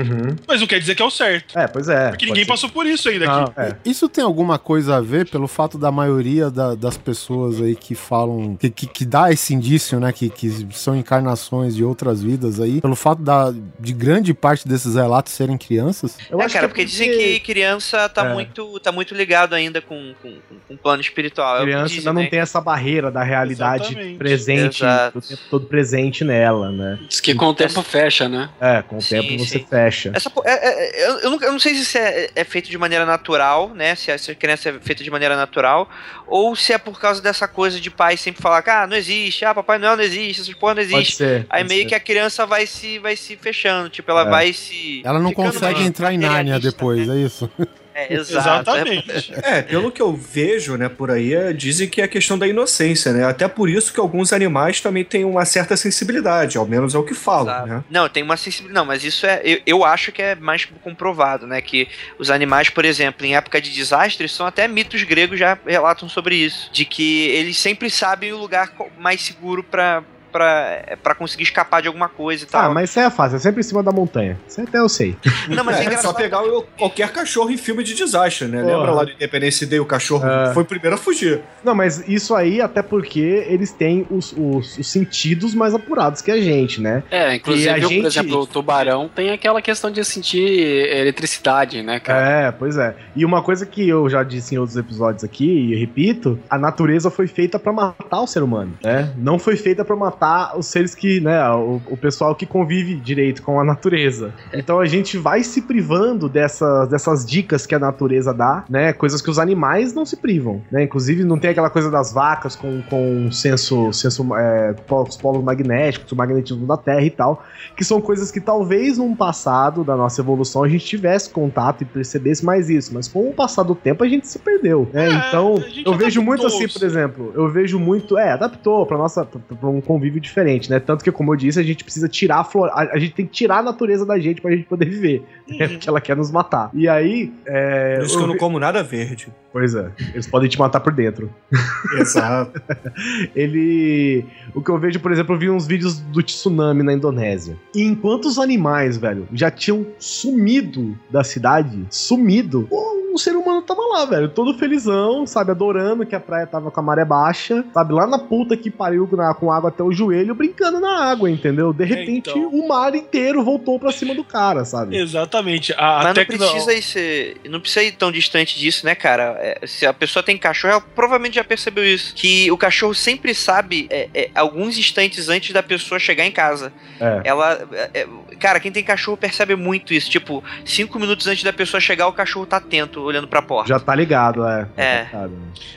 Mas 0.46 0.60
não 0.60 0.66
quer 0.66 0.78
dizer 0.78 0.94
que 0.94 1.02
é 1.02 1.04
o 1.04 1.10
certo. 1.10 1.58
É, 1.58 1.66
pois 1.66 1.88
é. 1.88 2.10
Porque 2.10 2.26
ninguém 2.26 2.44
ser. 2.44 2.48
passou 2.50 2.68
por 2.70 2.86
isso 2.86 3.08
ainda 3.08 3.24
aqui. 3.24 3.52
Não, 3.56 3.64
é. 3.64 3.76
Isso 3.84 4.08
tem 4.08 4.22
alguma 4.22 4.58
coisa 4.58 4.96
a 4.96 5.00
ver 5.00 5.26
pelo 5.28 5.48
fato 5.48 5.76
da 5.78 5.90
maioria 5.90 6.50
da- 6.50 6.74
das 6.74 6.96
pessoas 6.96 7.60
aí 7.60 7.74
que 7.74 7.94
falam, 7.94 8.56
que, 8.56 8.70
que, 8.70 8.86
que 8.86 9.04
dá 9.16 9.32
esse 9.32 9.54
indício, 9.54 9.98
né, 9.98 10.12
que, 10.12 10.28
que 10.28 10.68
são 10.72 10.94
encarnações 10.94 11.74
de 11.74 11.82
outras 11.82 12.22
vidas 12.22 12.60
aí, 12.60 12.82
pelo 12.82 12.94
fato 12.94 13.22
da, 13.22 13.50
de 13.80 13.94
grande 13.94 14.34
parte 14.34 14.68
desses 14.68 14.94
relatos 14.94 15.32
serem 15.32 15.56
crianças? 15.56 16.18
Eu 16.30 16.38
é, 16.38 16.44
acho 16.44 16.52
cara, 16.52 16.66
que 16.66 16.74
porque 16.74 16.84
dizem 16.84 17.10
que 17.10 17.40
criança 17.40 18.08
tá, 18.10 18.26
É. 18.26 18.34
muito, 18.34 18.78
tá 18.80 18.92
muito 18.92 19.14
ligado 19.14 19.54
ainda 19.54 19.80
com, 19.80 20.14
com, 20.20 20.32
com, 20.32 20.58
com 20.68 20.74
o 20.74 20.76
plano 20.76 21.00
espiritual. 21.00 21.60
É 21.60 21.62
criança 21.62 21.86
dizem, 21.86 22.00
ainda 22.00 22.12
não 22.12 22.22
né? 22.22 22.28
tem 22.28 22.40
essa 22.40 22.60
barreira 22.60 23.10
da 23.10 23.22
realidade 23.22 23.84
Exatamente. 23.84 24.18
presente, 24.18 24.82
Exato. 24.82 25.18
o 25.18 25.22
tempo 25.22 25.42
todo 25.48 25.66
presente 25.66 26.22
nela, 26.22 26.70
né? 26.70 26.98
Diz 27.08 27.20
que 27.20 27.34
com 27.34 27.46
o 27.46 27.54
tempo 27.54 27.82
fecha, 27.82 28.28
né? 28.28 28.50
É, 28.60 28.82
com 28.82 28.98
o 28.98 29.00
Sim, 29.00 29.22
tempo 29.22 29.38
você 29.38 29.58
sim. 29.60 29.66
fecha. 29.66 30.12
Essa, 30.14 30.30
é- 30.44 30.50
é- 30.50 31.04
é- 31.04 31.08
eu, 31.08 31.18
eu 31.20 31.30
não, 31.30 31.40
eu 31.40 31.52
não 31.52 31.58
sei 31.58 31.74
se 31.74 31.80
isso 31.82 31.96
é, 31.96 32.28
é 32.34 32.44
feito 32.44 32.68
de 32.68 32.76
maneira 32.76 33.06
natural, 33.06 33.70
né? 33.70 33.94
Se 33.94 34.10
a, 34.10 34.18
se 34.18 34.30
a 34.30 34.34
criança 34.34 34.68
é 34.68 34.72
feita 34.78 35.02
de 35.02 35.10
maneira 35.10 35.36
natural, 35.36 35.88
ou 36.26 36.54
se 36.54 36.74
é 36.74 36.78
por 36.78 37.00
causa 37.00 37.22
dessa 37.22 37.48
coisa 37.48 37.80
de 37.80 37.90
pai 37.90 38.18
sempre 38.18 38.42
falar 38.42 38.60
que 38.60 38.68
ah, 38.68 38.86
não 38.86 38.96
existe, 38.96 39.05
ah, 39.44 39.54
Papai 39.54 39.78
Noel 39.78 39.96
não 39.96 40.04
existe, 40.04 40.40
essas 40.42 40.54
porra 40.54 40.74
não 40.74 40.82
Pode 40.82 40.94
existe. 40.96 41.16
ser. 41.16 41.46
Aí 41.48 41.64
meio 41.64 41.82
ser. 41.82 41.88
que 41.88 41.94
a 41.94 42.00
criança 42.00 42.44
vai 42.46 42.66
se, 42.66 42.98
vai 42.98 43.16
se 43.16 43.36
fechando, 43.36 43.88
tipo, 43.88 44.10
ela 44.10 44.22
É. 44.22 44.30
vai 44.30 44.52
se. 44.52 45.02
Ela 45.04 45.18
não 45.20 45.32
consegue 45.32 45.82
entrar 45.82 46.12
em 46.12 46.18
Nárnia 46.18 46.58
depois, 46.60 47.06
né? 47.06 47.16
é 47.16 47.26
isso? 47.26 47.50
É, 47.96 48.12
exato. 48.14 48.70
Exatamente. 48.70 49.32
É, 49.42 49.62
pelo 49.62 49.90
que 49.90 50.02
eu 50.02 50.14
vejo, 50.14 50.76
né, 50.76 50.86
por 50.88 51.10
aí, 51.10 51.32
é, 51.32 51.52
dizem 51.54 51.88
que 51.88 52.02
é 52.02 52.04
a 52.04 52.08
questão 52.08 52.38
da 52.38 52.46
inocência, 52.46 53.12
né? 53.12 53.24
Até 53.24 53.48
por 53.48 53.70
isso 53.70 53.92
que 53.92 53.98
alguns 53.98 54.34
animais 54.34 54.82
também 54.82 55.02
têm 55.02 55.24
uma 55.24 55.46
certa 55.46 55.76
sensibilidade, 55.76 56.58
ao 56.58 56.66
menos 56.66 56.94
é 56.94 56.98
o 56.98 57.02
que 57.02 57.14
falam, 57.14 57.54
Exato. 57.54 57.68
né? 57.68 57.84
Não, 57.88 58.08
tem 58.08 58.22
uma 58.22 58.36
sensibilidade. 58.36 58.74
Não, 58.74 58.84
mas 58.84 59.02
isso 59.02 59.26
é. 59.26 59.40
Eu, 59.42 59.60
eu 59.64 59.84
acho 59.84 60.12
que 60.12 60.20
é 60.20 60.34
mais 60.34 60.66
comprovado, 60.82 61.46
né? 61.46 61.62
Que 61.62 61.88
os 62.18 62.30
animais, 62.30 62.68
por 62.68 62.84
exemplo, 62.84 63.24
em 63.24 63.34
época 63.34 63.60
de 63.60 63.70
desastres, 63.70 64.32
são 64.32 64.46
até 64.46 64.68
mitos 64.68 65.02
gregos 65.02 65.38
já 65.38 65.58
relatam 65.66 66.08
sobre 66.08 66.36
isso. 66.36 66.70
De 66.72 66.84
que 66.84 67.28
eles 67.28 67.56
sempre 67.56 67.88
sabem 67.88 68.32
o 68.32 68.38
lugar 68.38 68.70
mais 68.98 69.22
seguro 69.22 69.62
pra. 69.62 70.04
Pra, 70.36 70.96
pra 71.02 71.14
conseguir 71.14 71.44
escapar 71.44 71.80
de 71.80 71.88
alguma 71.88 72.08
coisa 72.10 72.44
e 72.44 72.46
tal. 72.46 72.70
Ah, 72.70 72.74
mas 72.74 72.90
isso 72.90 73.00
aí 73.00 73.06
é 73.06 73.10
fácil, 73.10 73.36
é 73.36 73.38
sempre 73.38 73.60
em 73.60 73.62
cima 73.62 73.82
da 73.82 73.90
montanha. 73.90 74.36
Isso 74.46 74.60
até 74.60 74.78
eu 74.78 74.88
sei. 74.88 75.16
Não, 75.48 75.64
mas 75.64 75.76
é, 75.76 75.78
é, 75.78 75.82
é 75.82 75.86
engraçado. 75.86 76.12
só 76.12 76.12
pegar 76.12 76.42
o- 76.42 76.62
qualquer 76.76 77.10
cachorro 77.10 77.50
em 77.50 77.56
filme 77.56 77.82
de 77.82 77.94
desastre, 77.94 78.46
né? 78.48 78.62
Porra. 78.62 78.76
Lembra 78.76 78.90
lá 78.92 79.04
do 79.04 79.10
Independence 79.12 79.64
Day, 79.64 79.80
o 79.80 79.86
cachorro 79.86 80.26
É. 80.28 80.52
foi 80.52 80.62
o 80.62 80.66
primeiro 80.66 80.94
a 80.96 80.98
fugir. 80.98 81.40
Não, 81.64 81.74
mas 81.74 82.06
isso 82.06 82.34
aí 82.34 82.60
até 82.60 82.82
porque 82.82 83.44
eles 83.48 83.72
têm 83.72 84.06
os, 84.10 84.32
os- 84.36 84.76
os 84.78 84.86
sentidos 84.90 85.54
mais 85.54 85.74
apurados 85.74 86.20
que 86.20 86.30
a 86.30 86.40
gente, 86.40 86.80
né? 86.80 87.02
É, 87.10 87.34
inclusive, 87.36 87.68
a 87.70 87.74
por 87.80 87.88
gente- 87.88 88.06
exemplo, 88.06 88.40
o 88.40 88.46
tubarão 88.46 89.08
tem 89.08 89.30
aquela 89.30 89.62
questão 89.62 89.90
de 89.90 90.04
sentir 90.04 90.86
eletricidade, 91.06 91.82
né, 91.82 91.98
cara? 92.00 92.48
É, 92.48 92.52
pois 92.52 92.76
é. 92.76 92.94
E 93.14 93.24
uma 93.24 93.42
coisa 93.42 93.64
que 93.64 93.88
eu 93.88 94.08
já 94.10 94.22
disse 94.22 94.54
em 94.54 94.58
outros 94.58 94.76
episódios 94.76 95.24
aqui, 95.24 95.46
e 95.46 95.72
eu 95.72 95.78
repito, 95.78 96.38
a 96.50 96.58
natureza 96.58 97.10
foi 97.10 97.26
feita 97.26 97.58
pra 97.58 97.72
matar 97.72 98.20
o 98.20 98.26
ser 98.26 98.42
humano, 98.42 98.76
né? 98.82 99.12
Não 99.16 99.38
foi 99.38 99.56
feita 99.56 99.84
pra 99.84 99.96
matar 99.96 100.25
os 100.56 100.66
seres 100.66 100.94
que, 100.94 101.20
né, 101.20 101.48
o, 101.50 101.80
o 101.88 101.96
pessoal 101.96 102.34
que 102.34 102.46
convive 102.46 102.94
direito 102.94 103.42
com 103.42 103.60
a 103.60 103.64
natureza. 103.64 104.32
Então 104.52 104.80
a 104.80 104.86
gente 104.86 105.16
vai 105.18 105.42
se 105.42 105.62
privando 105.62 106.28
dessas, 106.28 106.88
dessas 106.88 107.24
dicas 107.24 107.66
que 107.66 107.74
a 107.74 107.78
natureza 107.78 108.32
dá, 108.32 108.64
né? 108.68 108.92
Coisas 108.92 109.20
que 109.20 109.30
os 109.30 109.38
animais 109.38 109.94
não 109.94 110.04
se 110.04 110.16
privam, 110.16 110.62
né? 110.70 110.84
Inclusive 110.84 111.24
não 111.24 111.38
tem 111.38 111.50
aquela 111.50 111.70
coisa 111.70 111.90
das 111.90 112.12
vacas 112.12 112.56
com, 112.56 112.82
com 112.82 113.30
senso, 113.30 113.92
senso 113.92 114.34
é, 114.36 114.72
polos, 114.86 115.16
polos 115.16 115.42
magnéticos, 115.42 116.10
o 116.12 116.16
magnetismo 116.16 116.66
da 116.66 116.76
Terra 116.76 117.02
e 117.02 117.10
tal, 117.10 117.44
que 117.76 117.84
são 117.84 118.00
coisas 118.00 118.30
que 118.30 118.40
talvez 118.40 118.98
num 118.98 119.14
passado 119.14 119.84
da 119.84 119.96
nossa 119.96 120.20
evolução 120.20 120.62
a 120.62 120.68
gente 120.68 120.84
tivesse 120.84 121.30
contato 121.30 121.82
e 121.82 121.84
percebesse 121.84 122.44
mais 122.44 122.70
isso, 122.70 122.92
mas 122.94 123.08
com 123.08 123.28
o 123.28 123.32
passar 123.32 123.62
do 123.62 123.74
tempo 123.74 124.04
a 124.04 124.08
gente 124.08 124.26
se 124.26 124.38
perdeu, 124.38 124.88
né? 124.92 125.06
É, 125.08 125.28
então, 125.28 125.62
eu 125.84 125.94
vejo 125.94 126.22
muito 126.22 126.46
assim, 126.46 126.68
por 126.68 126.82
exemplo, 126.82 127.32
eu 127.34 127.48
vejo 127.50 127.78
muito, 127.78 128.18
é, 128.18 128.32
adaptou 128.32 128.86
para 128.86 128.98
nossa 128.98 129.24
para 129.24 129.68
um 129.68 129.80
convívio 129.80 130.15
diferente, 130.20 130.70
né? 130.70 130.80
Tanto 130.80 131.02
que 131.02 131.12
como 131.12 131.32
eu 131.32 131.36
disse, 131.36 131.58
a 131.58 131.62
gente 131.62 131.84
precisa 131.84 132.08
tirar 132.08 132.40
a 132.40 132.44
flor, 132.44 132.70
a, 132.72 132.98
gente 132.98 133.14
tem 133.14 133.26
que 133.26 133.32
tirar 133.32 133.58
a 133.58 133.62
natureza 133.62 134.04
da 134.04 134.18
gente 134.18 134.40
pra 134.40 134.50
gente 134.50 134.64
poder 134.64 134.86
viver, 134.86 135.22
né? 135.48 135.68
Porque 135.68 135.88
ela 135.88 136.00
quer 136.00 136.16
nos 136.16 136.30
matar. 136.30 136.70
E 136.74 136.88
aí, 136.88 137.32
é, 137.44 137.96
Por 137.96 138.04
isso 138.04 138.16
que 138.18 138.24
eu 138.24 138.28
não 138.28 138.36
como 138.36 138.58
nada 138.58 138.82
verde. 138.82 139.28
Pois 139.52 139.74
é, 139.74 139.90
eles 140.12 140.26
podem 140.26 140.50
te 140.50 140.58
matar 140.58 140.80
por 140.80 140.92
dentro. 140.92 141.30
Exato. 141.98 142.60
Ele. 143.34 144.22
O 144.54 144.60
que 144.60 144.70
eu 144.70 144.78
vejo, 144.78 145.00
por 145.00 145.10
exemplo, 145.10 145.34
eu 145.34 145.38
vi 145.38 145.48
uns 145.48 145.66
vídeos 145.66 145.98
do 145.98 146.22
tsunami 146.22 146.82
na 146.82 146.92
Indonésia. 146.92 147.56
E 147.74 147.82
enquanto 147.82 148.26
os 148.26 148.38
animais, 148.38 148.98
velho, 148.98 149.26
já 149.32 149.50
tinham 149.50 149.86
sumido 149.98 150.94
da 151.10 151.24
cidade, 151.24 151.86
sumido, 151.88 152.68
o 153.16 153.18
ser 153.18 153.34
humano 153.36 153.62
tava 153.62 153.80
lá, 153.82 154.04
velho, 154.04 154.28
todo 154.28 154.56
felizão, 154.58 155.26
sabe, 155.26 155.50
adorando 155.50 156.04
que 156.06 156.14
a 156.14 156.20
praia 156.20 156.46
tava 156.46 156.70
com 156.70 156.80
a 156.80 156.82
maré 156.82 157.04
baixa, 157.04 157.64
sabe, 157.72 157.92
lá 157.94 158.06
na 158.06 158.18
puta 158.18 158.56
que 158.56 158.70
pariu 158.70 159.08
na- 159.12 159.34
com 159.34 159.50
água 159.50 159.70
até 159.70 159.82
o 159.82 159.90
joelho, 159.92 160.34
brincando 160.34 160.78
na 160.80 161.04
água, 161.10 161.30
entendeu? 161.30 161.72
De 161.72 161.84
repente, 161.84 162.30
então. 162.30 162.48
o 162.48 162.68
mar 162.68 162.94
inteiro 162.94 163.42
voltou 163.42 163.78
pra 163.78 163.90
cima 163.90 164.14
do 164.14 164.22
cara, 164.24 164.64
sabe? 164.64 164.96
Exatamente. 164.96 165.72
A, 165.72 165.76
a 165.78 165.96
Mas 165.98 166.06
não 166.08 166.14
tecno- 166.14 166.38
precisa, 166.38 166.72
ir 166.74 166.82
ser, 166.82 167.36
não 167.48 167.60
precisa 167.60 167.82
ir 167.82 167.92
tão 167.92 168.12
distante 168.12 168.58
disso, 168.58 168.84
né, 168.84 168.94
cara? 168.94 169.36
É, 169.40 169.66
se 169.66 169.86
a 169.86 169.92
pessoa 169.92 170.22
tem 170.22 170.36
cachorro, 170.36 170.72
ela 170.72 170.80
provavelmente 170.80 171.34
já 171.36 171.44
percebeu 171.44 171.84
isso. 171.84 172.14
Que 172.14 172.50
o 172.50 172.56
cachorro 172.56 172.94
sempre 172.94 173.34
sabe 173.34 173.86
é, 173.90 174.08
é, 174.14 174.30
alguns 174.34 174.76
instantes 174.78 175.28
antes 175.28 175.52
da 175.52 175.62
pessoa 175.62 175.98
chegar 175.98 176.24
em 176.26 176.30
casa. 176.32 176.72
É. 177.00 177.22
Ela. 177.24 177.66
é, 177.72 177.90
é, 178.02 178.06
cara, 178.38 178.60
quem 178.60 178.70
tem 178.70 178.84
cachorro 178.84 179.16
percebe 179.16 179.56
muito 179.56 179.94
isso. 179.94 180.10
Tipo, 180.10 180.42
cinco 180.64 180.98
minutos 180.98 181.26
antes 181.26 181.42
da 181.42 181.52
pessoa 181.52 181.80
chegar, 181.80 182.06
o 182.08 182.12
cachorro 182.12 182.46
tá 182.46 182.56
atento, 182.58 183.05
olhando 183.06 183.28
pra 183.28 183.40
porta. 183.42 183.68
Já 183.68 183.78
tá 183.80 183.94
ligado, 183.94 184.44
é. 184.46 184.68
É. 184.76 185.04
Tá 185.04 185.22
ligado. 185.26 185.32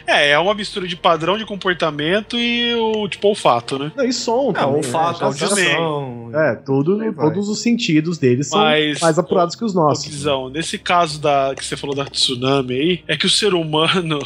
É, 0.07 0.29
é 0.31 0.39
uma 0.39 0.53
mistura 0.53 0.87
de 0.87 0.95
padrão 0.95 1.37
de 1.37 1.45
comportamento 1.45 2.37
e 2.37 2.73
o 2.75 3.07
tipo 3.07 3.27
olfato, 3.27 3.77
né? 3.77 3.91
Não, 3.95 4.03
e 4.05 4.11
som, 4.13 4.49
É, 4.51 4.53
tá? 4.53 4.67
um 4.67 4.81
fato, 4.83 5.19
já 5.19 5.25
audição. 5.25 6.31
É, 6.33 6.55
tudo, 6.55 6.99
todos 7.13 7.47
os 7.49 7.61
sentidos 7.61 8.17
deles 8.17 8.47
são 8.47 8.59
Mas, 8.59 8.99
mais 8.99 9.17
apurados 9.19 9.55
que 9.55 9.63
os 9.63 9.73
nossos. 9.73 10.05
Guizão, 10.05 10.49
nesse 10.49 10.77
caso 10.77 11.19
da 11.21 11.53
que 11.55 11.63
você 11.65 11.75
falou 11.77 11.95
da 11.95 12.05
tsunami 12.05 12.73
aí, 12.73 13.03
é 13.07 13.15
que 13.17 13.25
o 13.25 13.29
ser 13.29 13.53
humano, 13.53 14.19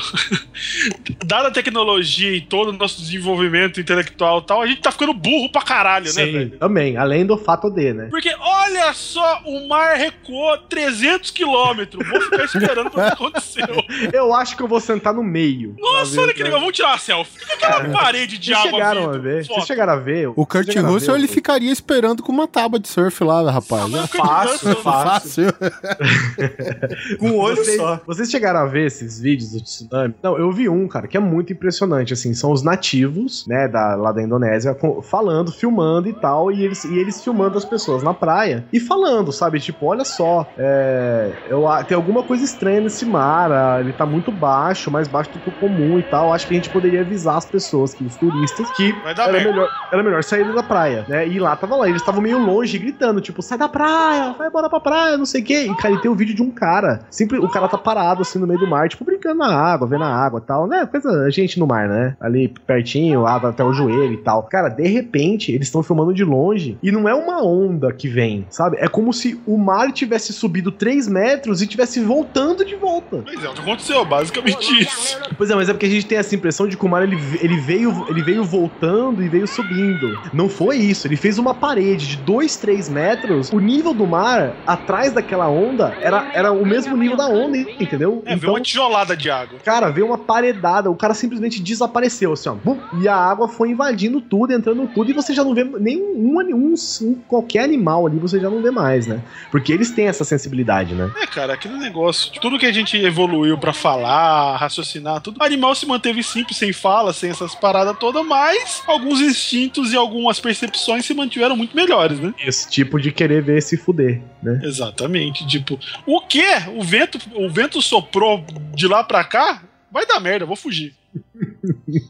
dada 1.26 1.47
a 1.49 1.51
tecnologia 1.51 2.32
e 2.36 2.41
todo 2.41 2.70
o 2.70 2.74
nosso 2.74 2.99
desenvolvimento 3.01 3.80
intelectual 3.80 4.39
e 4.39 4.43
tal, 4.45 4.62
a 4.62 4.68
gente 4.68 4.82
tá 4.82 4.91
ficando 4.91 5.14
burro 5.14 5.51
pra 5.51 5.62
caralho, 5.62 6.06
né, 6.06 6.12
Sim, 6.12 6.32
velho? 6.32 6.58
também, 6.58 6.97
além 6.97 7.26
do 7.26 7.38
fato 7.38 7.70
de, 7.70 7.93
né? 7.93 8.08
Porque 8.10 8.34
olha 8.39 8.93
só, 8.93 9.41
o 9.45 9.68
mar 9.68 9.95
recuou 9.95 10.58
300 10.58 11.32
quilômetros. 11.32 12.08
Vou 12.08 12.22
ficar 12.22 12.43
esperando 12.45 12.89
que 12.94 13.02
aconteceu. 13.14 13.66
Eu 14.12 14.34
acho 14.34 14.56
que 14.58 14.64
eu 14.64 14.68
vou 14.68 14.80
sentar 14.80 15.14
no 15.14 15.24
meio. 15.24 15.76
Nossa, 15.80 16.22
olha 16.22 16.34
que 16.34 16.44
legal. 16.44 16.60
Vamos 16.60 16.76
tirar 16.76 16.89
uma 16.89 16.98
selfie. 16.98 17.39
Fica 17.39 17.54
aquela 17.54 17.89
parede 17.89 18.38
de 18.38 18.52
Vocês 18.54 18.58
água 18.68 18.72
chegaram 18.80 19.10
a 19.10 19.18
ver? 19.18 19.46
Vocês 19.46 19.66
chegaram 19.66 19.94
a 19.94 19.98
ver? 19.98 20.28
O 20.36 20.46
Kurt 20.46 20.76
Russell, 20.76 21.16
ele 21.16 21.28
ficaria 21.28 21.72
esperando 21.72 22.22
com 22.24 22.32
uma 22.32 22.48
tábua 22.48 22.80
de 22.80 22.88
surf 22.88 23.24
lá, 23.24 23.50
rapaz. 23.52 23.89
Né? 23.91 24.06
Fácil, 24.08 24.76
fácil. 24.78 25.14
Fácil. 25.54 25.54
Com 27.20 27.28
um 27.30 27.38
olho 27.38 27.58
Vocês, 27.58 27.78
só. 27.78 28.00
vocês 28.06 28.30
chegaram 28.30 28.60
a 28.60 28.66
ver 28.66 28.86
esses 28.88 29.20
vídeos 29.20 29.52
do 29.52 29.62
tsunami? 29.62 30.14
Não, 30.22 30.38
eu 30.38 30.52
vi 30.52 30.68
um, 30.70 30.88
cara, 30.88 31.08
que 31.08 31.18
é 31.18 31.20
muito 31.20 31.52
impressionante, 31.54 32.14
assim, 32.14 32.34
são 32.34 32.52
os 32.52 32.64
nativos, 32.64 33.46
né, 33.48 33.68
da, 33.68 33.96
lá 33.96 34.12
da 34.12 34.22
Indonésia, 34.22 34.74
com- 34.74 35.02
falando, 35.02 35.52
filmando 35.52 36.08
e 36.10 36.14
tal, 36.14 36.52
e 36.52 36.64
eles, 36.64 36.84
e 36.84 36.98
eles 36.98 37.24
filmando 37.24 37.58
as 37.58 37.66
pessoas 37.66 38.04
na 38.04 38.14
praia 38.14 38.66
e 38.72 38.80
falando, 38.80 39.32
sabe, 39.32 39.60
tipo, 39.60 39.86
olha 39.86 40.06
só, 40.06 40.48
é, 40.58 41.32
eu, 41.50 41.68
a- 41.68 41.84
tem 41.84 41.96
alguma 41.96 42.24
coisa 42.24 42.44
estranha 42.44 42.82
nesse 42.84 43.06
mar, 43.06 43.52
ah, 43.52 43.80
ele 43.80 43.94
tá 43.94 44.06
muito 44.06 44.32
baixo, 44.32 44.92
mais 44.92 45.08
baixo 45.08 45.32
do 45.34 45.40
que 45.40 45.50
o 45.50 45.52
comum 45.52 45.98
e 45.98 46.04
tal, 46.04 46.34
acho 46.34 46.48
que 46.48 46.54
a 46.54 46.56
gente 46.56 46.70
poderia 46.70 47.02
avisar 47.02 47.38
as 47.38 47.46
pessoas, 47.46 47.94
que 47.94 48.04
os 48.04 48.18
turistas, 48.18 48.70
que 48.70 49.02
era 49.04 49.32
melhor, 49.32 49.72
era 49.92 50.04
melhor 50.04 50.24
sair 50.24 50.44
da 50.54 50.64
praia, 50.64 51.06
né? 51.08 51.28
E 51.28 51.40
lá 51.40 51.56
tava 51.56 51.76
lá, 51.76 51.88
eles 51.88 52.02
estavam 52.02 52.22
meio 52.22 52.38
longe, 52.38 52.78
gritando, 52.78 53.22
tipo, 53.22 53.42
sai 53.42 53.58
da 53.58 53.70
praia, 53.70 54.34
vai 54.38 54.48
embora 54.48 54.70
pra 54.70 54.80
praia, 54.80 55.18
não 55.18 55.26
sei 55.26 55.42
o 55.42 55.46
quê. 55.46 55.64
E, 55.64 55.76
cara, 55.76 55.94
e 55.94 55.98
tem 55.98 56.12
um 56.12 56.16
vídeo 56.16 56.36
de 56.36 56.42
um 56.42 56.52
cara, 56.52 57.00
sempre 57.10 57.38
o 57.40 57.50
cara 57.50 57.68
tá 57.68 57.78
parado 57.78 58.22
assim 58.22 58.40
no 58.40 58.48
meio 58.48 58.60
do 58.60 58.68
mar, 58.68 58.88
tipo, 58.90 59.06
brincando 59.06 59.40
na 59.40 59.56
água, 59.56 59.88
vendo 59.88 60.04
a 60.04 60.14
água 60.14 60.40
e 60.44 60.48
tal, 60.48 60.68
né? 60.68 60.86
Coisa, 60.86 61.30
gente 61.32 61.60
no 61.60 61.68
mar, 61.68 61.88
né? 61.88 62.16
Ali 62.20 62.48
pertinho, 62.48 63.26
até 63.26 63.64
o 63.64 63.74
joelho 63.74 64.14
e 64.14 64.18
tal. 64.18 64.44
Cara, 64.44 64.70
de 64.70 64.88
repente, 64.88 65.52
eles 65.52 65.68
estão 65.68 65.84
filmando 65.84 66.14
de 66.14 66.24
longe 66.24 66.78
e 66.82 66.92
não 66.92 67.08
é 67.08 67.14
uma 67.14 67.44
onda 67.44 67.92
que 67.94 68.08
vem, 68.08 68.46
sabe? 68.50 68.78
É 68.80 68.88
como 68.88 69.14
se 69.14 69.40
o 69.46 69.58
mar 69.58 69.92
tivesse 69.92 70.34
subido 70.34 70.72
3 70.72 71.08
metros 71.08 71.62
e 71.62 71.68
tivesse 71.68 72.00
voltando 72.00 72.62
de 72.64 72.76
volta. 72.76 73.22
Pois 73.26 73.43
é, 73.43 73.49
o 73.49 73.53
que 73.53 73.61
aconteceu, 73.61 74.05
basicamente 74.05 74.82
isso. 74.82 75.18
Pois 75.38 75.49
é, 75.49 75.55
mas 75.55 75.70
é 75.70 75.74
porque 75.74 75.86
a 75.86 75.89
gente 75.89 76.05
tem 76.05 76.18
essa 76.18 76.34
impressão 76.36 76.68
de 76.68 76.78
que 76.78 76.86
o 76.86 76.89
mar 76.89 77.03
ele, 77.03 77.18
ele, 77.41 77.57
veio, 77.59 78.05
ele 78.09 78.22
veio 78.24 78.43
voltando 78.43 79.24
e 79.24 79.30
veio 79.30 79.47
subindo. 79.47 80.20
Não 80.34 80.47
foi 80.49 80.78
isso. 80.78 81.07
Ele 81.07 81.16
fez 81.16 81.38
uma 81.38 81.53
parede 81.53 82.07
de 82.07 82.18
2, 82.18 82.55
3 82.57 82.89
metros. 82.89 83.51
O 83.51 83.59
nível 83.59 83.93
do 83.93 84.05
mar, 84.05 84.53
atrás 84.66 85.14
daquela 85.14 85.47
onda, 85.49 85.95
era, 86.01 86.30
era 86.34 86.51
o 86.51 86.66
mesmo 86.66 86.95
nível 86.95 87.18
da 87.18 87.28
onda, 87.28 87.57
entendeu? 87.57 88.22
É, 88.26 88.36
veio 88.36 88.53
uma 88.53 88.61
tijolada 88.61 89.16
de 89.16 89.30
água. 89.30 89.59
Cara, 89.64 89.89
veio 89.89 90.05
uma 90.07 90.18
paredada, 90.18 90.89
o 90.89 90.95
cara 90.95 91.14
simplesmente 91.14 91.61
desapareceu, 91.61 92.34
assim, 92.34 92.49
ó. 92.49 92.53
bum, 92.55 92.78
e 93.01 93.07
a 93.07 93.16
água 93.16 93.47
foi 93.47 93.70
invadindo 93.70 94.22
tudo, 94.22 94.53
entrando 94.53 94.88
tudo, 94.93 95.09
e 95.09 95.14
você 95.14 95.34
já 95.34 95.43
não 95.43 95.53
vê 95.53 95.64
nenhum 95.64 96.39
um, 96.39 96.74
um- 97.01 97.16
qualquer 97.28 97.64
animal 97.64 98.05
ali, 98.07 98.18
você 98.18 98.39
já 98.39 98.49
não 98.49 98.61
vê 98.61 98.72
mais, 98.72 99.07
né? 99.07 99.22
Porque 99.51 99.72
eles 99.72 99.91
têm 99.91 100.07
essa 100.07 100.24
sensibilidade, 100.24 100.93
né? 100.93 101.11
É, 101.22 101.26
cara, 101.28 101.53
aquele 101.53 101.78
negócio. 101.78 102.32
de 102.32 102.39
Tudo 102.54 102.60
que 102.60 102.68
a 102.68 102.72
gente 102.72 102.95
evoluiu 102.97 103.58
pra 103.58 103.74
falar, 103.74 104.58
raciocinar, 104.58 105.20
tudo. 105.22 105.39
O 105.39 105.43
animal 105.43 105.74
se 105.74 105.88
manteve 105.88 106.22
simples, 106.22 106.56
sem 106.56 106.72
fala, 106.72 107.12
sem 107.12 107.32
essas 107.32 107.56
paradas 107.56 107.97
todas, 107.97 108.24
mas 108.24 108.84
alguns 108.86 109.22
instintos 109.22 109.91
e 109.91 109.97
algumas 109.97 110.39
percepções 110.39 111.04
se 111.04 111.16
mantiveram 111.16 111.58
muito 111.58 111.76
melhores, 111.76 112.20
né? 112.20 112.32
Esse 112.45 112.70
tipo 112.70 113.01
de 113.01 113.12
querer 113.12 113.41
ver 113.41 113.60
se 113.64 113.76
fuder, 113.76 114.22
né? 114.43 114.62
Exatamente. 114.64 115.47
Tipo, 115.47 115.80
o 116.06 116.22
quê? 116.22 116.45
O 116.76 116.84
vento, 116.84 117.18
o 117.34 117.49
vento 117.49 117.82
soprou 117.82 118.45
de 118.76 118.88
lá 118.88 119.04
pra 119.04 119.24
cá? 119.24 119.64
Vai 119.91 120.06
dar 120.06 120.20
merda, 120.20 120.45
vou 120.45 120.56
fugir. 120.56 120.93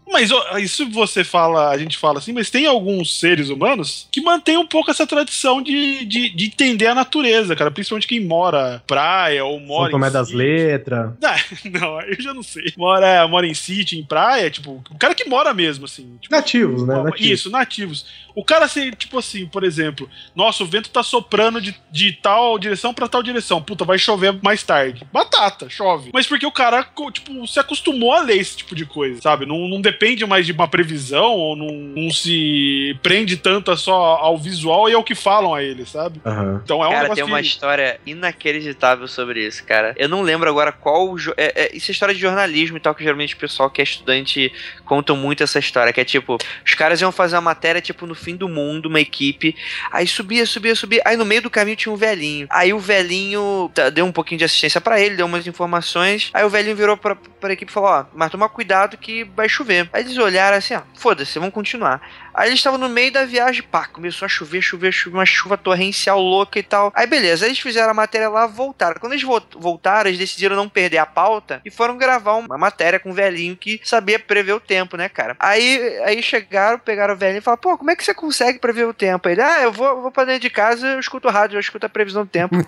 Mas 0.07 0.31
ó, 0.31 0.57
isso 0.57 0.89
você 0.89 1.23
fala, 1.23 1.69
a 1.69 1.77
gente 1.77 1.97
fala 1.97 2.19
assim, 2.19 2.33
mas 2.33 2.49
tem 2.49 2.65
alguns 2.65 3.19
seres 3.19 3.49
humanos 3.49 4.07
que 4.11 4.21
mantêm 4.21 4.57
um 4.57 4.65
pouco 4.65 4.91
essa 4.91 5.07
tradição 5.07 5.61
de, 5.61 6.05
de, 6.05 6.29
de 6.29 6.45
entender 6.45 6.87
a 6.87 6.95
natureza, 6.95 7.55
cara. 7.55 7.71
Principalmente 7.71 8.07
quem 8.07 8.19
mora 8.19 8.83
praia 8.85 9.45
ou 9.45 9.59
mora 9.59 9.91
São 9.91 9.99
Tomé 9.99 10.09
das. 10.09 10.31
Letras. 10.31 11.13
Ah, 11.23 11.37
não, 11.65 12.01
eu 12.01 12.21
já 12.21 12.33
não 12.33 12.43
sei. 12.43 12.73
Mora, 12.77 13.27
mora 13.27 13.47
em 13.47 13.53
sítio, 13.53 13.97
em 13.97 14.03
praia, 14.03 14.49
tipo, 14.51 14.83
o 14.89 14.97
cara 14.97 15.15
que 15.15 15.27
mora 15.27 15.53
mesmo, 15.53 15.85
assim. 15.85 16.17
Tipo, 16.21 16.35
Nativos, 16.35 16.85
né? 16.85 17.01
Nativos. 17.01 17.39
isso, 17.39 17.49
nativos. 17.49 18.05
O 18.35 18.43
cara, 18.43 18.65
assim, 18.65 18.91
tipo 18.91 19.17
assim, 19.19 19.45
por 19.45 19.63
exemplo, 19.63 20.09
nossa, 20.35 20.63
o 20.63 20.67
vento 20.67 20.89
tá 20.89 21.03
soprando 21.03 21.61
de, 21.61 21.75
de 21.91 22.13
tal 22.13 22.57
direção 22.57 22.93
pra 22.93 23.07
tal 23.07 23.21
direção. 23.21 23.61
Puta, 23.61 23.85
vai 23.85 23.97
chover 23.97 24.39
mais 24.41 24.63
tarde. 24.63 25.05
Batata, 25.11 25.69
chove. 25.69 26.09
Mas 26.13 26.27
porque 26.27 26.45
o 26.45 26.51
cara, 26.51 26.87
tipo, 27.11 27.47
se 27.47 27.59
acostumou 27.59 28.11
a 28.11 28.21
ler 28.21 28.37
esse 28.37 28.57
tipo 28.57 28.75
de 28.75 28.85
coisa, 28.85 29.12
sabe? 29.21 29.45
Não, 29.45 29.67
não 29.67 29.81
depende 29.81 30.25
mais 30.25 30.45
de 30.45 30.51
uma 30.51 30.67
previsão, 30.67 31.31
ou 31.33 31.55
não, 31.55 31.67
não 31.71 32.09
se 32.11 32.97
prende 33.03 33.37
tanto 33.37 33.75
só 33.77 33.93
ao 33.93 34.37
visual 34.37 34.89
e 34.89 34.93
ao 34.93 35.03
que 35.03 35.15
falam 35.15 35.53
a 35.53 35.61
ele, 35.63 35.85
sabe? 35.85 36.21
Aham. 36.25 36.61
Então 36.63 36.83
é 36.83 36.87
um 36.87 36.91
Cara, 36.91 37.13
tem 37.15 37.23
uma 37.23 37.41
que... 37.41 37.47
história 37.47 37.99
inacreditável 38.05 39.07
sobre 39.07 39.45
isso, 39.45 39.63
cara. 39.65 39.93
Eu 39.97 40.09
não 40.09 40.21
lembro 40.21 40.49
agora 40.49 40.71
qual. 40.71 41.15
jo- 41.17 41.33
É, 41.37 41.65
é- 41.65 41.75
isso 41.75 41.89
é 41.89 41.93
história 41.93 42.13
de 42.13 42.19
jornalismo 42.21 42.77
e 42.77 42.79
tal, 42.79 42.93
que 42.95 43.03
geralmente 43.03 43.33
o 43.35 43.37
pessoal 43.37 43.69
que 43.69 43.81
é 43.81 43.83
estudante 43.83 44.51
contam 44.85 45.15
muito 45.15 45.43
essa 45.43 45.59
história. 45.59 45.93
Que 45.93 46.01
é 46.01 46.05
tipo, 46.05 46.37
os 46.65 46.73
caras 46.73 46.99
iam 47.01 47.11
fazer 47.11 47.35
uma 47.35 47.41
matéria, 47.41 47.81
tipo, 47.81 48.05
no 48.05 48.15
fim 48.15 48.35
do 48.35 48.47
mundo, 48.49 48.87
uma 48.87 48.99
equipe. 48.99 49.55
Aí 49.91 50.07
subia, 50.07 50.45
subia, 50.45 50.75
subia. 50.75 51.01
Aí 51.05 51.15
no 51.17 51.25
meio 51.25 51.41
do 51.41 51.49
caminho 51.49 51.77
tinha 51.77 51.91
um 51.93 51.97
velhinho. 51.97 52.47
Aí 52.49 52.73
o 52.73 52.79
velhinho 52.79 53.71
deu 53.93 54.05
um 54.05 54.11
pouquinho 54.11 54.39
de 54.39 54.45
assistência 54.45 54.81
pra 54.81 54.99
ele, 54.99 55.15
deu 55.15 55.25
umas 55.25 55.45
informações. 55.47 56.29
Aí 56.33 56.43
o 56.43 56.49
velhinho 56.49 56.75
virou 56.75 56.97
pra, 56.97 57.15
pra 57.15 57.53
equipe 57.53 57.71
e 57.71 57.73
falou: 57.73 57.89
Ó, 57.89 58.05
mas 58.13 58.31
toma 58.31 58.49
cuidado 58.49 58.97
que 59.03 59.23
vai 59.23 59.47
chover. 59.47 59.87
Aí 59.93 60.01
eles 60.03 60.17
olharam 60.17 60.57
assim: 60.57 60.73
ó, 60.73 60.81
foda-se, 60.95 61.37
vamos 61.37 61.53
continuar. 61.53 62.01
Aí 62.33 62.49
eles 62.49 62.59
estavam 62.59 62.79
no 62.79 62.89
meio 62.89 63.11
da 63.11 63.25
viagem, 63.25 63.63
pá, 63.63 63.85
começou 63.87 64.25
a 64.25 64.29
chover, 64.29 64.61
chover, 64.61 64.91
chover, 64.91 65.17
uma 65.17 65.25
chuva 65.25 65.57
torrencial 65.57 66.19
louca 66.19 66.59
e 66.59 66.63
tal. 66.63 66.91
Aí 66.95 67.05
beleza, 67.07 67.45
eles 67.45 67.59
fizeram 67.59 67.91
a 67.91 67.93
matéria 67.93 68.29
lá, 68.29 68.45
voltaram. 68.47 68.99
Quando 68.99 69.13
eles 69.13 69.23
vo- 69.23 69.41
voltaram, 69.55 70.09
eles 70.09 70.19
decidiram 70.19 70.55
não 70.55 70.67
perder 70.67 70.97
a 70.97 71.05
pauta 71.05 71.61
e 71.65 71.69
foram 71.71 71.97
gravar 71.97 72.33
uma 72.33 72.57
matéria 72.57 72.99
com 72.99 73.11
um 73.11 73.13
velhinho 73.13 73.55
que 73.55 73.79
sabia 73.83 74.19
prever 74.19 74.53
o 74.53 74.59
tempo, 74.59 74.97
né, 74.97 75.07
cara? 75.09 75.35
Aí, 75.39 75.99
aí 76.05 76.21
chegaram, 76.23 76.79
pegaram 76.79 77.13
o 77.13 77.17
velhinho 77.17 77.39
e 77.39 77.41
falaram, 77.41 77.61
pô, 77.61 77.77
como 77.77 77.91
é 77.91 77.95
que 77.95 78.03
você 78.03 78.13
consegue 78.13 78.59
prever 78.59 78.85
o 78.87 78.93
tempo? 78.93 79.29
Ele, 79.29 79.41
ah, 79.41 79.61
eu 79.61 79.71
vou, 79.71 79.87
eu 79.87 80.01
vou 80.01 80.11
pra 80.11 80.25
dentro 80.25 80.41
de 80.41 80.49
casa, 80.49 80.87
eu 80.87 80.99
escuto 80.99 81.27
o 81.27 81.31
rádio, 81.31 81.55
eu 81.57 81.61
escuto 81.61 81.85
a 81.85 81.89
previsão 81.89 82.23
do 82.23 82.29
tempo. 82.29 82.55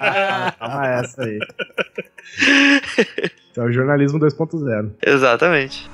Ah, 0.00 1.00
essa 1.02 1.22
aí. 1.24 1.38
Então, 3.52 3.64
o 3.64 3.72
jornalismo 3.72 4.20
2.0. 4.20 4.92
Exatamente. 5.04 5.90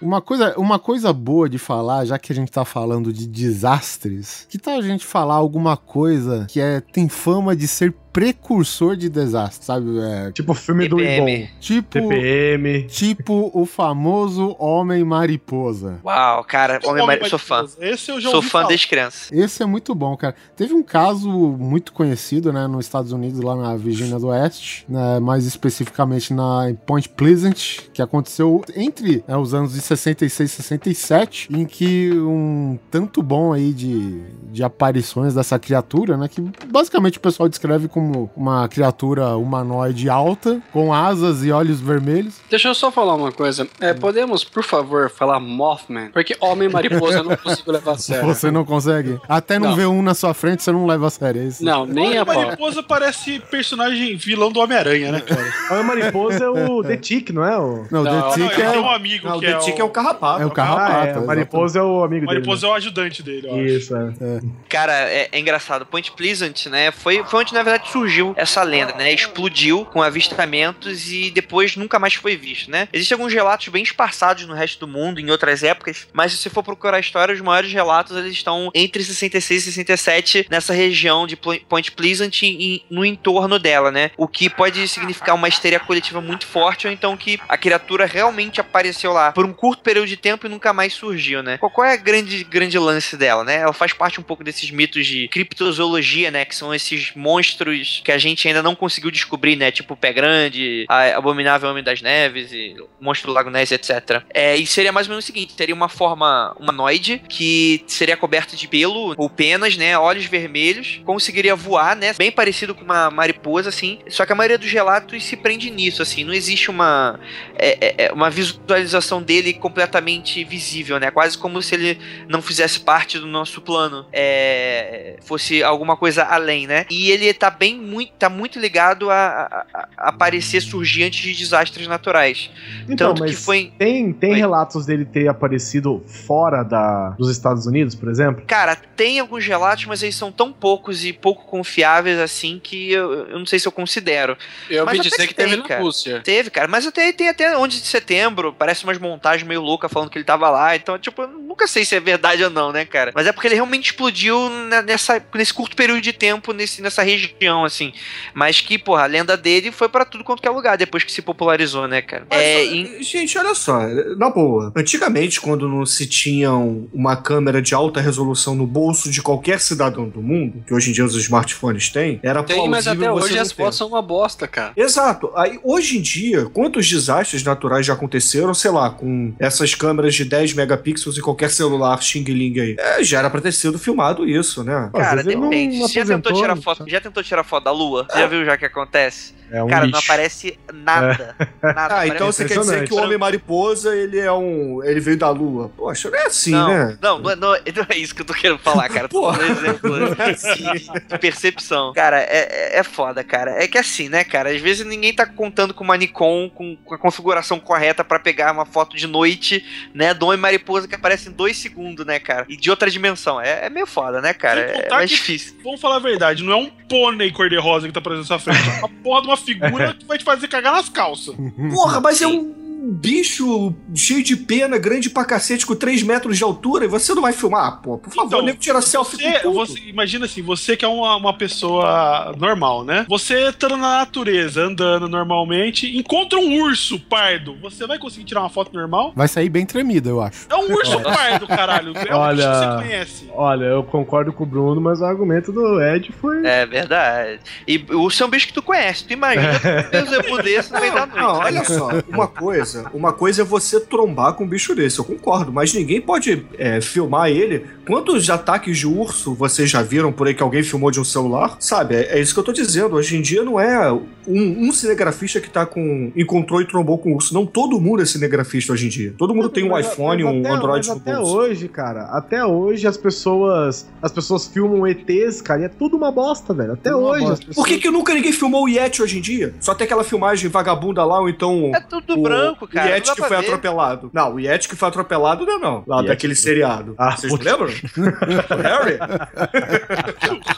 Uma 0.00 0.20
coisa, 0.20 0.54
uma 0.58 0.78
coisa 0.78 1.12
boa 1.12 1.48
de 1.48 1.58
falar, 1.58 2.04
já 2.04 2.18
que 2.18 2.32
a 2.32 2.34
gente 2.34 2.52
tá 2.52 2.64
falando 2.64 3.12
de 3.12 3.26
desastres, 3.26 4.46
que 4.48 4.58
tal 4.58 4.78
a 4.78 4.82
gente 4.82 5.04
falar 5.04 5.34
alguma 5.34 5.76
coisa 5.76 6.46
que 6.48 6.60
é, 6.60 6.80
tem 6.80 7.08
fama 7.08 7.56
de 7.56 7.66
ser 7.66 7.94
precursor 8.16 8.96
de 8.96 9.10
desastre, 9.10 9.66
sabe? 9.66 9.86
É, 9.98 10.32
Tipo 10.32 10.52
o 10.52 10.54
filme 10.54 10.88
do 10.88 10.96
TPM. 10.96 11.32
Ibon. 11.42 11.48
tipo, 11.60 11.88
TPM. 11.90 12.82
tipo 12.84 13.50
o 13.52 13.66
famoso 13.66 14.56
Homem 14.58 15.04
Mariposa. 15.04 16.00
Uau, 16.02 16.42
cara, 16.44 16.80
Homem 16.86 17.02
Homem 17.02 17.18
Mari... 17.18 17.28
sou 17.28 17.38
fã. 17.38 17.56
Mariposa. 17.56 17.76
Esse 17.86 18.10
eu 18.10 18.18
já 18.18 18.30
Sou 18.30 18.36
ouvi 18.36 18.48
fã 18.48 18.60
falar. 18.60 18.68
desde 18.68 18.88
criança. 18.88 19.34
Esse 19.34 19.62
é 19.62 19.66
muito 19.66 19.94
bom, 19.94 20.16
cara. 20.16 20.34
Teve 20.56 20.72
um 20.72 20.82
caso 20.82 21.28
muito 21.28 21.92
conhecido, 21.92 22.54
né, 22.54 22.66
nos 22.66 22.86
Estados 22.86 23.12
Unidos, 23.12 23.38
lá 23.40 23.54
na 23.54 23.76
Virgínia 23.76 24.18
do 24.18 24.28
Oeste, 24.28 24.86
né, 24.88 25.20
mais 25.20 25.44
especificamente 25.44 26.32
na 26.32 26.72
Point 26.86 27.10
Pleasant, 27.10 27.80
que 27.92 28.00
aconteceu 28.00 28.64
entre 28.74 29.22
né, 29.28 29.36
os 29.36 29.52
anos 29.52 29.74
de 29.74 29.80
66 29.82 30.50
e 30.50 30.54
67, 30.54 31.48
em 31.52 31.66
que 31.66 32.12
um 32.14 32.78
tanto 32.90 33.22
bom 33.22 33.52
aí 33.52 33.74
de, 33.74 34.22
de 34.50 34.64
aparições 34.64 35.34
dessa 35.34 35.58
criatura, 35.58 36.16
né, 36.16 36.28
que 36.28 36.40
basicamente 36.66 37.18
o 37.18 37.20
pessoal 37.20 37.46
descreve 37.46 37.88
como 37.88 38.05
uma 38.36 38.68
criatura 38.68 39.36
humanoide 39.36 40.08
alta, 40.08 40.60
com 40.72 40.92
asas 40.92 41.44
e 41.44 41.50
olhos 41.52 41.80
vermelhos. 41.80 42.40
Deixa 42.50 42.68
eu 42.68 42.74
só 42.74 42.90
falar 42.90 43.14
uma 43.14 43.32
coisa. 43.32 43.66
É, 43.80 43.92
podemos, 43.94 44.44
por 44.44 44.62
favor, 44.62 45.10
falar 45.10 45.40
Mothman? 45.40 46.08
Porque 46.12 46.36
Homem 46.40 46.68
Mariposa 46.68 47.18
eu 47.18 47.24
não 47.24 47.36
consigo 47.36 47.72
levar 47.72 47.92
a 47.92 47.98
sério. 47.98 48.26
Você 48.26 48.50
não 48.50 48.64
consegue? 48.64 49.18
Até 49.28 49.58
não, 49.58 49.70
Não. 49.70 49.76
ver 49.76 49.86
um 49.86 50.02
na 50.02 50.14
sua 50.14 50.34
frente, 50.34 50.62
você 50.62 50.72
não 50.72 50.86
leva 50.86 51.06
a 51.06 51.10
sério, 51.10 51.42
é 51.42 51.44
isso? 51.44 51.64
Não, 51.64 51.84
nem 51.86 52.06
Homem 52.06 52.18
a 52.18 52.26
pau. 52.26 52.34
Mariposa 52.36 52.82
parece 52.82 53.40
personagem 53.40 54.16
vilão 54.16 54.50
do 54.50 54.60
Homem-Aranha, 54.60 55.12
né, 55.12 55.20
cara? 55.20 55.46
A 55.80 55.82
mariposa 55.82 56.44
é 56.44 56.48
o 56.48 56.82
The 56.82 56.96
Tick, 56.96 57.30
não 57.30 57.44
é? 57.44 57.58
O... 57.58 57.86
Não, 57.90 58.02
Não, 58.04 58.30
The 58.30 58.34
Tick 58.34 58.56
tem 58.56 58.66
um 58.68 58.86
é, 58.90 58.94
amigo 58.94 59.28
Não, 59.28 59.36
o 59.36 59.40
que 59.40 59.46
The 59.46 59.52
é 59.52 59.58
Tick 59.58 59.78
é 59.78 59.84
o 59.84 59.88
carrapato. 59.90 60.42
é 60.42 60.46
o 60.46 60.48
Ah, 60.48 60.54
carrapato. 60.54 61.06
é. 61.06 61.12
A 61.16 61.20
mariposa 61.20 61.78
é 61.78 61.82
o 61.82 62.04
amigo 62.04 62.24
O 62.24 62.26
Mariposa 62.26 62.66
é 62.66 62.70
o 62.70 62.74
ajudante 62.74 63.22
dele, 63.22 63.46
eu 63.48 63.52
acho. 63.54 63.62
dele. 63.62 63.76
Isso, 63.76 63.96
é. 63.96 64.40
Cara, 64.68 64.92
é, 64.92 65.28
é 65.32 65.38
engraçado. 65.38 65.84
Point 65.86 66.12
Pleasant, 66.12 66.66
né? 66.66 66.90
Foi, 66.90 67.22
foi 67.24 67.40
onde 67.40 67.52
na 67.54 67.62
verdade 67.62 67.88
surgiu 67.96 68.34
essa 68.36 68.62
lenda, 68.62 68.92
né? 68.94 69.10
Explodiu 69.12 69.86
com 69.86 70.02
avistamentos 70.02 71.10
e 71.10 71.30
depois 71.30 71.76
nunca 71.76 71.98
mais 71.98 72.14
foi 72.14 72.36
visto, 72.36 72.70
né? 72.70 72.88
Existem 72.92 73.14
alguns 73.14 73.32
relatos 73.32 73.68
bem 73.68 73.82
esparçados 73.82 74.46
no 74.46 74.52
resto 74.52 74.80
do 74.80 74.92
mundo, 74.92 75.18
em 75.18 75.30
outras 75.30 75.62
épocas, 75.62 76.06
mas 76.12 76.32
se 76.32 76.38
você 76.38 76.50
for 76.50 76.62
procurar 76.62 76.98
a 76.98 77.00
história, 77.00 77.34
os 77.34 77.40
maiores 77.40 77.72
relatos 77.72 78.14
eles 78.14 78.32
estão 78.32 78.70
entre 78.74 79.02
66 79.02 79.66
e 79.66 79.72
67 79.72 80.46
nessa 80.50 80.74
região 80.74 81.26
de 81.26 81.36
Point 81.36 81.92
Pleasant 81.92 82.42
e, 82.42 82.82
no 82.90 83.04
entorno 83.04 83.58
dela, 83.58 83.90
né? 83.90 84.10
O 84.18 84.28
que 84.28 84.50
pode 84.50 84.86
significar 84.88 85.34
uma 85.34 85.48
histeria 85.48 85.80
coletiva 85.80 86.20
muito 86.20 86.46
forte 86.46 86.86
ou 86.86 86.92
então 86.92 87.16
que 87.16 87.40
a 87.48 87.56
criatura 87.56 88.04
realmente 88.04 88.60
apareceu 88.60 89.12
lá 89.12 89.32
por 89.32 89.46
um 89.46 89.54
curto 89.54 89.82
período 89.82 90.08
de 90.08 90.16
tempo 90.18 90.46
e 90.46 90.50
nunca 90.50 90.72
mais 90.72 90.92
surgiu, 90.92 91.42
né? 91.42 91.56
Qual, 91.56 91.70
qual 91.70 91.86
é 91.86 91.94
a 91.94 91.96
grande, 91.96 92.44
grande 92.44 92.78
lance 92.78 93.16
dela, 93.16 93.42
né? 93.42 93.56
Ela 93.56 93.72
faz 93.72 93.94
parte 93.94 94.20
um 94.20 94.22
pouco 94.22 94.44
desses 94.44 94.70
mitos 94.70 95.06
de 95.06 95.28
criptozoologia, 95.28 96.30
né? 96.30 96.44
Que 96.44 96.54
são 96.54 96.74
esses 96.74 97.12
monstros 97.14 97.85
que 98.04 98.12
a 98.12 98.18
gente 98.18 98.46
ainda 98.46 98.62
não 98.62 98.74
conseguiu 98.74 99.10
descobrir, 99.10 99.56
né? 99.56 99.70
Tipo 99.70 99.94
o 99.94 99.96
Pé 99.96 100.12
Grande, 100.12 100.86
Abominável 101.14 101.70
Homem 101.70 101.82
das 101.82 102.02
Neves 102.02 102.52
e 102.52 102.76
Monstro 103.00 103.28
do 103.28 103.34
Lago 103.34 103.50
Ness, 103.50 103.72
etc. 103.72 104.22
É, 104.32 104.56
e 104.56 104.66
seria 104.66 104.92
mais 104.92 105.06
ou 105.06 105.10
menos 105.10 105.24
o 105.24 105.26
seguinte: 105.26 105.54
teria 105.54 105.74
uma 105.74 105.88
forma 105.88 106.54
humanoide 106.58 107.22
que 107.28 107.84
seria 107.86 108.16
coberta 108.16 108.56
de 108.56 108.68
pelo 108.68 109.14
ou 109.16 109.30
penas, 109.30 109.76
né? 109.76 109.98
Olhos 109.98 110.26
vermelhos, 110.26 111.00
conseguiria 111.04 111.54
voar, 111.54 111.96
né? 111.96 112.12
Bem 112.14 112.30
parecido 112.30 112.74
com 112.74 112.84
uma 112.84 113.10
mariposa, 113.10 113.68
assim. 113.68 113.98
Só 114.08 114.24
que 114.26 114.32
a 114.32 114.36
maioria 114.36 114.58
dos 114.58 114.70
relatos 114.70 115.24
se 115.24 115.36
prende 115.36 115.70
nisso, 115.70 116.02
assim. 116.02 116.24
Não 116.24 116.32
existe 116.32 116.70
uma, 116.70 117.18
é, 117.56 117.78
é, 117.80 117.94
é, 118.06 118.12
uma 118.12 118.30
visualização 118.30 119.22
dele 119.22 119.54
completamente 119.54 120.42
visível, 120.44 120.98
né? 120.98 121.10
Quase 121.10 121.36
como 121.36 121.60
se 121.62 121.74
ele 121.74 121.98
não 122.28 122.42
fizesse 122.42 122.80
parte 122.80 123.18
do 123.18 123.26
nosso 123.26 123.60
plano, 123.60 124.06
é, 124.12 125.16
fosse 125.22 125.62
alguma 125.62 125.96
coisa 125.96 126.24
além, 126.24 126.66
né? 126.66 126.86
E 126.90 127.10
ele 127.10 127.32
tá 127.32 127.50
bem 127.50 127.75
muito, 127.76 128.12
tá 128.18 128.28
muito 128.28 128.58
ligado 128.58 129.10
a, 129.10 129.14
a- 129.16 129.66
a- 129.74 129.88
aparecer, 130.08 130.60
surgir 130.60 131.04
antes 131.04 131.20
de 131.20 131.34
desastres 131.34 131.86
naturais. 131.86 132.50
Então, 132.88 133.08
Tanto 133.08 133.20
mas 133.20 133.30
que 133.30 133.36
foi, 133.36 133.72
tem, 133.78 134.12
tem 134.12 134.32
Oi. 134.32 134.38
relatos 134.38 134.86
dele 134.86 135.04
ter 135.04 135.28
aparecido 135.28 136.04
fora 136.26 136.62
da, 136.62 137.10
dos 137.10 137.30
Estados 137.30 137.66
Unidos, 137.66 137.94
por 137.94 138.08
exemplo? 138.08 138.44
Cara, 138.46 138.76
tem 138.76 139.20
alguns 139.20 139.44
relatos, 139.46 139.84
mas 139.86 140.02
eles 140.02 140.16
são 140.16 140.30
tão 140.32 140.52
poucos 140.52 141.04
e 141.04 141.12
pouco 141.12 141.44
confiáveis 141.46 142.18
assim 142.18 142.60
que 142.62 142.90
eu, 142.92 143.28
eu 143.28 143.38
não 143.38 143.46
sei 143.46 143.58
se 143.58 143.66
eu 143.68 143.72
considero. 143.72 144.36
Eu 144.70 144.84
Mas 144.84 144.98
ouvi 144.98 145.08
dizer 145.10 145.22
que 145.22 145.28
que 145.28 145.34
teve 145.34 145.50
tem, 145.50 145.58
na 145.58 145.64
cara. 145.68 145.82
Rússia. 145.82 146.20
Teve, 146.22 146.50
cara, 146.50 146.68
mas 146.68 146.86
até 146.86 147.12
tem 147.12 147.28
até 147.28 147.56
11 147.56 147.80
de 147.80 147.86
setembro, 147.86 148.52
parece 148.58 148.84
umas 148.84 148.98
montagens 148.98 149.46
meio 149.46 149.60
loucas 149.60 149.90
falando 149.92 150.10
que 150.10 150.18
ele 150.18 150.24
tava 150.24 150.48
lá, 150.50 150.74
então, 150.76 150.98
tipo, 150.98 151.22
eu 151.22 151.28
nunca 151.28 151.66
sei 151.66 151.84
se 151.84 151.94
é 151.94 152.00
verdade 152.00 152.42
ou 152.44 152.50
não, 152.50 152.72
né, 152.72 152.84
cara? 152.84 153.12
Mas 153.14 153.26
é 153.26 153.32
porque 153.32 153.48
ele 153.48 153.54
realmente 153.54 153.86
explodiu 153.86 154.48
na- 154.50 154.82
nessa, 154.82 155.22
nesse 155.34 155.52
curto 155.54 155.74
período 155.76 156.00
de 156.00 156.12
tempo 156.12 156.52
nesse, 156.52 156.80
nessa 156.82 157.02
região, 157.02 157.55
assim. 157.64 157.92
Mas 158.34 158.60
que, 158.60 158.78
porra, 158.78 159.02
a 159.04 159.06
lenda 159.06 159.36
dele 159.36 159.70
foi 159.72 159.88
pra 159.88 160.04
tudo 160.04 160.24
quanto 160.24 160.40
que 160.42 160.48
é 160.48 160.50
lugar 160.50 160.76
depois 160.76 161.04
que 161.04 161.12
se 161.12 161.22
popularizou, 161.22 161.86
né, 161.88 162.02
cara? 162.02 162.26
É, 162.30 162.56
ó, 162.56 162.60
em- 162.74 163.02
Gente, 163.02 163.38
olha 163.38 163.54
só, 163.54 163.80
na 164.16 164.30
boa. 164.30 164.72
Antigamente, 164.76 165.40
quando 165.40 165.68
não 165.68 165.84
se 165.86 166.06
tinha 166.06 166.52
um- 166.52 166.88
uma 166.92 167.16
câmera 167.16 167.60
de 167.62 167.74
alta 167.74 168.00
resolução 168.00 168.54
no 168.54 168.66
bolso 168.66 169.10
de 169.10 169.22
qualquer 169.22 169.60
cidadão 169.60 170.08
do 170.08 170.22
mundo, 170.22 170.62
que 170.66 170.74
hoje 170.74 170.90
em 170.90 170.92
dia 170.92 171.04
os 171.04 171.14
smartphones 171.14 171.88
têm, 171.90 172.20
era 172.22 172.42
Tem, 172.42 172.68
mas 172.68 172.86
até 172.86 172.96
plausível 172.96 173.14
você 173.14 173.24
hoje 173.26 173.34
não 173.36 173.42
as 173.42 173.52
fotos 173.52 173.76
são 173.78 173.88
uma 173.88 174.02
bosta, 174.02 174.46
cara. 174.48 174.72
Exato. 174.76 175.30
Aí, 175.36 175.58
hoje 175.62 175.98
em 175.98 176.02
dia, 176.02 176.46
quantos 176.46 176.88
desastres 176.88 177.42
naturais 177.42 177.86
já 177.86 177.92
aconteceram, 177.94 178.52
sei 178.54 178.70
lá, 178.70 178.90
com 178.90 179.34
essas 179.38 179.74
câmeras 179.74 180.14
de 180.14 180.24
10 180.24 180.52
megapixels 180.54 181.18
em 181.18 181.20
qualquer 181.22 181.50
celular 181.50 182.00
Xing 182.02 182.24
Ling 182.24 182.60
aí? 182.60 182.76
É, 182.78 183.02
já 183.04 183.18
era 183.18 183.30
pra 183.30 183.40
ter 183.40 183.52
sido 183.52 183.78
filmado 183.78 184.28
isso, 184.28 184.62
né? 184.64 184.90
Cara, 184.94 185.20
ele 185.20 185.36
não 185.36 185.48
depende. 185.50 185.78
Você 185.78 186.00
já 186.00 186.06
tentou 186.06 186.32
tirar 186.32 186.56
foto? 186.56 186.84
Já 186.88 187.00
tentou 187.00 187.22
tirar 187.22 187.44
foto 187.46 187.64
da 187.64 187.72
lua? 187.72 188.06
Você 188.10 188.18
já 188.18 188.26
viu 188.26 188.44
já 188.44 188.54
o 188.54 188.58
que 188.58 188.64
acontece? 188.66 189.34
É 189.48 189.62
um 189.62 189.68
Cara, 189.68 189.86
não 189.86 189.92
lixo. 189.92 190.02
aparece 190.10 190.58
nada. 190.74 191.36
Nada. 191.62 191.98
Ah, 192.00 192.06
então 192.08 192.26
você 192.26 192.44
quer 192.44 192.58
dizer 192.58 192.88
que 192.88 192.92
o. 192.92 192.96
Homem 192.96 193.16
Mariposa, 193.16 193.94
ele 193.94 194.18
é 194.18 194.32
um. 194.32 194.82
ele 194.82 194.98
veio 194.98 195.16
da 195.16 195.30
Lua. 195.30 195.70
Poxa, 195.76 196.10
não 196.10 196.18
é 196.18 196.26
assim, 196.26 196.50
não, 196.50 196.66
né? 196.68 196.98
não, 197.00 197.18
não, 197.20 197.30
é- 197.30 197.36
não 197.36 197.54
é- 197.54 197.62
não 197.76 197.86
é 197.88 197.96
isso 197.96 198.12
que 198.12 198.22
eu 198.22 198.26
tô 198.26 198.34
querendo 198.34 198.58
falar, 198.58 198.88
cara. 198.88 199.08
Um 199.14 199.30
exemplo 199.52 199.96
Não 199.96 200.16
é 200.24 200.30
assim. 200.30 200.72
de, 201.08 201.18
percepção. 201.20 201.92
Cara, 201.92 202.20
é, 202.22 202.72
é- 202.74 202.78
é 202.80 202.82
foda, 202.82 203.22
cara. 203.22 203.52
É 203.62 203.68
que 203.68 203.78
assim, 203.78 204.08
né, 204.08 204.24
cara? 204.24 204.50
Às 204.50 204.60
vezes 204.60 204.84
ninguém 204.84 205.14
tá 205.14 205.24
contando 205.24 205.72
com 205.72 205.84
uma 205.84 205.96
Nikon 205.96 206.50
com, 206.52 206.76
com 206.84 206.94
a 206.94 206.98
configuração 206.98 207.60
correta 207.60 208.02
pra 208.02 208.18
pegar 208.18 208.50
uma 208.52 208.66
foto 208.66 208.96
de 208.96 209.06
noite, 209.06 209.64
né? 209.94 210.12
Do 210.12 210.26
homem 210.26 210.40
mariposa 210.40 210.88
que 210.88 210.94
aparece 210.96 211.28
em 211.28 211.32
dois 211.32 211.56
segundos, 211.56 212.04
né, 212.04 212.18
cara? 212.18 212.46
E 212.48 212.56
de 212.56 212.68
outra 212.68 212.90
dimensão. 212.90 213.40
É, 213.40 213.66
é 213.66 213.70
meio 213.70 213.86
foda, 213.86 214.20
né, 214.20 214.34
cara? 214.34 214.60
É 214.60 214.90
mais 214.90 215.08
que- 215.08 215.16
difícil. 215.16 215.54
Vamos 215.62 215.80
falar 215.80 215.96
a 215.96 216.00
verdade, 216.00 216.42
não 216.42 216.52
é 216.52 216.56
um 216.56 216.70
pônei 216.88 217.30
cor-de-rosa 217.36 217.86
que 217.86 217.92
tá 217.92 218.00
aparecendo 218.00 218.22
na 218.22 218.26
sua 218.26 218.38
frente. 218.38 218.68
É 218.68 218.78
uma 218.80 218.88
porra 218.88 219.22
de 219.22 219.28
uma 219.28 219.36
figura 219.36 219.94
que 219.94 220.06
vai 220.06 220.18
te 220.18 220.24
fazer 220.24 220.48
cagar 220.48 220.72
nas 220.72 220.88
calças. 220.88 221.34
Porra, 221.72 222.00
mas 222.00 222.20
é 222.22 222.26
um 222.26 222.65
um 222.78 222.92
bicho 222.92 223.72
cheio 223.94 224.22
de 224.22 224.36
pena, 224.36 224.76
grande 224.78 225.08
pra 225.10 225.24
cacete, 225.24 225.64
com 225.66 225.74
3 225.74 226.02
metros 226.02 226.36
de 226.36 226.44
altura, 226.44 226.84
e 226.84 226.88
você 226.88 227.14
não 227.14 227.22
vai 227.22 227.32
filmar? 227.32 227.66
Ah, 227.66 227.72
pô, 227.72 227.98
por 227.98 228.12
favor, 228.12 228.26
Então, 228.28 228.42
nego 228.42 228.58
tira 228.58 228.80
selfie 228.82 229.16
Você, 229.16 229.40
com 229.40 229.52
você- 229.52 229.78
imagina 229.86 230.26
assim, 230.26 230.42
você 230.42 230.76
que 230.76 230.84
é 230.84 230.88
uma, 230.88 231.16
uma 231.16 231.32
pessoa 231.36 232.34
normal, 232.38 232.84
né? 232.84 233.06
Você 233.08 233.48
estando 233.48 233.76
na 233.76 233.98
natureza, 233.98 234.62
andando 234.62 235.08
normalmente, 235.08 235.96
encontra 235.96 236.38
um 236.38 236.60
urso 236.62 236.98
pardo. 237.00 237.56
Você 237.62 237.86
vai 237.86 237.98
conseguir 237.98 238.24
tirar 238.24 238.40
uma 238.40 238.50
foto 238.50 238.72
normal? 238.74 239.12
Vai 239.16 239.26
sair 239.28 239.48
bem 239.48 239.64
tremida, 239.64 240.08
eu 240.10 240.20
acho. 240.20 240.46
É 240.50 240.54
um 240.56 240.72
urso 240.72 241.00
pardo, 241.02 241.46
caralho. 241.46 241.92
É 241.96 242.14
um 242.14 242.18
Olha- 242.18 242.36
bicho 242.36 242.48
que 242.60 242.66
você 242.66 242.82
conhece. 242.88 243.30
Olha, 243.32 243.64
eu 243.64 243.82
concordo 243.84 244.32
com 244.32 244.44
o 244.44 244.46
Bruno, 244.46 244.80
mas 244.80 245.00
o 245.00 245.04
argumento 245.04 245.50
do 245.52 245.80
Ed 245.82 246.12
foi. 246.20 246.46
É 246.46 246.66
verdade. 246.66 247.40
E 247.66 247.78
o 247.90 248.00
urso 248.02 248.22
é 248.22 248.26
um 248.26 248.30
bicho 248.30 248.46
que 248.48 248.52
tu 248.52 248.62
conhece. 248.62 249.04
Tu 249.04 249.12
imagina 249.14 249.50
um 250.02 250.06
zebu 250.06 250.42
desse 250.42 250.72
no 250.72 250.80
meio 250.80 250.92
da 250.92 251.06
noite. 251.06 251.16
Não, 251.20 251.38
olha 251.38 251.64
só, 251.64 251.88
uma 252.08 252.28
coisa, 252.28 252.65
uma 252.92 253.12
coisa 253.12 253.42
é 253.42 253.44
você 253.44 253.78
trombar 253.80 254.34
com 254.34 254.44
um 254.44 254.48
bicho 254.48 254.74
desse, 254.74 254.98
eu 254.98 255.04
concordo, 255.04 255.52
mas 255.52 255.72
ninguém 255.72 256.00
pode 256.00 256.46
é, 256.58 256.80
filmar 256.80 257.28
ele. 257.30 257.64
Quantos 257.86 258.28
ataques 258.30 258.78
de 258.78 258.86
urso 258.86 259.34
vocês 259.34 259.70
já 259.70 259.82
viram 259.82 260.12
por 260.12 260.26
aí 260.26 260.34
que 260.34 260.42
alguém 260.42 260.62
filmou 260.62 260.90
de 260.90 260.98
um 261.00 261.04
celular? 261.04 261.56
Sabe, 261.60 261.94
é, 261.96 262.18
é 262.18 262.20
isso 262.20 262.34
que 262.34 262.40
eu 262.40 262.44
tô 262.44 262.52
dizendo. 262.52 262.96
Hoje 262.96 263.16
em 263.16 263.22
dia 263.22 263.44
não 263.44 263.60
é 263.60 263.92
um, 263.92 264.02
um 264.26 264.72
cinegrafista 264.72 265.40
que 265.40 265.48
tá 265.48 265.64
com. 265.64 266.10
encontrou 266.16 266.60
e 266.60 266.66
trombou 266.66 266.98
com 266.98 267.12
urso. 267.14 267.32
Não 267.32 267.46
todo 267.46 267.80
mundo 267.80 268.02
é 268.02 268.06
cinegrafista 268.06 268.72
hoje 268.72 268.86
em 268.86 268.88
dia. 268.88 269.14
Todo 269.16 269.34
mundo 269.34 269.48
tem 269.48 269.64
um 269.64 269.68
Mas- 269.70 269.86
iPhone, 269.92 270.24
mas 270.24 270.34
um 270.34 270.52
Android 270.54 270.88
mas 270.88 270.96
até 270.96 271.14
bolso. 271.16 271.36
hoje, 271.36 271.68
cara, 271.68 272.02
até 272.06 272.44
hoje 272.44 272.86
as 272.86 272.96
pessoas 272.96 273.86
as 274.02 274.12
pessoas 274.12 274.46
filmam 274.46 274.86
ETs, 274.86 275.40
cara, 275.40 275.62
e 275.62 275.64
é 275.64 275.68
tudo 275.68 275.96
uma 275.96 276.10
bosta, 276.10 276.52
velho. 276.54 276.72
Até 276.72 276.90
Tudo 276.90 277.02
hoje. 277.04 277.26
pessoas- 277.36 277.56
Por 277.56 277.66
que, 277.66 277.78
que 277.78 277.90
nunca 277.90 278.14
ninguém 278.14 278.32
filmou 278.32 278.64
o 278.64 278.68
Yeti 278.68 279.02
hoje 279.02 279.18
em 279.18 279.20
dia? 279.20 279.54
Só 279.60 279.74
tem 279.74 279.84
aquela 279.84 280.04
filmagem 280.04 280.48
vagabunda 280.50 281.04
lá, 281.04 281.20
ou 281.20 281.28
então. 281.28 281.72
É 281.74 281.80
tudo 281.80 282.14
o, 282.18 282.22
branco, 282.22 282.55
cara. 282.68 282.86
O 282.90 282.94
Yeti 282.94 283.10
que 283.14 283.20
foi 283.20 283.28
ver. 283.28 283.36
atropelado. 283.36 284.10
Não, 284.12 284.34
o 284.34 284.40
Yeti 284.40 284.68
que 284.68 284.76
foi 284.76 284.88
atropelado 284.88 285.44
não, 285.44 285.56
é 285.56 285.58
não. 285.58 285.84
Lá 285.86 285.96
Yeti 285.98 286.08
daquele 286.08 286.34
que- 286.34 286.40
seriado. 286.40 286.94
Ah, 286.98 287.16
Vocês 287.16 287.32
lembram? 287.32 287.66
o 287.68 288.62
Harry? 288.62 288.98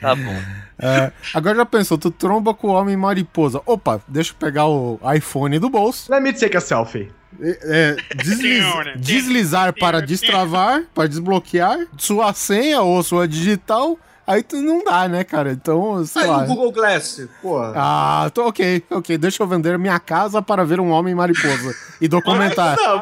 Tá 0.00 0.14
bom. 0.14 0.36
É, 0.78 1.12
agora 1.34 1.56
já 1.56 1.66
pensou, 1.66 1.98
tu 1.98 2.10
tromba 2.10 2.54
com 2.54 2.68
o 2.68 2.72
homem 2.72 2.96
mariposa. 2.96 3.60
Opa, 3.66 4.00
deixa 4.08 4.32
eu 4.32 4.36
pegar 4.36 4.66
o 4.66 4.98
iPhone 5.14 5.58
do 5.58 5.68
bolso. 5.68 6.10
Let 6.12 6.22
me 6.22 6.32
take 6.32 6.56
a 6.56 6.60
selfie. 6.60 7.10
É, 7.40 7.58
é, 7.64 8.14
desliz- 8.16 8.64
deslizar 8.96 9.72
para 9.78 10.00
destravar, 10.00 10.82
para 10.94 11.08
desbloquear, 11.08 11.78
sua 11.98 12.32
senha 12.32 12.80
ou 12.82 13.02
sua 13.02 13.26
digital. 13.26 13.98
Aí 14.30 14.42
tu 14.44 14.56
não 14.62 14.84
dá, 14.84 15.08
né, 15.08 15.24
cara? 15.24 15.50
Então, 15.52 16.04
sei 16.04 16.22
Aí 16.22 16.28
lá. 16.28 16.44
o 16.44 16.46
Google 16.46 16.70
Glass. 16.72 17.26
Pô. 17.42 17.58
Ah, 17.58 18.30
tô 18.32 18.46
ok, 18.46 18.82
ok. 18.90 19.18
Deixa 19.18 19.42
eu 19.42 19.46
vender 19.48 19.76
minha 19.78 19.98
casa 19.98 20.40
para 20.40 20.64
ver 20.64 20.78
um 20.78 20.90
homem 20.90 21.14
mariposa 21.14 21.74
e 22.00 22.06
documentar. 22.08 22.76
Não, 22.76 22.96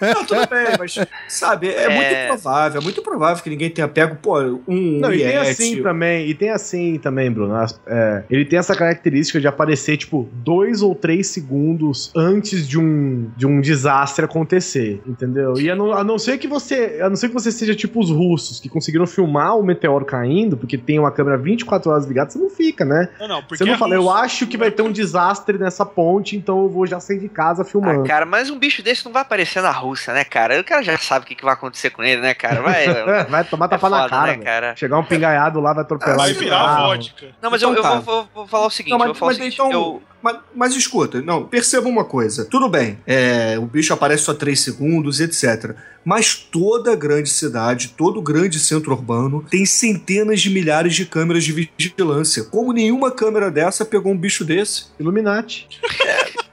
não, 0.00 0.24
tudo 0.24 0.48
bem, 0.48 0.66
mas, 0.78 0.94
sabe, 1.28 1.68
é, 1.68 1.84
É. 1.84 1.94
muito 1.94 2.26
provável, 2.28 2.80
é 2.80 2.84
muito 2.84 3.02
provável 3.02 3.42
que 3.42 3.50
ninguém 3.50 3.68
tenha 3.68 3.86
pego, 3.88 4.16
pô, 4.16 4.40
um 4.66 4.98
Não, 5.00 5.12
e 5.12 5.18
tem 5.18 5.36
assim 5.36 5.82
também, 5.82 6.26
e 6.28 6.34
tem 6.34 6.50
assim 6.50 6.98
também, 6.98 7.30
Bruno. 7.30 7.54
é, 7.86 8.24
ele 8.30 8.44
tem 8.44 8.58
essa 8.58 8.74
característica 8.74 9.38
de 9.40 9.46
aparecer, 9.46 9.96
tipo, 9.98 10.28
dois 10.32 10.80
ou 10.82 10.94
três 10.94 11.26
segundos 11.26 12.10
antes 12.16 12.66
de 12.66 12.78
um, 12.78 13.30
de 13.36 13.46
um 13.46 13.60
desastre 13.60 14.24
acontecer, 14.24 15.02
entendeu? 15.06 15.58
E 15.60 15.70
a 15.70 15.76
não, 15.76 15.92
a 15.92 16.02
não 16.02 16.18
ser 16.18 16.38
que 16.38 16.48
você. 16.48 17.00
A 17.02 17.08
não 17.08 17.16
ser 17.16 17.28
que 17.28 17.34
você 17.34 17.52
seja 17.52 17.74
tipo 17.74 18.00
os 18.00 18.10
russos, 18.10 18.58
que 18.60 18.68
conseguiram 18.68 19.06
filmar 19.06 19.58
o 19.58 19.62
meteoro 19.62 20.04
caindo, 20.04 20.56
porque 20.56 20.69
tem 20.78 20.98
uma 20.98 21.10
câmera 21.10 21.36
24 21.38 21.90
horas 21.90 22.06
ligada, 22.06 22.30
você 22.30 22.38
não 22.38 22.50
fica, 22.50 22.84
né? 22.84 23.08
Não, 23.18 23.28
não, 23.28 23.42
porque 23.42 23.56
Você 23.58 23.64
não 23.64 23.74
é 23.74 23.76
fala, 23.78 23.94
eu 23.94 24.02
russo. 24.02 24.14
acho 24.16 24.46
que 24.46 24.56
vai 24.56 24.70
ter 24.70 24.82
um 24.82 24.92
desastre 24.92 25.58
nessa 25.58 25.84
ponte, 25.86 26.36
então 26.36 26.62
eu 26.62 26.68
vou 26.68 26.86
já 26.86 26.98
sair 27.00 27.18
de 27.18 27.28
casa 27.28 27.62
Ah, 27.62 27.64
filmando. 27.64 28.04
cara, 28.04 28.24
mas 28.26 28.50
um 28.50 28.58
bicho 28.58 28.82
desse 28.82 29.04
não 29.04 29.12
vai 29.12 29.22
aparecer 29.22 29.62
na 29.62 29.70
Rússia, 29.70 30.12
né, 30.14 30.24
cara? 30.24 30.60
O 30.60 30.64
cara 30.64 30.82
já 30.82 30.96
sabe 30.98 31.24
o 31.24 31.28
que, 31.28 31.34
que 31.34 31.44
vai 31.44 31.54
acontecer 31.54 31.90
com 31.90 32.02
ele, 32.02 32.20
né, 32.20 32.34
cara? 32.34 32.60
Vai. 32.62 32.84
é 32.86 33.24
vai 33.24 33.44
tomar 33.44 33.68
tapa 33.68 33.88
na 33.88 33.96
foda, 34.02 34.08
cara, 34.10 34.36
né, 34.36 34.44
cara? 34.44 34.76
Chegar 34.76 34.98
um 34.98 35.04
pingaiado 35.04 35.60
lá, 35.60 35.72
vai 35.72 35.82
atropelar 35.82 36.16
Vai 36.16 36.32
virar 36.32 36.76
vodka. 36.86 37.26
Não, 37.40 37.50
mas 37.50 37.60
Então 37.62 37.72
eu, 37.72 37.76
eu 37.78 37.82
tá. 37.82 37.90
vou, 37.96 38.02
vou- 38.02 38.28
vou 38.34 38.46
falar 38.46 38.66
o 38.66 38.70
seguinte, 38.70 38.90
Não, 38.92 38.98
mas- 38.98 39.08
eu 39.08 39.14
vou 39.14 39.18
falar 39.18 39.28
o 39.32 39.34
mas 39.34 39.36
seguinte, 39.38 39.54
então- 39.54 39.70
eu... 39.72 40.02
Mas, 40.22 40.38
mas 40.54 40.74
escuta, 40.74 41.22
não, 41.22 41.46
perceba 41.46 41.88
uma 41.88 42.04
coisa. 42.04 42.44
Tudo 42.44 42.68
bem, 42.68 42.98
é, 43.06 43.58
o 43.58 43.66
bicho 43.66 43.92
aparece 43.92 44.24
só 44.24 44.34
3 44.34 44.58
segundos, 44.58 45.20
etc. 45.20 45.74
Mas 46.04 46.34
toda 46.34 46.96
grande 46.96 47.28
cidade, 47.30 47.94
todo 47.96 48.22
grande 48.22 48.58
centro 48.58 48.92
urbano 48.92 49.44
tem 49.50 49.64
centenas 49.64 50.40
de 50.40 50.50
milhares 50.50 50.94
de 50.94 51.06
câmeras 51.06 51.44
de 51.44 51.70
vigilância. 51.78 52.44
Como 52.44 52.72
nenhuma 52.72 53.10
câmera 53.10 53.50
dessa 53.50 53.84
pegou 53.84 54.12
um 54.12 54.18
bicho 54.18 54.44
desse? 54.44 54.86
Illuminati. 54.98 55.68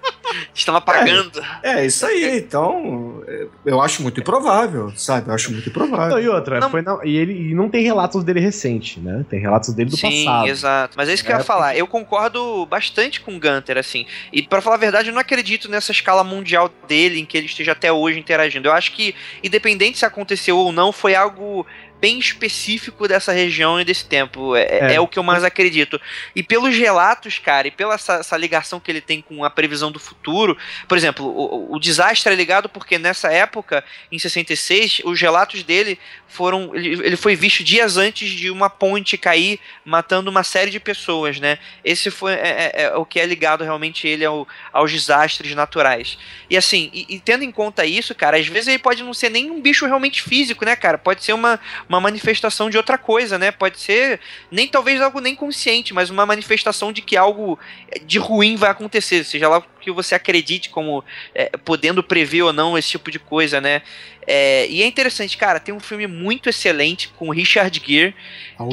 Estão 0.54 0.76
apagando. 0.76 1.42
É, 1.64 1.86
isso 1.86 2.06
aí. 2.06 2.38
Então, 2.38 3.24
é, 3.28 3.48
eu 3.66 3.82
acho 3.82 4.02
muito 4.02 4.20
improvável, 4.20 4.92
sabe? 4.96 5.30
Eu 5.30 5.34
acho 5.34 5.52
muito 5.52 5.70
improvável. 5.70 6.10
Não, 6.16 6.20
e 6.20 6.28
outra, 6.28 6.60
Não- 6.60 6.70
foi 6.70 6.82
na- 6.82 7.00
e, 7.04 7.16
ele, 7.16 7.34
e 7.52 7.54
não 7.54 7.70
tem 7.70 7.84
relatos 7.84 8.24
dele 8.24 8.40
recente, 8.40 9.00
né? 9.00 9.26
Tem 9.30 9.40
relatos 9.40 9.74
dele 9.74 9.90
do 9.90 9.98
Sim, 9.98 10.26
passado. 10.26 10.48
exato. 10.48 10.94
Mas 10.98 11.10
é 11.10 11.14
isso 11.14 11.24
que 11.24 11.32
eu 11.32 11.36
É, 11.36 11.40
ia 11.40 11.44
falar. 11.44 11.78
Eu 11.78 11.88
concordo 11.88 12.66
bastante 12.66 13.22
com 13.22 13.36
o 13.36 13.40
Gunter, 13.40 13.78
assim. 13.78 14.06
E 14.32 14.42
pra 14.44 14.62
falar 14.62 14.76
a 14.76 14.80
verdade, 14.80 15.10
eu 15.10 15.14
não 15.14 15.22
acredito 15.22 15.70
nessa 15.70 15.92
escala 15.92 16.24
mundial 16.24 16.70
dele, 16.88 17.20
em 17.20 17.26
que 17.26 17.38
ele 17.38 17.48
esteja 17.48 17.72
até 17.72 17.92
hoje 17.92 18.20
interagindo. 18.20 18.68
Eu 18.68 18.74
acho 18.74 18.92
que, 18.94 19.14
independente 19.44 19.98
se 19.98 20.06
aconteceu 20.06 20.58
ou 20.58 20.72
não, 20.72 20.92
foi 20.92 21.16
algo 21.16 21.66
bem 22.00 22.20
específico 22.20 23.08
dessa 23.08 23.32
região 23.32 23.80
e 23.82 23.86
desse 23.86 24.06
tempo. 24.06 24.56
É, 24.56 24.64
É. 24.64 24.94
é 24.96 25.00
o 25.00 25.08
que 25.08 25.18
eu 25.18 25.24
mais 25.24 25.44
acredito. 25.44 26.00
E 26.36 26.44
pelos 26.44 26.76
relatos, 26.76 27.40
cara, 27.40 27.68
e 27.68 27.72
pela 27.72 27.96
essa, 27.96 28.16
essa 28.16 28.38
ligação 28.38 28.80
que 28.80 28.92
ele 28.92 29.02
tem 29.02 29.22
com 29.22 29.44
a 29.44 29.50
previsão 29.50 29.92
do 29.92 30.00
futuro, 30.00 30.56
por 30.88 30.98
exemplo, 30.98 31.26
o, 31.26 31.76
o 31.76 31.80
desastre 31.80 32.32
é 32.32 32.36
ligado 32.36 32.70
porque 32.70 32.98
nessa 33.00 33.32
época, 33.32 33.84
em 34.12 34.20
66, 34.20 35.02
os 35.06 35.20
relatos 35.20 35.64
dele 35.64 35.98
foram. 36.28 36.76
Ele, 36.76 36.90
ele 37.06 37.16
foi 37.16 37.36
visto 37.36 37.64
dias 37.64 37.98
antes 37.98 38.30
de 38.30 38.52
uma 38.52 38.70
ponte 38.70 39.18
cair, 39.18 39.60
matando 39.84 40.30
uma 40.30 40.44
série 40.44 40.70
de 40.70 40.80
pessoas, 40.80 41.40
né? 41.40 41.58
Esse 41.84 42.12
foi 42.12 42.34
é, 42.34 42.72
é- 42.76 42.82
é 42.84 42.96
o 42.96 43.06
que 43.06 43.20
é 43.20 43.26
ligado 43.26 43.64
realmente 43.64 44.08
ele 44.08 44.24
ao, 44.26 44.48
aos 44.72 44.92
desastres 44.92 45.56
naturais. 45.56 46.18
E 46.50 46.56
assim, 46.58 46.90
e, 46.94 47.06
e 47.16 47.20
tendo 47.20 47.44
em 47.44 47.52
conta 47.52 47.86
isso, 47.86 48.14
cara, 48.14 48.38
às 48.38 48.48
vezes 48.48 48.68
ele 48.68 48.80
pode 48.80 49.02
não 49.04 49.14
ser 49.14 49.30
nem 49.30 49.50
um 49.50 49.60
bicho 49.62 49.86
realmente 49.86 50.22
físico, 50.22 50.64
né, 50.66 50.76
cara? 50.76 50.98
Pode 50.98 51.24
ser 51.24 51.34
uma, 51.34 51.60
uma 51.88 52.00
manifestação 52.02 52.70
de 52.70 52.78
outra 52.78 52.98
coisa, 52.98 53.38
né? 53.38 53.52
Pode 53.52 53.80
ser 53.80 54.20
nem 54.52 54.68
talvez 54.68 55.02
algo 55.02 55.20
nem 55.20 55.36
consciente, 55.36 55.94
mas 55.94 56.10
uma 56.10 56.26
manifestação 56.26 56.92
de 56.92 57.02
que 57.02 57.16
algo 57.16 57.58
de 58.06 58.20
ruim 58.20 58.56
vai 58.56 58.70
acontecer, 58.70 59.24
seja 59.24 59.48
lá 59.48 59.60
o 59.60 59.64
que 59.80 59.92
você 59.92 60.14
acredite 60.16 60.70
como 60.70 61.04
é, 61.34 61.50
podendo 61.64 62.04
prever 62.04 62.42
ou 62.44 62.52
não 62.54 62.78
esse 62.78 62.90
tipo 62.90 63.10
de 63.10 63.20
coisa, 63.20 63.62
né? 63.62 63.82
É, 64.30 64.68
e 64.68 64.82
é 64.84 64.86
interessante, 64.86 65.38
cara, 65.38 65.60
tem 65.60 65.74
um 65.74 65.80
filme 65.80 66.06
muito 66.08 66.50
excelente 66.50 67.08
com 67.10 67.30
o 67.30 67.32
Richard 67.32 67.82
Gere, 67.86 68.14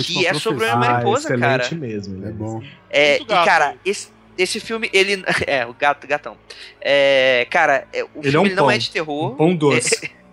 que 0.04 0.26
é 0.26 0.34
sobre 0.34 0.64
uma 0.66 0.74
mariposa, 0.76 1.28
Ah, 1.28 1.34
excelente 1.34 1.68
cara. 1.68 1.74
mesmo. 1.76 2.16
né? 2.18 2.28
É 2.30 2.32
bom. 2.32 2.62
É, 2.90 3.16
e 3.20 3.24
cara, 3.24 3.76
esse, 3.84 4.08
esse 4.36 4.58
filme, 4.58 4.90
ele. 4.92 5.22
É, 5.46 5.64
o 5.64 5.72
gato, 5.72 6.06
gatão. 6.08 6.36
É, 6.80 7.46
cara, 7.50 7.86
é, 7.92 8.02
o 8.02 8.08
Ele 8.16 8.28
é 8.28 8.30
filme 8.32 8.38
um 8.38 8.46
ele 8.46 8.54
não 8.56 8.64
pão. 8.64 8.70
é 8.72 8.78
de 8.78 8.90
terror. 8.90 9.32
Um 9.32 9.36
pão 9.36 9.54
doce. 9.54 10.10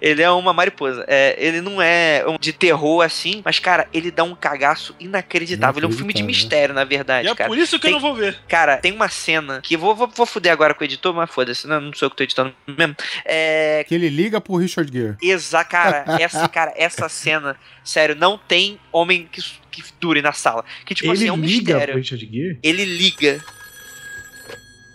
Ele 0.00 0.22
é 0.22 0.30
uma 0.30 0.52
mariposa. 0.52 1.04
É, 1.08 1.36
ele 1.38 1.60
não 1.60 1.80
é 1.82 2.24
um 2.26 2.38
de 2.38 2.52
terror 2.52 3.02
assim, 3.04 3.42
mas, 3.44 3.58
cara, 3.58 3.88
ele 3.92 4.10
dá 4.10 4.24
um 4.24 4.34
cagaço 4.34 4.94
inacreditável. 4.98 5.78
Ele 5.78 5.86
é 5.86 5.88
um 5.88 5.92
filme 5.92 6.12
de 6.12 6.22
mistério, 6.22 6.74
na 6.74 6.84
verdade, 6.84 7.28
E 7.28 7.30
é 7.30 7.34
cara. 7.34 7.48
por 7.48 7.58
isso 7.58 7.78
que 7.78 7.86
eu 7.86 7.90
Tem- 7.90 7.92
não 7.92 8.00
vou 8.00 8.14
ver. 8.14 8.38
Cara, 8.48 8.76
tem 8.78 8.92
uma 8.92 9.08
cena 9.08 9.60
que 9.62 9.74
eu 9.74 9.78
vou, 9.78 9.94
vou, 9.94 10.08
vou 10.08 10.26
fuder 10.26 10.52
agora 10.52 10.74
com 10.74 10.82
o 10.82 10.84
editor, 10.84 11.12
mas 11.14 11.30
foda-se, 11.30 11.66
não, 11.66 11.80
não 11.80 11.92
sou 11.92 12.06
eu 12.06 12.10
que 12.10 12.16
tô 12.16 12.22
editando 12.24 12.54
mesmo. 12.66 12.96
É. 13.24 13.84
Que 13.86 13.94
ele 13.94 14.08
liga 14.08 14.40
pro 14.40 14.56
Richard 14.56 14.90
Gere. 14.92 15.16
Exa, 15.22 15.64
cara, 15.64 16.04
essa, 16.20 16.48
cara, 16.48 16.72
essa 16.76 17.08
cena, 17.08 17.56
sério, 17.84 18.14
não 18.14 18.38
tem 18.38 18.78
homem 18.92 19.28
que, 19.30 19.42
que 19.70 19.82
dure 20.00 20.22
na 20.22 20.32
sala. 20.32 20.64
Que, 20.84 20.94
tipo 20.94 21.08
Ele 21.08 21.18
assim, 21.18 21.28
é 21.28 21.32
um 21.32 21.36
liga 21.36 21.74
mistério. 21.74 21.86
pro 21.92 21.96
Richard 22.00 22.28
Gere? 22.32 22.58
Ele 22.62 22.84
liga. 22.84 23.44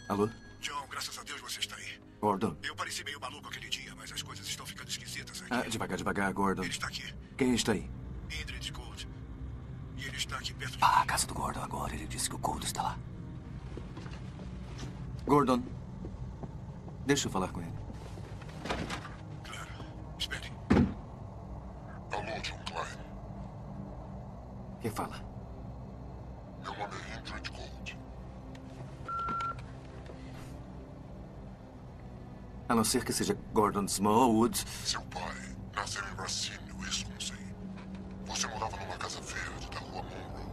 Alô? 0.08 0.30
John, 0.62 0.74
graças 0.90 1.18
a 1.18 1.24
Deus 1.24 1.42
você 1.42 1.60
está 1.60 1.76
aí. 1.76 1.84
Gordon. 2.22 2.56
Eu 2.64 2.76
pareci 2.76 3.04
meio 3.04 3.20
maluco 3.20 3.35
Ah, 5.58 5.64
devagar, 5.70 5.98
devagar, 5.98 6.34
Gordon. 6.34 6.64
Ele 6.64 6.72
está 6.72 6.88
aqui. 6.88 7.16
Quem 7.38 7.56
está 7.56 7.72
aí? 7.72 7.90
Indrid 8.42 8.74
Gold. 8.74 9.08
E 9.96 10.06
ele 10.06 10.18
está 10.18 10.36
aqui 10.36 10.54
perto 10.54 10.74
de 10.74 10.80
Ah, 10.82 11.02
a 11.02 11.06
casa 11.06 11.26
do 11.26 11.34
Gordon 11.34 11.62
agora. 11.62 11.94
Ele 11.96 12.06
disse 12.08 12.30
que 12.30 12.36
o 12.36 12.40
Cold 12.40 12.66
está 12.66 12.82
lá. 12.82 13.00
Gordon. 15.26 15.64
Deixa 17.06 17.28
eu 17.28 17.32
falar 17.32 17.48
com 17.54 17.62
ele. 17.62 17.72
Claro. 19.46 19.70
Espere. 20.20 20.52
Alô, 22.12 22.42
John 22.42 22.60
Klein. 22.66 22.98
Quem 24.82 24.92
fala? 24.92 25.24
Meu 26.64 26.74
nome 26.74 26.96
é 27.14 27.18
Indrid 27.18 27.50
Gold. 27.50 27.98
A 32.68 32.76
não 32.76 32.84
ser 32.84 33.06
que 33.06 33.14
seja 33.14 33.38
Gordon 33.54 33.86
Smallwood. 33.86 34.58
Seu 34.84 35.02
pai 35.04 35.45
nasceu 35.86 36.04
em 36.04 36.16
Racine, 36.16 36.72
Wisconsin. 36.80 37.36
Você 38.26 38.48
morava 38.48 38.76
numa 38.78 38.98
casa 38.98 39.22
verde 39.22 39.70
da 39.70 39.78
rua 39.78 40.02
Monroe. 40.02 40.52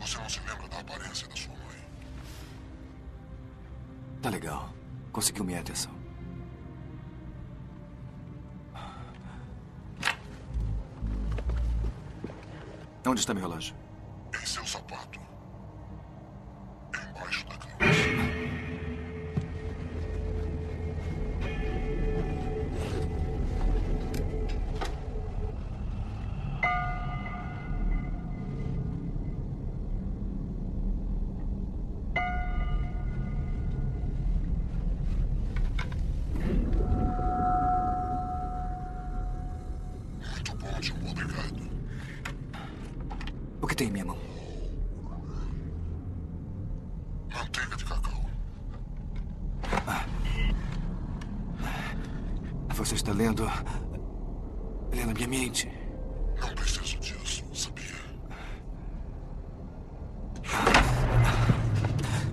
Você 0.00 0.18
não 0.18 0.28
se 0.28 0.40
lembra 0.40 0.68
da 0.68 0.80
aparência 0.80 1.28
da 1.28 1.36
sua 1.36 1.54
mãe? 1.54 1.86
Tá 4.20 4.30
legal. 4.30 4.74
Conseguiu 5.12 5.44
minha 5.44 5.60
atenção. 5.60 5.92
Onde 13.06 13.20
está 13.20 13.32
meu 13.32 13.44
relógio? 13.44 13.76
Em 14.42 14.46
seu 14.46 14.66
sapato. 14.66 15.20
Embaixo 16.92 17.46
da 17.46 17.56
cama. 17.58 18.29
Tem 43.80 43.88
em 43.88 43.92
minha 43.92 44.04
mão? 44.04 44.18
Manteiga 47.34 47.76
de 47.76 47.84
cacau. 47.86 48.30
Você 52.74 52.94
está 52.94 53.12
lendo. 53.12 53.50
lendo 54.92 55.10
a 55.12 55.14
minha 55.14 55.28
mente. 55.28 55.72
Não 56.38 56.48
preciso 56.54 56.98
disso, 56.98 57.42
sabia? 57.54 57.86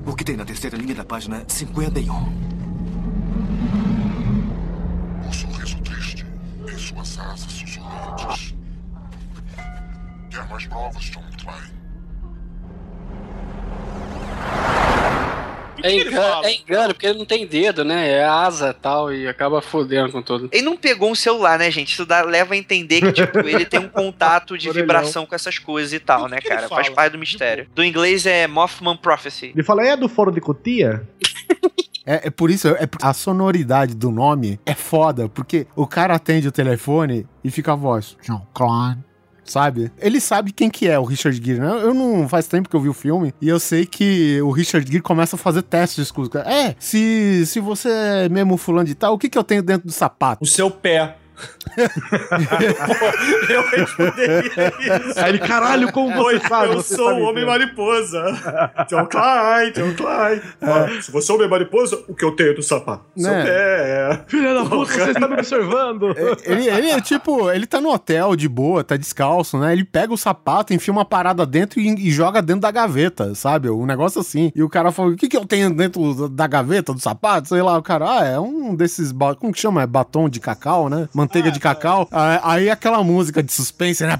O 0.06 0.14
que 0.14 0.26
tem 0.26 0.36
na 0.36 0.44
terceira 0.44 0.76
linha 0.76 0.96
da 0.96 1.06
página 1.06 1.46
51? 1.48 2.57
É 15.84 15.96
engano, 15.96 16.44
é 16.44 16.56
engano, 16.56 16.94
porque 16.94 17.06
ele 17.06 17.20
não 17.20 17.26
tem 17.26 17.46
dedo, 17.46 17.86
né? 17.86 18.10
É 18.10 18.24
asa 18.26 18.70
e 18.72 18.82
tal, 18.82 19.14
e 19.14 19.28
acaba 19.28 19.62
fodendo 19.62 20.12
com 20.12 20.22
tudo. 20.24 20.50
Ele 20.52 20.64
não 20.64 20.76
pegou 20.76 21.12
um 21.12 21.16
celular, 21.16 21.60
né, 21.60 21.70
gente? 21.70 21.94
Isso 21.94 22.06
dá- 22.06 22.24
leva 22.24 22.56
a 22.56 22.58
entender 22.58 23.00
que, 23.02 23.12
tipo, 23.14 23.38
ele 23.40 23.64
tem 23.64 23.80
um 23.80 23.88
contato 23.90 24.58
de 24.58 24.70
vibração 24.74 25.26
com 25.26 25.36
essas 25.36 25.60
coisas 25.60 25.94
e 25.94 26.00
tal, 26.00 26.22
O 26.24 26.26
que 26.26 26.32
né, 26.32 26.42
cara? 26.42 26.68
Faz 26.68 26.90
parte 26.90 27.12
do 27.14 27.20
mistério. 27.20 27.68
Do 27.76 27.84
inglês 27.84 28.26
é 28.26 28.48
Mothman 28.48 28.98
Prophecy. 28.98 29.52
Ele 29.54 29.64
fala, 29.64 29.86
é 29.86 29.96
do 29.96 30.10
foro 30.10 30.32
de 30.32 30.42
Cotia? 30.42 31.08
É, 32.06 32.28
é 32.28 32.30
por 32.32 32.50
isso, 32.50 32.70
é, 32.70 32.88
a 33.02 33.14
sonoridade 33.14 33.94
do 33.94 34.10
nome 34.10 34.60
é 34.66 34.74
foda, 34.74 35.30
porque 35.30 35.68
o 35.76 35.86
cara 35.86 36.16
atende 36.16 36.48
o 36.48 36.52
telefone 36.52 37.28
e 37.44 37.52
fica 37.52 37.74
a 37.74 37.76
voz. 37.76 38.18
John 38.24 38.48
Klein. 38.54 39.04
Sabe? 39.48 39.92
Ele 40.00 40.20
sabe 40.20 40.52
quem 40.52 40.70
que 40.70 40.88
é 40.88 41.00
o 41.00 41.04
Richard 41.04 41.42
Gere, 41.44 41.60
né? 41.60 41.70
Eu 41.82 41.94
não 41.94 42.28
faz 42.28 42.48
tempo 42.48 42.70
que 42.70 42.76
eu 42.76 42.82
vi 42.82 42.90
o 42.90 42.94
filme 42.94 43.34
e 43.42 43.48
eu 43.48 43.60
sei 43.60 43.86
que 43.86 44.42
o 44.42 44.52
Richard 44.52 44.86
Gere 44.86 45.02
começa 45.02 45.36
a 45.36 45.40
fazer 45.40 45.62
testes 45.62 46.12
com 46.12 46.22
os 46.22 46.28
caras. 46.28 46.52
É, 46.52 46.76
se, 46.80 47.46
se 47.46 47.60
você 47.60 47.90
é 47.90 48.30
mesmo 48.30 48.58
fulano 48.58 48.88
de 48.88 48.96
tal, 48.96 49.14
o 49.14 49.18
que 49.18 49.30
que 49.30 49.38
eu 49.38 49.44
tenho 49.44 49.64
dentro 49.64 49.88
do 49.88 49.94
sapato? 49.94 50.44
O 50.44 50.48
seu 50.48 50.70
pé. 50.70 51.16
eu 53.50 53.70
responderia 53.70 54.42
isso. 55.08 55.20
Aí 55.20 55.30
ele, 55.30 55.40
caralho, 55.40 55.92
como 55.92 56.12
você 56.16 56.36
Oi, 56.36 56.40
sabe? 56.48 56.74
eu 56.74 56.82
Você 56.82 56.96
sou 56.96 57.12
o 57.14 57.22
Homem. 57.24 57.46
Mariposa. 57.46 58.24
John 58.90 59.06
Klein, 59.06 59.72
John 59.74 59.94
Klein. 59.96 60.42
Ó, 60.62 61.02
Se 61.02 61.12
você 61.12 61.32
é 61.32 61.36
o 61.36 61.38
Homem 61.38 61.50
Mariposa, 61.50 62.04
o 62.08 62.16
que 62.16 62.26
eu 62.26 62.32
tenho 62.36 62.56
do 62.56 62.64
sapato? 62.64 63.04
Seu 63.16 63.32
Né? 63.32 63.44
pé. 63.44 64.24
Filha 64.28 64.54
da 64.54 64.66
puta, 64.66 64.92
você 64.92 65.12
está 65.12 65.28
me 65.28 65.34
observando. 65.36 66.16
Ele, 66.44 66.68
ele 66.68 66.90
é 66.90 67.02
tipo, 67.02 67.50
ele 67.52 67.66
tá 67.68 67.80
no 67.80 67.92
hotel 67.92 68.36
de 68.36 68.48
boa, 68.50 68.84
tá 68.84 68.98
descalço, 68.98 69.58
né? 69.58 69.72
Ele 69.74 69.84
pega 69.86 70.14
o 70.14 70.18
sapato, 70.18 70.74
enfia 70.74 70.92
uma 70.92 71.06
parada 71.06 71.46
dentro 71.46 71.80
e, 71.80 71.88
e 72.08 72.12
joga 72.12 72.42
dentro 72.42 72.62
da 72.62 72.72
gaveta, 72.72 73.36
sabe? 73.36 73.70
Um 73.70 73.86
negócio 73.86 74.20
assim. 74.22 74.52
E 74.56 74.64
o 74.64 74.70
cara 74.70 74.92
fala: 74.92 75.12
o 75.12 75.16
que, 75.16 75.28
que 75.28 75.38
eu 75.38 75.46
tenho 75.46 75.74
dentro 75.74 76.28
da 76.30 76.48
gaveta 76.48 76.94
do 76.94 77.00
sapato? 77.00 77.50
Sei 77.50 77.62
lá, 77.62 77.78
o 77.78 77.84
cara, 77.84 78.20
ah, 78.20 78.26
é 78.26 78.40
um 78.40 78.76
desses. 78.76 79.12
Como 79.40 79.54
que 79.54 79.60
chama? 79.60 79.82
É 79.84 79.88
batom 79.88 80.28
de 80.30 80.40
cacau, 80.40 80.90
né? 80.90 81.08
Manteiga 81.14 81.27
de 81.52 81.60
cacau. 81.60 82.08
Aí, 82.12 82.40
aí 82.44 82.70
aquela 82.70 83.04
música 83.04 83.42
de 83.44 83.52
suspense, 83.52 84.04
né? 84.06 84.18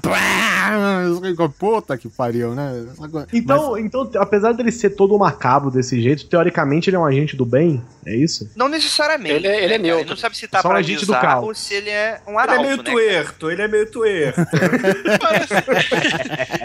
Puta 1.58 1.96
que 1.96 2.08
pariu, 2.08 2.54
né? 2.54 2.86
Então, 3.32 3.78
então, 3.78 4.10
apesar 4.16 4.52
dele 4.52 4.70
ser 4.70 4.90
todo 4.90 5.18
macabro 5.18 5.70
desse 5.70 6.00
jeito, 6.00 6.26
teoricamente 6.26 6.88
ele 6.90 6.96
é 6.96 6.98
um 6.98 7.04
agente 7.06 7.36
do 7.36 7.44
bem? 7.44 7.82
É 8.06 8.14
isso? 8.14 8.50
Não 8.56 8.68
necessariamente. 8.68 9.34
Ele 9.34 9.46
é- 9.46 9.64
ele 9.64 9.74
é 9.74 9.78
né, 9.78 9.84
neutro. 9.84 10.02
Ele 10.04 10.10
não 10.10 10.16
sabe 10.16 10.36
se 10.36 10.46
tá 10.48 10.62
Só 10.62 10.68
um 10.68 10.70
pra 10.70 10.80
agente 10.80 11.04
do 11.04 11.12
caos. 11.12 11.44
ou 11.46 11.54
se 11.54 11.74
ele 11.74 11.90
é 11.90 12.20
um 12.26 12.32
Ele 12.32 12.38
é 12.38 12.42
arauto, 12.42 12.62
meio 12.62 12.76
né? 12.78 12.82
tuerto, 12.84 13.50
ele 13.50 13.62
é 13.62 13.68
meio 13.68 13.90
tuerto. 13.90 14.40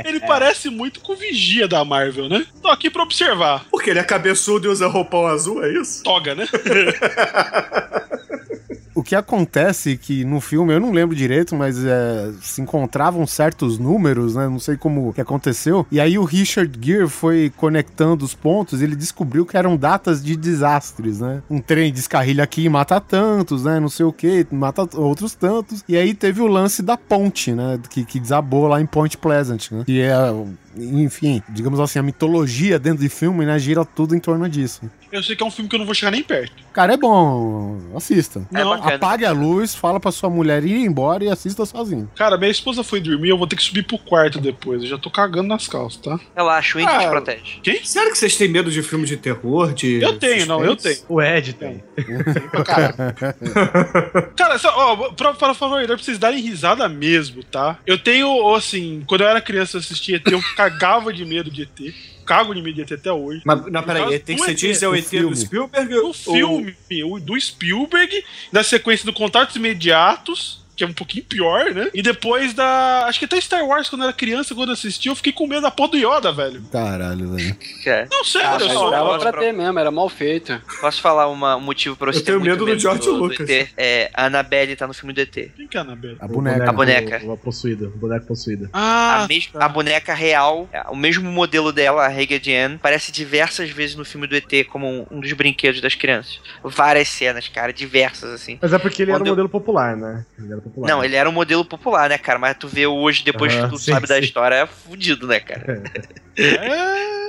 Ele 0.06 0.20
parece 0.22 0.70
muito 0.70 1.00
com 1.02 1.14
o 1.14 1.16
Vigia 1.16 1.68
da 1.68 1.84
Marvel, 1.84 2.28
né? 2.30 2.46
Tô 2.62 2.68
aqui 2.70 2.90
pra 2.90 3.04
observar. 3.04 3.66
Porque 3.72 3.90
ele 3.90 4.00
é 4.00 4.04
cabeçudo 4.04 4.68
e 4.68 4.70
usa 4.70 4.88
roupão 4.88 5.26
azul, 5.28 5.64
é 5.64 5.72
isso? 5.74 6.04
Toga, 6.04 6.36
né? 6.36 6.46
O 8.96 9.02
que 9.02 9.16
acontece 9.16 9.98
que 9.98 10.24
no 10.24 10.40
filme, 10.40 10.74
eu 10.74 10.80
não 10.80 10.92
lembro 10.92 11.16
direito, 11.16 11.56
mas 11.56 11.84
é, 11.84 12.32
se 12.42 12.62
encontravam 12.62 13.26
certos 13.26 13.80
números, 13.80 14.36
né? 14.36 14.48
Não 14.48 14.60
sei 14.60 14.78
como 14.78 15.14
que 15.14 15.22
aconteceu. 15.22 15.86
E 15.92 16.00
aí 16.00 16.18
o 16.18 16.24
Richard 16.24 16.78
Gere 16.82 17.08
foi 17.08 17.52
conectando 17.58 18.24
os 18.24 18.34
pontos, 18.34 18.82
ele 18.82 18.96
descobriu 18.96 19.46
que 19.46 19.58
eram 19.58 19.76
datas 19.76 20.24
de 20.24 20.36
desastres, 20.36 21.20
né? 21.20 21.42
Um 21.50 21.60
trem 21.60 21.92
descarrilha 21.92 22.44
aqui 22.44 22.66
e 22.66 22.70
mata 22.70 23.00
tantos, 23.02 23.64
né? 23.64 23.80
Não 23.80 23.90
sei 23.90 24.06
o 24.06 24.14
que, 24.14 24.46
mata 24.52 24.88
outros 24.96 25.34
tantos. 25.34 25.84
E 25.88 25.98
aí 25.98 26.14
teve 26.14 26.42
o 26.42 26.48
lance 26.48 26.82
da 26.82 26.98
ponte, 26.98 27.52
né? 27.52 27.80
Que, 27.90 28.06
que 28.06 28.20
desabou 28.20 28.68
lá 28.68 28.80
em 28.80 28.86
Point 28.86 29.18
Pleasant, 29.18 29.72
né? 29.72 29.84
Que 29.86 30.02
é, 30.02 30.16
enfim, 30.78 31.42
digamos 31.50 31.80
assim, 31.80 32.00
a 32.00 32.04
mitologia 32.04 32.80
dentro 32.80 33.02
de 33.02 33.10
filme, 33.10 33.46
né? 33.46 33.58
Gira 33.58 33.84
tudo 33.84 34.16
em 34.16 34.20
torno 34.20 34.48
disso. 34.48 34.82
Eu 35.14 35.22
sei 35.22 35.36
que 35.36 35.44
é 35.44 35.46
um 35.46 35.52
filme 35.52 35.70
que 35.70 35.76
eu 35.76 35.80
não 35.80 35.86
vou 35.86 35.94
chegar 35.94 36.10
nem 36.12 36.24
perto. 36.24 36.52
Cara, 36.74 36.94
é 36.94 36.98
bom, 36.98 37.80
assista. 37.96 38.46
É 38.54 38.64
Não. 38.64 38.74
Apague 38.74 39.24
a 39.26 39.32
luz, 39.32 39.76
fala 39.76 40.00
pra 40.00 40.12
sua 40.12 40.28
mulher 40.30 40.64
ir 40.66 40.74
embora 40.84 41.24
e 41.24 41.30
assista 41.30 41.66
sozinho. 41.68 42.10
Cara, 42.16 42.36
minha 42.36 42.50
esposa 42.50 42.84
foi 42.84 43.00
dormir, 43.00 43.30
eu 43.30 43.38
vou 43.38 43.46
ter 43.46 43.56
que 43.56 43.62
subir 43.64 43.84
pro 43.84 43.98
quarto 44.00 44.42
depois. 44.42 44.82
Eu 44.82 44.90
já 44.90 44.98
tô 44.98 45.12
cagando 45.12 45.48
nas 45.50 45.68
calças, 45.68 46.02
tá? 46.02 46.20
Relaxa, 46.36 46.78
o 46.78 46.82
Indy 46.82 46.92
te 46.92 47.06
Ah, 47.06 47.10
protege. 47.10 47.60
Quem? 47.62 47.86
Sério 47.86 48.12
que 48.12 48.18
vocês 48.18 48.36
têm 48.36 48.48
medo 48.50 48.72
de 48.72 48.82
filme 48.82 49.06
de 49.06 49.16
terror? 49.18 49.72
De 49.74 50.02
Eu 50.02 50.18
tenho, 50.18 50.48
não, 50.48 50.64
eu 50.66 50.74
suspense? 50.74 51.02
tenho. 51.06 51.12
O 51.16 51.22
Ed 51.22 51.54
tem. 51.54 51.84
Pra 52.50 52.64
caralho. 52.64 52.96
Cara, 54.36 54.58
só, 54.58 54.74
ó, 54.76 55.12
pra, 55.12 55.34
pra 55.34 55.54
favor, 55.54 55.86
pra 55.86 55.96
vocês 55.98 56.18
darem 56.18 56.42
risada 56.42 56.90
mesmo, 56.90 57.44
tá? 57.44 57.78
Eu 57.86 57.98
tenho, 58.00 58.56
assim, 58.56 59.04
quando 59.08 59.22
eu 59.22 59.28
era 59.28 59.40
criança 59.42 59.78
eu 59.78 59.82
assistia 59.82 60.16
ET, 60.18 60.28
eu 60.32 60.42
cagava 60.56 61.14
de 61.14 61.24
medo 61.24 61.52
de 61.52 61.62
ET. 61.64 61.94
Cago 62.24 62.54
de 62.54 62.62
medo 62.62 62.76
de 62.76 62.82
ET 62.82 62.92
até 62.92 63.12
hoje. 63.12 63.42
Mas, 63.46 63.66
não, 63.72 63.84
peraí, 63.84 64.20
tem 64.20 64.36
que 64.36 64.44
você 64.44 64.52
é 64.52 64.54
diz 64.54 64.82
é 64.82 64.88
o 64.88 64.96
ET 64.96 65.04
do 65.04 65.10
filme. 65.10 65.36
Spielberg? 65.36 65.96
O 65.96 66.14
filme 66.14 66.76
o 67.04 67.20
do 67.20 67.40
Spielberg, 67.40 68.24
da 68.52 68.64
sequência 68.64 69.06
do 69.06 69.14
Contatos 69.14 69.56
Imediatos, 69.56 70.63
que 70.76 70.84
é 70.84 70.88
um 70.88 70.94
pouquinho 70.94 71.24
pior, 71.26 71.72
né? 71.74 71.90
E 71.94 72.02
depois 72.02 72.54
da. 72.54 73.06
Acho 73.08 73.20
que 73.20 73.26
até 73.26 73.40
Star 73.40 73.66
Wars, 73.66 73.90
quando 73.90 74.02
eu 74.02 74.08
era 74.08 74.14
criança, 74.18 74.56
quando 74.56 74.70
eu 74.70 74.74
assisti, 74.74 75.08
eu 75.10 75.16
fiquei 75.16 75.32
com 75.32 75.46
medo 75.48 75.62
da 75.62 75.72
porra 75.72 75.90
do 75.92 75.98
Yoda, 75.98 76.32
velho. 76.32 76.62
Caralho, 76.72 77.36
velho. 77.36 77.56
É. 77.86 78.08
Não, 78.10 78.24
sério, 78.24 78.66
Ah, 78.66 78.74
sou. 78.74 78.90
dava 78.92 79.20
pra 79.20 79.34
ter 79.34 79.52
mesmo, 79.52 79.78
era 79.78 79.92
mal 79.92 80.08
feito. 80.08 80.60
Posso 80.80 81.02
falar 81.02 81.28
uma- 81.28 81.58
um 81.58 81.60
motivo 81.62 81.96
pra 81.98 82.12
você 82.12 82.20
Eu 82.20 82.24
ter 82.24 82.26
tenho 82.32 82.40
muito 82.40 82.66
medo 82.66 82.76
do 82.76 82.80
George 82.80 83.10
Lucas. 83.10 83.50
ET? 83.50 83.70
É, 83.76 84.10
a 84.14 84.28
Annabelle 84.28 84.76
tá 84.76 84.88
no 84.88 84.94
filme 84.94 85.12
do 85.14 85.20
ET. 85.20 85.34
Quem 85.56 85.68
que 85.68 85.76
é 85.76 85.80
a 85.80 85.84
Anabelle? 85.84 86.16
A 86.20 86.28
boneca. 86.28 86.70
A 86.70 86.72
boneca. 86.72 87.22
o- 87.26 87.32
a 87.34 87.38
possuída. 87.38 87.88
O 87.88 87.98
boneco 87.98 88.26
possuída. 88.26 88.70
Ah, 88.72 89.24
a, 89.24 89.28
mes- 89.28 89.48
tá. 89.48 89.66
a 89.66 89.68
boneca 89.70 90.14
real, 90.14 90.70
o 90.90 90.96
mesmo 90.96 91.30
modelo 91.30 91.72
dela, 91.74 92.06
a 92.06 92.08
Reggae 92.08 92.56
Ann, 92.56 92.76
aparece 92.76 93.12
diversas 93.12 93.70
vezes 93.70 93.96
no 93.98 94.06
filme 94.06 94.28
do 94.28 94.36
ET 94.36 94.64
como 94.70 94.88
um, 94.88 95.06
um 95.12 95.20
dos 95.20 95.34
brinquedos 95.34 95.82
das 95.82 95.94
crianças. 95.96 96.40
Várias 96.64 97.10
cenas, 97.10 97.48
cara, 97.50 97.74
diversas, 97.74 98.30
assim. 98.32 98.58
Mas 98.62 98.72
é 98.72 98.80
porque 98.80 99.02
ele 99.02 99.12
era 99.12 99.18
um 99.18 99.20
Quando 99.20 99.28
eu- 99.28 99.32
modelo 99.34 99.50
popular, 99.50 99.98
né? 99.98 100.26
Ele 100.40 100.54
era 100.54 100.62
popular. 100.64 100.88
Não, 100.88 101.04
ele 101.04 101.16
era 101.16 101.30
um 101.30 101.34
modelo 101.34 101.66
popular, 101.66 102.10
né, 102.10 102.18
cara? 102.18 102.40
Mas 102.40 102.58
tu 102.58 102.68
vê 102.68 102.88
hoje, 102.88 103.24
depois 103.24 103.54
que 103.54 103.68
tu 103.70 103.78
sim, 103.78 103.92
sabe 103.92 104.08
da 104.08 104.16
sim. 104.16 104.22
história, 104.22 104.56
é 104.56 104.66
fudido, 104.66 105.28
né, 105.28 105.40
cara? 105.40 105.84
É... 106.38 107.14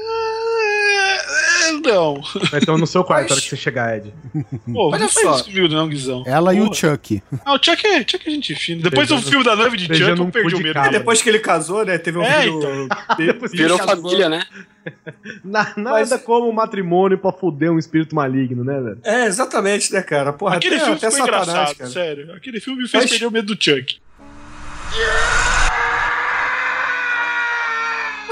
é, 1.76 1.80
Não. 1.92 2.20
Então 2.60 2.78
no 2.78 2.86
seu 2.86 3.02
quarto, 3.04 3.22
Mas- 3.22 3.30
na 3.30 3.34
hora 3.34 3.42
que 3.42 3.48
você 3.50 3.56
chegar, 3.56 3.96
Ed. 3.96 4.12
Pô, 4.72 4.88
Olha 4.90 4.98
não 4.98 5.08
só. 5.08 5.20
faz 5.22 5.36
isso 5.36 5.44
comigo, 5.46 5.68
não, 5.74 5.88
Guizão. 5.88 6.22
Ela 6.26 6.54
e 6.54 6.60
o. 6.60 6.72
Chuck. 6.72 7.22
Ah, 7.44 7.54
o 7.54 7.58
Chuck 7.62 7.86
é, 7.86 8.00
Chuck 8.00 8.20
é 8.26 8.30
gente 8.30 8.54
fina. 8.54 8.82
Depois 8.82 9.08
do 9.08 9.20
filme 9.20 9.44
da 9.44 9.54
noiva 9.56 9.76
de 9.76 9.84
Chuck, 9.86 10.00
eu 10.00 10.22
um 10.22 10.30
perdi 10.30 10.54
o 10.54 10.60
medo. 10.60 10.78
É, 10.78 10.90
depois 10.90 11.20
que 11.22 11.28
ele 11.28 11.38
casou, 11.38 11.84
né? 11.84 11.98
Teve 11.98 12.18
um 12.18 12.22
É, 12.22 12.42
filho. 12.42 12.88
Depois 13.16 13.50
que 13.50 13.56
Virou 13.56 13.78
família, 13.78 14.28
né? 14.28 14.42
Na- 15.42 15.72
nada 15.76 15.90
Mas- 16.16 16.22
como 16.22 16.52
matrimônio 16.52 17.16
pra 17.16 17.32
fuder 17.32 17.72
um 17.72 17.78
espírito 17.78 18.14
maligno, 18.14 18.62
né, 18.62 18.80
velho? 18.80 18.98
É, 19.02 19.24
exatamente, 19.26 19.92
né, 19.92 20.02
cara? 20.02 20.32
Porra, 20.32 20.56
Aquele 20.56 20.74
até, 20.76 20.84
filme 20.84 20.98
até 20.98 21.10
ficou 21.10 21.24
Satanás, 21.26 21.48
engraçado, 21.48 21.76
cara. 21.78 21.90
sério. 21.90 22.32
Aquele 22.34 22.60
filme 22.60 22.82
me 22.82 22.88
fez 22.88 23.04
Mas- 23.04 23.10
perder 23.10 23.26
o 23.26 23.30
medo 23.30 23.54
do 23.54 23.62
Chuck. 23.64 23.98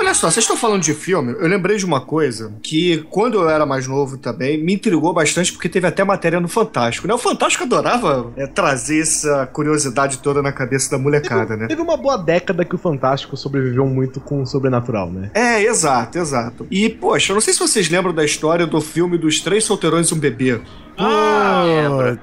Olha 0.02 0.14
só, 0.14 0.28
vocês 0.28 0.42
estão 0.42 0.56
falando 0.56 0.82
de 0.82 0.94
filme, 0.94 1.32
eu 1.38 1.46
lembrei 1.46 1.76
de 1.76 1.86
uma 1.86 2.00
coisa 2.00 2.52
que, 2.60 3.06
quando 3.08 3.34
eu 3.34 3.48
era 3.48 3.64
mais 3.64 3.86
novo 3.86 4.18
também, 4.18 4.60
me 4.60 4.74
intrigou 4.74 5.14
bastante, 5.14 5.52
porque 5.52 5.68
teve 5.68 5.86
até 5.86 6.02
matéria 6.02 6.40
no 6.40 6.48
Fantástico, 6.48 7.06
né? 7.06 7.14
O 7.14 7.18
Fantástico 7.18 7.62
adorava 7.62 8.32
é, 8.36 8.48
trazer 8.48 9.00
essa 9.00 9.46
curiosidade 9.46 10.18
toda 10.18 10.42
na 10.42 10.50
cabeça 10.50 10.90
da 10.90 10.98
molecada, 10.98 11.56
né? 11.56 11.68
Teve 11.68 11.80
uma 11.80 11.96
boa 11.96 12.16
década 12.16 12.64
que 12.64 12.74
o 12.74 12.78
Fantástico 12.78 13.36
sobreviveu 13.36 13.86
muito 13.86 14.18
com 14.18 14.42
o 14.42 14.46
sobrenatural, 14.46 15.08
né? 15.08 15.30
É, 15.34 15.62
exato, 15.62 16.18
exato. 16.18 16.66
E, 16.68 16.88
poxa, 16.88 17.30
eu 17.30 17.34
não 17.34 17.40
sei 17.40 17.54
se 17.54 17.60
vocês 17.60 17.88
lembram 17.88 18.12
da 18.12 18.24
história 18.24 18.66
do 18.66 18.80
filme 18.80 19.16
dos 19.16 19.40
Três 19.40 19.62
Solteirões 19.62 20.08
e 20.08 20.14
um 20.14 20.18
Bebê. 20.18 20.60
Ah, 20.98 21.64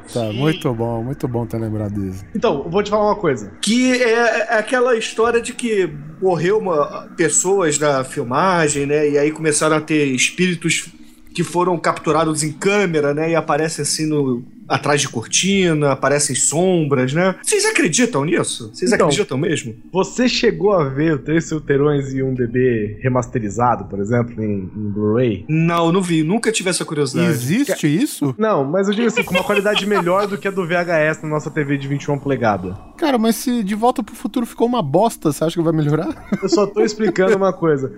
Puta, 0.05 0.33
muito 0.33 0.73
bom, 0.73 1.03
muito 1.03 1.27
bom 1.27 1.45
ter 1.45 1.57
lembrado 1.57 1.93
disso. 1.93 2.23
Então, 2.35 2.67
vou 2.69 2.83
te 2.83 2.89
falar 2.89 3.05
uma 3.05 3.15
coisa. 3.15 3.51
Que 3.61 3.93
é, 4.01 4.47
é 4.49 4.57
aquela 4.57 4.95
história 4.95 5.41
de 5.41 5.53
que 5.53 5.89
morreu 6.21 6.59
uma, 6.59 7.09
pessoas 7.15 7.77
da 7.77 8.03
filmagem, 8.03 8.85
né? 8.85 9.09
E 9.09 9.17
aí 9.17 9.31
começaram 9.31 9.77
a 9.77 9.81
ter 9.81 10.05
espíritos 10.07 10.89
que 11.33 11.43
foram 11.43 11.77
capturados 11.77 12.43
em 12.43 12.51
câmera, 12.51 13.13
né? 13.13 13.31
E 13.31 13.35
aparecem 13.35 13.83
assim 13.83 14.05
no, 14.05 14.43
atrás 14.69 15.01
de 15.01 15.09
cortina, 15.09 15.91
aparecem 15.91 16.35
sombras, 16.35 17.13
né? 17.13 17.35
Vocês 17.41 17.65
acreditam 17.65 18.23
nisso? 18.23 18.69
Vocês 18.73 18.91
Então. 18.91 19.07
acreditam 19.07 19.37
mesmo? 19.37 19.75
Você 19.91 20.29
chegou 20.29 20.73
a 20.73 20.83
ver 20.87 21.13
o 21.13 21.19
Três 21.19 21.47
Solteirões 21.47 22.13
e 22.13 22.21
um 22.23 22.33
bebê 22.35 22.97
remasterizado, 23.01 23.85
por 23.85 23.99
exemplo, 23.99 24.41
em, 24.43 24.69
em 24.75 24.89
Blu-ray? 24.91 25.45
Não, 25.49 25.91
não 25.91 26.01
vi. 26.01 26.23
Nunca 26.23 26.51
tive 26.51 26.69
essa 26.69 26.85
curiosidade. 26.85 27.27
Existe 27.29 27.87
isso? 27.87 28.35
Não, 28.37 28.63
mas 28.63 28.87
eu 28.87 28.93
digo 28.93 29.07
assim, 29.07 29.23
com 29.23 29.33
uma 29.33 29.43
qualidade 29.43 29.85
melhor 29.85 30.27
do 30.27 30.37
que 30.37 30.47
a 30.47 30.51
do 30.51 30.65
VHS 30.65 31.21
na 31.23 31.29
nossa 31.29 31.49
TV 31.49 31.77
de 31.77 31.87
21 31.87 32.19
polegadas. 32.19 32.75
Cara, 32.97 33.17
mas 33.17 33.35
se 33.35 33.63
De 33.63 33.75
Volta 33.75 34.03
pro 34.03 34.13
Futuro 34.15 34.45
ficou 34.45 34.67
uma 34.67 34.81
bosta, 34.81 35.31
você 35.31 35.43
acha 35.43 35.55
que 35.57 35.63
vai 35.63 35.73
melhorar? 35.73 36.27
Eu 36.41 36.49
só 36.49 36.67
tô 36.67 36.81
explicando 36.81 37.35
uma 37.35 37.53
coisa. 37.53 37.91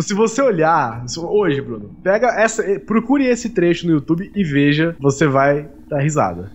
Se 0.00 0.14
você 0.14 0.40
olhar, 0.42 1.04
hoje, 1.18 1.60
Bruno, 1.60 1.90
pega 2.02 2.28
essa, 2.40 2.62
eh, 2.62 2.78
procure 2.78 3.24
esse 3.26 3.50
trecho 3.50 3.86
no 3.86 3.92
YouTube 3.92 4.30
e 4.34 4.42
veja, 4.44 4.96
você 4.98 5.26
vai 5.26 5.68
dar 5.90 5.98
risada. 6.00 6.50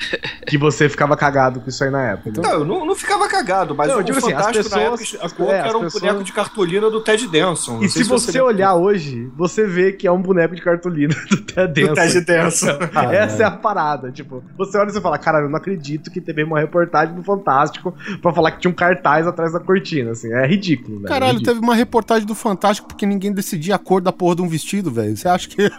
Que 0.48 0.58
você 0.58 0.88
ficava 0.90 1.16
cagado 1.18 1.60
com 1.60 1.70
isso 1.70 1.84
aí 1.84 1.90
na 1.92 2.12
época. 2.12 2.42
Não, 2.42 2.50
eu 2.52 2.66
não, 2.66 2.86
não 2.86 2.96
ficava 2.96 3.28
cagado, 3.28 3.76
mas 3.76 3.88
Não, 3.88 3.96
eu 3.96 4.02
o 4.02 4.04
digo 4.04 4.18
assim, 4.18 4.32
Fantástico 4.32 4.60
as 4.66 4.72
na 4.72 4.80
época 4.82 4.98
pessoas- 5.00 5.24
explicou 5.24 5.54
é, 5.54 5.62
que 5.62 5.68
era 5.70 5.78
um 5.78 5.82
pessoas- 5.82 6.02
boneco 6.04 6.24
de 6.24 6.34
cartolina 6.34 6.90
do 6.90 7.02
Ted 7.02 7.28
Denson. 7.28 7.84
E 7.84 7.90
sei 7.90 8.04
se 8.04 8.10
você 8.10 8.32
lembra. 8.32 8.46
olhar 8.48 8.76
hoje, 8.76 9.30
você 9.36 9.68
vê 9.68 9.92
que 9.92 10.08
é 10.08 10.12
um 10.12 10.22
boneco 10.22 10.56
de 10.56 10.62
cartolina 10.62 11.14
do 11.30 11.38
Ted 11.42 11.68
do 11.68 11.74
Denson. 11.74 11.94
Ted 11.96 12.22
Denson. 12.22 12.68
Essa 13.12 13.44
é 13.44 13.46
a 13.46 13.52
parada. 13.52 14.12
Tipo, 14.12 14.44
você 14.58 14.78
olha 14.78 14.90
e 14.90 14.94
você 14.94 15.02
fala, 15.02 15.18
caralho, 15.18 15.46
eu 15.46 15.50
não 15.50 15.58
acredito 15.58 16.10
que 16.10 16.22
teve 16.22 16.44
uma 16.44 16.60
reportagem 16.60 17.14
do 17.14 17.24
Fantástico 17.24 17.94
pra 18.22 18.32
falar 18.34 18.52
que 18.52 18.60
tinha 18.62 18.72
um 18.72 18.76
cartaz 18.76 19.28
atrás 19.28 19.52
da 19.54 19.60
cortina, 19.60 20.12
assim. 20.12 20.32
É 20.34 20.46
ridículo, 20.48 20.98
velho. 20.98 21.08
Caralho, 21.10 21.30
é 21.30 21.34
ridículo. 21.34 21.54
teve 21.56 21.66
uma 21.66 21.76
reportagem 21.76 22.26
do 22.26 22.36
Fantástico 22.36 22.88
porque 22.88 23.06
ninguém 23.06 23.34
decidia 23.34 23.76
a 23.76 23.80
cor 23.80 24.00
da 24.02 24.12
porra 24.14 24.36
de 24.38 24.42
um 24.42 24.48
vestido, 24.48 24.90
velho. 24.92 25.16
Você 25.18 25.28
acha 25.28 25.50
que. 25.50 25.70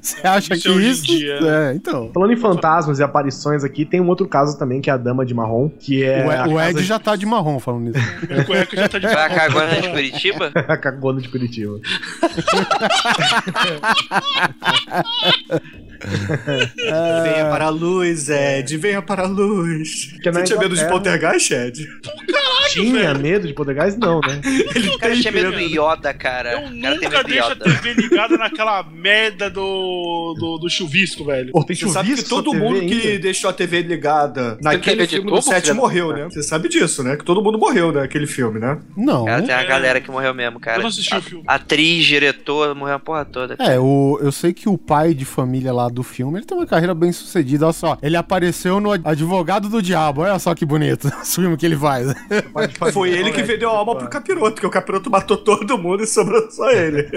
Você 0.00 0.26
acha 0.26 0.54
Isso 0.54 0.62
que 0.62 0.68
é 0.68 0.72
hoje 0.72 0.86
em 0.86 0.90
isso. 0.90 1.06
dia. 1.06 1.38
É, 1.42 1.74
então. 1.74 2.10
Falando 2.12 2.32
em 2.32 2.36
fantasmas 2.36 2.98
e 2.98 3.02
aparições 3.02 3.64
aqui, 3.64 3.84
tem 3.84 4.00
um 4.00 4.08
outro 4.08 4.28
caso 4.28 4.58
também, 4.58 4.80
que 4.80 4.90
é 4.90 4.92
a 4.92 4.96
Dama 4.96 5.24
de 5.24 5.34
Marrom, 5.34 5.68
que 5.68 6.04
é. 6.04 6.26
o, 6.26 6.30
a 6.30 6.46
o 6.46 6.56
casa 6.56 6.70
Ed 6.70 6.82
já 6.84 6.98
tá 6.98 7.16
de 7.16 7.26
marrom 7.26 7.58
falando 7.58 7.84
nisso. 7.84 7.98
A 8.38 8.44
cueca 8.44 8.76
já 8.76 8.88
tá 8.88 8.98
de 8.98 9.06
Vai 9.06 9.34
cagando 9.34 9.82
de 9.82 9.88
Curitiba? 9.88 10.52
a 10.54 10.76
cagona 10.76 11.20
de 11.20 11.28
Curitiba. 11.28 11.80
Venha 16.02 17.50
para 17.50 17.66
a 17.66 17.70
luz, 17.70 18.28
Ed. 18.28 18.76
Venha 18.76 19.02
para 19.02 19.22
a 19.22 19.26
luz. 19.26 20.12
Que 20.22 20.30
Você 20.30 20.42
tinha 20.44 20.58
medo 20.58 20.74
de 20.74 20.84
poltergeist, 20.86 21.52
Ed? 21.52 21.86
Tinha 22.82 23.14
medo 23.14 23.46
de 23.46 23.54
poltergeist? 23.54 23.98
Não, 23.98 24.20
né? 24.20 24.40
O 24.94 24.98
cara 24.98 25.14
tinha 25.16 25.32
medo 25.32 25.52
do 25.52 25.60
Yoda, 25.60 26.12
cara. 26.14 26.52
Eu 26.52 26.60
cara 26.80 26.94
nunca 26.94 27.24
deixo 27.24 27.52
a. 27.52 27.56
TV 27.56 27.92
ligada 27.94 28.36
naquela 28.36 28.82
merda 28.82 29.50
do, 29.50 30.34
do, 30.38 30.58
do 30.58 30.70
chuvisco, 30.70 31.24
velho. 31.24 31.52
Pô, 31.52 31.64
tem 31.64 31.76
Você 31.76 31.88
sabe 31.88 32.08
que 32.10 32.16
chuvisco 32.16 32.34
todo 32.34 32.54
mundo 32.54 32.80
ainda? 32.80 32.94
que 32.94 33.18
deixou 33.18 33.50
a 33.50 33.52
TV 33.52 33.82
ligada 33.82 34.58
naquele 34.62 35.06
filme 35.06 35.30
do 35.30 35.42
7 35.42 35.60
filha 35.62 35.74
da 35.74 35.80
morreu, 35.80 36.12
né? 36.12 36.24
Você 36.30 36.42
sabe 36.42 36.68
disso, 36.68 37.02
né? 37.02 37.16
Que 37.16 37.24
todo 37.24 37.42
mundo 37.42 37.58
morreu 37.58 37.92
naquele 37.92 38.26
filme, 38.26 38.58
né? 38.58 38.78
Não. 38.96 39.24
Cara, 39.24 39.42
tem 39.42 39.54
uma 39.54 39.60
É. 39.62 39.66
galera 39.66 40.00
que 40.00 40.10
morreu 40.10 40.34
mesmo, 40.34 40.58
cara. 40.60 40.78
Eu 40.78 40.82
não 40.82 40.88
assisti 40.88 41.14
o 41.14 41.22
filme. 41.22 41.44
Atriz, 41.46 42.04
diretor, 42.04 42.74
morreu 42.74 42.94
a 42.96 42.98
porra 42.98 43.24
toda. 43.24 43.56
É, 43.58 43.78
o, 43.78 44.18
eu 44.22 44.32
sei 44.32 44.52
que 44.52 44.68
o 44.68 44.76
pai 44.78 45.14
de 45.14 45.24
família 45.24 45.72
lá 45.72 45.88
do 45.88 46.02
filme, 46.02 46.38
ele 46.38 46.46
tem 46.46 46.56
uma 46.56 46.66
carreira 46.66 46.94
bem 46.94 47.12
sucedida. 47.12 47.66
Olha 47.66 47.72
só, 47.72 47.98
ele 48.02 48.16
apareceu 48.16 48.80
no 48.80 48.92
Advogado 48.92 49.68
do 49.68 49.82
Diabo. 49.82 50.22
Olha 50.22 50.38
só 50.38 50.54
que 50.54 50.64
bonito 50.64 51.08
esse 51.22 51.36
filme 51.36 51.56
que 51.56 51.66
ele 51.66 51.76
faz. 51.76 52.14
Pode 52.62 52.78
fazer. 52.78 52.92
Foi 52.92 53.10
ele 53.10 53.32
que 53.32 53.42
vendeu 53.42 53.70
a 53.70 53.78
alma 53.78 53.96
pro 53.96 54.08
capiroto, 54.08 54.52
porque 54.52 54.66
o 54.66 54.70
capiroto 54.70 55.10
matou 55.10 55.36
todo 55.36 55.78
mundo 55.78 56.02
e 56.02 56.06
sobrou 56.06 56.50
só 56.50 56.70
ele. 56.72 57.08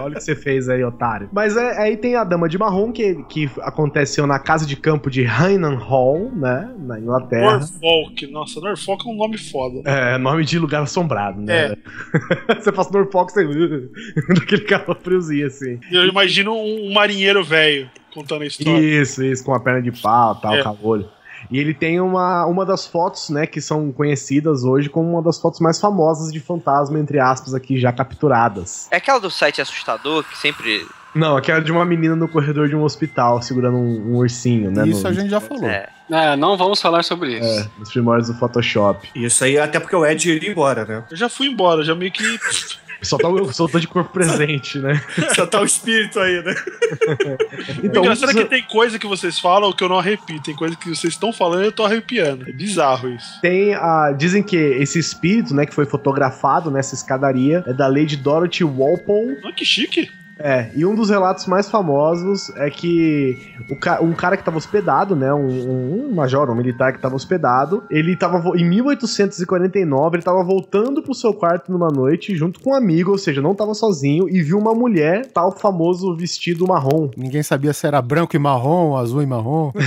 Olha 0.00 0.12
o 0.12 0.14
que 0.14 0.20
você 0.20 0.34
fez 0.34 0.68
aí, 0.68 0.82
otário. 0.84 1.28
Mas 1.32 1.56
é, 1.56 1.78
aí 1.80 1.96
tem 1.96 2.16
a 2.16 2.24
Dama 2.24 2.48
de 2.48 2.58
Marrom, 2.58 2.92
que, 2.92 3.22
que 3.24 3.50
aconteceu 3.60 4.26
na 4.26 4.38
casa 4.38 4.66
de 4.66 4.76
campo 4.76 5.10
de 5.10 5.26
Hainan 5.26 5.76
Hall, 5.76 6.30
né? 6.34 6.70
Na 6.78 6.98
Inglaterra. 6.98 7.58
Norfolk. 7.58 8.26
Nossa, 8.28 8.60
Norfolk 8.60 9.06
é 9.06 9.10
um 9.10 9.16
nome 9.16 9.38
foda. 9.38 9.82
É, 9.84 10.18
nome 10.18 10.44
de 10.44 10.58
lugar 10.58 10.82
assombrado, 10.82 11.40
né? 11.40 11.74
você 12.58 12.72
faz 12.72 12.90
Norfolk, 12.90 13.32
você... 13.32 13.44
daquele 14.34 14.62
calafriozinho, 14.62 15.46
assim. 15.46 15.78
Eu 15.90 16.06
imagino 16.06 16.54
um, 16.54 16.92
marinheiro 16.92 17.42
velho 17.44 17.90
contando 18.12 18.42
a 18.42 18.46
história. 18.46 18.78
Isso, 18.78 19.24
isso, 19.24 19.44
com 19.44 19.52
a 19.52 19.60
perna 19.60 19.82
de 19.82 19.90
pau, 20.00 20.36
tal, 20.36 20.54
É. 20.54 20.62
caolho. 20.62 21.08
E 21.54 21.58
ele 21.60 21.72
tem 21.72 22.00
uma, 22.00 22.44
uma 22.46 22.66
das 22.66 22.84
fotos, 22.84 23.30
né, 23.30 23.46
que 23.46 23.60
são 23.60 23.92
conhecidas 23.92 24.64
hoje 24.64 24.88
como 24.88 25.08
uma 25.12 25.22
das 25.22 25.38
fotos 25.40 25.60
mais 25.60 25.78
famosas 25.80 26.32
de 26.32 26.40
fantasma, 26.40 26.98
entre 26.98 27.20
aspas, 27.20 27.54
aqui 27.54 27.78
já 27.78 27.92
capturadas. 27.92 28.88
É 28.90 28.96
aquela 28.96 29.20
do 29.20 29.30
site 29.30 29.60
assustador 29.60 30.24
que 30.24 30.36
sempre. 30.36 30.84
Não, 31.14 31.36
aquela 31.36 31.60
de 31.60 31.70
uma 31.70 31.84
menina 31.84 32.16
no 32.16 32.26
corredor 32.26 32.68
de 32.68 32.74
um 32.74 32.82
hospital 32.82 33.40
segurando 33.40 33.76
um, 33.76 34.14
um 34.14 34.16
ursinho, 34.16 34.68
né? 34.68 34.84
Isso 34.88 35.04
no- 35.04 35.08
a 35.08 35.12
gente 35.12 35.30
já 35.30 35.40
falou. 35.40 35.64
É. 35.70 35.88
É, 36.10 36.34
não 36.36 36.56
vamos 36.56 36.82
falar 36.82 37.04
sobre 37.04 37.38
isso. 37.38 37.60
É, 37.60 37.68
nos 37.78 37.90
primórdios 37.90 38.28
do 38.28 38.34
Photoshop. 38.38 39.08
Isso 39.14 39.44
aí, 39.44 39.56
até 39.56 39.78
porque 39.78 39.94
o 39.94 40.04
Ed 40.04 40.28
iria 40.28 40.50
embora, 40.50 40.84
né? 40.84 41.04
Eu 41.08 41.16
já 41.16 41.28
fui 41.28 41.46
embora, 41.46 41.84
já 41.84 41.94
meio 41.94 42.10
que. 42.10 42.22
Só 43.04 43.16
tá, 43.18 43.28
o- 43.28 43.52
só 43.52 43.68
tá 43.68 43.78
de 43.78 43.86
corpo 43.88 44.10
presente, 44.12 44.78
né? 44.78 45.02
Só 45.34 45.46
tá 45.46 45.60
o 45.60 45.64
espírito 45.64 46.18
aí, 46.20 46.42
né? 46.42 46.54
o 47.82 47.84
Então, 47.86 48.02
engraçado 48.02 48.30
é 48.30 48.34
que 48.34 48.44
tem 48.48 48.62
coisa 48.62 48.98
que 48.98 49.06
vocês 49.06 49.38
falam 49.38 49.72
que 49.72 49.82
eu 49.84 49.88
não 49.88 49.98
arrepio. 49.98 50.40
Tem 50.42 50.54
coisa 50.54 50.74
que 50.76 50.88
vocês 50.88 51.12
estão 51.12 51.32
falando 51.32 51.62
e 51.62 51.66
eu 51.66 51.72
tô 51.72 51.84
arrepiando. 51.84 52.48
É 52.48 52.52
bizarro 52.52 53.08
isso. 53.10 53.40
Tem 53.40 53.74
a. 53.74 54.12
Dizem 54.16 54.42
que 54.42 54.56
esse 54.56 54.98
espírito, 54.98 55.54
né, 55.54 55.66
que 55.66 55.74
foi 55.74 55.84
fotografado 55.86 56.70
nessa 56.70 56.94
escadaria, 56.94 57.62
é 57.66 57.72
da 57.72 57.86
Lady 57.86 58.16
Dorothy 58.16 58.64
Walpole. 58.64 59.38
Ah, 59.44 59.52
que 59.52 59.64
chique. 59.64 60.10
É, 60.38 60.68
e 60.74 60.84
um 60.84 60.94
dos 60.96 61.10
relatos 61.10 61.46
mais 61.46 61.70
famosos 61.70 62.50
é 62.56 62.68
que 62.68 63.38
o 63.70 63.76
ca- 63.76 64.00
um 64.02 64.12
cara 64.12 64.36
que 64.36 64.40
estava 64.42 64.56
hospedado, 64.56 65.14
né, 65.14 65.32
um, 65.32 65.46
um- 65.48 66.08
um 66.10 66.14
major, 66.14 66.50
um 66.50 66.54
militar 66.56 66.90
que 66.92 66.98
estava 66.98 67.14
hospedado, 67.14 67.84
ele 67.88 68.14
estava 68.14 68.42
em 68.58 68.64
1849, 68.68 70.16
ele 70.16 70.20
estava 70.22 70.42
voltando 70.42 71.02
pro 71.02 71.14
seu 71.14 71.32
quarto 71.32 71.70
numa 71.70 71.88
noite 71.88 72.34
junto 72.34 72.58
com 72.60 72.70
um 72.70 72.74
amigo, 72.74 73.12
ou 73.12 73.18
seja, 73.18 73.40
não 73.40 73.52
estava 73.52 73.74
sozinho 73.74 74.28
e 74.28 74.42
viu 74.42 74.58
uma 74.58 74.72
mulher, 74.74 75.26
tal 75.26 75.52
famoso 75.52 76.16
vestido 76.16 76.66
marrom. 76.66 77.10
Ninguém 77.16 77.42
sabia 77.42 77.72
se 77.72 77.86
era 77.86 78.02
branco 78.02 78.34
e 78.34 78.38
marrom, 78.38 78.96
azul 78.96 79.22
e 79.22 79.26
marrom. 79.26 79.72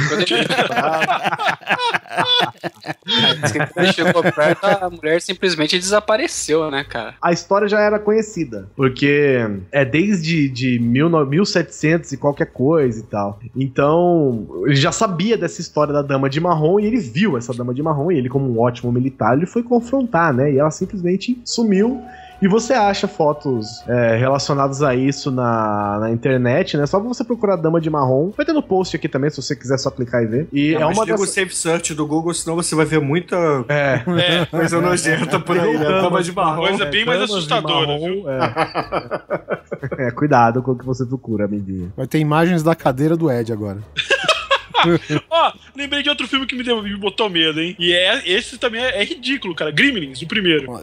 Quando 3.74 3.94
chegou 3.94 4.24
perto, 4.24 4.66
a 4.66 4.90
mulher 4.90 5.22
simplesmente 5.22 5.78
desapareceu, 5.78 6.70
né, 6.72 6.84
cara? 6.84 7.16
A 7.22 7.32
história 7.32 7.68
já 7.68 7.80
era 7.80 8.00
conhecida, 8.00 8.68
porque 8.76 9.40
é 9.72 9.86
desde 9.86 10.37
de 10.50 10.78
mil, 10.80 11.08
no- 11.08 11.26
1700 11.26 12.12
e 12.12 12.18
qualquer 12.18 12.48
coisa 12.48 13.00
e 13.00 13.04
tal. 13.04 13.40
Então, 13.56 14.46
ele 14.66 14.76
já 14.76 14.92
sabia 14.92 15.38
dessa 15.38 15.62
história 15.62 15.94
da 15.94 16.02
dama 16.02 16.30
de 16.30 16.42
marrom 16.42 16.80
e 16.80 16.86
ele 16.86 16.98
viu 16.98 17.38
essa 17.38 17.54
dama 17.54 17.74
de 17.74 17.82
marrom 17.82 18.12
e 18.12 18.18
ele, 18.18 18.28
como 18.28 18.46
um 18.50 18.60
ótimo 18.60 18.92
militar, 18.92 19.38
ele 19.38 19.46
foi 19.46 19.64
confrontar, 19.64 20.34
né? 20.34 20.52
E 20.52 20.60
ela 20.60 20.70
simplesmente 20.72 21.40
sumiu. 21.46 22.02
E 22.42 22.48
você 22.48 22.74
acha 22.74 23.08
fotos 23.08 23.84
é, 23.88 24.16
relacionadas 24.16 24.84
a 24.84 24.96
isso 24.96 25.32
na, 25.32 26.00
na 26.02 26.12
internet, 26.12 26.78
né? 26.78 26.86
Só 26.86 27.00
pra 27.00 27.08
você 27.08 27.24
procurar 27.24 27.56
Dama 27.56 27.82
de 27.82 27.90
Marrom. 27.90 28.32
Vai 28.36 28.46
ter 28.46 28.54
no 28.54 28.62
post 28.62 28.96
aqui 28.96 29.10
também, 29.10 29.30
se 29.30 29.42
você 29.42 29.56
quiser 29.56 29.78
só 29.78 29.90
clicar 29.90 30.22
e 30.24 30.28
ver. 30.28 30.48
E 30.54 30.76
é, 30.76 30.80
Mas 30.80 30.98
uma 30.98 31.06
liga 31.06 31.18
o 31.18 31.22
das... 31.22 31.30
Safe 31.32 31.56
Search 31.56 31.94
do 31.94 32.06
Google, 32.06 32.34
senão 32.34 32.56
você 32.56 32.76
vai 32.76 32.86
ver 32.86 33.02
muita 33.02 33.36
É, 33.68 34.04
É, 34.06 34.46
coisa 34.52 34.80
nojenta 34.80 35.40
por 35.40 35.58
aí, 35.58 35.78
né? 35.78 35.86
Dama 35.86 36.22
de 36.22 36.32
marrom. 36.32 36.68
Coisa 36.68 36.86
bem 36.86 37.06
mais 37.06 37.22
assustadora, 37.22 37.88
marrom, 37.88 38.00
viu? 38.00 38.30
É. 38.30 39.58
É, 39.98 40.12
cuidado 40.12 40.62
com 40.62 40.72
o 40.72 40.78
que 40.78 40.86
você 40.86 41.06
procura, 41.06 41.46
amiguinho. 41.46 41.92
Vai 41.96 42.08
ter 42.08 42.20
imagens 42.20 42.64
da 42.64 42.76
cadeira 42.76 43.16
do 43.16 43.32
Ed 43.32 43.52
agora. 43.52 43.80
Ó, 45.30 45.54
lembrei 45.76 46.04
de 46.04 46.10
outro 46.10 46.28
filme 46.28 46.46
que 46.46 46.56
me, 46.56 46.64
deu, 46.64 46.82
me 46.82 46.96
botou 46.96 47.30
medo, 47.30 47.60
hein? 47.60 47.76
E 47.80 47.94
é, 47.94 48.22
esse 48.26 48.58
também 48.58 48.82
é, 48.82 49.02
é 49.02 49.04
ridículo, 49.04 49.56
cara. 49.56 49.72
Gremlins, 49.72 50.22
o 50.22 50.28
primeiro. 50.28 50.82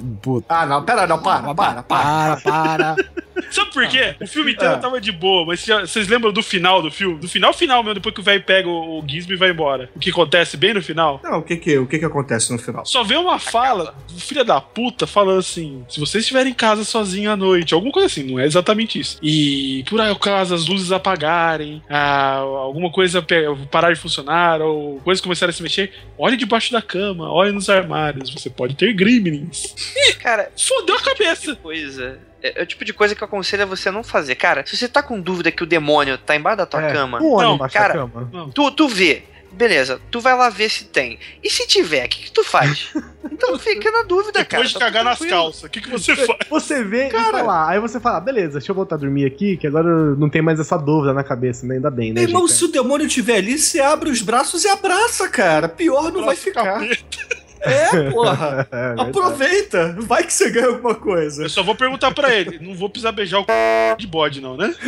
Ah, 0.49 0.67
não, 0.67 0.83
pera, 0.85 1.07
não, 1.07 1.21
para, 1.21 1.55
para, 1.55 1.83
para. 1.83 1.83
Para, 1.83 2.37
para. 2.41 2.97
Sabe 3.55 3.71
por 3.73 3.87
quê? 3.87 4.17
O 4.21 4.27
filme 4.27 4.53
inteiro 4.53 4.75
Ah. 4.75 4.79
tava 4.79 5.01
de 5.01 5.13
boa, 5.13 5.47
mas 5.47 5.65
vocês 5.65 6.09
lembram 6.09 6.33
do 6.33 6.43
final 6.43 6.83
do 6.83 6.91
filme? 6.91 7.19
Do 7.21 7.29
final 7.29 7.53
final 7.55 7.83
mesmo, 7.83 7.95
depois 7.95 8.13
que 8.15 8.21
o 8.21 8.25
velho 8.25 8.43
pega 8.43 8.69
o, 8.69 8.99
o 8.99 9.05
Gizmo 9.09 9.33
e 9.33 9.37
vai 9.37 9.51
embora. 9.51 9.89
O 9.95 9.99
que 10.01 10.11
acontece 10.11 10.57
bem 10.57 10.75
no 10.75 10.83
final? 10.83 11.21
Não, 11.23 11.39
o 11.39 11.43
que 11.43 11.57
que, 11.57 11.79
o 11.79 11.87
que 11.87 11.99
que 12.01 12.05
acontece 12.05 12.53
no 12.53 12.59
final? 12.59 12.85
Só 12.85 13.05
vê 13.05 13.17
uma 13.17 13.39
fala 13.39 13.95
do 14.13 14.21
filho 14.21 14.45
da 14.45 14.61
puta 14.61 15.07
falando 15.07 15.39
assim: 15.39 15.85
se 15.89 16.01
você 16.01 16.19
estiver 16.19 16.47
em 16.47 16.53
casa 16.53 16.85
sozinho 16.85 17.31
à 17.31 17.37
noite, 17.37 17.75
alguma 17.75 17.93
coisa 17.93 18.07
assim, 18.07 18.25
não 18.25 18.41
é 18.41 18.45
exatamente 18.47 18.99
isso. 18.99 19.19
E 19.23 19.85
por 19.89 20.01
acaso 20.01 20.55
as 20.55 20.67
luzes 20.67 20.91
apagarem, 20.91 21.81
ah, 21.89 22.39
alguma 22.39 22.91
coisa 22.91 23.25
parar 23.71 23.93
de 23.93 24.01
funcionar, 24.01 24.61
ou 24.61 24.99
coisas 25.01 25.23
começarem 25.23 25.51
a 25.51 25.53
se 25.55 25.63
mexer, 25.63 25.93
olhe 26.19 26.37
debaixo 26.37 26.73
da 26.73 26.83
cama, 26.83 27.31
olhe 27.33 27.53
nos 27.53 27.71
armários, 27.71 28.31
você 28.31 28.51
pode 28.51 28.75
ter 28.75 28.93
gremlins. 28.93 29.75
Cara, 30.21 30.51
Fodeu 30.57 30.97
a 30.97 31.01
cabeça. 31.03 31.55
coisa. 31.57 32.19
É, 32.45 32.61
é 32.61 32.63
o 32.63 32.67
tipo 32.67 32.85
de 32.85 32.93
coisa 32.93 33.15
que 33.15 33.23
eu 33.23 33.27
aconselho 33.27 33.67
você 33.67 33.91
não 33.91 34.05
fazer. 34.05 34.35
Cara, 34.35 34.65
se 34.67 34.77
você 34.77 34.87
tá 34.87 35.03
com 35.03 35.19
dúvida 35.19 35.51
que 35.51 35.63
o 35.63 35.67
demônio 35.67 36.19
tá 36.19 36.37
embaixo 36.37 36.59
da 36.59 36.67
tua 36.67 36.83
É, 36.85 36.93
cama, 36.93 37.19
Um 37.23 37.33
homem 37.33 37.59
Não, 37.59 37.69
cara, 37.71 37.95
cama. 37.95 38.51
tu, 38.55 38.71
tu 38.71 38.87
vê. 38.87 39.23
Beleza, 39.51 40.01
tu 40.11 40.21
vai 40.21 40.37
lá 40.37 40.51
ver 40.51 40.69
se 40.69 40.85
tem. 40.85 41.17
E 41.43 41.49
se 41.49 41.65
tiver, 41.67 42.05
o 42.05 42.09
que, 42.09 42.25
que 42.25 42.33
tu 42.33 42.45
faz? 42.45 42.93
Então 43.33 43.59
fica 43.59 43.91
na 43.91 44.03
dúvida, 44.03 44.45
cara. 44.45 44.63
Depois 44.63 44.69
de 44.69 44.75
tá 44.75 44.81
cagar 44.81 45.03
nas 45.03 45.19
calças, 45.19 45.65
o 45.65 45.69
que, 45.69 45.81
que 45.81 45.89
você 45.91 46.15
faz? 46.15 46.39
Você 46.49 46.85
vê 46.85 47.09
e 47.09 47.11
fala, 47.11 47.69
aí 47.71 47.81
você 47.81 47.99
fala, 47.99 48.21
beleza, 48.21 48.59
deixa 48.59 48.71
eu 48.71 48.77
voltar 48.77 48.97
a 48.97 48.99
dormir 48.99 49.25
aqui, 49.25 49.57
que 49.57 49.67
agora 49.67 50.15
não 50.15 50.29
tem 50.29 50.43
mais 50.43 50.61
essa 50.61 50.77
dúvida 50.77 51.13
na 51.15 51.25
cabeça, 51.25 51.67
né? 51.67 51.77
Ainda 51.77 51.91
bem, 51.91 52.13
né? 52.13 52.23
Irmão, 52.23 52.47
gente? 52.47 52.59
se 52.59 52.65
o 52.67 52.69
demônio 52.69 53.07
estiver 53.07 53.39
ali, 53.39 53.59
você 53.59 53.81
abre 53.81 54.11
os 54.11 54.21
braços 54.21 54.65
e 54.65 54.69
abraça, 54.69 55.29
cara. 55.29 55.69
Pior 55.69 56.13
não 56.13 56.25
vai 56.25 56.37
ficar. 56.37 56.81
Capeta. 57.65 57.97
É, 58.05 58.11
porra. 58.11 58.69
É. 58.71 58.95
Aproveita. 59.01 59.97
Vai 60.01 60.25
que 60.25 60.33
você 60.33 60.51
ganha 60.51 60.69
alguma 60.69 60.95
coisa. 60.95 61.45
Eu 61.45 61.49
só 61.49 61.63
vou 61.63 61.75
perguntar 61.75 62.13
pra 62.13 62.35
ele. 62.35 62.59
Não 62.61 62.75
vou 62.75 62.91
precisar 62.91 63.13
beijar 63.13 63.41
o 63.41 63.45
c... 63.45 63.97
de 63.99 64.07
bode, 64.07 64.41
não, 64.41 64.57
né? 64.57 64.75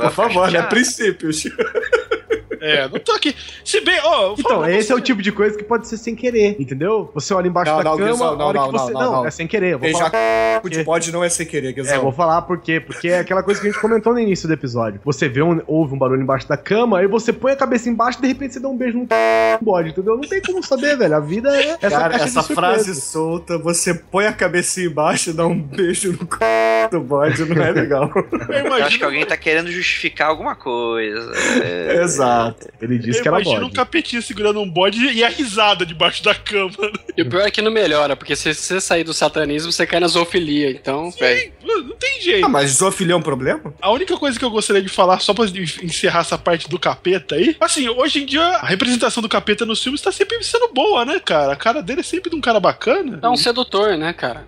Por 0.00 0.10
favor, 0.10 0.50
né? 0.50 0.62
Princípios. 0.62 1.44
É, 2.66 2.88
não 2.88 2.98
tô 2.98 3.12
aqui. 3.12 3.34
Se 3.64 3.80
bem, 3.80 3.98
ó, 4.02 4.28
eu 4.28 4.34
Então, 4.38 4.66
esse 4.68 4.90
é 4.90 4.94
o 4.94 4.98
você. 4.98 5.04
tipo 5.04 5.22
de 5.22 5.32
coisa 5.32 5.56
que 5.56 5.64
pode 5.64 5.86
ser 5.88 5.96
sem 5.96 6.14
querer, 6.14 6.56
entendeu? 6.58 7.10
Você 7.14 7.32
olha 7.34 7.48
embaixo 7.48 7.70
Não, 7.72 7.78
da 7.78 7.90
não, 7.90 7.96
cama, 7.98 8.26
a 8.26 8.46
hora 8.46 8.58
não, 8.58 8.66
que 8.68 8.72
não, 8.72 8.78
você. 8.86 8.92
não, 8.92 9.00
Não, 9.00 9.12
não. 9.12 9.26
é 9.26 9.30
sem 9.30 9.46
querer. 9.46 9.72
eu 9.74 9.78
Vou 9.78 9.88
Beijar 9.88 10.10
falar... 10.10 10.62
c... 10.62 10.70
de 10.70 10.84
bode 10.84 11.12
não 11.12 11.22
é 11.24 11.28
sem 11.28 11.46
querer, 11.46 11.68
É, 11.68 11.72
Guizão. 11.72 12.02
vou 12.02 12.12
falar 12.12 12.42
por 12.42 12.58
quê? 12.60 12.80
Porque 12.80 13.08
é 13.08 13.20
aquela 13.20 13.42
coisa 13.42 13.60
que 13.60 13.66
a 13.68 13.70
gente 13.70 13.80
comentou 13.80 14.12
no 14.12 14.18
início 14.18 14.46
do 14.48 14.54
episódio. 14.54 15.00
Você 15.04 15.28
vê 15.28 15.42
um, 15.42 15.60
ouve 15.66 15.94
um 15.94 15.98
barulho 15.98 16.22
embaixo 16.22 16.48
da 16.48 16.56
cama, 16.56 16.98
aí 16.98 17.06
você 17.06 17.32
põe 17.32 17.52
a 17.52 17.56
cabeça 17.56 17.88
embaixo 17.88 18.18
e 18.18 18.22
de 18.22 18.28
repente 18.28 18.54
você 18.54 18.60
dá 18.60 18.68
um 18.68 18.76
beijo 18.76 18.98
no 18.98 19.06
bode, 19.60 19.90
entendeu? 19.90 20.14
Não 20.16 20.28
tem 20.28 20.40
como 20.42 20.62
saber, 20.62 20.96
velho. 20.96 21.14
A 21.16 21.20
vida 21.20 21.48
é 21.56 21.76
essa 21.80 21.90
Cara, 21.90 22.10
caixa 22.10 22.24
essa 22.24 22.42
de 22.42 22.54
frase 22.54 22.94
solta, 23.00 23.58
você 23.58 23.94
põe 23.94 24.26
a 24.26 24.32
cabecinha 24.32 24.86
embaixo 24.86 25.30
e 25.30 25.32
dá 25.32 25.46
um 25.46 25.58
beijo 25.60 26.12
no 26.12 26.18
c... 26.18 26.88
do 26.90 27.00
bode, 27.00 27.44
não 27.44 27.62
é 27.62 27.70
legal. 27.72 28.10
Eu 28.48 28.66
Eu 28.66 28.84
acho 28.84 28.98
que 28.98 29.04
alguém 29.04 29.24
tá 29.24 29.36
querendo 29.36 29.70
justificar 29.70 30.28
alguma 30.28 30.54
coisa. 30.54 31.32
É, 31.62 32.00
Exato. 32.02 32.55
Ele 32.80 32.98
disse 32.98 33.18
eu 33.18 33.22
que 33.22 33.28
era 33.28 33.36
imagino 33.40 33.58
um 33.58 33.68
bode. 33.68 33.74
capetinho 33.74 34.22
segurando 34.22 34.60
um 34.60 34.68
bode 34.70 34.98
e 35.04 35.22
a 35.24 35.28
risada 35.28 35.84
debaixo 35.86 36.22
da 36.22 36.34
cama. 36.34 36.70
E 37.16 37.22
o 37.22 37.28
pior 37.28 37.42
é 37.46 37.50
que 37.50 37.62
não 37.62 37.70
melhora, 37.70 38.14
porque 38.16 38.34
se 38.36 38.52
você 38.54 38.80
sair 38.80 39.04
do 39.04 39.12
satanismo, 39.14 39.72
você 39.72 39.86
cai 39.86 40.00
na 40.00 40.08
zoofilia. 40.08 40.70
Então, 40.70 41.10
velho. 41.10 41.52
Não 41.64 41.96
tem 41.96 42.20
jeito. 42.20 42.44
Ah, 42.46 42.48
mas 42.48 42.72
zoofilia 42.72 43.14
é 43.14 43.16
um 43.16 43.22
problema? 43.22 43.74
A 43.80 43.90
única 43.90 44.16
coisa 44.16 44.38
que 44.38 44.44
eu 44.44 44.50
gostaria 44.50 44.82
de 44.82 44.88
falar, 44.88 45.20
só 45.20 45.32
pra 45.34 45.44
encerrar 45.82 46.20
essa 46.20 46.38
parte 46.38 46.68
do 46.68 46.78
capeta 46.78 47.34
aí, 47.34 47.56
assim, 47.60 47.88
hoje 47.88 48.22
em 48.22 48.26
dia 48.26 48.42
a 48.42 48.66
representação 48.66 49.22
do 49.22 49.28
capeta 49.28 49.64
nos 49.66 49.82
filmes 49.82 50.00
tá 50.00 50.12
sempre 50.12 50.42
sendo 50.42 50.72
boa, 50.72 51.04
né, 51.04 51.20
cara? 51.24 51.52
A 51.52 51.56
cara 51.56 51.82
dele 51.82 52.00
é 52.00 52.04
sempre 52.04 52.30
de 52.30 52.36
um 52.36 52.40
cara 52.40 52.60
bacana. 52.60 53.18
É 53.22 53.28
um 53.28 53.36
sedutor, 53.36 53.96
né, 53.96 54.12
cara? 54.12 54.46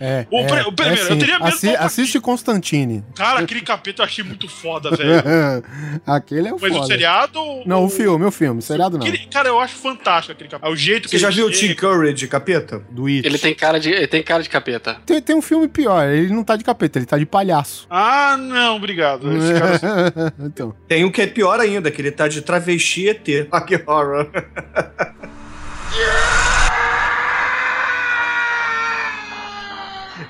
É, 0.00 0.26
O 0.30 0.38
é, 0.40 0.62
o 0.66 0.72
primeiro, 0.72 1.00
eu 1.02 1.06
sim. 1.12 1.18
teria 1.18 1.38
medo 1.38 1.48
Assi- 1.48 1.76
assiste 1.76 2.20
Constantine. 2.20 3.04
Cara, 3.14 3.40
aquele 3.40 3.60
capeta 3.62 4.02
eu 4.02 4.06
achei 4.06 4.24
muito 4.24 4.48
foda, 4.48 4.90
velho. 4.90 5.22
Aquele 6.06 6.48
é 6.48 6.52
o 6.52 6.58
Mas 6.60 6.72
foda. 6.72 6.84
o 6.84 6.86
seriado. 6.86 7.40
Não, 7.66 7.84
o 7.84 7.88
filme, 7.88 8.24
o 8.24 8.30
filme. 8.30 8.60
Seriado 8.62 8.98
não. 8.98 9.06
Aquele- 9.06 9.26
cara, 9.26 9.48
eu 9.48 9.58
acho 9.60 9.74
fantástico 9.76 10.32
aquele 10.32 10.48
capeta. 10.48 10.70
O 10.72 10.76
jeito 10.76 11.08
que 11.08 11.16
Você 11.16 11.18
já 11.18 11.30
viu 11.30 11.46
o. 11.46 11.50
Tim 11.50 11.74
Curry 11.74 12.12
de 12.14 12.28
capeta? 12.28 12.82
Do 12.90 13.06
It. 13.06 13.26
Ele 13.26 13.38
tem 13.38 13.54
cara 13.54 13.78
de, 13.80 13.90
ele 13.90 14.06
tem 14.06 14.22
cara 14.22 14.42
de 14.42 14.48
capeta. 14.48 14.96
Tem, 15.06 15.20
tem 15.20 15.36
um 15.36 15.42
filme 15.42 15.68
pior. 15.68 16.06
Ele 16.08 16.32
não 16.32 16.44
tá 16.44 16.56
de 16.56 16.64
capeta, 16.64 16.98
ele 16.98 17.06
tá 17.06 17.18
de 17.18 17.26
palhaço. 17.26 17.86
Ah, 17.90 18.36
não, 18.38 18.76
obrigado. 18.76 19.28
Esse 19.36 19.52
cara- 19.54 20.32
então. 20.40 20.74
Tem 20.88 21.04
um 21.04 21.10
que 21.10 21.22
é 21.22 21.26
pior 21.26 21.58
ainda, 21.60 21.90
que 21.90 22.00
ele 22.00 22.10
tá 22.10 22.28
de 22.28 22.42
travesti 22.42 23.08
ET. 23.08 23.48
Ah, 23.50 23.60
que 23.64 23.76
horror. 23.86 24.28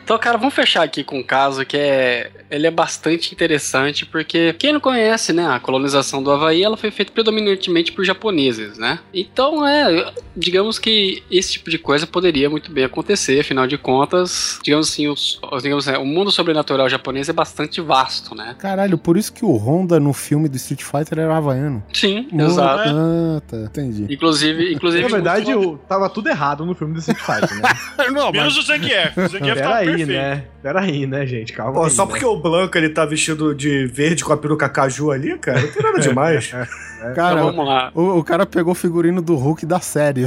Então, 0.02 0.18
cara, 0.18 0.36
vamos 0.38 0.55
fechar 0.55 0.82
aqui 0.82 1.02
com 1.02 1.18
um 1.18 1.22
caso 1.22 1.64
que 1.64 1.76
é. 1.76 2.30
Ele 2.51 2.66
é 2.66 2.70
bastante 2.70 3.32
interessante, 3.32 4.05
porque 4.06 4.52
quem 4.55 4.73
não 4.73 4.81
conhece, 4.81 5.32
né? 5.32 5.47
A 5.47 5.59
colonização 5.60 6.23
do 6.23 6.31
Havaí 6.31 6.62
ela 6.62 6.77
foi 6.77 6.90
feita 6.90 7.12
predominantemente 7.12 7.93
por 7.93 8.05
japoneses, 8.05 8.78
né? 8.78 8.98
Então, 9.12 9.66
é. 9.66 10.12
Digamos 10.36 10.78
que 10.78 11.23
esse 11.31 11.52
tipo 11.52 11.70
de 11.70 11.78
coisa 11.78 12.06
poderia 12.06 12.48
muito 12.51 12.70
bem 12.70 12.85
acontecer, 12.85 13.40
afinal 13.40 13.66
de 13.66 13.78
contas, 13.78 14.59
digamos 14.62 14.89
assim, 14.90 15.09
os, 15.09 15.40
os- 15.51 15.62
digamos, 15.62 15.89
assim, 15.89 15.98
o 15.98 16.05
mundo 16.05 16.31
sobrenatural 16.31 16.89
japonês 16.89 17.28
é 17.28 17.32
bastante 17.32 17.81
vasto, 17.81 18.35
né? 18.35 18.55
Caralho, 18.59 18.98
por 18.98 19.16
isso 19.16 19.32
que 19.32 19.44
o 19.44 19.56
Honda 19.56 19.98
no 19.98 20.12
filme 20.12 20.48
do 20.48 20.56
Street 20.56 20.82
Fighter 20.82 21.18
era 21.20 21.36
havaiano. 21.36 21.82
Sim, 21.93 22.28
exato. 22.32 22.82
Ah, 22.89 23.40
tá. 23.48 23.56
Entendi. 23.56 24.06
Inclusive, 24.12 24.74
inclusive. 24.74 25.02
Na 25.02 25.09
verdade, 25.09 25.51
eu, 25.51 25.78
tava 25.89 26.09
tudo 26.10 26.28
errado 26.28 26.66
no 26.66 26.74
filme 26.74 26.93
do 26.94 27.01
Street 27.01 27.18
Fighter, 27.20 27.56
né? 27.60 27.68
Não, 28.12 28.31
Menos 28.31 28.56
o 28.59 28.62
Zangief. 28.62 29.16
O 29.18 29.28
Zangief 29.28 29.59
tava 29.59 29.77
Peraí, 29.78 29.86
perfeito. 29.86 30.12
né? 30.12 30.44
Peraí, 30.62 31.06
né, 31.06 31.27
gente? 31.27 31.52
Calma. 31.52 31.73
Pô, 31.73 31.85
aí, 31.85 31.90
só 31.90 32.05
né? 32.05 32.10
porque 32.10 32.24
o 32.24 32.35
Blanco 32.36 32.76
ele 32.76 32.88
tá 32.88 33.04
vestido 33.04 33.54
de 33.54 33.86
verde 33.86 34.24
com 34.24 34.32
a 34.32 34.36
peruca 34.36 34.68
caju 34.68 35.10
ali, 35.10 35.38
cara, 35.38 35.60
não 35.60 35.68
tem 35.68 35.82
nada 35.82 35.98
demais. 36.00 36.50
Cara, 37.15 37.41
Então, 37.41 37.47
vamos 37.53 37.66
lá. 37.66 37.91
o, 37.95 38.19
o 38.19 38.24
cara 38.24 38.45
pegou 38.47 38.73
o 38.73 38.74
figurino 38.74 39.20
do 39.23 39.37
Hulk 39.37 39.65
da 39.66 39.81
série. 39.81 40.24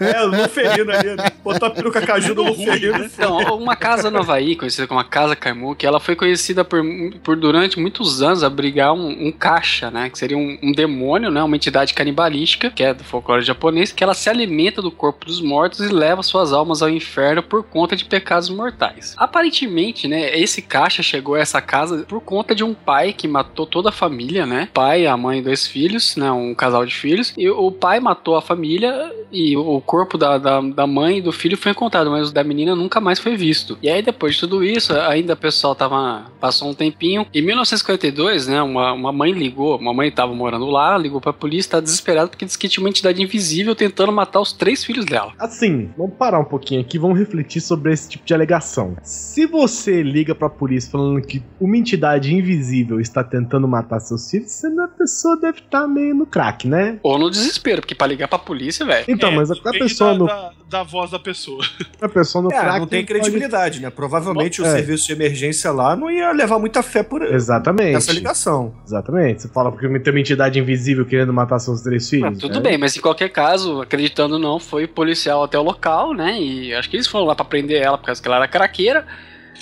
É, 0.00 0.22
o 0.22 0.26
Luferino 0.26 0.90
ali, 0.90 1.14
né? 1.16 1.30
Botou 1.42 1.68
a 1.68 1.70
peruca 1.70 2.00
caju 2.00 2.34
do 2.34 2.42
Luferino. 2.42 3.04
Então, 3.04 3.38
uma 3.56 3.76
casa 3.76 4.10
no 4.10 4.18
Havaí, 4.18 4.56
conhecida 4.56 4.86
como 4.86 4.98
a 4.98 5.04
Casa 5.04 5.36
Kaimuki, 5.36 5.86
ela 5.86 6.00
foi 6.00 6.16
conhecida 6.16 6.64
por, 6.64 6.82
por 7.22 7.36
durante 7.36 7.78
muitos 7.78 8.22
anos 8.22 8.42
abrigar 8.42 8.92
um, 8.92 9.28
um 9.28 9.32
caixa, 9.32 9.90
né? 9.90 10.10
Que 10.10 10.18
seria 10.18 10.36
um, 10.36 10.58
um 10.62 10.72
demônio, 10.72 11.30
né? 11.30 11.42
Uma 11.42 11.54
entidade 11.56 11.94
canibalística, 11.94 12.70
que 12.70 12.82
é 12.82 12.92
do 12.92 13.04
folclore 13.04 13.42
japonês, 13.42 13.92
que 13.92 14.02
ela 14.02 14.14
se 14.14 14.28
alimenta 14.28 14.82
do 14.82 14.90
corpo 14.90 15.26
dos 15.26 15.40
mortos 15.40 15.80
e 15.80 15.88
leva 15.92 16.22
suas 16.22 16.52
almas 16.52 16.82
ao 16.82 16.90
inferno 16.90 17.42
por 17.42 17.62
conta 17.62 17.94
de 17.94 18.04
pecados 18.04 18.48
mortais. 18.50 19.14
Aparentemente, 19.16 20.08
né? 20.08 20.36
Esse 20.38 20.60
caixa 20.62 21.02
chegou 21.02 21.34
a 21.36 21.40
essa 21.40 21.60
casa 21.60 22.04
por 22.08 22.20
conta 22.20 22.54
de 22.54 22.64
um 22.64 22.74
pai 22.74 23.12
que 23.12 23.28
matou 23.28 23.66
toda 23.66 23.90
a 23.90 23.92
família, 23.92 24.44
né? 24.44 24.68
Pai, 24.74 25.06
a 25.06 25.16
mãe 25.16 25.38
e 25.38 25.42
dois 25.42 25.66
filhos, 25.72 26.16
né? 26.16 26.30
Um 26.30 26.54
casal 26.54 26.84
de 26.84 26.94
filhos. 26.94 27.32
E 27.36 27.48
o 27.48 27.72
pai 27.72 27.98
matou 27.98 28.36
a 28.36 28.42
família 28.42 29.10
e 29.32 29.56
o 29.56 29.80
corpo 29.80 30.18
da, 30.18 30.36
da, 30.36 30.60
da 30.60 30.86
mãe 30.86 31.18
e 31.18 31.22
do 31.22 31.32
filho 31.32 31.56
foi 31.56 31.72
encontrado, 31.72 32.10
mas 32.10 32.28
o 32.28 32.34
da 32.34 32.44
menina 32.44 32.76
nunca 32.76 33.00
mais 33.00 33.18
foi 33.18 33.36
visto. 33.36 33.78
E 33.82 33.88
aí, 33.88 34.02
depois 34.02 34.34
de 34.34 34.40
tudo 34.40 34.62
isso, 34.62 34.92
ainda 34.92 35.32
o 35.32 35.36
pessoal 35.36 35.74
tava. 35.74 36.30
Passou 36.38 36.68
um 36.68 36.74
tempinho. 36.74 37.26
Em 37.32 37.42
1952, 37.42 38.48
né? 38.48 38.62
Uma, 38.62 38.92
uma 38.92 39.12
mãe 39.12 39.32
ligou, 39.32 39.78
uma 39.78 39.94
mãe 39.94 40.10
tava 40.10 40.34
morando 40.34 40.66
lá, 40.66 40.98
ligou 40.98 41.20
pra 41.20 41.32
polícia, 41.32 41.72
tá 41.72 41.80
desesperada 41.80 42.28
porque 42.28 42.44
disse 42.44 42.58
que 42.58 42.68
tinha 42.68 42.84
uma 42.84 42.90
entidade 42.90 43.22
invisível 43.22 43.74
tentando 43.74 44.12
matar 44.12 44.40
os 44.40 44.52
três 44.52 44.84
filhos 44.84 45.06
dela. 45.06 45.32
Assim, 45.38 45.90
vamos 45.96 46.14
parar 46.16 46.40
um 46.40 46.44
pouquinho 46.44 46.80
aqui, 46.80 46.98
vamos 46.98 47.18
refletir 47.18 47.60
sobre 47.60 47.92
esse 47.92 48.10
tipo 48.10 48.24
de 48.24 48.34
alegação. 48.34 48.96
Se 49.02 49.46
você 49.46 50.02
liga 50.02 50.34
pra 50.34 50.48
polícia 50.48 50.90
falando 50.90 51.20
que 51.22 51.42
uma 51.60 51.76
entidade 51.76 52.34
invisível 52.34 53.00
está 53.00 53.24
tentando 53.24 53.66
matar 53.66 54.00
seus 54.00 54.30
filhos, 54.30 54.62
a 54.64 54.88
pessoa 54.88 55.36
deve 55.36 55.51
estar 55.60 55.86
meio 55.86 56.14
no 56.14 56.26
crack, 56.26 56.66
né? 56.66 56.98
Ou 57.02 57.18
no 57.18 57.30
desespero, 57.30 57.80
porque 57.82 57.94
pra 57.94 58.06
ligar 58.06 58.28
pra 58.28 58.38
polícia, 58.38 58.84
velho. 58.86 59.04
Então, 59.08 59.30
É, 59.30 59.36
mas 59.36 59.50
a, 59.50 59.54
a 59.54 59.72
pessoa 59.72 60.12
da, 60.12 60.18
no, 60.18 60.26
da, 60.26 60.52
da 60.68 60.82
voz 60.82 61.10
da 61.10 61.18
pessoa. 61.18 61.62
a 62.00 62.08
pessoa 62.08 62.42
no 62.42 62.52
É, 62.52 62.58
crack 62.58 62.78
não 62.80 62.86
tem 62.86 63.04
pode- 63.04 63.06
credibilidade, 63.20 63.80
né? 63.80 63.90
Provavelmente 63.90 64.60
o 64.62 64.64
É. 64.66 64.70
serviço 64.70 65.06
de 65.06 65.12
emergência 65.12 65.70
lá 65.70 65.94
não 65.96 66.10
ia 66.10 66.32
levar 66.32 66.58
muita 66.58 66.82
fé 66.82 67.02
por 67.02 67.22
Exatamente. 67.22 67.96
essa 67.96 68.12
ligação. 68.12 68.74
Exatamente. 68.86 69.42
Você 69.42 69.48
fala 69.48 69.70
porque 69.70 69.86
tem 70.00 70.12
uma 70.12 70.20
entidade 70.20 70.58
invisível 70.58 71.04
querendo 71.06 71.32
matar 71.32 71.58
seus 71.58 71.80
três 71.82 72.06
Ah, 72.06 72.10
filhos. 72.10 72.38
tudo 72.38 72.54
né? 72.54 72.60
bem, 72.60 72.78
mas 72.78 72.96
em 72.96 73.00
qualquer 73.00 73.28
caso, 73.28 73.80
acreditando 73.80 74.34
ou 74.34 74.40
não, 74.40 74.58
foi 74.58 74.86
policial 74.86 75.42
até 75.44 75.58
o 75.58 75.62
local, 75.62 76.12
né? 76.14 76.40
E 76.40 76.74
acho 76.74 76.88
que 76.88 76.96
eles 76.96 77.06
foram 77.06 77.26
lá 77.26 77.34
pra 77.34 77.44
prender 77.44 77.82
ela, 77.82 77.98
por 77.98 78.06
causa 78.06 78.20
que 78.20 78.28
ela 78.28 78.36
era 78.36 78.48
craqueira. 78.48 79.06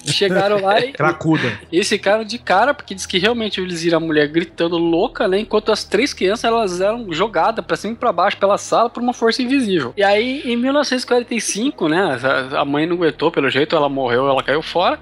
Chegaram 0.04 0.60
lá 0.60 0.80
e 0.80 0.92
Cracuda. 0.92 1.58
esse 1.70 1.98
cara 1.98 2.24
de 2.24 2.38
cara, 2.38 2.72
porque 2.72 2.94
diz 2.94 3.06
que 3.06 3.18
realmente 3.18 3.60
eles 3.60 3.82
viram 3.82 3.98
a 3.98 4.00
mulher 4.00 4.28
gritando 4.28 4.78
louca, 4.78 5.28
né? 5.28 5.38
Enquanto 5.40 5.72
as 5.72 5.84
três 5.84 6.12
crianças 6.12 6.44
elas 6.44 6.80
eram 6.80 7.12
jogadas 7.12 7.64
pra 7.64 7.76
cima 7.76 7.94
e 7.94 7.96
pra 7.96 8.12
baixo 8.12 8.36
pela 8.36 8.58
sala 8.58 8.88
por 8.90 9.02
uma 9.02 9.12
força 9.12 9.42
invisível. 9.42 9.92
E 9.96 10.02
aí, 10.02 10.42
em 10.44 10.56
1945, 10.56 11.88
né? 11.88 12.18
A 12.56 12.64
mãe 12.64 12.86
não 12.86 12.96
aguentou, 12.96 13.30
pelo 13.30 13.50
jeito, 13.50 13.76
ela 13.76 13.88
morreu, 13.88 14.28
ela 14.28 14.42
caiu 14.42 14.62
fora. 14.62 14.98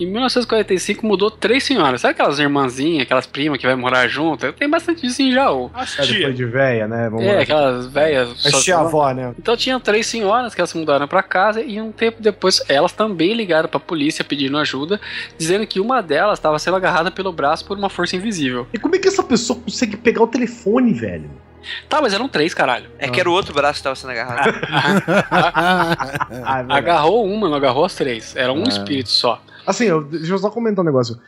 Em 0.00 0.06
1945 0.06 1.06
mudou 1.06 1.30
três 1.30 1.62
senhoras. 1.64 2.00
Sabe 2.00 2.12
aquelas 2.12 2.38
irmãzinhas, 2.38 3.02
aquelas 3.02 3.26
primas 3.26 3.58
que 3.58 3.66
vai 3.66 3.76
morar 3.76 4.08
junto? 4.08 4.52
Tem 4.52 4.68
bastante 4.68 5.02
disso 5.02 5.22
em 5.22 5.32
Jaú. 5.32 5.70
As 5.74 5.98
É, 5.98 6.06
depois 6.06 6.36
de 6.36 6.44
véia, 6.44 6.88
né? 6.88 7.08
Vamos 7.08 7.24
É, 7.26 7.34
lá. 7.36 7.42
aquelas 7.42 7.86
velhas. 7.86 8.46
A 8.46 8.50
só- 8.50 8.60
tia-avó, 8.60 9.12
né? 9.12 9.32
Então 9.38 9.56
tinham 9.56 9.78
três 9.78 10.06
senhoras 10.06 10.54
que 10.54 10.60
elas 10.60 10.70
se 10.70 10.78
mudaram 10.78 11.06
pra 11.06 11.22
casa 11.22 11.60
e 11.62 11.80
um 11.80 11.92
tempo 11.92 12.20
depois 12.22 12.62
elas 12.68 12.92
também 12.92 13.32
ligaram 13.34 13.68
pra 13.68 13.78
polícia 13.78 14.24
pedindo 14.24 14.58
ajuda, 14.58 15.00
dizendo 15.38 15.66
que 15.66 15.78
uma 15.78 16.02
delas 16.02 16.38
estava 16.38 16.58
sendo 16.58 16.76
agarrada 16.76 17.10
pelo 17.10 17.32
braço 17.32 17.64
por 17.64 17.78
uma 17.78 17.88
força 17.90 18.16
invisível. 18.16 18.66
E 18.72 18.78
como 18.78 18.96
é 18.96 18.98
que 18.98 19.08
essa 19.08 19.22
pessoa 19.22 19.58
consegue 19.60 19.96
pegar 19.96 20.22
o 20.22 20.26
telefone, 20.26 20.92
velho? 20.92 21.30
Tá, 21.88 22.00
mas 22.02 22.12
eram 22.12 22.28
três, 22.28 22.52
caralho. 22.52 22.90
É 22.98 23.08
que 23.08 23.20
era 23.20 23.30
o 23.30 23.32
outro 23.32 23.54
braço 23.54 23.78
que 23.78 23.84
tava 23.84 23.94
sendo 23.94 24.10
agarrado. 24.10 24.52
Ah, 25.30 26.64
é. 26.68 26.72
Agarrou 26.72 27.24
uma, 27.24 27.48
não 27.48 27.56
agarrou 27.56 27.84
as 27.84 27.94
três. 27.94 28.34
Era 28.34 28.52
um 28.52 28.64
Ah. 28.64 28.68
espírito 28.68 29.10
só. 29.10 29.40
Assim, 29.66 29.84
eu, 29.84 30.02
deixa 30.02 30.32
eu 30.32 30.38
só 30.38 30.50
comentar 30.50 30.82
um 30.82 30.86
negócio. 30.86 31.18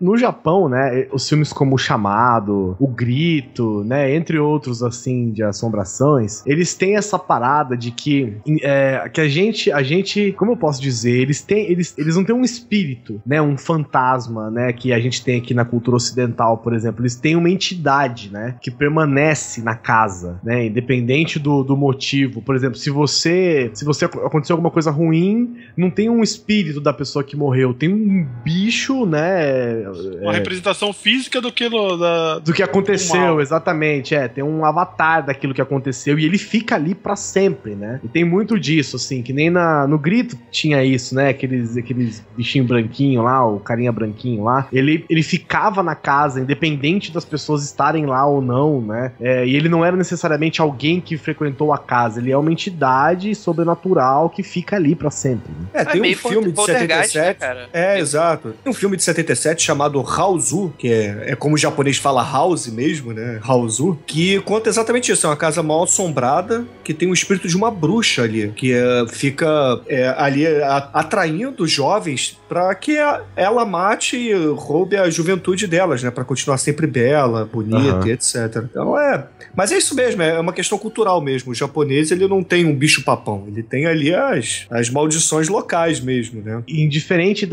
No 0.00 0.16
Japão, 0.16 0.68
né, 0.68 1.06
os 1.12 1.28
filmes 1.28 1.52
como 1.52 1.74
O 1.74 1.78
Chamado, 1.78 2.76
O 2.78 2.86
Grito, 2.86 3.84
né, 3.84 4.14
entre 4.14 4.38
outros, 4.38 4.82
assim, 4.82 5.30
de 5.30 5.42
assombrações, 5.42 6.42
eles 6.46 6.74
têm 6.74 6.96
essa 6.96 7.18
parada 7.18 7.76
de 7.76 7.90
que, 7.90 8.36
é, 8.62 9.08
que 9.12 9.20
a 9.20 9.28
gente, 9.28 9.70
a 9.70 9.82
gente, 9.82 10.32
como 10.32 10.52
eu 10.52 10.56
posso 10.56 10.80
dizer, 10.80 11.20
eles 11.20 11.42
têm, 11.42 11.70
eles, 11.70 11.94
eles 11.96 12.16
não 12.16 12.24
têm 12.24 12.34
um 12.34 12.42
espírito, 12.42 13.20
né, 13.24 13.40
um 13.40 13.56
fantasma, 13.56 14.50
né, 14.50 14.72
que 14.72 14.92
a 14.92 14.98
gente 14.98 15.22
tem 15.24 15.38
aqui 15.38 15.54
na 15.54 15.64
cultura 15.64 15.96
ocidental, 15.96 16.58
por 16.58 16.74
exemplo. 16.74 17.02
Eles 17.02 17.14
têm 17.14 17.36
uma 17.36 17.50
entidade, 17.50 18.30
né, 18.30 18.56
que 18.60 18.70
permanece 18.70 19.62
na 19.62 19.74
casa, 19.74 20.40
né, 20.42 20.66
independente 20.66 21.38
do, 21.38 21.62
do 21.62 21.76
motivo. 21.76 22.42
Por 22.42 22.56
exemplo, 22.56 22.76
se 22.76 22.90
você, 22.90 23.70
se 23.74 23.84
você 23.84 24.04
aconteceu 24.04 24.54
alguma 24.54 24.70
coisa 24.70 24.90
ruim, 24.90 25.56
não 25.76 25.90
tem 25.90 26.08
um 26.08 26.22
espírito 26.22 26.80
da 26.80 26.92
pessoa 26.92 27.22
que 27.22 27.36
morreu, 27.36 27.74
tem 27.82 27.92
um 27.92 28.24
bicho, 28.44 29.04
né? 29.04 29.82
Uma 30.20 30.34
é, 30.34 30.36
representação 30.36 30.92
física 30.92 31.40
do 31.40 31.50
que 31.50 31.68
no, 31.68 31.96
da, 31.96 32.38
do 32.38 32.52
que 32.52 32.62
aconteceu, 32.62 33.40
exatamente. 33.40 34.14
É, 34.14 34.28
tem 34.28 34.44
um 34.44 34.64
avatar 34.64 35.26
daquilo 35.26 35.52
que 35.52 35.60
aconteceu 35.60 36.16
e 36.16 36.24
ele 36.24 36.38
fica 36.38 36.76
ali 36.76 36.94
pra 36.94 37.16
sempre, 37.16 37.74
né? 37.74 37.98
E 38.04 38.06
tem 38.06 38.24
muito 38.24 38.56
disso, 38.56 38.94
assim, 38.94 39.20
que 39.20 39.32
nem 39.32 39.50
na, 39.50 39.84
no 39.88 39.98
grito 39.98 40.38
tinha 40.48 40.84
isso, 40.84 41.12
né? 41.12 41.30
Aqueles, 41.30 41.76
aqueles 41.76 42.24
bichinhos 42.36 42.68
branquinhos 42.68 43.24
lá, 43.24 43.44
o 43.44 43.58
carinha 43.58 43.90
branquinho 43.90 44.44
lá. 44.44 44.68
Ele, 44.72 45.04
ele 45.10 45.24
ficava 45.24 45.82
na 45.82 45.96
casa, 45.96 46.40
independente 46.40 47.10
das 47.10 47.24
pessoas 47.24 47.64
estarem 47.64 48.06
lá 48.06 48.24
ou 48.24 48.40
não, 48.40 48.80
né? 48.80 49.10
É, 49.20 49.44
e 49.44 49.56
ele 49.56 49.68
não 49.68 49.84
era 49.84 49.96
necessariamente 49.96 50.60
alguém 50.60 51.00
que 51.00 51.18
frequentou 51.18 51.72
a 51.72 51.78
casa, 51.78 52.20
ele 52.20 52.30
é 52.30 52.38
uma 52.38 52.52
entidade 52.52 53.34
sobrenatural 53.34 54.30
que 54.30 54.44
fica 54.44 54.76
ali 54.76 54.94
pra 54.94 55.10
sempre. 55.10 55.50
né? 55.50 55.66
É, 55.74 55.84
tem 55.84 56.00
um 56.00 56.02
meio 56.02 56.16
filme 56.16 56.46
de 56.46 56.52
poltergeist, 56.52 57.10
77. 57.10 57.26
né, 57.26 57.34
cara? 57.34 57.71
É, 57.72 57.98
exato. 57.98 58.54
Tem 58.62 58.70
um 58.70 58.74
filme 58.74 58.96
de 58.96 59.02
77 59.02 59.62
chamado 59.62 60.00
Haozu, 60.00 60.72
que 60.78 60.88
é, 60.92 61.24
é 61.32 61.36
como 61.36 61.54
o 61.54 61.58
japonês 61.58 61.96
fala 61.96 62.22
house 62.22 62.66
mesmo, 62.68 63.12
né? 63.12 63.40
Haozu, 63.42 63.98
que 64.06 64.40
conta 64.40 64.68
exatamente 64.68 65.10
isso. 65.10 65.26
É 65.26 65.30
uma 65.30 65.36
casa 65.36 65.62
mal 65.62 65.82
assombrada 65.84 66.64
que 66.84 66.92
tem 66.92 67.08
o 67.08 67.14
espírito 67.14 67.48
de 67.48 67.56
uma 67.56 67.70
bruxa 67.70 68.22
ali, 68.22 68.52
que 68.54 68.72
é, 68.72 69.06
fica 69.08 69.46
é, 69.88 70.08
ali 70.18 70.46
a- 70.46 70.90
atraindo 70.92 71.66
jovens 71.66 72.38
pra 72.48 72.74
que 72.74 72.98
a- 72.98 73.22
ela 73.36 73.64
mate 73.64 74.16
e 74.16 74.34
roube 74.52 74.96
a 74.96 75.08
juventude 75.08 75.66
delas, 75.66 76.02
né? 76.02 76.10
Pra 76.10 76.24
continuar 76.24 76.58
sempre 76.58 76.86
bela, 76.86 77.48
bonita 77.50 77.76
Aham. 77.96 78.06
e 78.06 78.10
etc. 78.12 78.36
Então 78.70 78.98
é. 78.98 79.26
Mas 79.54 79.70
é 79.72 79.78
isso 79.78 79.94
mesmo, 79.94 80.22
é 80.22 80.38
uma 80.40 80.52
questão 80.52 80.78
cultural 80.78 81.20
mesmo. 81.20 81.52
O 81.52 81.54
japonês, 81.54 82.10
ele 82.10 82.26
não 82.26 82.42
tem 82.42 82.64
um 82.64 82.74
bicho-papão, 82.74 83.44
ele 83.48 83.62
tem 83.62 83.86
ali 83.86 84.14
as, 84.14 84.66
as 84.70 84.88
maldições 84.90 85.48
locais 85.48 86.00
mesmo, 86.00 86.42
né? 86.42 86.62
E 86.66 86.82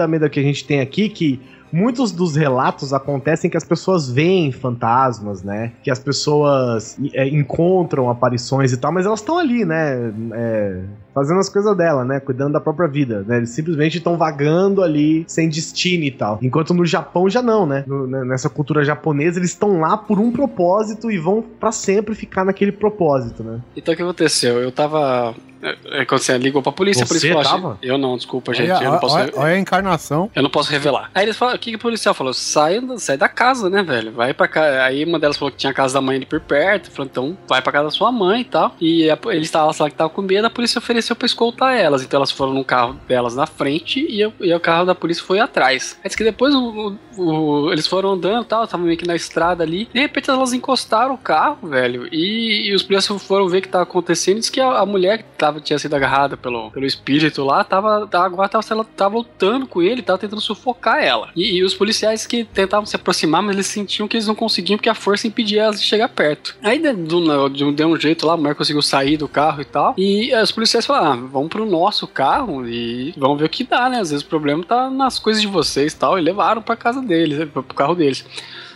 medo 0.10 0.30
que 0.30 0.40
a 0.40 0.44
gente 0.44 0.66
tem 0.66 0.82
aqui, 0.82 1.08
que 1.08 1.40
muitos 1.72 2.12
dos 2.12 2.36
relatos 2.36 2.94
acontecem 2.94 3.50
que 3.50 3.58
as 3.58 3.64
pessoas 3.64 4.10
veem 4.10 4.52
fantasmas, 4.52 5.44
né? 5.44 5.72
Que 5.84 5.92
as 5.92 6.00
pessoas 6.00 6.98
é, 7.14 7.28
encontram 7.28 8.10
aparições 8.10 8.74
e 8.74 8.78
tal, 8.78 8.92
mas 8.92 9.06
elas 9.06 9.20
estão 9.20 9.38
ali, 9.38 9.66
né? 9.66 10.12
É, 10.34 10.82
fazendo 11.14 11.40
as 11.40 11.50
coisas 11.50 11.76
dela, 11.76 12.04
né? 12.06 12.20
Cuidando 12.20 12.54
da 12.54 12.60
própria 12.62 12.88
vida, 12.88 13.24
né? 13.28 13.38
Eles 13.38 13.50
simplesmente 13.52 13.98
estão 13.98 14.18
vagando 14.18 14.84
ali 14.84 15.24
sem 15.28 15.50
destino 15.50 16.04
e 16.04 16.12
tal. 16.12 16.40
Enquanto 16.42 16.74
no 16.74 16.86
Japão 16.86 17.30
já 17.30 17.42
não, 17.42 17.66
né? 17.66 17.84
No- 17.88 18.08
né, 18.08 18.24
nessa 18.24 18.50
cultura 18.50 18.84
japonesa, 18.84 19.40
eles 19.40 19.50
estão 19.52 19.80
lá 19.80 19.98
por 19.98 20.20
um 20.20 20.32
propósito 20.32 21.10
e 21.12 21.18
vão 21.18 21.42
pra 21.42 21.72
sempre 21.72 22.16
ficar 22.16 22.44
naquele 22.46 22.72
propósito, 22.72 23.44
né? 23.44 23.60
Então 23.76 23.94
o 23.94 23.98
que 23.98 24.04
aconteceu? 24.04 24.60
Eu 24.60 24.72
tava. 24.72 25.34
é, 25.62 26.02
é, 26.02 26.06
Quando 26.06 26.22
você 26.22 26.38
ligou 26.38 26.62
pra 26.64 26.72
polícia, 26.72 27.04
a 27.04 27.06
Você 27.06 27.10
polícia 27.10 27.30
falou 27.34 27.44
tava? 27.44 27.74
assim, 27.74 27.80
Eu 27.82 27.98
não, 27.98 28.16
desculpa, 28.16 28.54
gente. 28.54 28.72
Olha, 28.72 28.86
eu, 28.86 28.92
não 28.92 29.00
posso, 29.00 29.16
olha- 29.16 29.32
olha 29.36 29.54
a 29.56 29.60
encarnação. 29.60 30.30
eu 30.36 30.42
não 30.44 30.50
posso 30.50 30.72
revelar. 30.72 31.10
Aí 31.14 31.26
eles 31.26 31.36
falaram, 31.38 31.58
o 31.58 31.60
que, 31.60 31.72
que 31.72 31.76
o 31.76 31.80
policial 31.80 32.14
falou? 32.14 32.34
Sai, 32.34 32.80
da- 32.80 32.98
sai 32.98 33.18
da 33.18 33.28
casa, 33.28 33.70
né, 33.70 33.84
velho? 33.84 34.12
Vai 34.14 34.34
pra 34.34 34.48
casa. 34.48 34.84
Aí 34.84 35.04
uma 35.04 35.20
delas 35.20 35.38
falou 35.38 35.52
que 35.52 35.58
tinha 35.58 35.72
a 35.72 35.74
casa 35.74 35.96
da 35.96 36.02
mãe 36.02 36.16
ali 36.18 36.26
por 36.26 36.40
perto. 36.40 36.90
Falou, 36.92 37.10
então 37.12 37.38
vai 37.48 37.62
pra 37.62 37.72
casa 37.74 37.86
da 37.86 37.92
sua 37.92 38.12
mãe 38.12 38.42
e 38.42 38.46
tal. 38.46 38.74
E 38.80 39.10
a, 39.12 39.18
eles 39.28 39.48
estavam 39.48 39.74
lá 39.78 39.90
que 39.90 39.96
tava 39.96 40.10
com 40.10 40.22
medo, 40.22 40.46
a 40.46 40.50
polícia 40.50 40.80
ofereceu 40.80 40.99
pra 41.16 41.26
escoltar 41.26 41.76
elas. 41.76 42.04
Então 42.04 42.18
elas 42.18 42.32
foram 42.32 42.54
no 42.54 42.64
carro 42.64 43.00
delas 43.08 43.36
na 43.36 43.46
frente 43.46 44.06
e, 44.10 44.26
o- 44.26 44.34
e 44.40 44.54
o 44.54 44.60
carro 44.60 44.86
da 44.86 44.96
polícia 44.96 45.24
foi 45.24 45.40
atrás. 45.40 45.98
Disse 46.04 46.18
que 46.18 46.24
depois 46.24 46.54
o- 46.56 46.96
o- 47.18 47.72
eles 47.72 47.88
foram 47.88 48.12
andando 48.14 48.46
tal, 48.46 48.64
estavam 48.64 48.86
meio 48.86 48.98
que 48.98 49.08
na 49.08 49.16
estrada 49.16 49.64
ali. 49.64 49.88
De 49.94 50.00
repente 50.00 50.30
elas 50.30 50.54
encostaram 50.54 51.14
o 51.14 51.18
carro, 51.18 51.68
velho. 51.68 52.08
E, 52.12 52.70
e 52.70 52.74
os 52.76 52.84
policiais 52.84 53.22
foram 53.22 53.48
ver 53.48 53.60
o 53.60 53.62
que 53.62 53.68
tava 53.68 53.84
acontecendo. 53.84 54.40
Diz 54.40 54.50
que 54.50 54.60
a, 54.60 54.80
a 54.80 54.86
mulher 54.86 55.20
que 55.20 55.26
tava, 55.38 55.60
tinha 55.60 55.78
sido 55.80 55.94
agarrada 55.96 56.36
pelo, 56.38 56.72
pelo 56.72 56.86
espírito 56.86 57.44
lá, 57.44 57.64
tava, 57.64 58.08
agora 58.14 58.50
tava, 58.50 58.66
ela 58.70 58.84
tava 58.84 59.16
lutando 59.18 59.66
com 59.68 59.82
ele, 59.82 60.02
tava 60.02 60.18
tentando 60.20 60.42
sufocar 60.42 61.04
ela. 61.04 61.30
E, 61.36 61.58
e 61.58 61.64
os 61.64 61.74
policiais 61.74 62.26
que 62.28 62.44
tentavam 62.44 62.86
se 62.86 62.96
aproximar, 62.96 63.42
mas 63.42 63.56
eles 63.56 63.68
sentiam 63.68 64.08
que 64.08 64.16
eles 64.18 64.28
não 64.28 64.36
conseguiam 64.36 64.78
porque 64.78 64.90
a 64.90 64.96
força 64.96 65.28
impedia 65.28 65.64
elas 65.64 65.82
de 65.82 65.88
chegar 65.88 66.10
perto. 66.10 66.56
Aí 66.62 66.80
deu 66.80 67.88
um 67.90 68.00
jeito 68.00 68.26
lá, 68.26 68.34
a 68.34 68.38
mulher 68.38 68.56
conseguiu 68.56 68.82
sair 68.82 69.18
do 69.18 69.28
carro 69.28 69.62
e 69.62 69.66
tal. 69.66 69.94
E 69.98 70.32
eh, 70.32 70.42
os 70.42 70.52
policiais 70.52 70.86
falaram: 70.90 71.12
ah, 71.12 71.28
vamos 71.32 71.50
pro 71.50 71.66
nosso 71.66 72.08
carro 72.08 72.68
e 72.68 73.14
vamos 73.16 73.40
ver 73.40 73.46
o 73.46 73.50
que 73.50 73.64
dá, 73.64 73.90
né? 73.90 74.00
Às 74.00 74.10
vezes 74.10 74.26
o 74.26 74.30
problema 74.30 74.64
tá 74.64 74.90
nas 74.90 75.20
coisas 75.20 75.42
de 75.42 75.48
vocês 75.48 75.94
e 75.94 75.98
tal. 75.98 76.18
E 76.18 76.22
levaram 76.22 76.62
pra 76.62 76.76
casa 76.76 77.02
deles, 77.02 77.48
pro 77.50 77.64
carro 77.64 77.96
deles. 77.96 78.26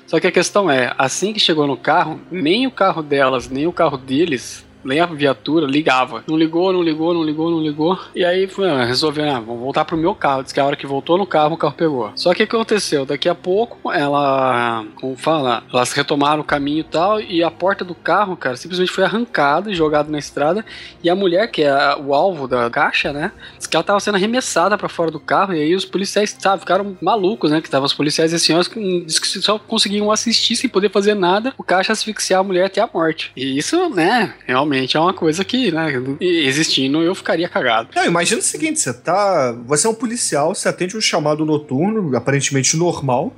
Só 0.06 0.20
que 0.20 0.28
a 0.28 0.32
questão 0.32 0.70
é, 0.70 0.94
assim 0.98 1.34
que 1.34 1.40
chegou 1.40 1.66
no 1.66 1.76
carro, 1.76 2.20
nem 2.30 2.68
o 2.68 2.72
carro 2.72 3.02
delas, 3.02 3.50
nem 3.50 3.66
o 3.66 3.74
carro 3.74 3.98
deles, 3.98 4.64
nem 4.84 5.00
a 5.00 5.06
viatura 5.06 5.66
ligava. 5.66 6.24
Não 6.28 6.38
ligou, 6.38 6.72
não 6.74 6.82
ligou, 6.82 7.14
não 7.14 7.24
ligou, 7.24 7.50
não 7.50 7.62
ligou. 7.62 8.00
E 8.16 8.24
aí 8.24 8.48
foi, 8.48 8.70
ah, 8.70 8.84
resolveu, 8.84 9.30
ah, 9.30 9.40
vamos 9.40 9.62
voltar 9.62 9.86
pro 9.86 9.98
meu 9.98 10.14
carro. 10.14 10.44
Diz 10.44 10.52
que 10.52 10.60
a 10.60 10.66
hora 10.66 10.76
que 10.76 10.86
voltou 10.86 11.18
no 11.18 11.26
carro, 11.26 11.56
o 11.56 11.58
carro 11.58 11.74
pegou. 11.74 12.12
Só 12.16 12.34
que 12.34 12.44
o 12.44 12.48
que 12.48 12.56
aconteceu? 12.56 13.06
Daqui 13.06 13.30
a 13.30 13.36
pouco, 13.36 13.92
ela, 13.92 14.86
como 14.96 15.16
fala, 15.16 15.64
elas 15.72 15.92
retomaram 15.94 16.42
o 16.42 16.46
caminho 16.46 16.80
e 16.80 16.84
tal, 16.84 17.22
e 17.22 17.44
a 17.44 17.52
porta 17.52 17.86
do 17.86 17.96
carro, 17.96 18.36
cara, 18.36 18.56
simplesmente 18.56 18.92
foi 18.92 19.04
arrancada 19.04 19.72
e 19.72 19.76
jogada 19.76 20.12
na 20.12 20.20
estrada. 20.20 20.66
E 21.04 21.10
a 21.10 21.16
mulher, 21.16 21.48
que 21.50 21.64
é 21.64 21.96
o 21.98 22.14
alvo 22.14 22.48
da 22.48 22.70
caixa, 22.70 23.14
né? 23.14 23.32
Diz 23.58 23.68
que 23.68 23.76
ela 23.76 23.84
tava 23.84 24.00
sendo 24.00 24.16
arremessada 24.16 24.78
pra 24.78 24.90
fora 24.90 25.12
do 25.12 25.20
carro, 25.20 25.54
e 25.54 25.62
aí 25.62 25.76
os 25.76 25.86
policiais, 25.86 26.36
sabe, 26.38 26.62
ficaram 26.62 26.98
malucos, 27.02 27.52
né? 27.52 27.62
Que 27.62 27.68
estavam 27.68 27.86
os 27.86 27.94
policiais 27.94 28.32
e 28.32 28.36
as 28.36 28.42
senhoras 28.42 28.68
que 28.68 29.06
só 29.42 29.58
conseguiam 29.58 30.12
assistir 30.12 30.56
sem 30.56 30.70
poder 30.70 30.90
fazer 30.90 31.14
nada, 31.14 31.54
o 31.58 31.64
caixa 31.64 31.94
asfixiar 31.94 32.42
a 32.42 32.44
mulher 32.44 32.66
até 32.66 32.82
a 32.82 32.90
morte. 32.92 33.32
E 33.36 33.58
isso, 33.58 33.90
né, 33.90 34.34
realmente 34.46 34.73
é 34.76 35.00
uma 35.00 35.14
coisa 35.14 35.44
que, 35.44 35.72
né, 35.72 35.92
e 36.20 36.48
existindo 36.48 37.02
eu 37.02 37.14
ficaria 37.16 37.48
cagado. 37.50 37.90
Não, 37.96 38.06
imagina 38.06 38.40
o 38.40 38.44
seguinte, 38.44 38.80
você 38.80 38.94
tá. 38.94 39.56
Você 39.66 39.88
é 39.88 39.90
um 39.90 39.94
policial, 39.94 40.54
você 40.54 40.70
atende 40.70 40.98
um 40.98 41.02
chamado 41.02 41.46
noturno, 41.46 42.16
aparentemente 42.16 42.76
normal. 42.78 43.34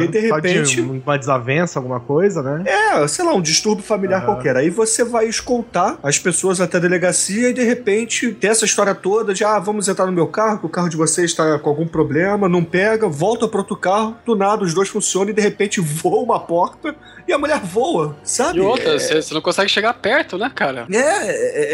E 0.00 0.08
de 0.08 0.28
Só 0.28 0.40
de 0.40 0.48
repente- 0.48 0.80
uma 0.80 1.16
desavença, 1.16 1.78
alguma 1.78 2.00
coisa, 2.00 2.42
né? 2.42 2.64
É, 2.66 3.06
sei 3.06 3.24
lá, 3.24 3.32
um 3.32 3.40
distúrbio 3.40 3.84
familiar 3.84 4.18
Aham. 4.18 4.26
qualquer. 4.34 4.56
Aí 4.56 4.68
você 4.68 5.04
vai 5.04 5.28
escoltar 5.28 5.96
as 6.02 6.18
pessoas 6.18 6.60
até 6.60 6.78
a 6.78 6.80
delegacia 6.80 7.50
e 7.50 7.52
de 7.52 7.62
repente 7.62 8.32
tem 8.32 8.50
essa 8.50 8.64
história 8.64 8.96
toda 8.96 9.32
de 9.32 9.44
ah, 9.44 9.60
vamos 9.60 9.86
entrar 9.88 10.06
no 10.06 10.12
meu 10.12 10.26
carro, 10.26 10.58
que 10.58 10.66
o 10.66 10.68
carro 10.68 10.88
de 10.88 10.96
vocês 10.96 11.30
está 11.30 11.56
com 11.60 11.70
algum 11.70 11.86
problema, 11.86 12.48
não 12.48 12.64
pega, 12.64 13.06
volta 13.08 13.46
para 13.46 13.60
outro 13.60 13.76
carro, 13.76 14.16
do 14.26 14.34
nada 14.34 14.64
os 14.64 14.74
dois 14.74 14.88
funcionam 14.88 15.30
e 15.30 15.32
de 15.32 15.40
repente 15.40 15.78
voa 15.80 16.20
uma 16.20 16.40
porta 16.40 16.96
e 17.30 17.32
a 17.32 17.38
mulher 17.38 17.60
voa, 17.60 18.16
sabe? 18.22 18.58
E 18.58 18.60
outra, 18.60 18.94
É- 18.94 18.98
você 18.98 19.22
você 19.22 19.34
não 19.34 19.40
consegue 19.40 19.70
chegar 19.70 19.94
perto, 19.94 20.36
né, 20.36 20.50
cara? 20.54 20.86
É, 20.92 20.96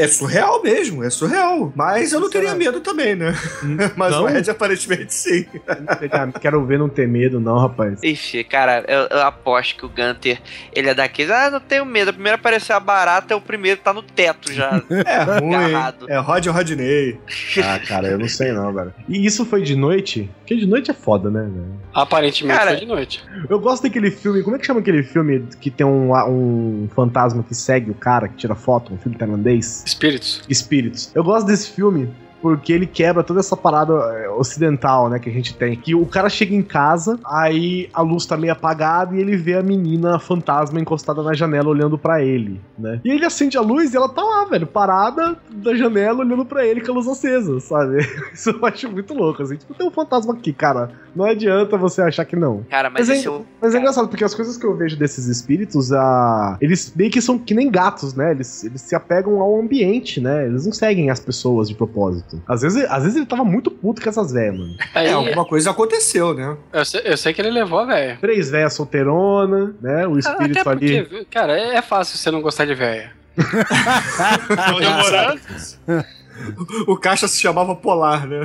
é, 0.00 0.04
é 0.04 0.08
surreal 0.08 0.62
mesmo, 0.62 1.02
é 1.02 1.10
surreal. 1.10 1.72
Mas 1.74 2.12
eu 2.12 2.20
não 2.20 2.30
teria 2.30 2.54
medo 2.54 2.80
também, 2.80 3.14
né? 3.16 3.34
Mas 3.96 4.12
Não? 4.12 4.24
o 4.24 4.28
Ed 4.28 4.50
aparentemente 4.50 5.12
sim. 5.14 5.46
Quero 6.40 6.64
ver 6.64 6.78
não 6.78 6.88
ter 6.88 7.08
medo, 7.08 7.40
não, 7.40 7.58
rapaz. 7.58 8.02
Ixi, 8.02 8.44
cara, 8.44 8.84
eu, 8.86 9.06
eu 9.18 9.22
aposto 9.22 9.76
que 9.76 9.86
o 9.86 9.88
Gunter, 9.88 10.40
ele 10.72 10.90
é 10.90 10.94
daqueles, 10.94 11.30
ah, 11.30 11.50
não 11.50 11.60
tenho 11.60 11.84
medo. 11.84 12.10
A 12.10 12.12
primeira 12.12 12.36
aparecer 12.36 12.72
a 12.72 12.80
barata, 12.80 13.32
é 13.34 13.36
o 13.36 13.40
primeiro 13.40 13.80
tá 13.80 13.92
no 13.92 14.02
teto 14.02 14.52
já. 14.52 14.82
É 15.06 15.22
ruim. 15.40 15.54
Agarrado. 15.54 16.06
É 16.10 16.18
Rod 16.18 16.46
Rodney. 16.46 17.18
Ah, 17.62 17.78
cara, 17.78 18.08
eu 18.08 18.18
não 18.18 18.28
sei 18.28 18.52
não, 18.52 18.72
velho. 18.72 18.92
E 19.08 19.24
isso 19.24 19.44
foi 19.44 19.62
de 19.62 19.76
noite? 19.76 20.28
Porque 20.40 20.56
de 20.56 20.66
noite 20.66 20.90
é 20.90 20.94
foda, 20.94 21.30
né, 21.30 21.42
velho? 21.42 21.80
Aparentemente 21.94 22.58
Cara, 22.58 22.70
foi 22.72 22.80
de 22.80 22.86
noite. 22.86 23.24
Eu 23.48 23.58
gosto 23.60 23.82
daquele 23.84 24.10
filme. 24.10 24.42
Como 24.42 24.56
é 24.56 24.58
que 24.58 24.66
chama 24.66 24.80
aquele 24.80 25.02
filme 25.02 25.45
que 25.60 25.70
tem 25.70 25.86
um, 25.86 26.12
um 26.28 26.88
fantasma 26.94 27.42
que 27.42 27.54
segue 27.54 27.90
o 27.90 27.94
cara, 27.94 28.28
que 28.28 28.36
tira 28.36 28.54
foto? 28.54 28.92
Um 28.92 28.98
filme 28.98 29.16
tailandês? 29.16 29.82
Espíritos. 29.86 30.42
Espíritos. 30.48 31.10
Eu 31.14 31.24
gosto 31.24 31.46
desse 31.46 31.70
filme 31.70 32.08
porque 32.40 32.72
ele 32.72 32.86
quebra 32.86 33.22
toda 33.22 33.40
essa 33.40 33.56
parada 33.56 33.92
é, 33.92 34.28
ocidental, 34.28 35.08
né, 35.08 35.18
que 35.18 35.28
a 35.28 35.32
gente 35.32 35.54
tem. 35.54 35.76
Que 35.76 35.94
o 35.94 36.06
cara 36.06 36.28
chega 36.28 36.54
em 36.54 36.62
casa, 36.62 37.18
aí 37.24 37.88
a 37.92 38.02
luz 38.02 38.26
tá 38.26 38.36
meio 38.36 38.52
apagada 38.52 39.14
e 39.16 39.20
ele 39.20 39.36
vê 39.36 39.54
a 39.54 39.62
menina 39.62 40.18
fantasma 40.18 40.80
encostada 40.80 41.22
na 41.22 41.34
janela 41.34 41.68
olhando 41.68 41.98
pra 41.98 42.22
ele, 42.22 42.60
né? 42.78 43.00
E 43.04 43.10
ele 43.10 43.24
acende 43.24 43.56
a 43.56 43.60
luz 43.60 43.92
e 43.92 43.96
ela 43.96 44.08
tá 44.08 44.22
lá, 44.22 44.44
velho, 44.44 44.66
parada 44.66 45.36
da 45.50 45.74
janela 45.74 46.20
olhando 46.20 46.44
pra 46.44 46.64
ele 46.64 46.80
com 46.80 46.92
a 46.92 46.94
luz 46.94 47.08
acesa, 47.08 47.58
sabe? 47.60 47.98
Isso 48.32 48.50
eu 48.50 48.66
acho 48.66 48.90
muito 48.90 49.14
louco, 49.14 49.42
assim. 49.42 49.56
Tipo, 49.56 49.74
tem 49.74 49.86
um 49.86 49.90
fantasma 49.90 50.34
aqui, 50.34 50.52
cara. 50.52 50.90
Não 51.14 51.24
adianta 51.24 51.76
você 51.76 52.02
achar 52.02 52.24
que 52.24 52.36
não. 52.36 52.62
Cara, 52.68 52.90
mas, 52.90 53.08
Mas, 53.08 53.24
é, 53.24 53.30
o. 53.30 53.44
mas 53.60 53.74
é 53.74 53.78
engraçado, 53.78 54.08
porque 54.08 54.24
as 54.24 54.34
coisas 54.34 54.56
que 54.56 54.66
eu 54.66 54.76
vejo 54.76 54.96
desses 54.96 55.26
espíritos, 55.26 55.92
ah, 55.92 56.58
eles 56.60 56.92
meio 56.94 57.10
que 57.10 57.22
são 57.22 57.38
que 57.38 57.54
nem 57.54 57.70
gatos, 57.70 58.14
né? 58.14 58.32
Eles, 58.32 58.64
eles 58.64 58.82
se 58.82 58.94
apegam 58.94 59.40
ao 59.40 59.58
ambiente, 59.58 60.20
né? 60.20 60.46
Eles 60.46 60.66
não 60.66 60.72
seguem 60.72 61.10
as 61.10 61.20
pessoas 61.20 61.68
de 61.68 61.74
propósito. 61.74 62.25
Às 62.48 62.62
vezes, 62.62 62.84
às 62.90 63.02
vezes 63.02 63.16
ele 63.16 63.26
tava 63.26 63.44
muito 63.44 63.70
puto 63.70 64.02
com 64.02 64.08
essas 64.08 64.32
velhas, 64.32 64.58
mano. 64.58 64.76
Aí, 64.94 65.06
É, 65.08 65.12
alguma 65.12 65.44
coisa 65.44 65.70
aconteceu, 65.70 66.34
né? 66.34 66.56
eu, 66.72 66.84
sei, 66.84 67.02
eu 67.04 67.16
sei 67.16 67.32
que 67.32 67.40
ele 67.40 67.50
levou 67.50 67.80
a 67.80 67.84
velha. 67.84 68.18
Três 68.20 68.50
velhas 68.50 68.74
solteirona, 68.74 69.74
né? 69.80 70.06
O 70.06 70.18
espírito 70.18 70.60
Até 70.60 70.70
ali. 70.70 71.02
porque, 71.02 71.24
cara, 71.26 71.58
é 71.58 71.76
é 71.76 71.82
fácil 71.82 72.16
você 72.18 72.30
não 72.30 72.40
gostar 72.42 72.64
de 72.64 72.74
velha. 72.74 73.12
O 76.86 76.98
caixa 76.98 77.26
se 77.26 77.40
chamava 77.40 77.74
Polar, 77.74 78.26
né? 78.26 78.40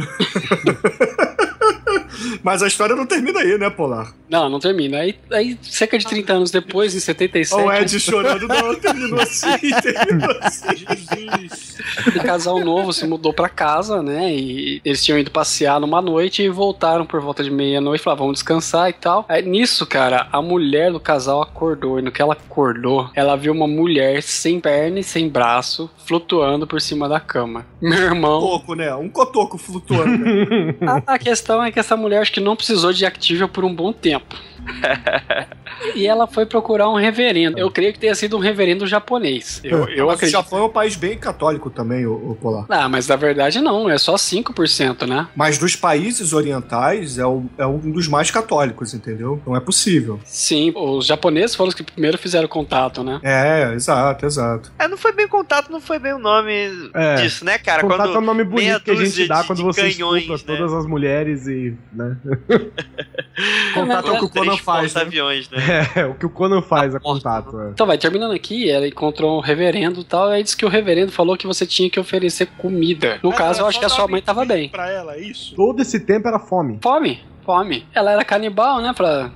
Mas 2.44 2.62
a 2.64 2.68
história 2.68 2.96
não 2.96 3.06
termina 3.06 3.40
aí, 3.40 3.58
né, 3.58 3.70
Polar? 3.70 4.14
Não, 4.30 4.50
não 4.50 4.60
termina. 4.60 5.00
Aí, 5.00 5.16
aí 5.32 5.58
cerca 5.62 5.98
de 5.98 6.06
30 6.06 6.34
anos 6.34 6.52
depois, 6.52 6.96
em 6.96 7.00
77, 7.00 7.62
Olha 7.62 7.80
o 7.80 7.84
Ed 7.84 8.00
chorando, 8.00 8.48
não, 8.48 8.76
terminou 8.76 9.20
assim, 9.20 9.48
terminou 9.82 10.38
assim. 10.42 10.68
Jesus. 10.78 11.78
um 12.16 12.20
casal 12.20 12.60
novo 12.64 12.94
se 12.94 13.06
mudou 13.06 13.34
pra 13.34 13.50
casa, 13.50 14.02
né? 14.02 14.32
E 14.34 14.82
eles 14.86 15.04
tinham 15.04 15.20
ido 15.20 15.32
passear 15.32 15.80
numa 15.80 16.02
noite 16.02 16.44
e 16.44 16.50
voltaram 16.50 17.06
por 17.06 17.20
volta 17.22 17.44
de 17.44 17.52
meia-noite. 17.52 18.04
Falaram, 18.04 18.20
vamos 18.24 18.36
descansar 18.36 18.90
e 18.90 18.94
tal. 18.94 19.26
Aí 19.28 19.42
nisso, 19.42 19.86
cara, 19.86 20.28
a 20.32 20.42
mulher 20.42 20.92
do 20.92 21.00
casal 21.00 21.42
acordou. 21.42 22.00
E 22.00 22.02
no 22.02 22.12
que 22.12 22.22
ela 22.22 22.34
acordou, 22.34 23.10
ela 23.14 23.36
viu 23.36 23.52
uma 23.54 23.68
mulher 23.68 24.22
sem 24.24 24.60
perna 24.60 25.00
e 25.00 25.04
sem 25.04 25.28
braço 25.28 25.90
flutuando 26.06 26.66
por 26.68 26.80
cima 26.82 27.08
da 27.10 27.20
cama. 27.20 27.66
Meu 27.82 28.00
irmão. 28.00 28.40
Cotoco, 28.40 28.76
né? 28.76 28.94
Um 28.96 29.10
cotoco 29.10 29.58
flutuando. 29.58 30.18
né? 30.18 30.76
A, 31.08 31.14
a 31.16 31.20
questão 31.20 31.64
é 31.64 31.72
que 31.72 31.80
essa 31.80 31.96
mulher 31.98 32.11
acho 32.18 32.32
que 32.32 32.40
não 32.40 32.56
precisou 32.56 32.92
de 32.94 33.06
Activia 33.06 33.48
por 33.48 33.64
um 33.64 33.74
bom 33.74 33.92
tempo. 33.94 34.36
e 35.96 36.06
ela 36.06 36.28
foi 36.28 36.46
procurar 36.46 36.88
um 36.90 36.96
reverendo. 36.96 37.58
Eu 37.58 37.72
creio 37.72 37.94
que 37.94 38.00
tenha 38.00 38.14
sido 38.14 38.38
um 38.38 38.40
reverendo 38.40 38.86
japonês. 38.86 39.60
Eu, 39.64 39.88
eu 39.90 40.06
Mas 40.06 40.16
o 40.16 40.18
acredito. 40.18 40.32
Japão 40.38 40.60
é 40.60 40.64
um 40.64 40.70
país 40.70 40.96
bem 40.96 41.18
católico 41.18 41.70
também, 41.72 42.06
o, 42.06 42.14
o 42.14 42.36
Polar. 42.40 42.66
Ah, 42.70 42.88
mas 42.88 43.08
na 43.08 43.16
verdade 43.16 43.60
não, 43.60 43.90
é 43.90 43.98
só 43.98 44.16
5%, 44.16 45.08
né? 45.08 45.28
Mas 45.36 45.58
dos 45.58 45.76
países 45.76 46.32
orientais 46.34 47.18
é, 47.18 47.26
o- 47.26 47.46
é 47.58 47.66
um 47.66 47.80
dos 47.92 48.08
mais 48.08 48.30
católicos, 48.30 48.94
entendeu? 48.94 49.42
Não 49.46 49.56
é 49.56 49.60
possível. 49.60 50.20
Sim, 50.24 50.72
os 50.76 51.06
japoneses 51.06 51.56
foram 51.56 51.70
os 51.70 51.76
que 51.76 51.84
primeiro 51.84 52.18
fizeram 52.18 52.48
contato, 52.48 53.04
né? 53.04 53.20
É, 53.24 53.74
exato, 53.74 54.26
exato. 54.26 54.72
É, 54.78 54.88
não 54.88 54.98
foi 54.98 55.12
bem 55.12 55.28
contato, 55.28 55.72
não 55.72 55.82
foi 55.82 55.98
bem 55.98 56.14
o 56.14 56.20
nome 56.20 56.52
É. 56.94 57.16
disso, 57.16 57.44
né, 57.44 57.58
cara? 57.58 57.82
Contato 57.82 57.98
Quando 58.02 58.16
é 58.16 58.20
um 58.20 58.22
nome 58.26 58.44
bonito 58.44 58.84
que 58.84 58.92
a 58.92 58.96
gente 58.96 59.28
dá 59.28 59.42
de- 59.42 59.48
quando 59.48 59.58
de 59.58 59.64
você 59.64 59.82
canhões, 59.92 60.22
estupra 60.24 60.54
né? 60.54 60.60
todas 60.60 60.74
as 60.74 60.86
mulheres 60.86 61.48
e, 61.48 61.76
né? 62.02 62.18
Contato 63.74 64.08
é 64.08 64.12
o 64.12 64.20
que 64.20 64.26
o 64.26 64.30
Conan 64.30 64.58
faz, 64.58 64.94
né? 64.94 65.02
aviões, 65.02 65.50
né? 65.50 65.58
É, 65.96 66.06
o 66.06 66.16
que 66.16 66.26
o 66.26 66.30
Conan 66.30 66.62
faz 66.62 66.94
é 66.96 67.00
Tá 67.00 67.04
morto, 67.04 67.24
contato. 67.24 67.60
é. 67.62 67.70
Então 67.70 67.88
vai, 67.88 67.98
terminando 67.98 68.34
aqui, 68.34 68.70
ela 68.70 68.88
encontrou 68.88 69.38
um 69.38 69.42
reverendo 69.42 70.02
e 70.02 70.04
tal, 70.04 70.28
aí 70.30 70.44
disse 70.44 70.56
que 70.58 70.66
o 70.66 70.70
reverendo 70.70 71.12
falou 71.12 71.38
que 71.38 71.48
você 71.48 71.66
tinha 71.66 71.90
que 71.90 72.00
oferecer 72.00 72.48
comida. 72.58 73.20
No 73.24 73.30
Mas 73.30 73.38
caso, 73.38 73.62
eu 73.62 73.68
acho 73.68 73.80
que 73.80 73.86
a 73.86 73.90
sua 73.90 74.08
mãe 74.08 74.22
tava 74.22 74.46
bem. 74.46 74.70
Pra 74.70 74.90
ela, 74.90 75.16
é 75.16 75.20
isso? 75.22 75.56
Todo 75.56 75.82
esse 75.82 76.00
tempo 76.00 76.28
era 76.28 76.40
fome. 76.40 76.80
Fome, 76.82 77.22
fome. 77.46 77.86
Ela 77.94 78.12
era 78.12 78.26
canibal, 78.26 78.82
né? 78.82 78.94
Pra... 78.96 79.32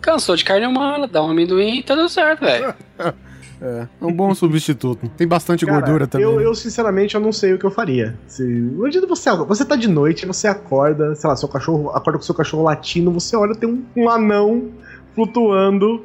Cansou 0.00 0.36
de 0.36 0.44
carne 0.44 0.66
humana, 0.66 1.06
dá 1.06 1.22
um 1.22 1.30
amendoim 1.30 1.78
e 1.78 1.82
tá 1.82 1.94
dando 1.94 2.08
certo, 2.08 2.40
velho. 2.40 2.74
É, 3.64 3.88
é 4.00 4.04
um 4.04 4.12
bom 4.12 4.32
substituto. 4.36 5.08
Tem 5.16 5.26
bastante 5.26 5.64
Cara, 5.64 5.80
gordura 5.80 6.06
também. 6.06 6.26
Eu, 6.26 6.36
né? 6.36 6.44
eu, 6.44 6.54
sinceramente, 6.54 7.14
eu 7.14 7.20
não 7.20 7.32
sei 7.32 7.54
o 7.54 7.58
que 7.58 7.64
eu 7.64 7.70
faria. 7.70 8.16
Se, 8.26 8.44
imagina 8.44 9.06
você, 9.06 9.30
você 9.30 9.64
tá 9.64 9.74
de 9.74 9.88
noite, 9.88 10.26
você 10.26 10.46
acorda, 10.46 11.14
sei 11.14 11.28
lá, 11.28 11.36
seu 11.36 11.48
cachorro 11.48 11.90
acorda 11.90 12.18
com 12.18 12.24
seu 12.24 12.34
cachorro 12.34 12.64
latindo, 12.64 13.10
você 13.10 13.34
olha, 13.36 13.54
tem 13.54 13.68
um, 13.68 13.82
um 13.96 14.08
anão 14.10 14.70
flutuando 15.14 16.04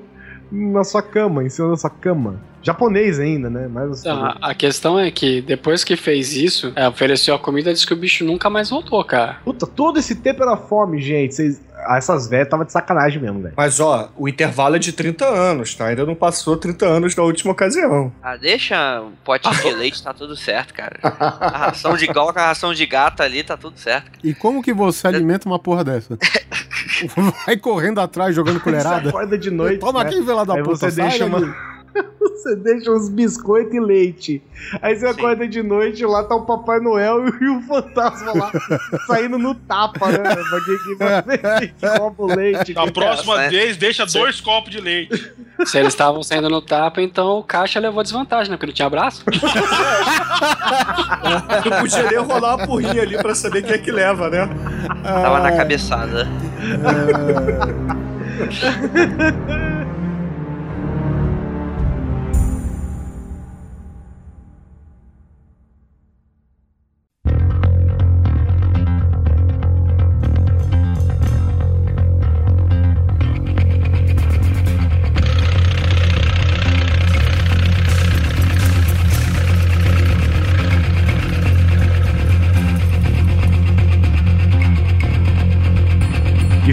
na 0.52 0.84
sua 0.84 1.02
cama, 1.02 1.44
em 1.44 1.49
cima 1.49 1.69
da 1.69 1.77
sua 1.77 1.90
cama. 1.90 2.40
Japonês 2.61 3.19
ainda, 3.19 3.49
né? 3.49 3.69
Mas 3.72 3.91
assim, 3.91 4.10
Então, 4.10 4.36
a, 4.41 4.53
questão 4.53 4.99
é 4.99 5.10
que 5.10 5.41
depois 5.41 5.84
que 5.84 5.95
fez 5.95 6.36
isso, 6.36 6.73
é, 6.76 6.88
ofereceu 6.88 7.34
a 7.34 7.40
comida, 7.40 7.72
disse 7.72 7.88
que 7.88 7.94
o 7.94 7.98
bicho 7.98 8.26
nunca 8.26 8.49
mais 8.49 8.69
voltou, 8.69 9.03
cara. 9.03 9.38
puta, 9.45 9.65
todo 9.65 9.98
esse 9.98 10.15
tempo 10.15 10.44
era 10.44 10.57
fome, 10.57 11.02
gente. 11.02 11.36
Vocês, 11.36 11.61
ah, 11.69 11.69
essas 11.97 12.27
velhas 12.27 12.47
tava 12.49 12.65
de 12.65 12.72
sacanagem 12.72 13.22
mesmo, 13.22 13.41
velho. 13.41 13.53
Mas 13.56 13.80
ó, 13.80 14.10
o 14.18 14.27
intervalo 14.27 14.76
é 14.76 14.80
de 14.80 14.91
30 14.93 15.26
anos, 15.26 15.73
tá? 15.76 15.88
Ainda 15.88 16.06
não 16.06 16.15
passou 16.15 16.57
30 16.57 16.85
anos 16.85 17.15
da 17.15 17.23
última 17.23 17.51
ocasião. 17.51 18.11
Ah, 18.22 18.35
deixa 18.38 19.01
um 19.01 19.11
pote 19.23 19.49
de 19.49 19.72
leite, 19.73 20.01
tá 20.03 20.14
tudo 20.14 20.35
certo, 20.35 20.73
cara. 20.73 20.97
A 21.03 21.57
ração 21.57 21.95
de 21.95 22.06
igual 22.06 22.31
com 22.34 22.39
a 22.39 22.47
ração 22.47 22.73
de 22.73 22.85
gato 22.85 23.22
ali, 23.23 23.43
tá 23.43 23.56
tudo 23.57 23.77
certo. 23.80 24.11
E 24.23 24.34
como 24.34 24.61
que 24.61 24.73
você 24.73 25.07
alimenta 25.07 25.47
uma 25.47 25.60
porra 25.60 25.84
dessa? 25.84 26.18
Vai 27.45 27.57
correndo 27.57 27.99
atrás, 27.99 28.35
jogando 28.35 28.57
Você 28.57 28.64
colherada? 28.64 29.10
acorda 29.10 29.38
de 29.38 29.49
noite. 29.51 29.80
Toma 29.80 30.03
né? 30.03 30.10
aqui, 30.10 30.22
vela 30.22 30.45
da 30.45 30.56
Aí 30.56 30.64
puta. 30.64 30.77
você 30.77 30.91
sai 30.91 31.10
deixa 31.10 31.26
uma- 31.26 31.56
Você 32.20 32.56
deixa 32.56 32.91
uns 32.91 33.10
biscoitos 33.10 33.74
e 33.74 33.80
leite. 33.80 34.41
Aí 34.82 34.95
você 34.95 35.07
Sim. 35.07 35.11
acorda 35.11 35.48
de 35.48 35.61
noite, 35.61 36.06
lá 36.06 36.24
tá 36.24 36.36
o 36.36 36.45
Papai 36.45 36.80
Noel 36.80 37.26
e 37.41 37.49
o 37.49 37.61
fantasma 37.64 38.34
lá 38.34 38.52
saindo 39.07 39.38
no 39.38 39.53
tapa, 39.56 40.10
né? 40.10 40.20
Pra 40.20 40.61
quem 40.61 40.78
que 40.78 40.95
vai 40.95 41.22
ver 41.22 41.74
que 41.74 41.86
rouba 41.98 42.24
o 42.24 42.28
leite. 42.28 42.74
Na 42.74 42.90
próxima 42.91 43.38
né? 43.38 43.49
vez, 43.49 43.76
deixa 43.78 44.06
dois 44.06 44.40
copos 44.40 44.72
de 44.72 44.80
leite. 44.80 45.34
Se 45.66 45.78
eles 45.78 45.94
estavam 45.94 46.24
saindo 46.24 46.49
no 46.49 46.61
tapa, 46.61 47.02
então 47.02 47.40
o 47.40 47.44
caixa 47.44 47.80
levou 47.80 48.02
desvantagem, 48.03 48.52
né? 48.52 48.57
Porque 48.57 48.68
não 48.68 48.74
tinha 48.74 48.90
braço. 48.90 49.24
Não 51.70 51.82
podia 51.82 52.03
nem 52.03 52.20
rolar 52.20 52.56
uma 52.56 52.66
porrinha 52.66 53.02
ali 53.02 53.18
pra 53.18 53.36
saber 53.36 53.61
quem 53.61 53.74
é 53.74 53.78
que 53.78 53.91
leva, 53.91 54.30
né? 54.30 54.49
Tava 55.03 55.40
na 55.40 55.52
cabeçada. 55.52 56.28
E 59.76 59.78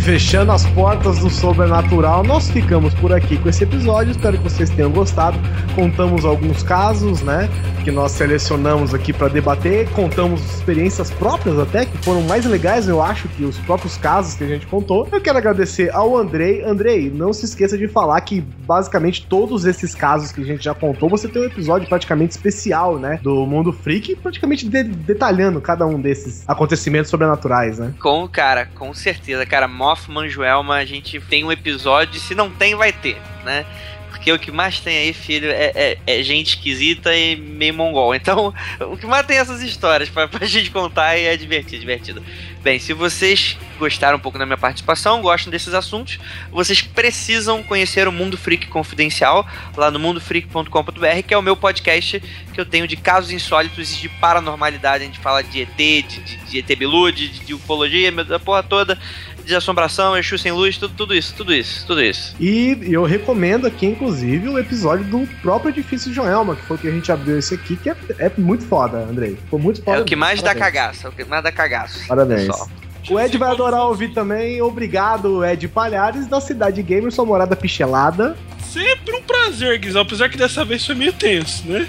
fechando 0.06 0.52
as 0.52 0.64
portas 0.66 1.18
do 1.18 1.28
sobrenatural, 1.28 2.22
nós 2.22 2.48
ficamos 2.48 2.94
por 2.94 3.12
aqui 3.12 3.36
com 3.36 3.48
esse 3.48 3.64
episódio. 3.64 4.12
Espero 4.12 4.38
que 4.38 4.44
vocês 4.44 4.70
tenham 4.70 4.88
gostado. 4.88 5.36
Contamos 5.74 6.24
alguns 6.24 6.62
casos, 6.62 7.22
né? 7.22 7.50
Que 7.82 7.90
nós 7.90 8.12
selecionamos 8.12 8.94
aqui 8.94 9.12
para 9.12 9.26
debater. 9.26 9.90
Contamos 9.90 10.40
experiências 10.54 11.10
próprias 11.10 11.58
até, 11.58 11.86
que 11.86 11.98
foram 11.98 12.22
mais 12.22 12.44
legais, 12.44 12.86
eu 12.86 13.02
acho, 13.02 13.26
que 13.30 13.42
os 13.42 13.58
próprios 13.58 13.96
casos 13.96 14.34
que 14.34 14.44
a 14.44 14.46
gente 14.46 14.64
contou. 14.68 15.08
Eu 15.10 15.20
quero 15.20 15.38
agradecer 15.38 15.92
ao 15.92 16.16
Andrei. 16.16 16.62
Andrei, 16.62 17.10
não 17.10 17.32
se 17.32 17.44
esqueça 17.44 17.76
de 17.76 17.88
falar 17.88 18.20
que 18.20 18.40
basicamente 18.40 19.26
todos 19.26 19.64
esses 19.64 19.92
casos 19.92 20.30
que 20.30 20.40
a 20.40 20.44
gente 20.44 20.62
já 20.62 20.72
contou, 20.72 21.08
você 21.08 21.26
tem 21.26 21.42
um 21.42 21.46
episódio 21.46 21.88
praticamente 21.88 22.30
especial, 22.30 22.96
né? 22.96 23.18
Do 23.24 23.44
Mundo 23.44 23.72
Freak, 23.72 24.14
praticamente 24.14 24.68
de- 24.68 24.84
detalhando 24.84 25.60
cada 25.60 25.84
um 25.84 26.00
desses 26.00 26.44
acontecimentos 26.48 27.10
sobrenaturais, 27.10 27.80
né? 27.80 27.92
Com, 27.98 28.28
cara, 28.28 28.66
com 28.66 28.94
certeza, 28.94 29.44
cara. 29.44 29.66
Mothman 29.97 30.28
Joelma, 30.28 30.77
a 30.77 30.85
gente 30.85 31.18
tem 31.20 31.44
um 31.44 31.51
episódio, 31.51 32.20
se 32.20 32.35
não 32.35 32.51
tem, 32.51 32.74
vai 32.74 32.93
ter, 32.93 33.16
né? 33.44 33.64
Porque 34.10 34.32
o 34.32 34.39
que 34.39 34.51
mais 34.51 34.81
tem 34.81 34.97
aí, 34.97 35.12
filho, 35.12 35.51
é, 35.51 35.73
é- 35.74 35.98
é 36.06 36.23
gente 36.23 36.48
esquisita 36.56 37.14
e 37.14 37.36
meio 37.36 37.74
mongol. 37.74 38.14
Então, 38.14 38.52
o 38.81 38.97
que 38.97 39.06
mais 39.06 39.27
tem 39.27 39.36
essas 39.39 39.62
histórias 39.62 40.09
pra, 40.09 40.27
pra 40.27 40.47
gente 40.47 40.70
contar 40.70 41.16
e 41.16 41.27
é 41.27 41.36
divertido, 41.36 41.81
divertido. 41.81 42.23
Bem, 42.62 42.81
se 42.81 42.93
vocês 42.93 43.56
gostaram 43.78 44.16
um 44.16 44.20
pouco 44.20 44.39
da 44.39 44.44
minha 44.47 44.56
participação, 44.56 45.23
gostam 45.23 45.51
desses 45.51 45.73
assuntos, 45.74 46.18
vocês 46.51 46.81
precisam 46.82 47.62
conhecer 47.62 48.09
o 48.09 48.12
Mundo 48.12 48.36
Freak 48.36 48.66
Confidencial, 48.66 49.47
lá 49.77 49.90
no 49.90 50.01
mundofreak.com.br, 50.01 51.23
que 51.24 51.32
é 51.35 51.39
o 51.39 51.43
meu 51.43 51.56
podcast 51.56 52.20
que 52.52 52.60
eu 52.60 52.64
tenho 52.66 52.89
de 52.89 52.97
casos 52.97 53.31
insólitos 53.31 53.93
e 53.93 54.01
de 54.01 54.09
paranormalidade. 54.09 55.05
A 55.05 55.06
gente 55.06 55.20
fala 55.20 55.43
de 55.43 55.60
ET, 55.62 55.77
de, 55.77 56.02
de, 56.02 56.36
de 56.47 56.59
ET 56.59 56.78
Bilu, 56.78 57.12
de, 57.12 57.28
de, 57.28 57.40
de 57.44 57.55
ufologia, 57.55 58.10
da 58.24 58.40
porra 58.40 58.62
toda. 58.64 58.98
De 59.47 59.55
assombração, 59.55 60.16
Exu 60.16 60.36
sem 60.36 60.52
luz, 60.52 60.77
tudo, 60.77 60.94
tudo 60.94 61.14
isso, 61.14 61.35
tudo 61.35 61.55
isso, 61.55 61.86
tudo 61.86 62.02
isso. 62.02 62.35
E 62.40 62.78
eu 62.82 63.05
recomendo 63.05 63.66
aqui, 63.66 63.86
inclusive, 63.86 64.48
o 64.48 64.59
episódio 64.59 65.05
do 65.05 65.27
próprio 65.40 65.70
Edifício 65.70 66.12
Joelma, 66.12 66.56
que 66.56 66.62
foi 66.62 66.77
o 66.77 66.81
que 66.81 66.89
a 66.89 66.93
gente 66.93 67.10
abriu 67.12 67.39
esse 67.39 67.55
aqui, 67.55 67.77
que 67.77 67.89
é, 67.89 67.97
é 68.18 68.32
muito 68.36 68.64
foda, 68.66 68.98
Andrei. 68.98 69.36
Ficou 69.36 69.59
muito 69.59 69.82
foda. 69.82 69.98
É 69.98 70.01
o 70.01 70.05
que 70.05 70.16
mais 70.16 70.43
dá 70.43 70.55
Parabéns. 70.55 70.74
cagaço, 70.74 71.06
é 71.06 71.10
o 71.10 71.12
que 71.12 71.24
mais 71.24 71.43
dá 71.43 71.52
cagaço. 71.52 72.06
Parabéns. 72.06 72.47
pessoal. 72.47 72.68
O 73.09 73.20
Ed 73.20 73.39
vai 73.39 73.51
adorar 73.51 73.86
ouvir 73.86 74.09
também. 74.09 74.60
Obrigado, 74.60 75.44
Ed 75.44 75.68
Palhares, 75.68 76.27
da 76.27 76.40
Cidade 76.40 76.82
Gamer, 76.82 77.12
sua 77.12 77.24
morada 77.24 77.55
pichelada. 77.55 78.36
Sempre 78.64 79.14
um 79.14 79.23
prazer, 79.23 79.78
Guizão, 79.78 80.02
apesar 80.02 80.28
que 80.28 80.36
dessa 80.36 80.64
vez 80.64 80.85
foi 80.85 80.97
meio 80.97 81.12
tenso, 81.12 81.66
né? 81.66 81.89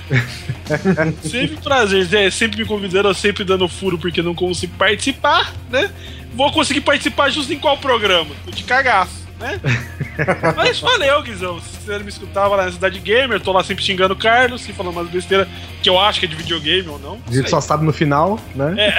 sempre 1.21 1.57
um 1.57 1.61
prazer, 1.61 2.13
é, 2.13 2.29
sempre 2.29 2.59
me 2.59 2.65
convidando, 2.65 3.09
eu 3.09 3.13
sempre 3.15 3.43
dando 3.43 3.67
furo 3.67 3.97
porque 3.97 4.21
não 4.21 4.35
consigo 4.35 4.73
participar, 4.77 5.53
né? 5.71 5.91
Vou 6.37 6.51
conseguir 6.51 6.81
participar 6.81 7.31
justo 7.31 7.51
em 7.51 7.57
qual 7.57 7.79
programa? 7.79 8.29
De 8.45 8.63
cagaço, 8.63 9.25
né? 9.39 9.59
Mas 10.55 10.79
valeu, 10.79 11.23
Guizão. 11.23 11.59
Se 11.59 11.83
você 11.83 11.97
me 11.97 12.09
escutava 12.09 12.55
lá 12.55 12.65
na 12.65 12.71
Cidade 12.71 12.99
Gamer, 12.99 13.41
tô 13.41 13.51
lá 13.51 13.63
sempre 13.63 13.83
xingando 13.83 14.13
o 14.13 14.17
Carlos 14.17 14.69
e 14.69 14.71
falando 14.71 14.93
umas 14.93 15.09
besteiras 15.09 15.47
que 15.81 15.89
eu 15.89 15.99
acho 15.99 16.19
que 16.19 16.27
é 16.27 16.29
de 16.29 16.35
videogame 16.35 16.87
ou 16.89 16.99
não. 16.99 17.17
A 17.27 17.33
gente 17.33 17.49
só 17.49 17.59
sabe 17.59 17.83
no 17.83 17.91
final, 17.91 18.39
né? 18.53 18.75
É. 18.77 18.95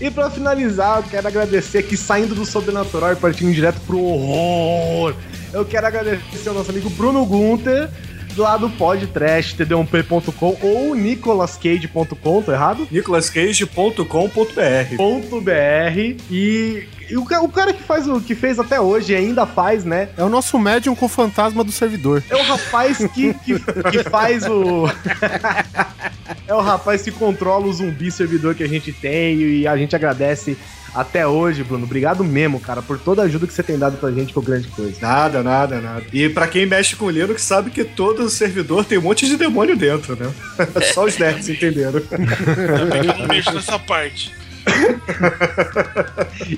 e 0.06 0.10
pra 0.10 0.30
finalizar, 0.30 0.96
eu 0.96 1.02
quero 1.02 1.28
agradecer 1.28 1.78
aqui, 1.78 1.94
saindo 1.94 2.34
do 2.34 2.46
sobrenatural 2.46 3.12
e 3.12 3.16
partindo 3.16 3.52
direto 3.52 3.80
pro 3.80 4.02
horror. 4.02 5.14
Eu 5.52 5.66
quero 5.66 5.86
agradecer 5.86 6.48
ao 6.48 6.54
nosso 6.54 6.70
amigo 6.70 6.88
Bruno 6.88 7.26
Gunter, 7.26 7.90
lá 8.36 8.56
do 8.56 8.70
podcast 8.70 9.56
td1p.com 9.56 10.58
ou 10.62 10.94
nicolascage.com, 10.94 12.42
tô 12.42 12.52
errado? 12.52 12.88
nicolascage.com.br 12.90 14.02
.br 15.40 16.16
e, 16.30 16.88
e 17.10 17.16
o, 17.16 17.22
o 17.22 17.48
cara 17.48 17.72
que 17.72 17.82
faz 17.82 18.06
o 18.06 18.20
que 18.20 18.34
fez 18.34 18.58
até 18.58 18.80
hoje 18.80 19.12
e 19.12 19.16
ainda 19.16 19.46
faz, 19.46 19.84
né? 19.84 20.08
É 20.16 20.22
o 20.22 20.28
nosso 20.28 20.58
médium 20.58 20.94
com 20.94 21.06
o 21.06 21.08
fantasma 21.08 21.64
do 21.64 21.72
servidor. 21.72 22.22
É 22.28 22.36
o 22.36 22.42
rapaz 22.42 22.98
que, 23.14 23.34
que, 23.34 23.58
que 23.58 24.04
faz 24.04 24.44
o. 24.46 24.86
é 26.46 26.54
o 26.54 26.60
rapaz 26.60 27.02
que 27.02 27.10
controla 27.10 27.66
o 27.66 27.72
zumbi 27.72 28.10
servidor 28.10 28.54
que 28.54 28.62
a 28.62 28.68
gente 28.68 28.92
tem 28.92 29.36
e 29.36 29.66
a 29.66 29.76
gente 29.76 29.96
agradece 29.96 30.56
até 30.94 31.26
hoje, 31.26 31.62
Bruno. 31.62 31.84
Obrigado 31.84 32.24
mesmo, 32.24 32.60
cara, 32.60 32.82
por 32.82 32.98
toda 32.98 33.22
a 33.22 33.24
ajuda 33.24 33.46
que 33.46 33.52
você 33.52 33.62
tem 33.62 33.78
dado 33.78 33.96
pra 33.96 34.10
gente, 34.10 34.32
que 34.32 34.38
é 34.38 34.42
grande 34.42 34.68
coisa. 34.68 34.98
Nada, 35.00 35.42
nada, 35.42 35.80
nada. 35.80 36.04
E 36.12 36.28
pra 36.28 36.46
quem 36.46 36.66
mexe 36.66 36.96
com 36.96 37.10
Linux 37.10 37.42
sabe 37.42 37.70
que 37.70 37.84
todo 37.84 38.28
servidor 38.28 38.84
tem 38.84 38.98
um 38.98 39.02
monte 39.02 39.26
de 39.26 39.36
demônio 39.36 39.76
dentro, 39.76 40.16
né? 40.16 40.32
Só 40.94 41.04
os 41.04 41.18
nerds 41.18 41.48
entenderam. 41.48 42.00
Também 42.00 43.06
eu 43.06 43.18
não 43.18 43.26
mexo 43.26 43.52
nessa 43.52 43.78
parte. 43.78 44.32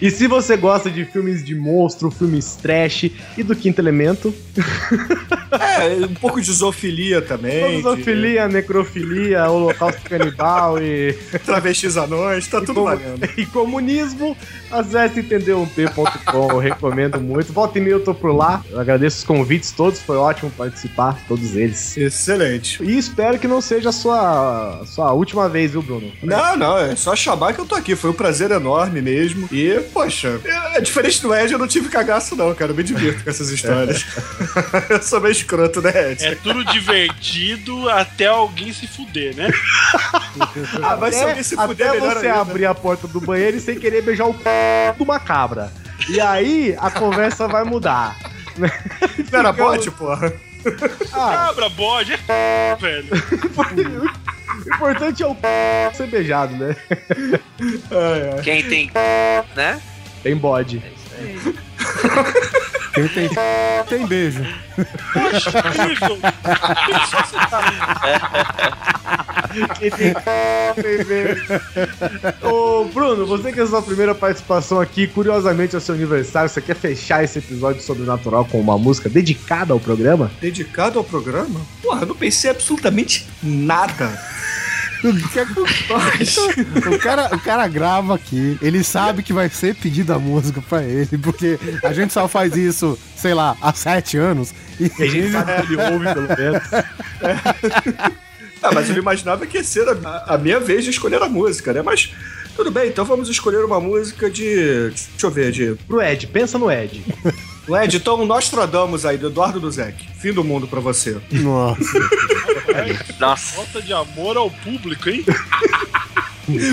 E 0.00 0.10
se 0.10 0.26
você 0.26 0.56
gosta 0.56 0.90
de 0.90 1.04
filmes 1.04 1.44
de 1.44 1.54
monstro, 1.54 2.10
filmes 2.10 2.56
trash 2.56 3.10
e 3.36 3.42
do 3.42 3.54
quinto 3.56 3.80
elemento, 3.80 4.34
É, 5.50 6.04
um 6.06 6.14
pouco 6.14 6.40
de 6.40 6.52
zoofilia 6.52 7.20
também. 7.22 7.82
zoofilia, 7.82 8.46
necrofilia, 8.48 9.48
holocausto 9.50 10.00
canibal 10.02 10.80
e, 10.80 11.12
Travestis 11.44 11.96
anões, 11.96 12.46
tá 12.46 12.60
tudo 12.60 12.74
como- 12.74 12.86
valendo. 12.86 13.28
e 13.36 13.46
comunismo, 13.46 14.36
acesse 14.70 15.20
entendeu1p.com, 15.22 16.50
eu 16.52 16.58
recomendo 16.58 17.20
muito. 17.20 17.52
Volta 17.52 17.78
e 17.78 17.80
meia 17.82 17.94
eu 17.94 18.00
tô 18.04 18.14
por 18.14 18.32
lá. 18.34 18.62
Eu 18.70 18.78
agradeço 18.80 19.18
os 19.18 19.24
convites 19.24 19.70
todos, 19.72 20.00
foi 20.00 20.16
ótimo 20.16 20.50
participar, 20.50 21.18
todos 21.26 21.56
eles. 21.56 21.96
Excelente. 21.96 22.82
E 22.82 22.96
espero 22.96 23.38
que 23.38 23.48
não 23.48 23.60
seja 23.60 23.88
a 23.88 23.92
sua, 23.92 24.80
a 24.82 24.86
sua 24.86 25.12
última 25.12 25.48
vez, 25.48 25.72
viu, 25.72 25.82
Bruno? 25.82 26.10
Não, 26.22 26.56
não, 26.56 26.78
é 26.78 26.94
só 26.96 27.14
chamar 27.16 27.52
que 27.54 27.60
eu 27.60 27.66
tô 27.66 27.74
aqui. 27.74 27.96
Foi 28.00 28.10
um 28.10 28.14
prazer 28.14 28.50
enorme 28.50 29.02
mesmo. 29.02 29.46
E, 29.52 29.78
poxa, 29.92 30.40
é, 30.74 30.80
diferente 30.80 31.20
do 31.20 31.34
Ed, 31.34 31.52
eu 31.52 31.58
não 31.58 31.68
tive 31.68 31.88
cagaço, 31.90 32.34
não, 32.34 32.54
cara. 32.54 32.72
Eu 32.72 32.74
me 32.74 32.82
divirto 32.82 33.22
com 33.22 33.28
essas 33.28 33.50
histórias. 33.50 34.06
eu 34.88 35.02
sou 35.02 35.20
meio 35.20 35.32
escroto, 35.32 35.82
né, 35.82 36.12
Ed? 36.12 36.24
É 36.24 36.34
tudo 36.34 36.64
divertido 36.64 37.88
até 37.90 38.26
alguém 38.26 38.72
se 38.72 38.86
fuder, 38.86 39.36
né? 39.36 39.50
Ah, 40.82 40.96
mas 40.96 41.14
se 41.14 41.20
Até- 41.20 41.30
alguém 41.30 41.42
se 41.42 41.56
fuder, 41.56 41.88
até 41.88 42.00
melhor 42.00 42.14
você 42.14 42.26
ainda. 42.28 42.40
abrir 42.40 42.64
a 42.64 42.74
porta 42.74 43.06
do 43.06 43.20
banheiro 43.20 43.56
e 43.56 43.60
sem 43.60 43.78
querer 43.78 44.02
beijar 44.02 44.26
o 44.26 44.32
c... 44.32 44.40
de 44.96 45.02
uma 45.02 45.18
cabra. 45.18 45.72
E 46.08 46.20
aí 46.20 46.74
a 46.80 46.90
conversa 46.90 47.46
vai 47.48 47.64
mudar. 47.64 48.16
Não 48.56 49.38
era 49.38 49.52
bote, 49.52 49.90
porra? 49.90 50.32
Ah, 51.12 51.46
Cabra, 51.48 51.68
bode, 51.70 52.18
é 52.28 52.76
velho. 52.80 53.08
o 54.70 54.74
importante 54.74 55.22
é 55.22 55.26
o 55.26 55.34
c... 55.34 55.40
ser 55.96 56.06
beijado, 56.06 56.56
né? 56.56 56.76
Ai, 57.90 58.30
ai. 58.34 58.42
Quem 58.42 58.62
tem, 58.62 58.90
né? 59.56 59.80
Tem 60.22 60.36
bode. 60.36 60.80
Quem 60.80 60.90
tem, 63.08 63.28
tem 63.88 64.06
beijo. 64.06 64.44
Poxa. 65.12 65.50
Quem 69.78 69.90
tem 69.90 70.14
tem 70.82 71.04
beijo. 71.04 71.60
Ô, 72.42 72.84
Bruno, 72.84 73.26
você 73.26 73.52
que 73.52 73.60
é 73.60 73.62
a 73.62 73.66
sua 73.66 73.82
primeira 73.82 74.14
participação 74.14 74.80
aqui, 74.80 75.06
curiosamente 75.06 75.74
é 75.74 75.78
o 75.78 75.80
seu 75.80 75.94
aniversário, 75.94 76.48
você 76.48 76.60
quer 76.60 76.76
fechar 76.76 77.24
esse 77.24 77.38
episódio 77.38 77.82
sobrenatural 77.82 78.44
com 78.44 78.60
uma 78.60 78.78
música 78.78 79.08
dedicada 79.08 79.72
ao 79.72 79.80
programa? 79.80 80.30
Dedicado 80.40 80.98
ao 80.98 81.04
programa? 81.04 81.60
Porra, 81.82 82.02
eu 82.02 82.06
não 82.06 82.16
pensei 82.16 82.50
absolutamente 82.50 83.26
nada. 83.42 84.10
O 85.02 85.28
que 85.28 85.38
é 85.38 85.46
que 85.46 86.88
o 86.88 86.98
cara, 86.98 87.34
o 87.34 87.40
cara 87.40 87.66
grava 87.68 88.14
aqui, 88.14 88.58
ele 88.60 88.84
sabe 88.84 89.22
que 89.22 89.32
vai 89.32 89.48
ser 89.48 89.74
pedida 89.74 90.14
a 90.14 90.18
música 90.18 90.60
pra 90.60 90.82
ele, 90.82 91.16
porque 91.18 91.58
a 91.82 91.92
gente 91.92 92.12
só 92.12 92.28
faz 92.28 92.56
isso, 92.56 92.98
sei 93.16 93.34
lá, 93.34 93.56
há 93.60 93.72
sete 93.72 94.16
anos. 94.18 94.52
E 94.78 94.88
Que 94.88 95.02
a 95.02 95.06
gente 95.06 95.32
sabe 95.32 95.66
que 95.66 95.72
ele 95.72 95.82
ouve, 95.82 96.04
pelo 96.14 96.28
menos. 96.28 96.62
Ah, 98.62 98.72
mas 98.74 98.90
eu 98.90 98.96
imaginava 98.96 99.46
que 99.46 99.56
ia 99.56 99.64
ser 99.64 99.88
a, 99.88 100.34
a 100.34 100.36
minha 100.36 100.60
vez 100.60 100.84
de 100.84 100.90
escolher 100.90 101.22
a 101.22 101.28
música, 101.30 101.72
né? 101.72 101.80
Mas 101.80 102.12
tudo 102.54 102.70
bem, 102.70 102.88
então 102.88 103.06
vamos 103.06 103.30
escolher 103.30 103.64
uma 103.64 103.80
música 103.80 104.30
de. 104.30 104.90
Deixa 104.90 105.26
eu 105.26 105.30
ver, 105.30 105.50
de. 105.50 105.74
Pro 105.86 106.02
Ed, 106.02 106.26
pensa 106.26 106.58
no 106.58 106.70
Ed. 106.70 107.02
Ed, 107.82 107.96
então 107.96 108.26
nós 108.26 108.50
tradamos 108.50 109.06
aí, 109.06 109.16
do 109.16 109.28
Eduardo 109.28 109.60
Duzek. 109.60 110.06
Fim 110.18 110.34
do 110.34 110.44
mundo 110.44 110.66
pra 110.66 110.78
você. 110.78 111.16
Nossa. 111.32 111.80
Nossa. 113.18 113.56
Falta 113.56 113.82
de 113.82 113.92
amor 113.92 114.36
ao 114.36 114.48
público, 114.50 115.08
hein? 115.08 115.24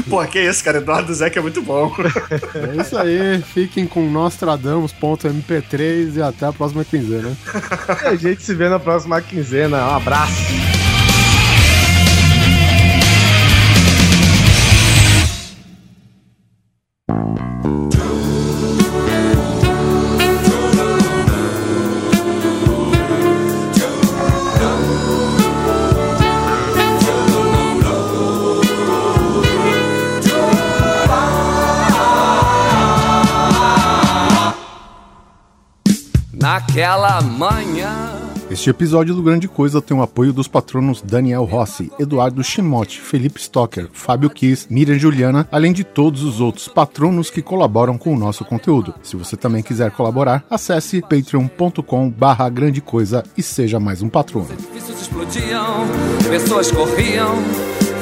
Pô, 0.09 0.25
que 0.25 0.39
isso, 0.39 0.63
cara? 0.63 0.79
Eduardo 0.79 1.05
Duzek 1.07 1.37
é 1.37 1.41
muito 1.41 1.61
bom. 1.61 1.93
É 2.55 2.81
isso 2.81 2.97
aí, 2.97 3.39
fiquem 3.53 3.85
com 3.85 4.09
nostradamos.mp3 4.09 6.15
e 6.15 6.21
até 6.21 6.47
a 6.47 6.53
próxima 6.53 6.83
quinzena. 6.83 7.37
A 8.05 8.15
gente 8.15 8.41
se 8.41 8.55
vê 8.55 8.67
na 8.69 8.79
próxima 8.79 9.21
quinzena. 9.21 9.77
Um 9.77 9.95
abraço. 9.95 10.76
Naquela 36.77 37.19
manhã. 37.21 38.13
Este 38.51 38.69
episódio 38.69 39.15
do 39.15 39.23
Grande 39.23 39.47
Coisa 39.47 39.81
tem 39.81 39.97
o 39.97 40.01
apoio 40.03 40.31
dos 40.31 40.47
patronos 40.47 41.01
Daniel 41.01 41.43
Rossi, 41.43 41.91
Eduardo 41.97 42.43
Chimote, 42.43 43.01
Felipe 43.01 43.41
Stocker, 43.41 43.89
Fábio 43.91 44.29
Kiss, 44.29 44.67
Miriam 44.69 44.99
Juliana, 44.99 45.47
além 45.51 45.73
de 45.73 45.83
todos 45.83 46.21
os 46.21 46.39
outros 46.39 46.67
patronos 46.67 47.31
que 47.31 47.41
colaboram 47.41 47.97
com 47.97 48.13
o 48.13 48.19
nosso 48.19 48.45
conteúdo. 48.45 48.93
Se 49.01 49.15
você 49.15 49.35
também 49.35 49.63
quiser 49.63 49.89
colaborar, 49.89 50.45
acesse 50.51 51.01
patreon.com 51.01 52.11
barra 52.11 52.47
grande 52.47 52.79
coisa 52.79 53.23
e 53.35 53.41
seja 53.41 53.79
mais 53.79 54.03
um 54.03 54.09
patrono. 54.09 54.49
Edifícios 54.51 55.01
explodiam, 55.01 55.87
pessoas 56.29 56.71
corriam. 56.71 57.37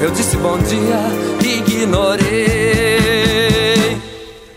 Eu 0.02 0.10
disse 0.10 0.36
bom 0.36 0.58
dia, 0.58 1.00
ignorei. 1.42 2.26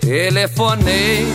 Telefonei. 0.02 1.26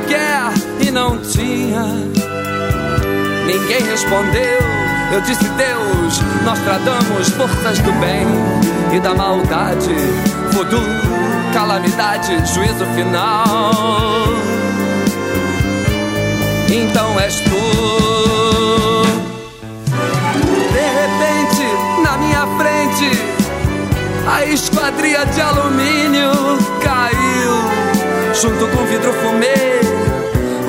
Qualquer 0.00 0.52
e 0.80 0.90
não 0.90 1.18
tinha. 1.18 1.82
Ninguém 3.46 3.82
respondeu. 3.82 4.60
Eu 5.12 5.20
disse 5.22 5.44
Deus, 5.44 6.20
nós 6.44 6.58
tradamos 6.60 7.28
forças 7.30 7.78
do 7.80 7.92
bem 7.94 8.26
e 8.94 9.00
da 9.00 9.14
maldade. 9.14 9.94
Voodoo, 10.52 10.80
calamidade, 11.52 12.32
juízo 12.46 12.84
final 12.94 14.30
então 16.72 17.18
és 17.18 17.34
tu. 17.40 17.50
De 20.72 20.86
repente, 21.00 21.64
na 22.04 22.16
minha 22.16 22.46
frente, 22.56 23.30
A 24.32 24.44
esquadria 24.44 25.24
de 25.26 25.40
alumínio 25.40 26.30
caiu 26.82 27.80
junto 28.40 28.66
com 28.68 28.84
vidro 28.86 29.12
fumê. 29.12 29.89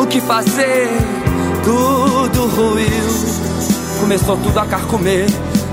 O 0.01 0.07
que 0.07 0.19
fazer? 0.19 0.89
Tudo 1.63 2.47
ruiu. 2.47 2.87
Começou 3.99 4.35
tudo 4.37 4.57
a 4.59 4.65
carcomer. 4.65 5.27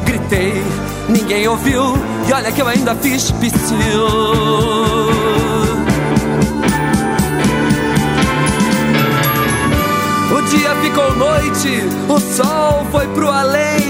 Gritei, 0.04 0.62
ninguém 1.08 1.48
ouviu. 1.48 1.94
E 2.28 2.32
olha 2.34 2.52
que 2.52 2.60
eu 2.60 2.68
ainda 2.68 2.94
fiz 2.96 3.30
psiu. 3.30 4.06
O 10.30 10.42
dia 10.42 10.74
ficou 10.82 11.16
noite, 11.16 11.82
o 12.06 12.20
sol 12.20 12.86
foi 12.92 13.06
pro 13.08 13.30
além. 13.30 13.80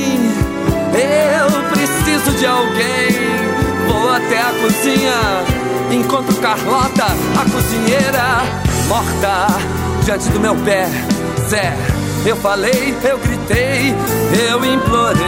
Eu 0.94 1.62
preciso 1.72 2.30
de 2.38 2.46
alguém. 2.46 3.10
Vou 3.88 4.12
até 4.12 4.40
a 4.40 4.52
cozinha, 4.62 5.98
encontro 6.00 6.36
Carlota, 6.36 7.06
a 7.06 7.50
cozinheira, 7.50 8.44
morta 8.86 9.87
diante 10.08 10.30
do 10.30 10.40
meu 10.40 10.56
pé. 10.64 10.86
Zé, 11.50 11.70
eu 12.24 12.34
falei, 12.36 12.96
eu 13.04 13.18
gritei, 13.18 13.94
eu 14.48 14.64
implorei. 14.64 15.18